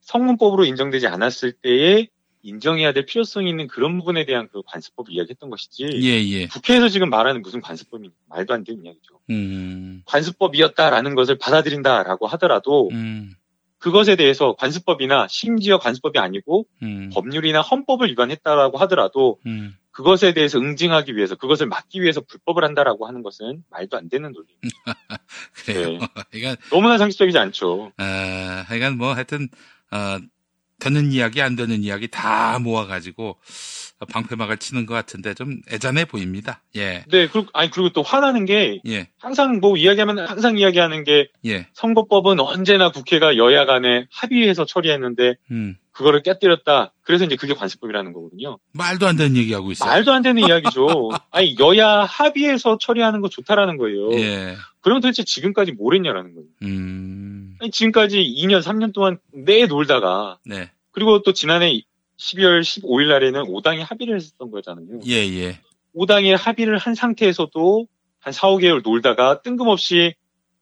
성문법으로 0.00 0.64
인정되지 0.64 1.06
않았을 1.06 1.52
때에 1.52 2.08
인정해야 2.42 2.92
될 2.92 3.04
필요성이 3.04 3.50
있는 3.50 3.66
그런 3.66 3.98
부분에 3.98 4.24
대한 4.24 4.48
그 4.50 4.62
관습법을 4.66 5.12
이야기했던 5.12 5.50
것이지 5.50 5.84
예, 6.02 6.24
예, 6.24 6.46
국회에서 6.46 6.88
지금 6.88 7.10
말하는 7.10 7.42
무슨 7.42 7.60
관습법이 7.60 8.10
말도 8.28 8.54
안 8.54 8.64
되는 8.64 8.84
이야기죠. 8.84 9.20
음, 9.30 10.02
관습법이었다라는 10.06 11.14
것을 11.14 11.38
받아들인다라고 11.38 12.26
하더라도 12.26 12.88
음, 12.92 13.34
그것에 13.80 14.14
대해서 14.14 14.54
관습법이나 14.54 15.26
심지어 15.28 15.78
관습법이 15.78 16.18
아니고 16.18 16.66
음, 16.82 17.10
법률이나 17.12 17.62
헌법을 17.62 18.08
위반했다라고 18.10 18.78
하더라도 18.78 19.40
음, 19.46 19.74
그것에 19.90 20.34
대해서 20.34 20.58
응징하기 20.58 21.16
위해서 21.16 21.34
그것을 21.34 21.66
막기 21.66 22.00
위해서 22.02 22.20
불법을 22.20 22.62
한다라고 22.62 23.08
하는 23.08 23.22
것은 23.22 23.64
말도 23.70 23.96
안 23.96 24.08
되는 24.08 24.32
논리. 24.32 24.48
그래요. 25.64 25.98
그러니까 26.30 26.62
너무나 26.70 26.98
상식적이지 26.98 27.38
않죠. 27.38 27.92
어, 27.98 28.04
하여간 28.66 28.98
뭐 28.98 29.14
하여튼 29.14 29.48
어, 29.90 30.18
되는 30.80 31.12
이야기 31.12 31.40
안 31.42 31.56
되는 31.56 31.82
이야기 31.82 32.08
다 32.08 32.58
모아가지고 32.58 33.36
방패막을 34.08 34.56
치는 34.56 34.86
것 34.86 34.94
같은데 34.94 35.34
좀 35.34 35.60
애잔해 35.70 36.06
보입니다. 36.06 36.62
예, 36.76 37.04
네, 37.10 37.28
그리고 37.28 37.46
아니 37.52 37.70
그리고 37.70 37.90
또 37.90 38.02
화나는 38.02 38.46
게 38.46 38.80
예, 38.86 39.08
항상 39.18 39.60
뭐 39.60 39.76
이야기하면 39.76 40.26
항상 40.26 40.58
이야기하는 40.58 41.04
게 41.04 41.28
예, 41.44 41.68
선거법은 41.74 42.40
언제나 42.40 42.90
국회가 42.90 43.36
여야 43.36 43.66
간에 43.66 44.06
합의해서 44.10 44.64
처리했는데 44.64 45.36
음, 45.50 45.76
그거를 45.92 46.22
깨뜨렸다. 46.22 46.94
그래서 47.02 47.24
이제 47.24 47.36
그게 47.36 47.52
관습법이라는 47.52 48.12
거거든요. 48.12 48.58
말도 48.72 49.06
안 49.06 49.16
되는 49.16 49.36
얘기하고 49.36 49.72
있어요. 49.72 49.90
말도 49.90 50.12
안 50.12 50.22
되는 50.22 50.42
이야기죠. 50.42 51.10
아니 51.30 51.56
여야 51.58 52.04
합의해서 52.04 52.78
처리하는 52.80 53.20
거 53.20 53.28
좋다라는 53.28 53.76
거예요. 53.76 54.12
예, 54.14 54.56
그럼 54.80 55.00
도대체 55.00 55.24
지금까지 55.24 55.72
뭘 55.72 55.94
했냐라는 55.94 56.34
거예요. 56.34 56.48
음, 56.62 57.56
아니, 57.60 57.70
지금까지 57.70 58.18
2년, 58.22 58.62
3년 58.62 58.92
동안 58.92 59.18
내 59.32 59.66
놀다가 59.66 60.38
네, 60.44 60.70
그리고 60.90 61.22
또 61.22 61.32
지난해 61.32 61.82
12월 62.18 62.60
15일 62.60 63.08
날에는 63.08 63.44
5당이 63.44 63.78
합의를 63.78 64.16
했었던 64.16 64.50
거잖아요. 64.50 65.00
예, 65.06 65.14
예, 65.14 65.60
5당이 65.94 66.36
합의를 66.36 66.78
한 66.78 66.94
상태에서도 66.94 67.86
한 68.20 68.32
4, 68.32 68.48
5개월 68.48 68.82
놀다가 68.82 69.42
뜬금없이 69.42 70.14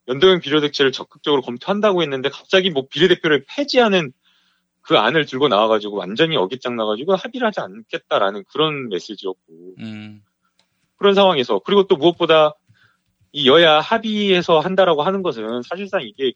연동형 0.09 0.41
비례대표를 0.41 0.93
적극적으로 0.93 1.43
검토한다고 1.43 2.03
했는데 2.03 2.31
갑자기 2.31 2.71
뭐 2.71 2.87
비례대표를 2.89 3.45
폐지하는 3.49 4.13
그 4.81 4.97
안을 4.97 5.27
들고 5.27 5.49
나와가지고 5.49 5.97
완전히 5.97 6.37
어깃장 6.37 6.77
나가지고 6.77 7.15
합의를 7.15 7.47
하지 7.47 7.61
않겠다라는 7.61 8.45
그런 8.51 8.89
메시지였고. 8.89 9.75
음, 9.81 10.23
그런 10.97 11.15
상황에서 11.15 11.61
그리고 11.61 11.87
또 11.87 11.97
무엇보다 11.97 12.55
이 13.33 13.49
여야 13.49 13.81
합의해서 13.81 14.61
한다라고 14.61 15.03
하는 15.03 15.23
것은 15.23 15.63
사실상 15.63 16.03
이게 16.03 16.33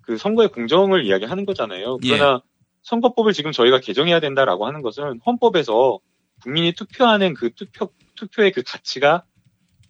그 0.00 0.16
선거의 0.16 0.48
공정을 0.48 1.04
이야기하는 1.04 1.44
거잖아요. 1.44 1.98
예. 2.04 2.16
그러나 2.16 2.42
선거법을 2.82 3.32
지금 3.32 3.52
저희가 3.52 3.80
개정해야 3.80 4.20
된다라고 4.20 4.66
하는 4.66 4.82
것은 4.82 5.20
헌법에서 5.24 5.98
국민이 6.42 6.72
투표하는 6.72 7.34
그 7.34 7.50
투표 7.54 7.92
투표의 8.16 8.52
그 8.52 8.62
가치가 8.62 9.24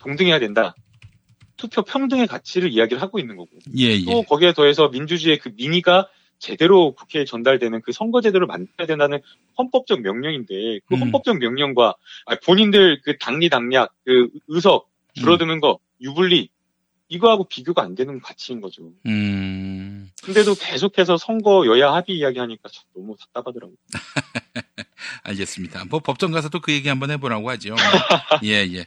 동등해야 0.01 0.39
된다. 0.39 0.75
투표 1.57 1.83
평등의 1.83 2.27
가치를 2.27 2.73
이야기를 2.73 3.03
하고 3.03 3.19
있는 3.19 3.37
거고. 3.37 3.51
예, 3.77 3.91
예, 3.91 4.05
또 4.05 4.23
거기에 4.23 4.53
더해서 4.53 4.89
민주주의의 4.89 5.39
그 5.39 5.51
민의가 5.55 6.09
제대로 6.39 6.95
국회에 6.95 7.25
전달되는 7.27 7.83
그 7.83 7.93
선거제도를 7.93 8.47
만들어야 8.47 8.87
된다는 8.87 9.21
헌법적 9.59 10.01
명령인데 10.01 10.81
그 10.87 10.95
음. 10.95 11.01
헌법적 11.01 11.39
명령과 11.39 11.95
아, 12.27 12.37
본인들 12.45 13.03
그 13.03 13.19
당리 13.19 13.51
당략 13.51 13.93
그 14.05 14.29
의석 14.49 14.89
줄어드는 15.15 15.61
거 15.61 15.79
유불리 16.01 16.51
이거하고 17.09 17.45
비교가 17.45 17.83
안 17.83 17.97
되는 17.97 18.21
가치인 18.21 18.61
거죠. 18.61 18.93
음, 19.07 20.11
근데도 20.23 20.55
계속해서 20.55 21.19
선거 21.19 21.67
여야 21.67 21.93
합의 21.93 22.17
이야기하니까 22.17 22.69
참 22.69 22.85
너무 22.95 23.17
답답하더라고요. 23.17 23.77
알겠습니다. 25.25 25.87
뭐 25.87 25.99
법정 25.99 26.31
가서도 26.31 26.61
그 26.61 26.73
얘기 26.73 26.89
한번 26.89 27.11
해보라고 27.11 27.51
하죠. 27.51 27.75
예, 28.45 28.67
예. 28.73 28.85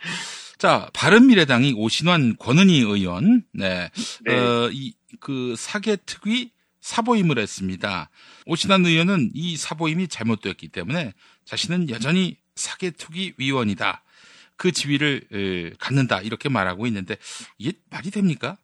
자, 0.57 0.90
바른미래당이 0.94 1.73
오신환 1.73 2.38
권은희 2.38 2.80
의원, 2.80 3.44
네, 3.52 3.90
네. 4.22 4.34
어, 4.34 4.69
이, 4.72 4.94
그 5.19 5.56
사개 5.57 5.98
특위 6.06 6.52
사보임을 6.80 7.38
했습니다. 7.38 8.10
오신환 8.45 8.85
의원은 8.85 9.31
이 9.34 9.57
사보임이 9.57 10.07
잘못되었기 10.07 10.69
때문에 10.69 11.14
자신은 11.44 11.90
여전히 11.90 12.38
사개 12.56 12.91
특위 12.91 13.34
위원이다. 13.38 14.03
그 14.64 14.72
지위를 14.72 15.22
에, 15.34 15.72
갖는다. 15.77 16.22
이렇게 16.22 16.48
말하고 16.48 16.88
있는데 16.88 17.18
이게 17.57 17.73
말이 17.90 18.11
됩니까? 18.11 18.56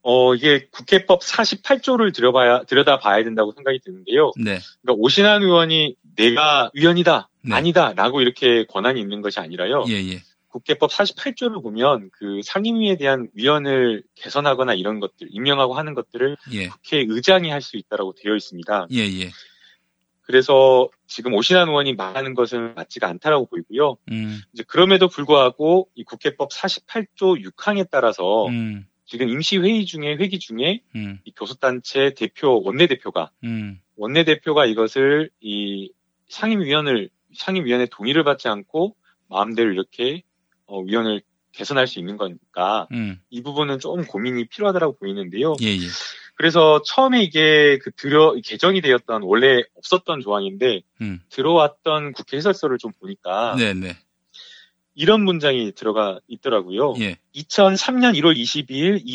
어 0.00 0.34
이게 0.34 0.66
국회법 0.70 1.20
48조를 1.20 2.14
들여봐야 2.14 2.62
들여다 2.64 2.98
봐야 2.98 3.22
된다고 3.22 3.52
생각이 3.52 3.80
드는데요. 3.84 4.32
네, 4.38 4.60
그러니까 4.80 4.94
오신환 4.96 5.42
의원이 5.42 5.96
내가 6.16 6.70
위원이다 6.72 7.28
네. 7.42 7.54
아니다 7.54 7.92
라고 7.94 8.22
이렇게 8.22 8.64
권한이 8.64 8.98
있는 8.98 9.20
것이 9.20 9.40
아니라요. 9.40 9.84
예, 9.88 9.92
예, 9.92 10.22
국회법 10.48 10.90
48조를 10.90 11.62
보면 11.62 12.08
그 12.14 12.40
상임위에 12.42 12.96
대한 12.96 13.28
위원을 13.34 14.04
개선하거나 14.14 14.72
이런 14.72 15.00
것들 15.00 15.28
임명하고 15.30 15.74
하는 15.74 15.92
것들을 15.92 16.38
예, 16.52 16.68
국회 16.68 17.04
의장이 17.06 17.50
할 17.50 17.60
수 17.60 17.76
있다라고 17.76 18.14
되어 18.14 18.34
있습니다. 18.34 18.86
예, 18.92 19.00
예. 19.00 19.30
그래서 20.32 20.88
지금 21.06 21.34
오신환 21.34 21.68
의원이 21.68 21.92
말하는 21.92 22.32
것은 22.32 22.74
맞지가 22.74 23.06
않다라고 23.06 23.44
보이고요. 23.48 23.98
음, 24.10 24.40
이제 24.54 24.62
그럼에도 24.66 25.06
불구하고 25.06 25.90
이 25.94 26.04
국회법 26.04 26.48
48조 26.48 27.44
6항에 27.44 27.88
따라서 27.90 28.46
음, 28.46 28.86
지금 29.04 29.28
임시 29.28 29.58
회의 29.58 29.84
중에 29.84 30.16
회기 30.16 30.38
중에 30.38 30.80
음, 30.96 31.18
이 31.26 31.32
교섭단체 31.32 32.14
대표 32.14 32.62
원내 32.64 32.86
대표가 32.86 33.30
음, 33.44 33.78
원내 33.96 34.24
대표가 34.24 34.64
이것을 34.64 35.28
이 35.42 35.92
상임위원을 36.30 37.10
상임위원회 37.36 37.88
동의를 37.90 38.24
받지 38.24 38.48
않고 38.48 38.96
마음대로 39.28 39.70
이렇게 39.70 40.22
어, 40.64 40.80
위원을 40.80 41.20
개선할 41.52 41.86
수 41.86 41.98
있는 41.98 42.16
거니까 42.16 42.88
음, 42.92 43.20
이 43.28 43.42
부분은 43.42 43.80
조금 43.80 44.06
고민이 44.06 44.46
필요하다고 44.46 44.96
보이는데요. 44.96 45.56
예, 45.60 45.66
예. 45.66 45.88
그래서 46.42 46.82
처음에 46.84 47.22
이게 47.22 47.78
그 47.84 47.92
들어 47.92 48.34
개정이 48.44 48.80
되었던 48.80 49.22
원래 49.22 49.62
없었던 49.76 50.22
조항인데 50.22 50.80
음. 51.00 51.20
들어왔던 51.28 52.14
국회 52.14 52.36
해설서를 52.36 52.78
좀 52.78 52.90
보니까 52.98 53.54
네, 53.56 53.72
네. 53.74 53.96
이런 54.96 55.22
문장이 55.22 55.70
들어가 55.70 56.18
있더라고요. 56.26 56.94
예. 56.98 57.16
2003년 57.36 58.18
1월 58.18 58.36
22일 58.36 59.06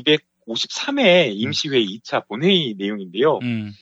253회 0.47 1.33
임시회의 1.35 1.99
2차 1.99 2.25
본회의 2.29 2.75
내용인데요. 2.77 3.39
음. 3.41 3.73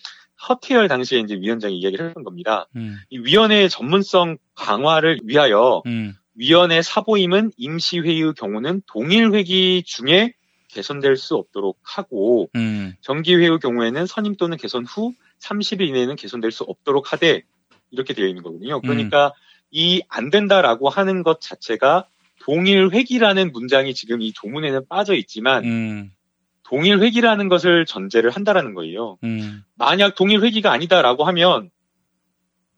허태열 0.50 0.88
당시에 0.88 1.20
이제 1.20 1.36
위원장이 1.36 1.78
이야기를 1.78 2.08
했던 2.08 2.24
겁니다. 2.24 2.68
음. 2.76 2.98
이 3.12 3.20
위원회의 3.20 3.70
전문성 3.70 4.38
강화를 4.56 5.20
위하여 5.24 5.84
음. 5.86 6.16
위원회 6.34 6.82
사보임은 6.82 7.52
임시회의의 7.58 8.34
경우는 8.34 8.82
동일 8.88 9.36
회기 9.36 9.84
중에 9.86 10.34
개선될 10.76 11.16
수 11.16 11.36
없도록 11.36 11.80
하고 11.84 12.50
음. 12.56 12.94
정기회의 13.02 13.58
경우에는 13.60 14.06
선임 14.06 14.36
또는 14.36 14.58
개선 14.58 14.86
후 14.86 15.14
30일 15.40 15.88
이내에는 15.88 16.16
개선될 16.18 16.52
수 16.52 16.64
없도록 16.64 17.14
하되 17.14 17.44
이렇게 17.92 18.14
되어 18.14 18.28
있는 18.28 18.44
거거든요. 18.44 18.82
그러니까 18.82 19.32
이안 19.72 20.30
된다라고 20.32 20.90
하는 20.90 21.24
것 21.24 21.40
자체가 21.40 22.08
동일 22.42 22.90
회기라는 22.92 23.52
문장이 23.54 23.94
지금 23.94 24.22
이 24.22 24.34
조문에는 24.34 24.88
빠져 24.90 25.16
있지만 25.16 25.64
음. 25.64 26.12
동일 26.64 27.00
회기라는 27.00 27.48
것을 27.48 27.86
전제를 27.86 28.30
한다라는 28.32 28.74
거예요. 28.74 29.18
음. 29.24 29.64
만약 29.76 30.16
동일 30.16 30.44
회기가 30.44 30.72
아니다라고 30.72 31.24
하면 31.26 31.70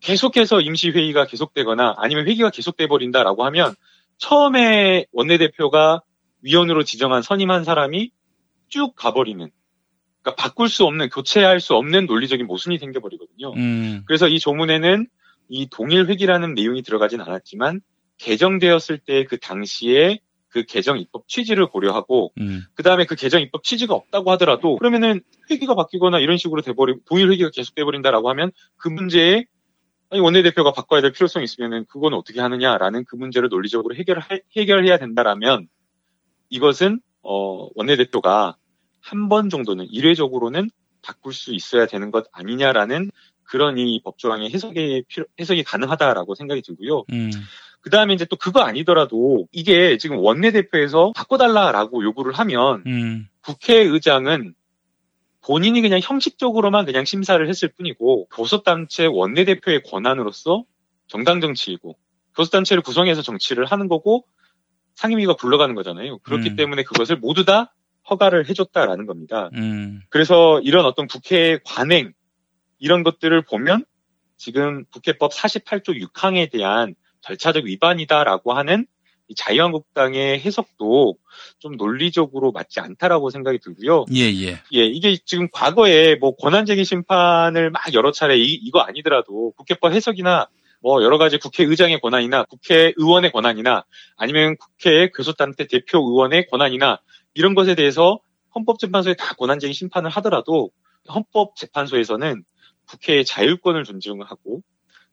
계속해서 0.02 0.62
임시 0.62 0.92
회의가 0.92 1.26
계속되거나 1.26 1.96
아니면 1.98 2.28
회기가 2.28 2.52
계속돼 2.52 2.88
버린다라고 2.88 3.44
하면 3.46 3.74
처음에 4.18 5.06
원내대표가 5.12 6.02
위원으로 6.42 6.84
지정한 6.84 7.22
선임한 7.22 7.64
사람이 7.64 8.12
쭉 8.70 8.96
가버리는 8.96 9.50
그러니까 10.22 10.44
바꿀 10.44 10.70
수 10.70 10.86
없는 10.86 11.10
교체할 11.10 11.60
수 11.60 11.76
없는 11.76 12.06
논리적인 12.06 12.46
모순이 12.48 12.78
생겨버리거든요. 12.80 13.54
음. 13.54 14.04
그래서 14.06 14.28
이 14.28 14.40
조문에는 14.40 15.08
이 15.50 15.68
동일 15.72 16.08
회기라는 16.08 16.54
내용이 16.54 16.82
들어가진 16.82 17.22
않았지만 17.22 17.82
개정되었을 18.18 19.00
때 19.00 19.26
그 19.26 19.38
당시에 19.38 20.20
그 20.50 20.64
개정 20.64 20.98
입법 20.98 21.28
취지를 21.28 21.68
고려하고 21.68 22.34
음. 22.40 22.64
그 22.74 22.84
다음에 22.84 23.06
그 23.06 23.16
개정 23.16 23.42
입법 23.42 23.64
취지가 23.64 23.94
없다고 23.94 24.32
하더라도 24.32 24.78
그러면은 24.78 25.22
회기가 25.52 25.76
바뀌거나 25.76 26.20
이런 26.20 26.38
식으로 26.38 26.62
돼버리 26.62 26.96
동일 27.06 27.32
회기가 27.32 27.50
계속 27.54 27.76
돼버린다라고 27.76 28.30
하면 28.30 28.52
그 28.78 28.88
문제에 28.88 29.46
아니 30.10 30.22
원내대표가 30.22 30.72
바꿔야 30.72 31.02
될 31.02 31.12
필요성이 31.12 31.44
있으면은 31.44 31.86
그건 31.90 32.14
어떻게 32.14 32.40
하느냐라는 32.40 33.04
그 33.06 33.16
문제를 33.16 33.50
논리적으로 33.50 33.94
해결 33.96 34.22
해결해야 34.56 34.98
된다라면 34.98 35.68
이것은 36.50 37.00
어 37.22 37.70
원내대표가 37.76 38.56
한 39.02 39.30
번 39.30 39.50
정도는 39.50 39.86
일회적으로는 39.90 40.70
바꿀 41.02 41.34
수 41.34 41.54
있어야 41.54 41.86
되는 41.86 42.12
것 42.12 42.26
아니냐라는 42.34 43.10
그런 43.44 43.78
이 43.78 44.02
법조항의 44.04 44.52
해석이 44.52 45.06
필요, 45.08 45.26
해석이 45.40 45.64
가능하다라고 45.64 46.36
생각이 46.36 46.62
들고요. 46.62 47.06
음. 47.14 47.32
그 47.80 47.90
다음에 47.90 48.14
이제 48.14 48.26
또 48.26 48.36
그거 48.36 48.62
아니더라도 48.62 49.48
이게 49.54 49.98
지금 49.98 50.18
원내대표에서 50.18 51.14
바꿔달라라고 51.16 52.04
요구를 52.04 52.34
하면 52.34 52.84
음. 52.86 53.28
국회의장은 53.44 54.54
본인이 55.42 55.80
그냥 55.82 56.02
형식적으로만 56.04 56.86
그냥 56.86 57.06
심사를 57.06 57.48
했을 57.48 57.70
뿐이고 57.70 58.28
교섭단체 58.36 59.06
원내대표의 59.06 59.84
권한으로서 59.84 60.66
정당 61.08 61.40
정치이고 61.40 61.98
교섭단체를 62.36 62.84
구성해서 62.84 63.22
정치를 63.22 63.66
하는 63.66 63.88
거고 63.88 64.26
상임위가 64.98 65.36
굴러가는 65.36 65.76
거잖아요. 65.76 66.18
그렇기 66.20 66.50
음. 66.52 66.56
때문에 66.56 66.84
그것을 66.84 67.18
모두 67.18 67.46
다 67.46 67.74
허가를 68.10 68.50
해줬다라는 68.50 69.06
겁니다. 69.06 69.50
음. 69.54 70.02
그래서 70.10 70.60
이런 70.62 70.86
어떤 70.86 71.08
국회의 71.08 71.60
관행 71.64 72.14
이런 72.80 73.04
것들을 73.04 73.40
보면 73.44 73.86
지금 74.38 74.86
국회법 74.92 75.32
48조 75.32 76.02
6항에 76.02 76.52
대한 76.52 76.96
절차적 77.22 77.66
위반이다라고 77.66 78.54
하는 78.54 78.88
이 79.28 79.36
자유한국당의 79.36 80.40
해석도 80.40 81.18
좀 81.60 81.76
논리적으로 81.76 82.52
맞지 82.52 82.80
않다라고 82.80 83.30
생각이 83.30 83.60
들고요. 83.60 84.06
예, 84.16 84.22
예. 84.22 84.62
예, 84.74 84.86
이게 84.86 85.18
지금 85.26 85.48
과거에 85.52 86.16
뭐 86.16 86.36
권한쟁의 86.36 86.86
심판을 86.86 87.70
막 87.70 87.94
여러 87.94 88.12
차례 88.12 88.38
이, 88.38 88.54
이거 88.54 88.80
아니더라도 88.80 89.52
국회법 89.58 89.94
해석이나 89.94 90.48
뭐 90.88 91.04
여러 91.04 91.18
가지 91.18 91.38
국회의장의 91.38 92.00
권한이나 92.00 92.46
국회의원의 92.46 93.34
권한이나 93.34 93.84
아니면 94.16 94.56
국회 94.56 95.10
교섭단체 95.10 95.68
대표 95.68 95.98
의원의 96.00 96.48
권한이나 96.50 97.02
이런 97.34 97.56
것에 97.56 97.76
대해서 97.76 98.20
헌법재판소에 98.56 99.16
다 99.16 99.34
권한쟁의 99.34 99.74
심판을 99.74 100.10
하더라도 100.12 100.72
헌법재판소에서는 101.14 102.42
국회의 102.88 103.26
자율권을 103.26 103.84
존중하고 103.84 104.62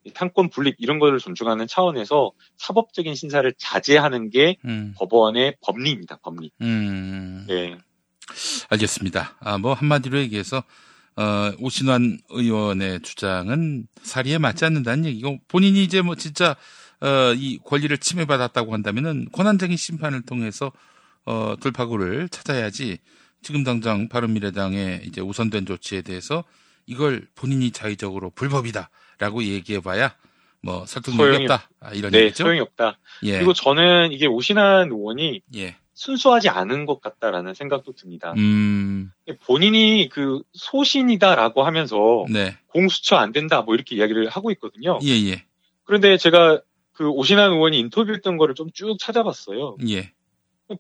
이 0.05 0.13
삼권 0.13 0.51
분립 0.51 0.77
이런 0.79 1.01
것을 1.01 1.19
존중하는 1.19 1.67
차원에서 1.67 2.31
사법적인 2.57 3.17
심사를 3.17 3.53
자제하는 3.59 4.31
게 4.31 4.59
음. 4.65 4.95
법원의 4.97 5.57
법리입니다. 5.61 6.21
법리. 6.23 6.53
음. 6.61 7.47
네. 7.49 7.77
알겠습니다. 8.71 9.39
아, 9.41 9.59
뭐 9.59 9.73
한마디로 9.73 10.19
얘기해서 10.21 10.63
어, 11.17 11.53
오신환 11.61 12.19
의원의 12.31 13.01
주장은 13.01 13.87
사리에 14.03 14.39
맞지 14.39 14.65
않는다는 14.65 15.05
얘기고 15.07 15.39
본인이 15.49 15.85
이제 15.85 16.03
뭐 16.03 16.17
진짜 16.17 16.57
어, 17.01 17.33
이 17.37 17.59
권리를 17.65 17.97
침해받았다고 17.99 18.73
한다면은 18.73 19.29
권한쟁의 19.33 19.77
심판을 19.77 20.23
통해서 20.23 20.73
어, 21.25 21.55
돌파구를 21.61 22.29
찾아야지 22.29 22.99
지금 23.43 23.63
당장 23.63 24.09
바른미래당의 24.09 25.03
이제 25.05 25.21
우선된 25.21 25.67
조치에 25.67 26.03
대해서 26.03 26.45
이걸 26.87 27.27
본인이 27.35 27.71
자의적으로 27.71 28.31
불법이다라고 28.31 29.45
얘기해봐야 29.45 30.17
뭐 30.63 30.87
설득력이 30.87 31.45
없다 31.45 31.69
아, 31.81 31.91
이런 31.93 32.11
네, 32.11 32.25
얘기죠. 32.25 32.45
소용이 32.45 32.61
없다. 32.61 32.99
예. 33.25 33.37
그리고 33.37 33.53
저는 33.53 34.13
이게 34.13 34.27
오신환 34.27 34.91
의원이 34.91 35.43
예. 35.57 35.77
순수하지 35.95 36.49
않은 36.49 36.87
것 36.87 37.01
같다라는 37.01 37.55
생각도 37.55 37.93
듭니다. 37.93 38.35
음. 38.37 39.11
본인이 39.47 40.09
그 40.11 40.43
소신이다라고 40.53 41.63
하면서 41.63 42.25
네. 42.31 42.57
공수처 42.69 43.17
안 43.17 43.33
된다 43.33 43.63
뭐 43.63 43.75
이렇게 43.75 43.97
이야기를 43.97 44.29
하고 44.29 44.51
있거든요. 44.53 44.99
예, 45.05 45.11
예. 45.31 45.45
그런데 45.85 46.17
제가 46.17 46.61
그 46.93 47.09
오신환 47.09 47.53
의원이 47.53 47.79
인터뷰했던 47.79 48.37
거를 48.37 48.55
좀 48.55 48.69
쭉 48.75 48.99
찾아봤어요. 48.99 49.77
예. 49.89 50.13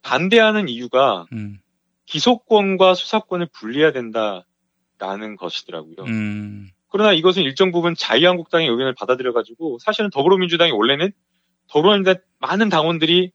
반대하는 0.02 0.68
이유가 0.68 1.26
음. 1.32 1.58
기소권과 2.06 2.94
수사권을 2.94 3.48
분리해야 3.52 3.92
된다라는 3.92 5.36
것이더라고요. 5.38 5.96
음. 6.06 6.68
그러나 6.88 7.12
이것은 7.12 7.42
일정 7.42 7.72
부분 7.72 7.94
자유한국당의 7.94 8.68
의견을 8.68 8.94
받아들여가지고 8.94 9.78
사실은 9.80 10.10
더불어민주당이 10.10 10.72
원래는 10.72 11.12
더불어민주당 11.68 12.22
많은 12.38 12.68
당원들이 12.68 13.32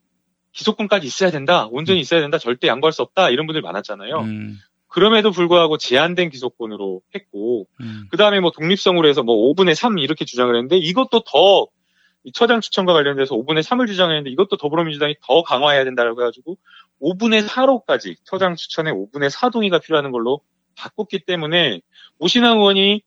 기소권까지 0.52 1.06
있어야 1.06 1.30
된다, 1.30 1.68
온전히 1.70 2.00
있어야 2.00 2.20
된다, 2.20 2.38
절대 2.38 2.68
양보할 2.68 2.92
수 2.92 3.02
없다 3.02 3.30
이런 3.30 3.46
분들 3.46 3.62
많았잖아요. 3.62 4.20
음. 4.20 4.58
그럼에도 4.90 5.30
불구하고 5.30 5.78
제한된 5.78 6.30
기소권으로 6.30 7.00
했고 7.14 7.66
음. 7.80 8.06
그 8.10 8.16
다음에 8.16 8.40
뭐 8.40 8.50
독립성으로 8.50 9.08
해서 9.08 9.22
뭐 9.22 9.52
5분의 9.54 9.74
3 9.74 9.98
이렇게 9.98 10.24
주장을 10.24 10.52
했는데 10.54 10.76
이것도 10.78 11.20
더이 11.20 12.32
처장 12.34 12.60
추천과 12.60 12.92
관련돼서 12.92 13.36
5분의 13.36 13.62
3을 13.62 13.86
주장했는데 13.86 14.30
이것도 14.30 14.56
더불어민주당이 14.56 15.16
더 15.22 15.42
강화해야 15.42 15.84
된다고 15.84 16.20
해가지고 16.20 16.58
5분의 17.00 17.46
4로까지 17.46 18.16
처장 18.24 18.56
추천에 18.56 18.90
5분의 18.90 19.30
4 19.30 19.50
동의가 19.50 19.78
필요한 19.78 20.10
걸로 20.10 20.40
바꿨기 20.74 21.20
때문에 21.20 21.80
오신환 22.18 22.56
의원이 22.56 23.02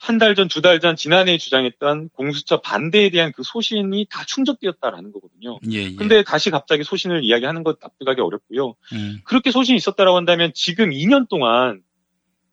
한 0.00 0.18
달 0.18 0.34
전, 0.34 0.48
두 0.48 0.62
달 0.62 0.80
전 0.80 0.94
지난해에 0.96 1.38
주장했던 1.38 2.10
공수처 2.10 2.60
반대에 2.60 3.10
대한 3.10 3.32
그 3.32 3.42
소신이 3.42 4.06
다 4.10 4.24
충족되었다라는 4.26 5.12
거거든요. 5.12 5.58
예, 5.72 5.84
예. 5.84 5.94
근데 5.96 6.22
다시 6.22 6.50
갑자기 6.50 6.84
소신을 6.84 7.24
이야기하는 7.24 7.64
것 7.64 7.78
납득하기 7.80 8.20
어렵고요. 8.20 8.74
음. 8.92 9.20
그렇게 9.24 9.50
소신이 9.50 9.76
있었다라고 9.76 10.16
한다면 10.16 10.52
지금 10.54 10.90
2년 10.90 11.28
동안 11.28 11.82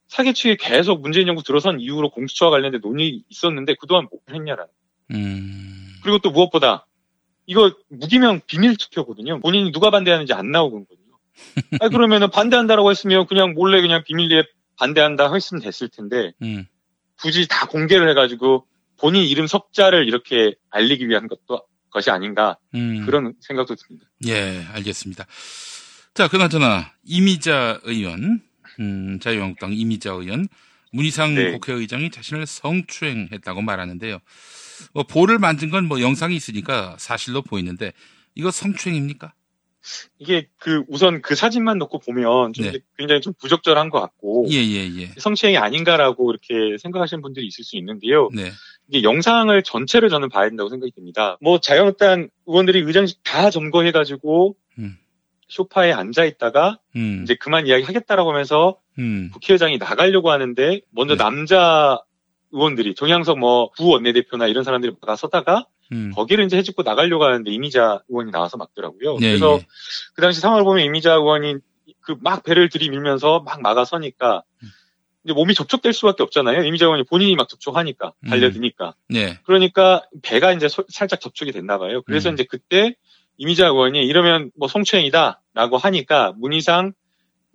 사개추에 0.07 0.57
계속 0.59 1.01
문재인 1.01 1.25
정부 1.27 1.43
들어선 1.43 1.79
이후로 1.79 2.09
공수처와 2.11 2.51
관련된 2.51 2.81
논의 2.81 3.23
있었는데 3.29 3.75
그동안 3.79 4.07
뭐 4.09 4.19
했냐라는. 4.31 4.71
음. 5.11 5.95
그리고 6.03 6.19
또 6.19 6.31
무엇보다 6.31 6.87
이거 7.47 7.71
무기명 7.89 8.41
비밀 8.47 8.75
투표거든요. 8.75 9.39
본인이 9.39 9.71
누가 9.71 9.91
반대하는지 9.91 10.33
안 10.33 10.51
나오거든요. 10.51 10.87
아니 11.81 11.91
그러면은 11.91 12.31
반대한다라고 12.31 12.89
했으면 12.89 13.27
그냥 13.27 13.53
몰래 13.53 13.81
그냥 13.81 14.03
비밀리에 14.03 14.43
반대한다 14.77 15.33
했으면 15.33 15.61
됐을 15.61 15.89
텐데 15.89 16.33
음. 16.41 16.65
굳이 17.21 17.47
다 17.47 17.65
공개를 17.67 18.09
해가지고 18.09 18.65
본인 18.97 19.23
이름 19.23 19.47
석자를 19.47 20.07
이렇게 20.07 20.55
알리기 20.69 21.07
위한 21.09 21.27
것도 21.27 21.61
것이 21.89 22.09
아닌가 22.09 22.57
음. 22.73 23.05
그런 23.05 23.33
생각도 23.41 23.75
듭니다. 23.75 24.07
예, 24.27 24.65
알겠습니다. 24.73 25.25
자, 26.13 26.27
그나저나 26.27 26.93
이미자 27.03 27.79
의원, 27.83 28.41
음, 28.79 29.19
자유한국당 29.21 29.73
이미자 29.73 30.11
의원, 30.11 30.47
문희상 30.91 31.35
네. 31.35 31.51
국회의장이 31.51 32.09
자신을 32.09 32.45
성추행했다고 32.45 33.61
말하는데요. 33.61 34.19
뭐 34.93 35.03
볼을 35.03 35.39
만진 35.39 35.69
건 35.69 35.85
뭐 35.85 36.01
영상이 36.01 36.35
있으니까 36.35 36.95
사실로 36.99 37.41
보이는데 37.41 37.91
이거 38.33 38.51
성추행입니까? 38.51 39.33
이게 40.19 40.47
그 40.57 40.83
우선 40.87 41.21
그 41.21 41.35
사진만 41.35 41.77
놓고 41.77 41.99
보면 41.99 42.53
좀 42.53 42.71
네. 42.71 42.79
굉장히 42.97 43.21
좀 43.21 43.33
부적절한 43.39 43.89
것 43.89 43.99
같고 44.01 44.47
예, 44.49 44.57
예, 44.57 44.89
예. 45.01 45.07
성추행이 45.17 45.57
아닌가라고 45.57 46.31
이렇게 46.31 46.77
생각하시는 46.77 47.21
분들이 47.21 47.45
있을 47.45 47.63
수 47.63 47.77
있는데요. 47.77 48.29
네. 48.33 48.51
이게 48.87 49.03
영상을 49.03 49.61
전체를 49.63 50.09
저는 50.09 50.29
봐야 50.29 50.47
된다고 50.47 50.69
생각이 50.69 50.91
듭니다. 50.91 51.37
뭐 51.41 51.59
자유한국당 51.59 52.29
의원들이 52.45 52.81
의장실 52.81 53.17
다 53.23 53.49
점거해가지고 53.49 54.55
음. 54.79 54.97
소파에 55.47 55.91
앉아 55.91 56.25
있다가 56.25 56.79
음. 56.95 57.21
이제 57.23 57.35
그만 57.35 57.67
이야기 57.67 57.83
하겠다라고 57.83 58.31
하면서 58.31 58.79
음. 58.97 59.29
국회의장이 59.33 59.77
나가려고 59.77 60.31
하는데 60.31 60.81
먼저 60.91 61.15
남자 61.15 61.99
의원들이 62.51 62.95
정양석 62.95 63.39
뭐 63.39 63.71
부 63.77 63.89
원내대표나 63.89 64.47
이런 64.47 64.63
사람들이 64.63 64.93
나서다가 65.05 65.65
음. 65.91 66.11
거기를 66.15 66.45
이제 66.45 66.57
해집고 66.57 66.83
나가려고 66.83 67.23
하는데 67.25 67.49
이미자 67.51 68.01
의원이 68.09 68.31
나와서 68.31 68.57
막더라고요. 68.57 69.15
예, 69.21 69.27
그래서 69.27 69.57
예. 69.59 69.65
그 70.15 70.21
당시 70.21 70.39
상황을 70.41 70.63
보면 70.63 70.83
이미자 70.85 71.13
의원이 71.15 71.55
그 72.01 72.15
막 72.21 72.43
배를 72.43 72.69
들이밀면서 72.69 73.39
막 73.41 73.61
막아서니까 73.61 74.43
이제 75.23 75.33
몸이 75.33 75.53
접촉될 75.55 75.91
수밖에 75.93 76.21
없잖아요. 76.23 76.63
이미자 76.63 76.85
의원이 76.85 77.03
본인이 77.03 77.35
막 77.35 77.49
접촉하니까 77.49 78.13
달려드니까. 78.29 78.93
네. 79.09 79.39
그러니까 79.43 80.03
배가 80.21 80.51
이제 80.53 80.67
소- 80.67 80.85
살짝 80.87 81.19
접촉이 81.19 81.51
됐나 81.51 81.77
봐요. 81.79 82.01
그래서 82.03 82.29
음. 82.29 82.33
이제 82.35 82.43
그때 82.47 82.95
이미자 83.37 83.67
의원이 83.67 84.05
이러면 84.05 84.51
뭐 84.55 84.67
성추행이다라고 84.67 85.77
하니까 85.77 86.33
문희상 86.37 86.93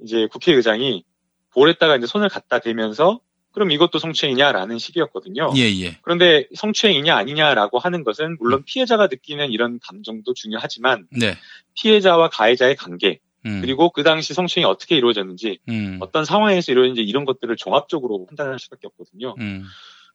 이제 0.03 0.27
국회의장이 0.33 1.05
볼에다가 1.53 1.97
이제 1.97 2.07
손을 2.07 2.29
갖다 2.29 2.59
대면서 2.59 3.21
그럼 3.53 3.71
이것도 3.71 3.99
성추행이냐라는 3.99 4.79
식이었거든요. 4.79 5.53
예, 5.57 5.63
예. 5.63 5.99
그런데 6.03 6.47
성추행이냐 6.55 7.17
아니냐라고 7.17 7.79
하는 7.79 8.05
것은 8.05 8.37
물론 8.39 8.63
피해자가 8.65 9.09
느끼는 9.09 9.51
이런 9.51 9.81
감정도 9.83 10.35
중요하지만 10.35 11.09
네. 11.11 11.37
피해자와 11.75 12.29
가해자의 12.29 12.77
관계 12.77 13.19
음. 13.47 13.61
그리고 13.61 13.91
그 13.91 14.03
당시 14.03 14.35
성추행이 14.35 14.71
어떻게 14.71 14.97
이루어졌는지 14.97 15.59
음. 15.69 15.99
어떤 16.01 16.25
상황에서 16.25 16.73
이루어졌는지 16.73 17.03
이런 17.03 17.25
것들을 17.25 17.57
종합적으로 17.57 18.27
판단할 18.27 18.59
수밖에 18.59 18.87
없거든요. 18.87 19.35
음. 19.41 19.65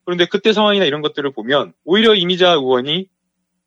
그런데 0.06 0.26
그때 0.26 0.54
상황이나 0.54 0.86
이런 0.86 1.02
것들을 1.02 1.32
보면 1.34 1.74
오히려 1.84 2.14
이미자 2.14 2.54
의원이 2.54 3.08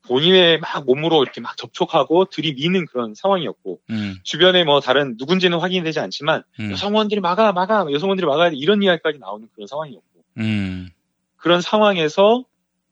본인의 0.08 0.60
막 0.60 0.84
몸으로 0.86 1.22
이렇게 1.22 1.40
막 1.40 1.56
접촉하고 1.56 2.24
들이미는 2.26 2.86
그런 2.86 3.14
상황이었고 3.14 3.80
음. 3.90 4.16
주변에 4.22 4.64
뭐 4.64 4.80
다른 4.80 5.16
누군지는 5.18 5.58
확인이 5.58 5.84
되지 5.84 6.00
않지만 6.00 6.42
음. 6.58 6.70
여성원들이 6.70 7.20
막아 7.20 7.52
막아 7.52 7.86
여성원들이 7.90 8.26
막아야 8.26 8.50
돼 8.50 8.56
이런 8.56 8.82
이야기까지 8.82 9.18
나오는 9.18 9.46
그런 9.54 9.66
상황이었고 9.66 10.24
음. 10.38 10.88
그런 11.36 11.60
상황에서 11.60 12.44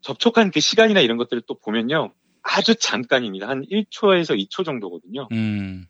접촉한 0.02 0.50
그 0.50 0.60
시간이나 0.60 1.00
이런 1.00 1.16
것들을 1.16 1.42
또 1.46 1.54
보면요 1.54 2.12
아주 2.42 2.74
잠깐입니다 2.74 3.48
한 3.48 3.64
1초에서 3.64 4.38
2초 4.38 4.64
정도거든요 4.64 5.28
음. 5.32 5.86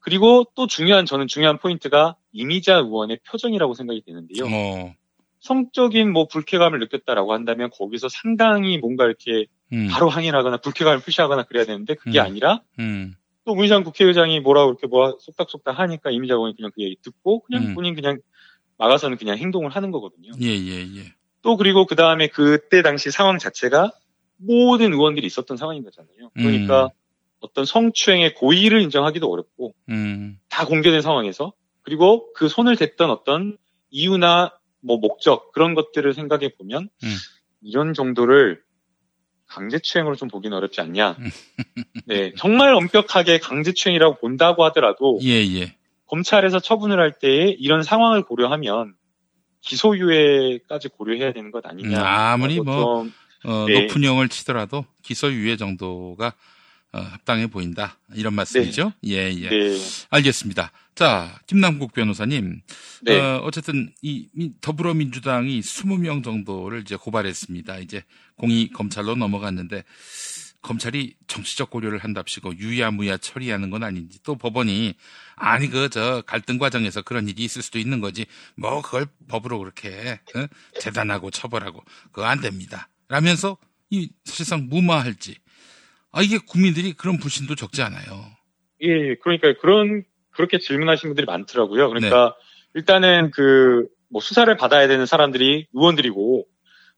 그리고 0.00 0.44
또 0.54 0.66
중요한 0.66 1.06
저는 1.06 1.28
중요한 1.28 1.58
포인트가 1.58 2.16
이미자 2.32 2.76
의원의 2.76 3.20
표정이라고 3.26 3.74
생각이 3.74 4.02
되는데요 4.04 4.44
어. 4.44 4.94
성적인 5.40 6.10
뭐 6.10 6.26
불쾌감을 6.26 6.78
느꼈다라고 6.80 7.32
한다면 7.32 7.70
거기서 7.70 8.08
상당히 8.08 8.78
뭔가 8.78 9.04
이렇게 9.04 9.46
음. 9.72 9.88
바로 9.90 10.08
항의하거나 10.08 10.58
불쾌감을 10.58 11.00
표시하거나 11.00 11.44
그래야 11.44 11.64
되는데 11.64 11.94
그게 11.94 12.20
음. 12.20 12.24
아니라 12.24 12.60
음. 12.78 13.14
또 13.44 13.54
문희상 13.54 13.84
국회의장이 13.84 14.40
뭐라고 14.40 14.70
이렇게 14.70 14.86
뭐 14.86 15.16
속닥속닥 15.20 15.78
하니까 15.78 16.10
이미자 16.10 16.34
의원이 16.34 16.56
그냥 16.56 16.70
그 16.74 16.82
얘기 16.82 16.96
듣고 17.02 17.40
그냥 17.40 17.66
음. 17.66 17.74
본인 17.74 17.94
그냥 17.94 18.18
막아서는 18.78 19.16
그냥 19.16 19.38
행동을 19.38 19.70
하는 19.70 19.90
거거든요. 19.90 20.32
예, 20.40 20.46
예, 20.48 20.80
예. 20.96 21.14
또 21.42 21.56
그리고 21.56 21.86
그 21.86 21.94
다음에 21.94 22.26
그때 22.28 22.82
당시 22.82 23.10
상황 23.10 23.38
자체가 23.38 23.92
모든 24.36 24.92
의원들이 24.92 25.26
있었던 25.26 25.56
상황인 25.56 25.84
거잖아요. 25.84 26.30
그러니까 26.34 26.84
음. 26.84 26.88
어떤 27.40 27.64
성추행의 27.66 28.34
고의를 28.34 28.80
인정하기도 28.80 29.30
어렵고 29.30 29.74
음. 29.90 30.38
다 30.48 30.64
공개된 30.64 31.02
상황에서 31.02 31.52
그리고 31.82 32.32
그 32.32 32.48
손을 32.48 32.76
댔던 32.76 33.10
어떤 33.10 33.58
이유나 33.90 34.56
뭐 34.80 34.96
목적 34.96 35.52
그런 35.52 35.74
것들을 35.74 36.12
생각해 36.14 36.54
보면 36.56 36.88
음. 37.02 37.08
이런 37.62 37.94
정도를 37.94 38.62
강제추행으로 39.54 40.16
좀 40.16 40.28
보기는 40.28 40.56
어렵지 40.56 40.80
않냐. 40.80 41.16
네, 42.06 42.32
정말 42.36 42.74
엄격하게 42.74 43.38
강제추행이라고 43.38 44.16
본다고 44.16 44.64
하더라도 44.64 45.18
예, 45.24 45.44
예. 45.54 45.76
검찰에서 46.06 46.60
처분을 46.60 47.00
할 47.00 47.12
때에 47.18 47.48
이런 47.58 47.82
상황을 47.82 48.22
고려하면 48.24 48.94
기소유예까지 49.62 50.88
고려해야 50.88 51.32
되는 51.32 51.50
것 51.50 51.64
아니냐. 51.66 51.98
음, 51.98 52.04
아무리 52.04 52.60
뭐 52.60 53.04
좀, 53.04 53.12
어, 53.44 53.64
네. 53.66 53.82
높은 53.82 54.04
형을 54.04 54.28
치더라도 54.28 54.84
기소유예 55.02 55.56
정도가 55.56 56.26
어, 56.26 56.32
합당해 57.00 57.46
보인다. 57.46 57.98
이런 58.14 58.34
말씀이죠? 58.34 58.92
예, 59.06 59.32
예. 59.32 59.48
네. 59.48 59.78
알겠습니다. 60.10 60.70
자, 60.94 61.40
김남국 61.46 61.92
변호사님. 61.92 62.60
네. 63.02 63.18
어, 63.20 63.40
어쨌든 63.44 63.92
이 64.02 64.28
미- 64.34 64.52
더불어민주당이 64.60 65.60
20명 65.60 66.22
정도를 66.22 66.82
이제 66.82 66.96
고발했습니다. 66.96 67.78
이제 67.78 68.04
공이 68.36 68.70
검찰로 68.70 69.16
넘어갔는데 69.16 69.82
검찰이 70.62 71.14
정치적 71.26 71.68
고려를 71.68 71.98
한답시고 71.98 72.56
유야무야 72.56 73.18
처리하는 73.18 73.68
건 73.70 73.82
아닌지 73.84 74.18
또 74.22 74.34
법원이 74.36 74.94
아니 75.36 75.68
그 75.68 75.88
저 75.90 76.22
갈등 76.26 76.56
과정에서 76.58 77.02
그런 77.02 77.28
일이 77.28 77.44
있을 77.44 77.60
수도 77.60 77.78
있는 77.78 78.00
거지 78.00 78.24
뭐 78.56 78.80
그걸 78.80 79.06
법으로 79.28 79.58
그렇게 79.58 80.18
어? 80.34 80.46
재단하고 80.80 81.30
처벌하고 81.30 81.84
그거 82.12 82.24
안 82.24 82.40
됩니다. 82.40 82.88
라면서 83.08 83.58
이 83.90 84.08
사실상 84.24 84.68
무마할지 84.70 85.36
아 86.14 86.22
이게 86.22 86.38
국민들이 86.38 86.92
그런 86.92 87.18
불신도 87.18 87.54
적지 87.56 87.82
않아요. 87.82 88.24
예, 88.80 89.16
그러니까 89.16 89.54
그런 89.60 90.04
그렇게 90.30 90.58
질문하신 90.58 91.10
분들이 91.10 91.26
많더라고요. 91.26 91.88
그러니까 91.88 92.34
네. 92.36 92.80
일단은 92.80 93.30
그 93.30 93.88
뭐 94.14 94.20
수사를 94.20 94.56
받아야 94.56 94.86
되는 94.86 95.06
사람들이 95.06 95.66
의원들이고 95.72 96.46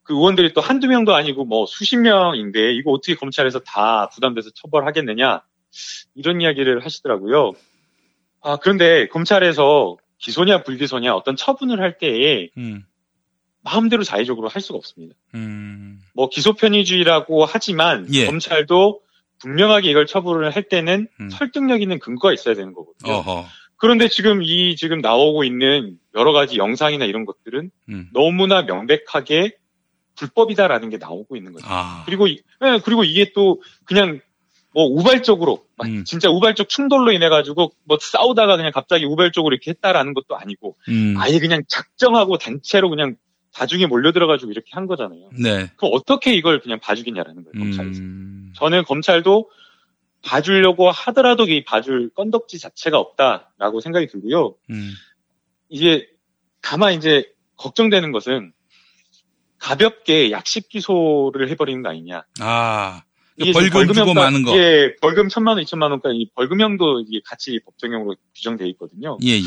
그 0.03 0.15
의원들이 0.15 0.53
또 0.53 0.61
한두 0.61 0.87
명도 0.87 1.15
아니고 1.15 1.47
뭐 1.47 1.65
수십 1.65 1.97
명인데 1.97 2.75
이거 2.75 2.91
어떻게 2.91 3.15
검찰에서 3.15 3.61
다 3.61 4.11
부담돼서 4.11 4.51
처벌하겠느냐 4.55 5.41
이런 6.15 6.43
이야기를 6.43 6.85
하시더라고요. 6.85 7.53
아 8.43 8.57
그런데 8.57 9.09
검찰에서 9.09 9.97
기소냐 10.19 10.63
불기소냐 10.63 11.15
어떤 11.15 11.37
처분을 11.37 11.81
할 11.81 11.97
때에 11.97 12.51
음, 12.59 12.85
마음대로 13.63 14.05
자의적으로 14.05 14.49
할 14.49 14.61
수가 14.61 14.77
없습니다. 14.77 15.15
음, 15.35 15.99
뭐 16.15 16.29
기소 16.29 16.53
편의주의라고 16.53 17.47
하지만 17.47 18.07
예. 18.13 18.27
검찰도 18.27 19.01
분명하게 19.41 19.91
이걸 19.91 20.07
처분을 20.07 20.51
할 20.55 20.63
때는 20.65 21.09
설득력 21.31 21.83
있는 21.83 21.99
근거가 21.99 22.33
있어야 22.33 22.55
되는 22.55 22.73
거거든요. 22.73 23.13
음. 23.13 23.17
어허, 23.19 23.45
그런데 23.77 24.09
지금 24.09 24.43
이 24.43 24.77
지금 24.77 25.01
나오고 25.01 25.45
있는 25.45 25.99
여러 26.15 26.33
가지 26.33 26.57
영상이나 26.57 27.05
이런 27.05 27.25
것들은 27.27 27.71
음. 27.91 28.09
너무나 28.13 28.63
명백하게 28.63 29.57
불법이다라는 30.17 30.89
게 30.91 30.97
나오고 30.97 31.37
있는 31.37 31.53
거죠. 31.53 31.67
아, 31.69 32.03
그리고 32.07 32.27
이- 32.27 32.41
예, 32.65 32.81
그리고 32.83 33.05
이게 33.05 33.33
또 33.35 33.61
그냥 33.85 34.21
뭐 34.73 34.85
우발적으로 34.87 35.65
막 35.77 35.87
음. 35.89 36.05
진짜 36.05 36.31
우발적 36.31 36.69
충돌로 36.69 37.13
인해 37.13 37.29
가지고 37.29 37.73
뭐 37.85 37.99
싸우다가 38.01 38.57
그냥 38.57 38.73
갑자기 38.73 39.05
우발적으로 39.05 39.55
이렇게 39.55 39.71
했다라는 39.71 40.15
것도 40.15 40.37
아니고 40.37 40.77
음, 40.89 41.15
아예 41.19 41.39
그냥 41.39 41.63
작정하고 41.69 42.39
단체로 42.39 42.89
그냥 42.91 43.17
다중에 43.55 43.87
몰려 43.87 44.13
들어가지고 44.13 44.51
이렇게 44.53 44.69
한 44.73 44.87
거잖아요. 44.87 45.31
네, 45.43 45.71
그럼 45.77 45.93
어떻게 45.95 46.35
이걸 46.35 46.61
그냥 46.61 46.79
봐주겠냐라는 46.81 47.45
거예요, 47.45 47.53
검찰에서. 47.59 48.01
음, 48.03 48.36
저는 48.57 48.85
검찰도 48.85 49.51
봐주려고 50.23 50.91
하더라도 50.91 51.45
이 51.45 51.65
봐줄 51.65 52.11
건덕지 52.15 52.59
자체가 52.59 52.99
없다라고 52.99 53.81
생각이 53.81 54.09
들고요. 54.09 54.57
음, 54.71 54.93
이게 55.69 56.09
다만 56.61 56.95
이제 56.95 57.33
걱정되는 57.57 58.13
것은 58.13 58.53
가볍게 59.59 60.31
약식 60.31 60.69
기소를 60.69 61.49
해버리는 61.51 61.83
거 61.83 61.91
아니냐. 61.91 62.25
아, 62.41 63.03
이게 63.37 63.53
벌금 63.53 63.83
지금 63.83 63.95
주고 63.95 64.15
마는 64.15 64.43
거. 64.43 64.57
예, 64.57 64.95
벌금 65.01 65.29
천만 65.29 65.57
원, 65.57 65.63
이천만 65.63 65.91
원까지 65.93 66.17
이 66.17 66.31
벌금형도 66.35 67.01
이게 67.01 67.21
같이 67.25 67.61
법정형으로 67.65 68.17
규정돼 68.35 68.69
있거든요. 68.71 69.19
예, 69.25 69.31
예, 69.31 69.39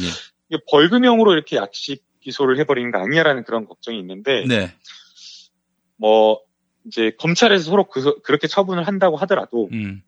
이게 0.50 0.64
벌금형으로 0.70 1.34
이렇게 1.34 1.58
약식 1.58 2.04
기소를 2.22 2.58
해버리는 2.60 2.92
거 2.92 3.00
아니냐라는 3.00 3.44
그런 3.44 3.66
걱정이 3.66 4.00
있는데 4.00 4.46
네, 4.48 4.74
뭐 5.96 6.42
이제 6.90 7.12
검찰에서 7.20 7.70
서로 7.70 7.86
그, 7.86 8.20
그렇게 8.22 8.48
처분을 8.48 8.86
한다고 8.88 9.16
하더라도 9.18 9.70
음, 9.72 10.02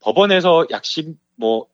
법원에서 0.00 0.66
약식 0.70 1.16
뭐 1.36 1.68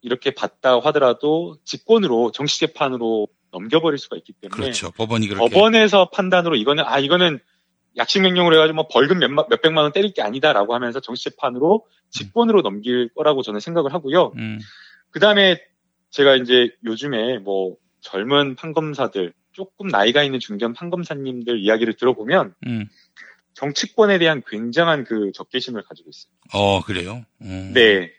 이렇게 0.00 0.30
받다 0.30 0.78
하더라도 0.78 1.58
직권으로 1.64 2.30
정식 2.30 2.60
재판으로 2.60 3.28
넘겨버릴 3.50 3.98
수가 3.98 4.16
있기 4.16 4.32
때문에 4.34 4.62
그렇죠. 4.62 4.92
법원이 4.92 5.26
그렇게. 5.28 5.48
법원에서 5.48 6.10
판단으로 6.10 6.54
이거는 6.54 6.84
아 6.86 7.00
이거는 7.00 7.40
약식 7.96 8.20
명령으로 8.20 8.54
해가지고 8.54 8.76
뭐 8.76 8.88
벌금 8.88 9.18
몇만 9.18 9.46
몇백만 9.50 9.82
원 9.82 9.92
때릴 9.92 10.12
게 10.12 10.22
아니다라고 10.22 10.74
하면서 10.74 11.00
정식 11.00 11.30
재판으로 11.30 11.86
직권으로 12.10 12.62
넘길 12.62 13.08
거라고 13.14 13.42
저는 13.42 13.58
생각을 13.58 13.92
하고요. 13.92 14.32
음, 14.36 14.60
그 15.10 15.18
다음에 15.18 15.60
제가 16.10 16.36
이제 16.36 16.70
요즘에 16.84 17.38
뭐 17.38 17.76
젊은 18.00 18.54
판검사들 18.54 19.32
조금 19.52 19.88
나이가 19.88 20.22
있는 20.22 20.38
중견 20.38 20.74
판검사님들 20.74 21.58
이야기를 21.58 21.94
들어보면 21.94 22.54
음, 22.66 22.86
정치권에 23.56 24.18
대한 24.18 24.42
굉장한 24.46 25.04
그 25.04 25.32
적개심을 25.32 25.82
가지고 25.82 26.10
있어요. 26.10 26.32
어, 26.52 26.82
그래요? 26.82 27.24
음, 27.40 27.72
네. 27.74 28.12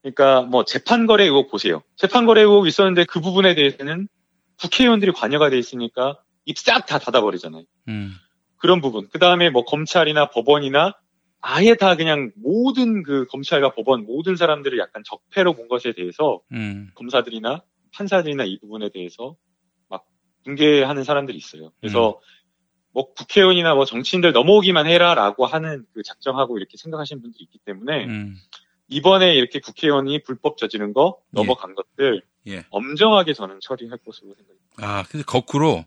그러니까 0.00 0.42
뭐 0.42 0.64
재판 0.64 1.06
거래 1.06 1.24
의혹 1.24 1.50
보세요. 1.50 1.82
재판 1.96 2.24
거래 2.24 2.40
의혹 2.42 2.66
있었는데 2.66 3.04
그 3.04 3.20
부분에 3.20 3.54
대해서는 3.54 4.08
국회의원들이 4.60 5.12
관여가 5.12 5.50
돼 5.50 5.58
있으니까 5.58 6.18
입 6.46 6.56
싹 6.56 6.86
다 6.86 6.98
닫아버리잖아요. 6.98 7.64
음, 7.88 8.12
그런 8.56 8.80
부분. 8.80 9.08
그 9.12 9.18
다음에 9.18 9.50
뭐 9.50 9.64
검찰이나 9.64 10.30
법원이나 10.30 10.94
아예 11.40 11.74
다 11.74 11.96
그냥 11.96 12.30
모든 12.36 13.02
그 13.02 13.26
검찰과 13.26 13.74
법원 13.74 14.04
모든 14.06 14.36
사람들을 14.36 14.78
약간 14.78 15.02
적폐로 15.04 15.54
본 15.54 15.68
것에 15.68 15.92
대해서 15.92 16.40
음. 16.52 16.90
검사들이나 16.94 17.62
판사들이나 17.92 18.44
이 18.44 18.58
부분에 18.60 18.90
대해서 18.90 19.36
막 19.88 20.04
붕괴하는 20.44 21.02
사람들이 21.02 21.36
있어요. 21.36 21.72
그래서 21.80 22.20
뭐 22.92 23.12
국회의원이나 23.14 23.74
뭐 23.74 23.84
정치인들 23.84 24.32
넘어오기만 24.32 24.86
해라라고 24.86 25.46
하는 25.46 25.84
그 25.94 26.02
작정하고 26.02 26.58
이렇게 26.58 26.76
생각하시는 26.76 27.22
분들이 27.22 27.44
있기 27.44 27.58
때문에 27.64 28.06
음. 28.06 28.36
이번에 28.88 29.34
이렇게 29.34 29.60
국회의원이 29.60 30.22
불법 30.22 30.58
저지른 30.58 30.92
거 30.92 31.18
넘어간 31.30 31.74
것들 31.74 32.22
예. 32.48 32.64
엄정하게 32.70 33.34
저는 33.34 33.60
처리할 33.60 33.98
것으로 33.98 34.34
생각합니다. 34.34 34.60
아, 34.78 35.04
근데 35.08 35.24
거꾸로 35.24 35.84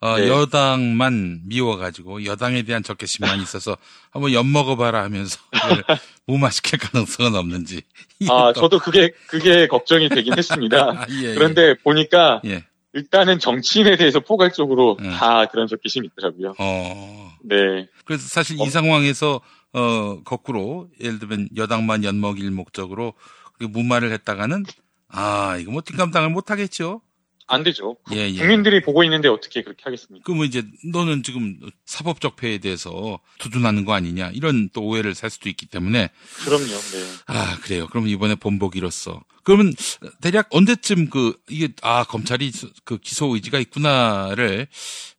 어, 0.00 0.18
네. 0.18 0.28
여당만 0.28 1.42
미워가지고 1.44 2.24
여당에 2.24 2.62
대한 2.64 2.82
적개심만 2.82 3.40
있어서 3.42 3.76
한번 4.10 4.32
엿 4.32 4.44
먹어봐라 4.44 5.02
하면서 5.04 5.38
무마시킬 6.26 6.80
가능성은 6.80 7.36
없는지. 7.36 7.82
아, 8.28 8.52
저도 8.52 8.80
그게 8.80 9.12
그게 9.28 9.68
걱정이 9.68 10.08
되긴 10.08 10.36
했습니다. 10.36 11.06
예, 11.22 11.30
예. 11.30 11.34
그런데 11.34 11.74
보니까 11.78 12.42
예. 12.44 12.64
일단은 12.94 13.38
정치인에 13.38 13.96
대해서 13.96 14.20
포괄적으로 14.20 14.96
다 15.18 15.46
그런 15.46 15.66
적개심이 15.66 16.08
있더라고요. 16.12 16.54
어. 16.58 17.32
네. 17.42 17.88
그래서 18.04 18.28
사실 18.28 18.60
이 18.60 18.70
상황에서 18.70 19.40
어 19.72 20.22
거꾸로 20.22 20.88
예를 21.00 21.18
들면 21.18 21.48
여당만 21.56 22.04
엿먹일 22.04 22.50
목적으로 22.50 23.14
그 23.58 23.64
무마를 23.64 24.12
했다가는 24.12 24.64
아 25.08 25.56
이거 25.58 25.72
뭐 25.72 25.80
뒷감당을 25.80 26.30
못 26.30 26.50
하겠죠. 26.50 27.00
안 27.46 27.62
되죠. 27.64 27.96
예, 28.12 28.30
예. 28.30 28.38
국민들이 28.38 28.80
보고 28.80 29.02
있는데 29.04 29.28
어떻게 29.28 29.62
그렇게 29.62 29.82
하겠습니까? 29.84 30.24
그러면 30.24 30.46
이제 30.46 30.64
너는 30.90 31.22
지금 31.22 31.58
사법적 31.84 32.36
폐에 32.36 32.58
대해서 32.58 33.18
두둔하는 33.38 33.84
거 33.84 33.92
아니냐 33.92 34.30
이런 34.30 34.70
또 34.72 34.82
오해를 34.82 35.14
살 35.14 35.28
수도 35.28 35.48
있기 35.48 35.66
때문에 35.66 36.10
그럼요. 36.44 36.64
네. 36.66 37.04
아 37.26 37.58
그래요. 37.62 37.86
그럼 37.88 38.08
이번에 38.08 38.36
본보기로서 38.36 39.22
그러면 39.42 39.72
대략 40.20 40.48
언제쯤 40.50 41.10
그 41.10 41.34
이게 41.48 41.68
아 41.82 42.04
검찰이 42.04 42.50
그 42.84 42.98
기소 42.98 43.34
의지가 43.34 43.58
있구나를 43.58 44.66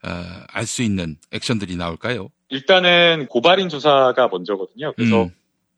어, 0.03 0.43
알 0.49 0.65
수 0.65 0.81
있는 0.81 1.17
액션들이 1.31 1.75
나올까요? 1.75 2.29
일단은 2.49 3.27
고발인 3.29 3.69
조사가 3.69 4.27
먼저거든요. 4.29 4.93
그래서 4.95 5.23
음. 5.23 5.29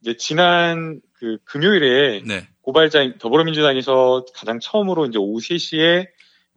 이제 0.01 0.15
지난 0.17 1.01
그 1.13 1.37
금요일에 1.45 2.21
네. 2.25 2.47
고발장 2.61 3.15
더불어민주당에서 3.19 4.25
가장 4.33 4.59
처음으로 4.59 5.05
이제 5.05 5.17
오후 5.17 5.39
3시에 5.39 6.07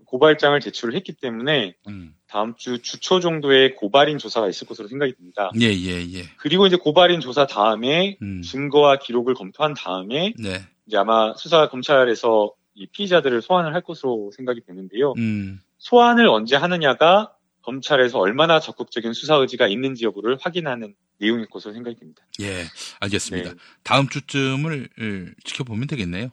고발장을 0.06 0.58
제출을 0.60 0.94
했기 0.94 1.12
때문에 1.12 1.74
음. 1.86 2.14
다음 2.26 2.54
주 2.56 2.80
주초 2.80 3.20
정도에 3.20 3.72
고발인 3.72 4.18
조사가 4.18 4.48
있을 4.48 4.66
것으로 4.66 4.88
생각이 4.88 5.14
듭니다. 5.14 5.50
예, 5.60 5.66
예, 5.66 6.02
예. 6.14 6.24
그리고 6.38 6.66
이제 6.66 6.76
고발인 6.76 7.20
조사 7.20 7.46
다음에 7.46 8.16
음. 8.22 8.42
증거와 8.42 8.98
기록을 8.98 9.34
검토한 9.34 9.74
다음에 9.74 10.32
네. 10.38 10.66
이제 10.88 10.96
아마 10.96 11.34
수사 11.36 11.68
검찰에서 11.68 12.52
이 12.74 12.86
피의자들을 12.86 13.42
소환을 13.42 13.74
할 13.74 13.82
것으로 13.82 14.30
생각이 14.34 14.62
되는데요. 14.66 15.12
음. 15.18 15.60
소환을 15.76 16.26
언제 16.26 16.56
하느냐가 16.56 17.34
검찰에서 17.62 18.18
얼마나 18.18 18.58
적극적인 18.58 19.12
수사 19.12 19.34
의지가 19.36 19.68
있는지 19.68 20.06
여부를 20.06 20.38
확인하는 20.40 20.94
내용일 21.18 21.46
것으로 21.46 21.74
생각이 21.74 21.96
됩니다. 21.96 22.22
예, 22.40 22.64
알겠습니다. 23.00 23.50
네. 23.50 23.56
다음 23.82 24.08
주쯤을 24.08 24.88
을, 24.98 25.34
지켜보면 25.44 25.86
되겠네요. 25.88 26.30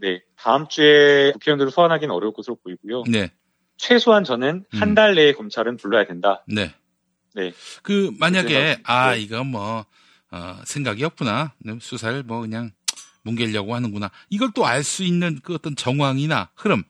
네, 0.00 0.22
다음 0.36 0.66
주에 0.66 1.30
국회의원들을 1.32 1.70
소환하기는 1.70 2.12
어려울 2.12 2.32
것으로 2.32 2.56
보이고요. 2.64 3.04
네, 3.08 3.30
최소한 3.76 4.24
저는 4.24 4.64
음. 4.74 4.80
한달 4.80 5.14
내에 5.14 5.32
검찰은 5.32 5.76
불러야 5.76 6.04
된다. 6.04 6.44
네. 6.48 6.74
네. 7.34 7.52
그 7.82 8.12
만약에 8.18 8.78
아 8.82 9.12
네. 9.12 9.20
이거 9.20 9.44
뭐 9.44 9.84
어, 10.32 10.56
생각이 10.64 11.04
없구나 11.04 11.54
네, 11.58 11.78
수사를 11.80 12.24
뭐 12.24 12.40
그냥 12.40 12.72
뭉개려고 13.24 13.74
하는구나 13.74 14.10
이걸 14.30 14.50
또 14.54 14.64
알 14.66 14.82
수 14.84 15.02
있는 15.02 15.40
그 15.42 15.54
어떤 15.54 15.74
정황이나 15.76 16.50
흐름 16.54 16.82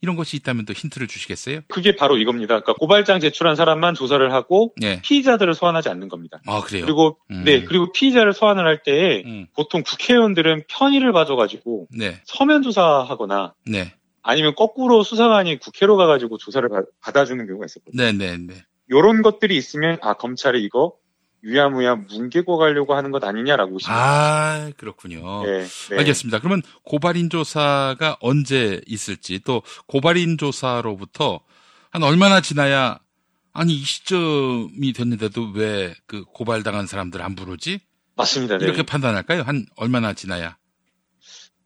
이런 0.00 0.16
것이 0.16 0.36
있다면 0.36 0.64
또 0.66 0.72
힌트를 0.72 1.06
주시겠어요? 1.08 1.60
그게 1.68 1.96
바로 1.96 2.16
이겁니다. 2.18 2.60
그러니까 2.60 2.74
고발장 2.74 3.20
제출한 3.20 3.56
사람만 3.56 3.94
조사를 3.94 4.32
하고 4.32 4.72
네. 4.76 5.00
피의자들을 5.02 5.54
소환하지 5.54 5.88
않는 5.88 6.08
겁니다. 6.08 6.40
아 6.46 6.60
그래요. 6.60 6.84
그리고 6.84 7.18
음. 7.30 7.42
네 7.44 7.64
그리고 7.64 7.90
피의자를 7.92 8.32
소환을 8.32 8.64
할 8.66 8.82
때 8.84 9.22
음. 9.26 9.46
보통 9.54 9.82
국회의원들은 9.82 10.64
편의를 10.68 11.12
봐줘가지고 11.12 11.88
네, 11.90 12.20
서면 12.24 12.62
조사하거나 12.62 13.54
네, 13.66 13.92
아니면 14.22 14.54
거꾸로 14.54 15.02
수사관이 15.02 15.58
국회로 15.58 15.96
가가지고 15.96 16.38
조사를 16.38 16.68
받- 16.68 16.84
받아주는 17.00 17.44
경우가 17.46 17.66
있었거든요. 17.66 18.02
네, 18.02 18.12
네, 18.12 18.36
네. 18.36 18.54
이런 18.88 19.22
것들이 19.22 19.56
있으면 19.56 19.98
아 20.02 20.14
검찰이 20.14 20.62
이거 20.62 20.92
유야무야 21.44 21.94
뭉개고 21.96 22.56
가려고 22.58 22.94
하는 22.94 23.10
것 23.10 23.22
아니냐라고. 23.24 23.78
아 23.86 24.70
그렇군요. 24.76 25.44
네, 25.44 25.64
네. 25.90 25.98
알겠습니다. 25.98 26.40
그러면 26.40 26.62
고발인 26.84 27.30
조사가 27.30 28.16
언제 28.20 28.80
있을지 28.86 29.40
또 29.44 29.62
고발인 29.86 30.36
조사로부터 30.38 31.40
한 31.90 32.02
얼마나 32.02 32.40
지나야 32.40 32.98
아니 33.52 33.74
이 33.74 33.82
시점이 33.84 34.92
됐는데도 34.92 35.52
왜 35.54 35.94
그 36.06 36.24
고발당한 36.24 36.86
사람들 36.86 37.22
안 37.22 37.34
부르지? 37.34 37.80
맞습니다. 38.16 38.58
네. 38.58 38.64
이렇게 38.64 38.82
판단할까요? 38.82 39.42
한 39.42 39.66
얼마나 39.76 40.12
지나야? 40.12 40.56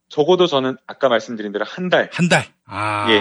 적어도 0.09 0.47
저는 0.47 0.77
아까 0.87 1.09
말씀드린 1.09 1.53
대로 1.53 1.65
한 1.65 1.89
달. 1.89 2.11
한 2.13 2.29
달. 2.29 2.47
아, 2.67 3.07
예. 3.11 3.19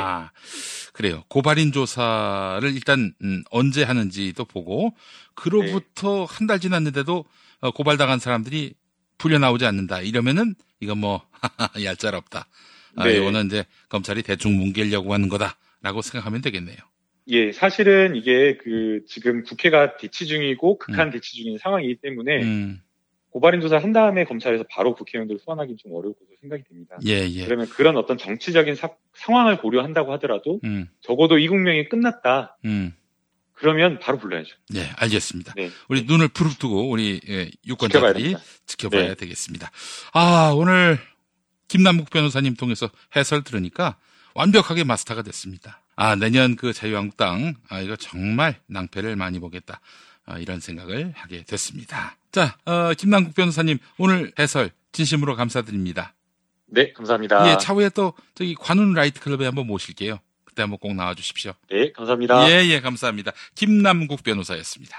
그래요. 0.93 1.23
고발인 1.29 1.71
조사를 1.71 2.69
일단 2.73 3.13
음, 3.23 3.43
언제 3.49 3.83
하는지도 3.83 4.45
보고 4.45 4.95
그로부터 5.35 6.25
한달 6.25 6.59
지났는데도 6.59 7.25
어, 7.61 7.71
고발당한 7.71 8.19
사람들이 8.19 8.73
풀려 9.17 9.37
나오지 9.39 9.65
않는다. 9.65 10.01
이러면은 10.01 10.55
이건 10.79 10.97
뭐 10.97 11.21
얄짤없다. 11.81 12.47
아, 12.97 13.05
네. 13.05 13.17
이거는 13.17 13.45
이제 13.45 13.65
검찰이 13.89 14.23
대충 14.23 14.57
뭉개려고 14.57 15.13
하는 15.13 15.29
거다라고 15.29 16.01
생각하면 16.01 16.41
되겠네요. 16.41 16.77
예, 17.27 17.51
사실은 17.51 18.15
이게 18.15 18.57
그 18.57 19.05
지금 19.07 19.43
국회가 19.43 19.95
대치 19.97 20.25
중이고 20.25 20.79
극한 20.79 21.11
대치 21.11 21.37
중인 21.37 21.57
상황이기 21.59 21.97
때문에 22.01 22.43
음, 22.43 22.81
고발인 23.31 23.61
조사 23.61 23.77
한 23.77 23.93
다음에 23.93 24.25
검찰에서 24.25 24.65
바로 24.69 24.93
국회의원들을 24.93 25.39
소환하기 25.43 25.77
좀 25.77 25.93
어려울 25.93 26.13
것으로 26.13 26.35
생각이 26.41 26.63
됩니다. 26.63 26.97
예, 27.05 27.27
예. 27.29 27.45
그러면 27.45 27.67
그런 27.69 27.97
어떤 27.97 28.17
정치적인 28.17 28.75
사- 28.75 28.89
상황을 29.13 29.57
고려한다고 29.57 30.11
하더라도 30.13 30.59
음, 30.65 30.89
적어도 31.01 31.37
이 31.37 31.47
국명이 31.47 31.87
끝났다. 31.89 32.57
음. 32.65 32.93
그러면 33.53 33.99
바로 33.99 34.17
불러야죠. 34.17 34.55
네, 34.69 34.89
알겠습니다. 34.97 35.53
네. 35.55 35.69
우리 35.87 36.03
눈을 36.03 36.29
부릅뜨고 36.29 36.89
우리 36.89 37.21
예, 37.29 37.49
유권자들이. 37.67 38.35
지켜봐야 38.65 39.09
네. 39.09 39.15
되겠습니다. 39.15 39.71
아, 40.13 40.51
오늘 40.55 40.99
김남국 41.67 42.09
변호사님 42.09 42.55
통해서 42.55 42.89
해설 43.15 43.43
들으니까 43.43 43.97
완벽하게 44.33 44.83
마스터가 44.83 45.21
됐습니다. 45.21 45.79
아, 45.95 46.15
내년 46.15 46.55
그 46.55 46.73
자유한국당, 46.73 47.53
아, 47.69 47.79
이거 47.81 47.95
정말 47.95 48.55
낭패를 48.67 49.15
많이 49.15 49.39
보겠다. 49.39 49.79
아, 50.25 50.37
이런 50.39 50.59
생각을 50.59 51.11
하게 51.15 51.43
됐습니다. 51.43 52.15
자, 52.31 52.55
어, 52.65 52.93
김남국 52.93 53.35
변호사님, 53.35 53.77
오늘 53.97 54.31
해설 54.39 54.71
진심으로 54.93 55.35
감사드립니다. 55.35 56.13
네, 56.67 56.93
감사합니다. 56.93 57.51
예, 57.51 57.57
차후에 57.57 57.89
또 57.89 58.13
저기 58.35 58.55
관훈 58.55 58.93
나이트 58.93 59.19
클럽에 59.19 59.45
한번 59.45 59.67
모실게요. 59.67 60.19
그때 60.45 60.61
한번 60.63 60.79
꼭 60.79 60.95
나와 60.95 61.13
주십시오. 61.13 61.51
네, 61.69 61.91
감사합니다. 61.91 62.49
예, 62.49 62.65
예, 62.67 62.79
감사합니다. 62.79 63.31
김남국 63.55 64.23
변호사였습니다. 64.23 64.95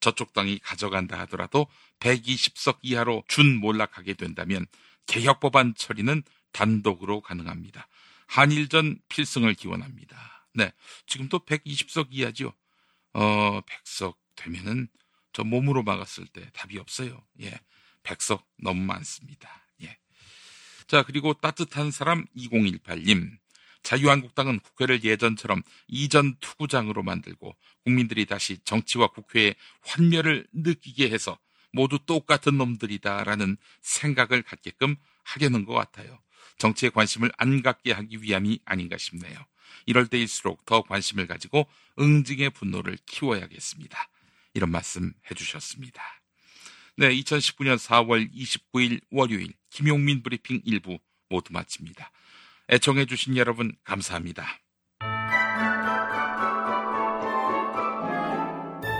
저쪽 0.00 0.32
당이 0.32 0.60
가져간다 0.60 1.18
하더라도 1.20 1.66
120석 2.00 2.78
이하로 2.82 3.24
준 3.26 3.56
몰락하게 3.56 4.14
된다면 4.14 4.66
개혁법안 5.06 5.74
처리는 5.74 6.22
단독으로 6.52 7.20
가능합니다. 7.20 7.88
한일전 8.28 9.00
필승을 9.08 9.54
기원합니다. 9.54 10.46
네. 10.54 10.72
지금도 11.06 11.40
120석 11.40 12.08
이하죠. 12.10 12.52
어, 13.14 13.60
100석 13.62 14.16
되면은 14.36 14.88
저 15.32 15.44
몸으로 15.44 15.82
막았을 15.82 16.26
때 16.26 16.48
답이 16.52 16.78
없어요. 16.78 17.24
예. 17.40 17.58
100석 18.02 18.42
너무 18.58 18.80
많습니다. 18.82 19.66
예. 19.82 19.98
자, 20.86 21.02
그리고 21.02 21.34
따뜻한 21.34 21.90
사람 21.90 22.24
2018님. 22.36 23.38
자유한국당은 23.82 24.58
국회를 24.60 25.04
예전처럼 25.04 25.62
이전 25.86 26.36
투구장으로 26.40 27.02
만들고 27.02 27.56
국민들이 27.84 28.26
다시 28.26 28.58
정치와 28.64 29.08
국회의 29.08 29.54
환멸을 29.80 30.46
느끼게 30.52 31.10
해서 31.10 31.38
모두 31.72 31.98
똑같은 32.04 32.58
놈들이다라는 32.58 33.56
생각을 33.80 34.42
갖게끔 34.42 34.96
하려는 35.22 35.64
것 35.64 35.72
같아요. 35.74 36.20
정치에 36.58 36.90
관심을 36.90 37.30
안 37.38 37.62
갖게 37.62 37.92
하기 37.92 38.22
위함이 38.22 38.60
아닌가 38.64 38.98
싶네요. 38.98 39.38
이럴 39.86 40.06
때일수록 40.06 40.64
더 40.66 40.82
관심을 40.82 41.26
가지고 41.26 41.66
응징의 41.98 42.50
분노를 42.50 42.98
키워야겠습니다. 43.06 44.08
이런 44.54 44.70
말씀 44.70 45.12
해주셨습니다. 45.30 46.02
네, 46.96 47.10
2019년 47.10 47.78
4월 47.78 48.32
29일 48.32 49.00
월요일 49.10 49.54
김용민 49.70 50.22
브리핑 50.22 50.60
일부 50.64 50.98
모두 51.28 51.52
마칩니다. 51.52 52.10
애청해주신 52.70 53.36
여러분 53.36 53.74
감사합니다. 53.84 54.58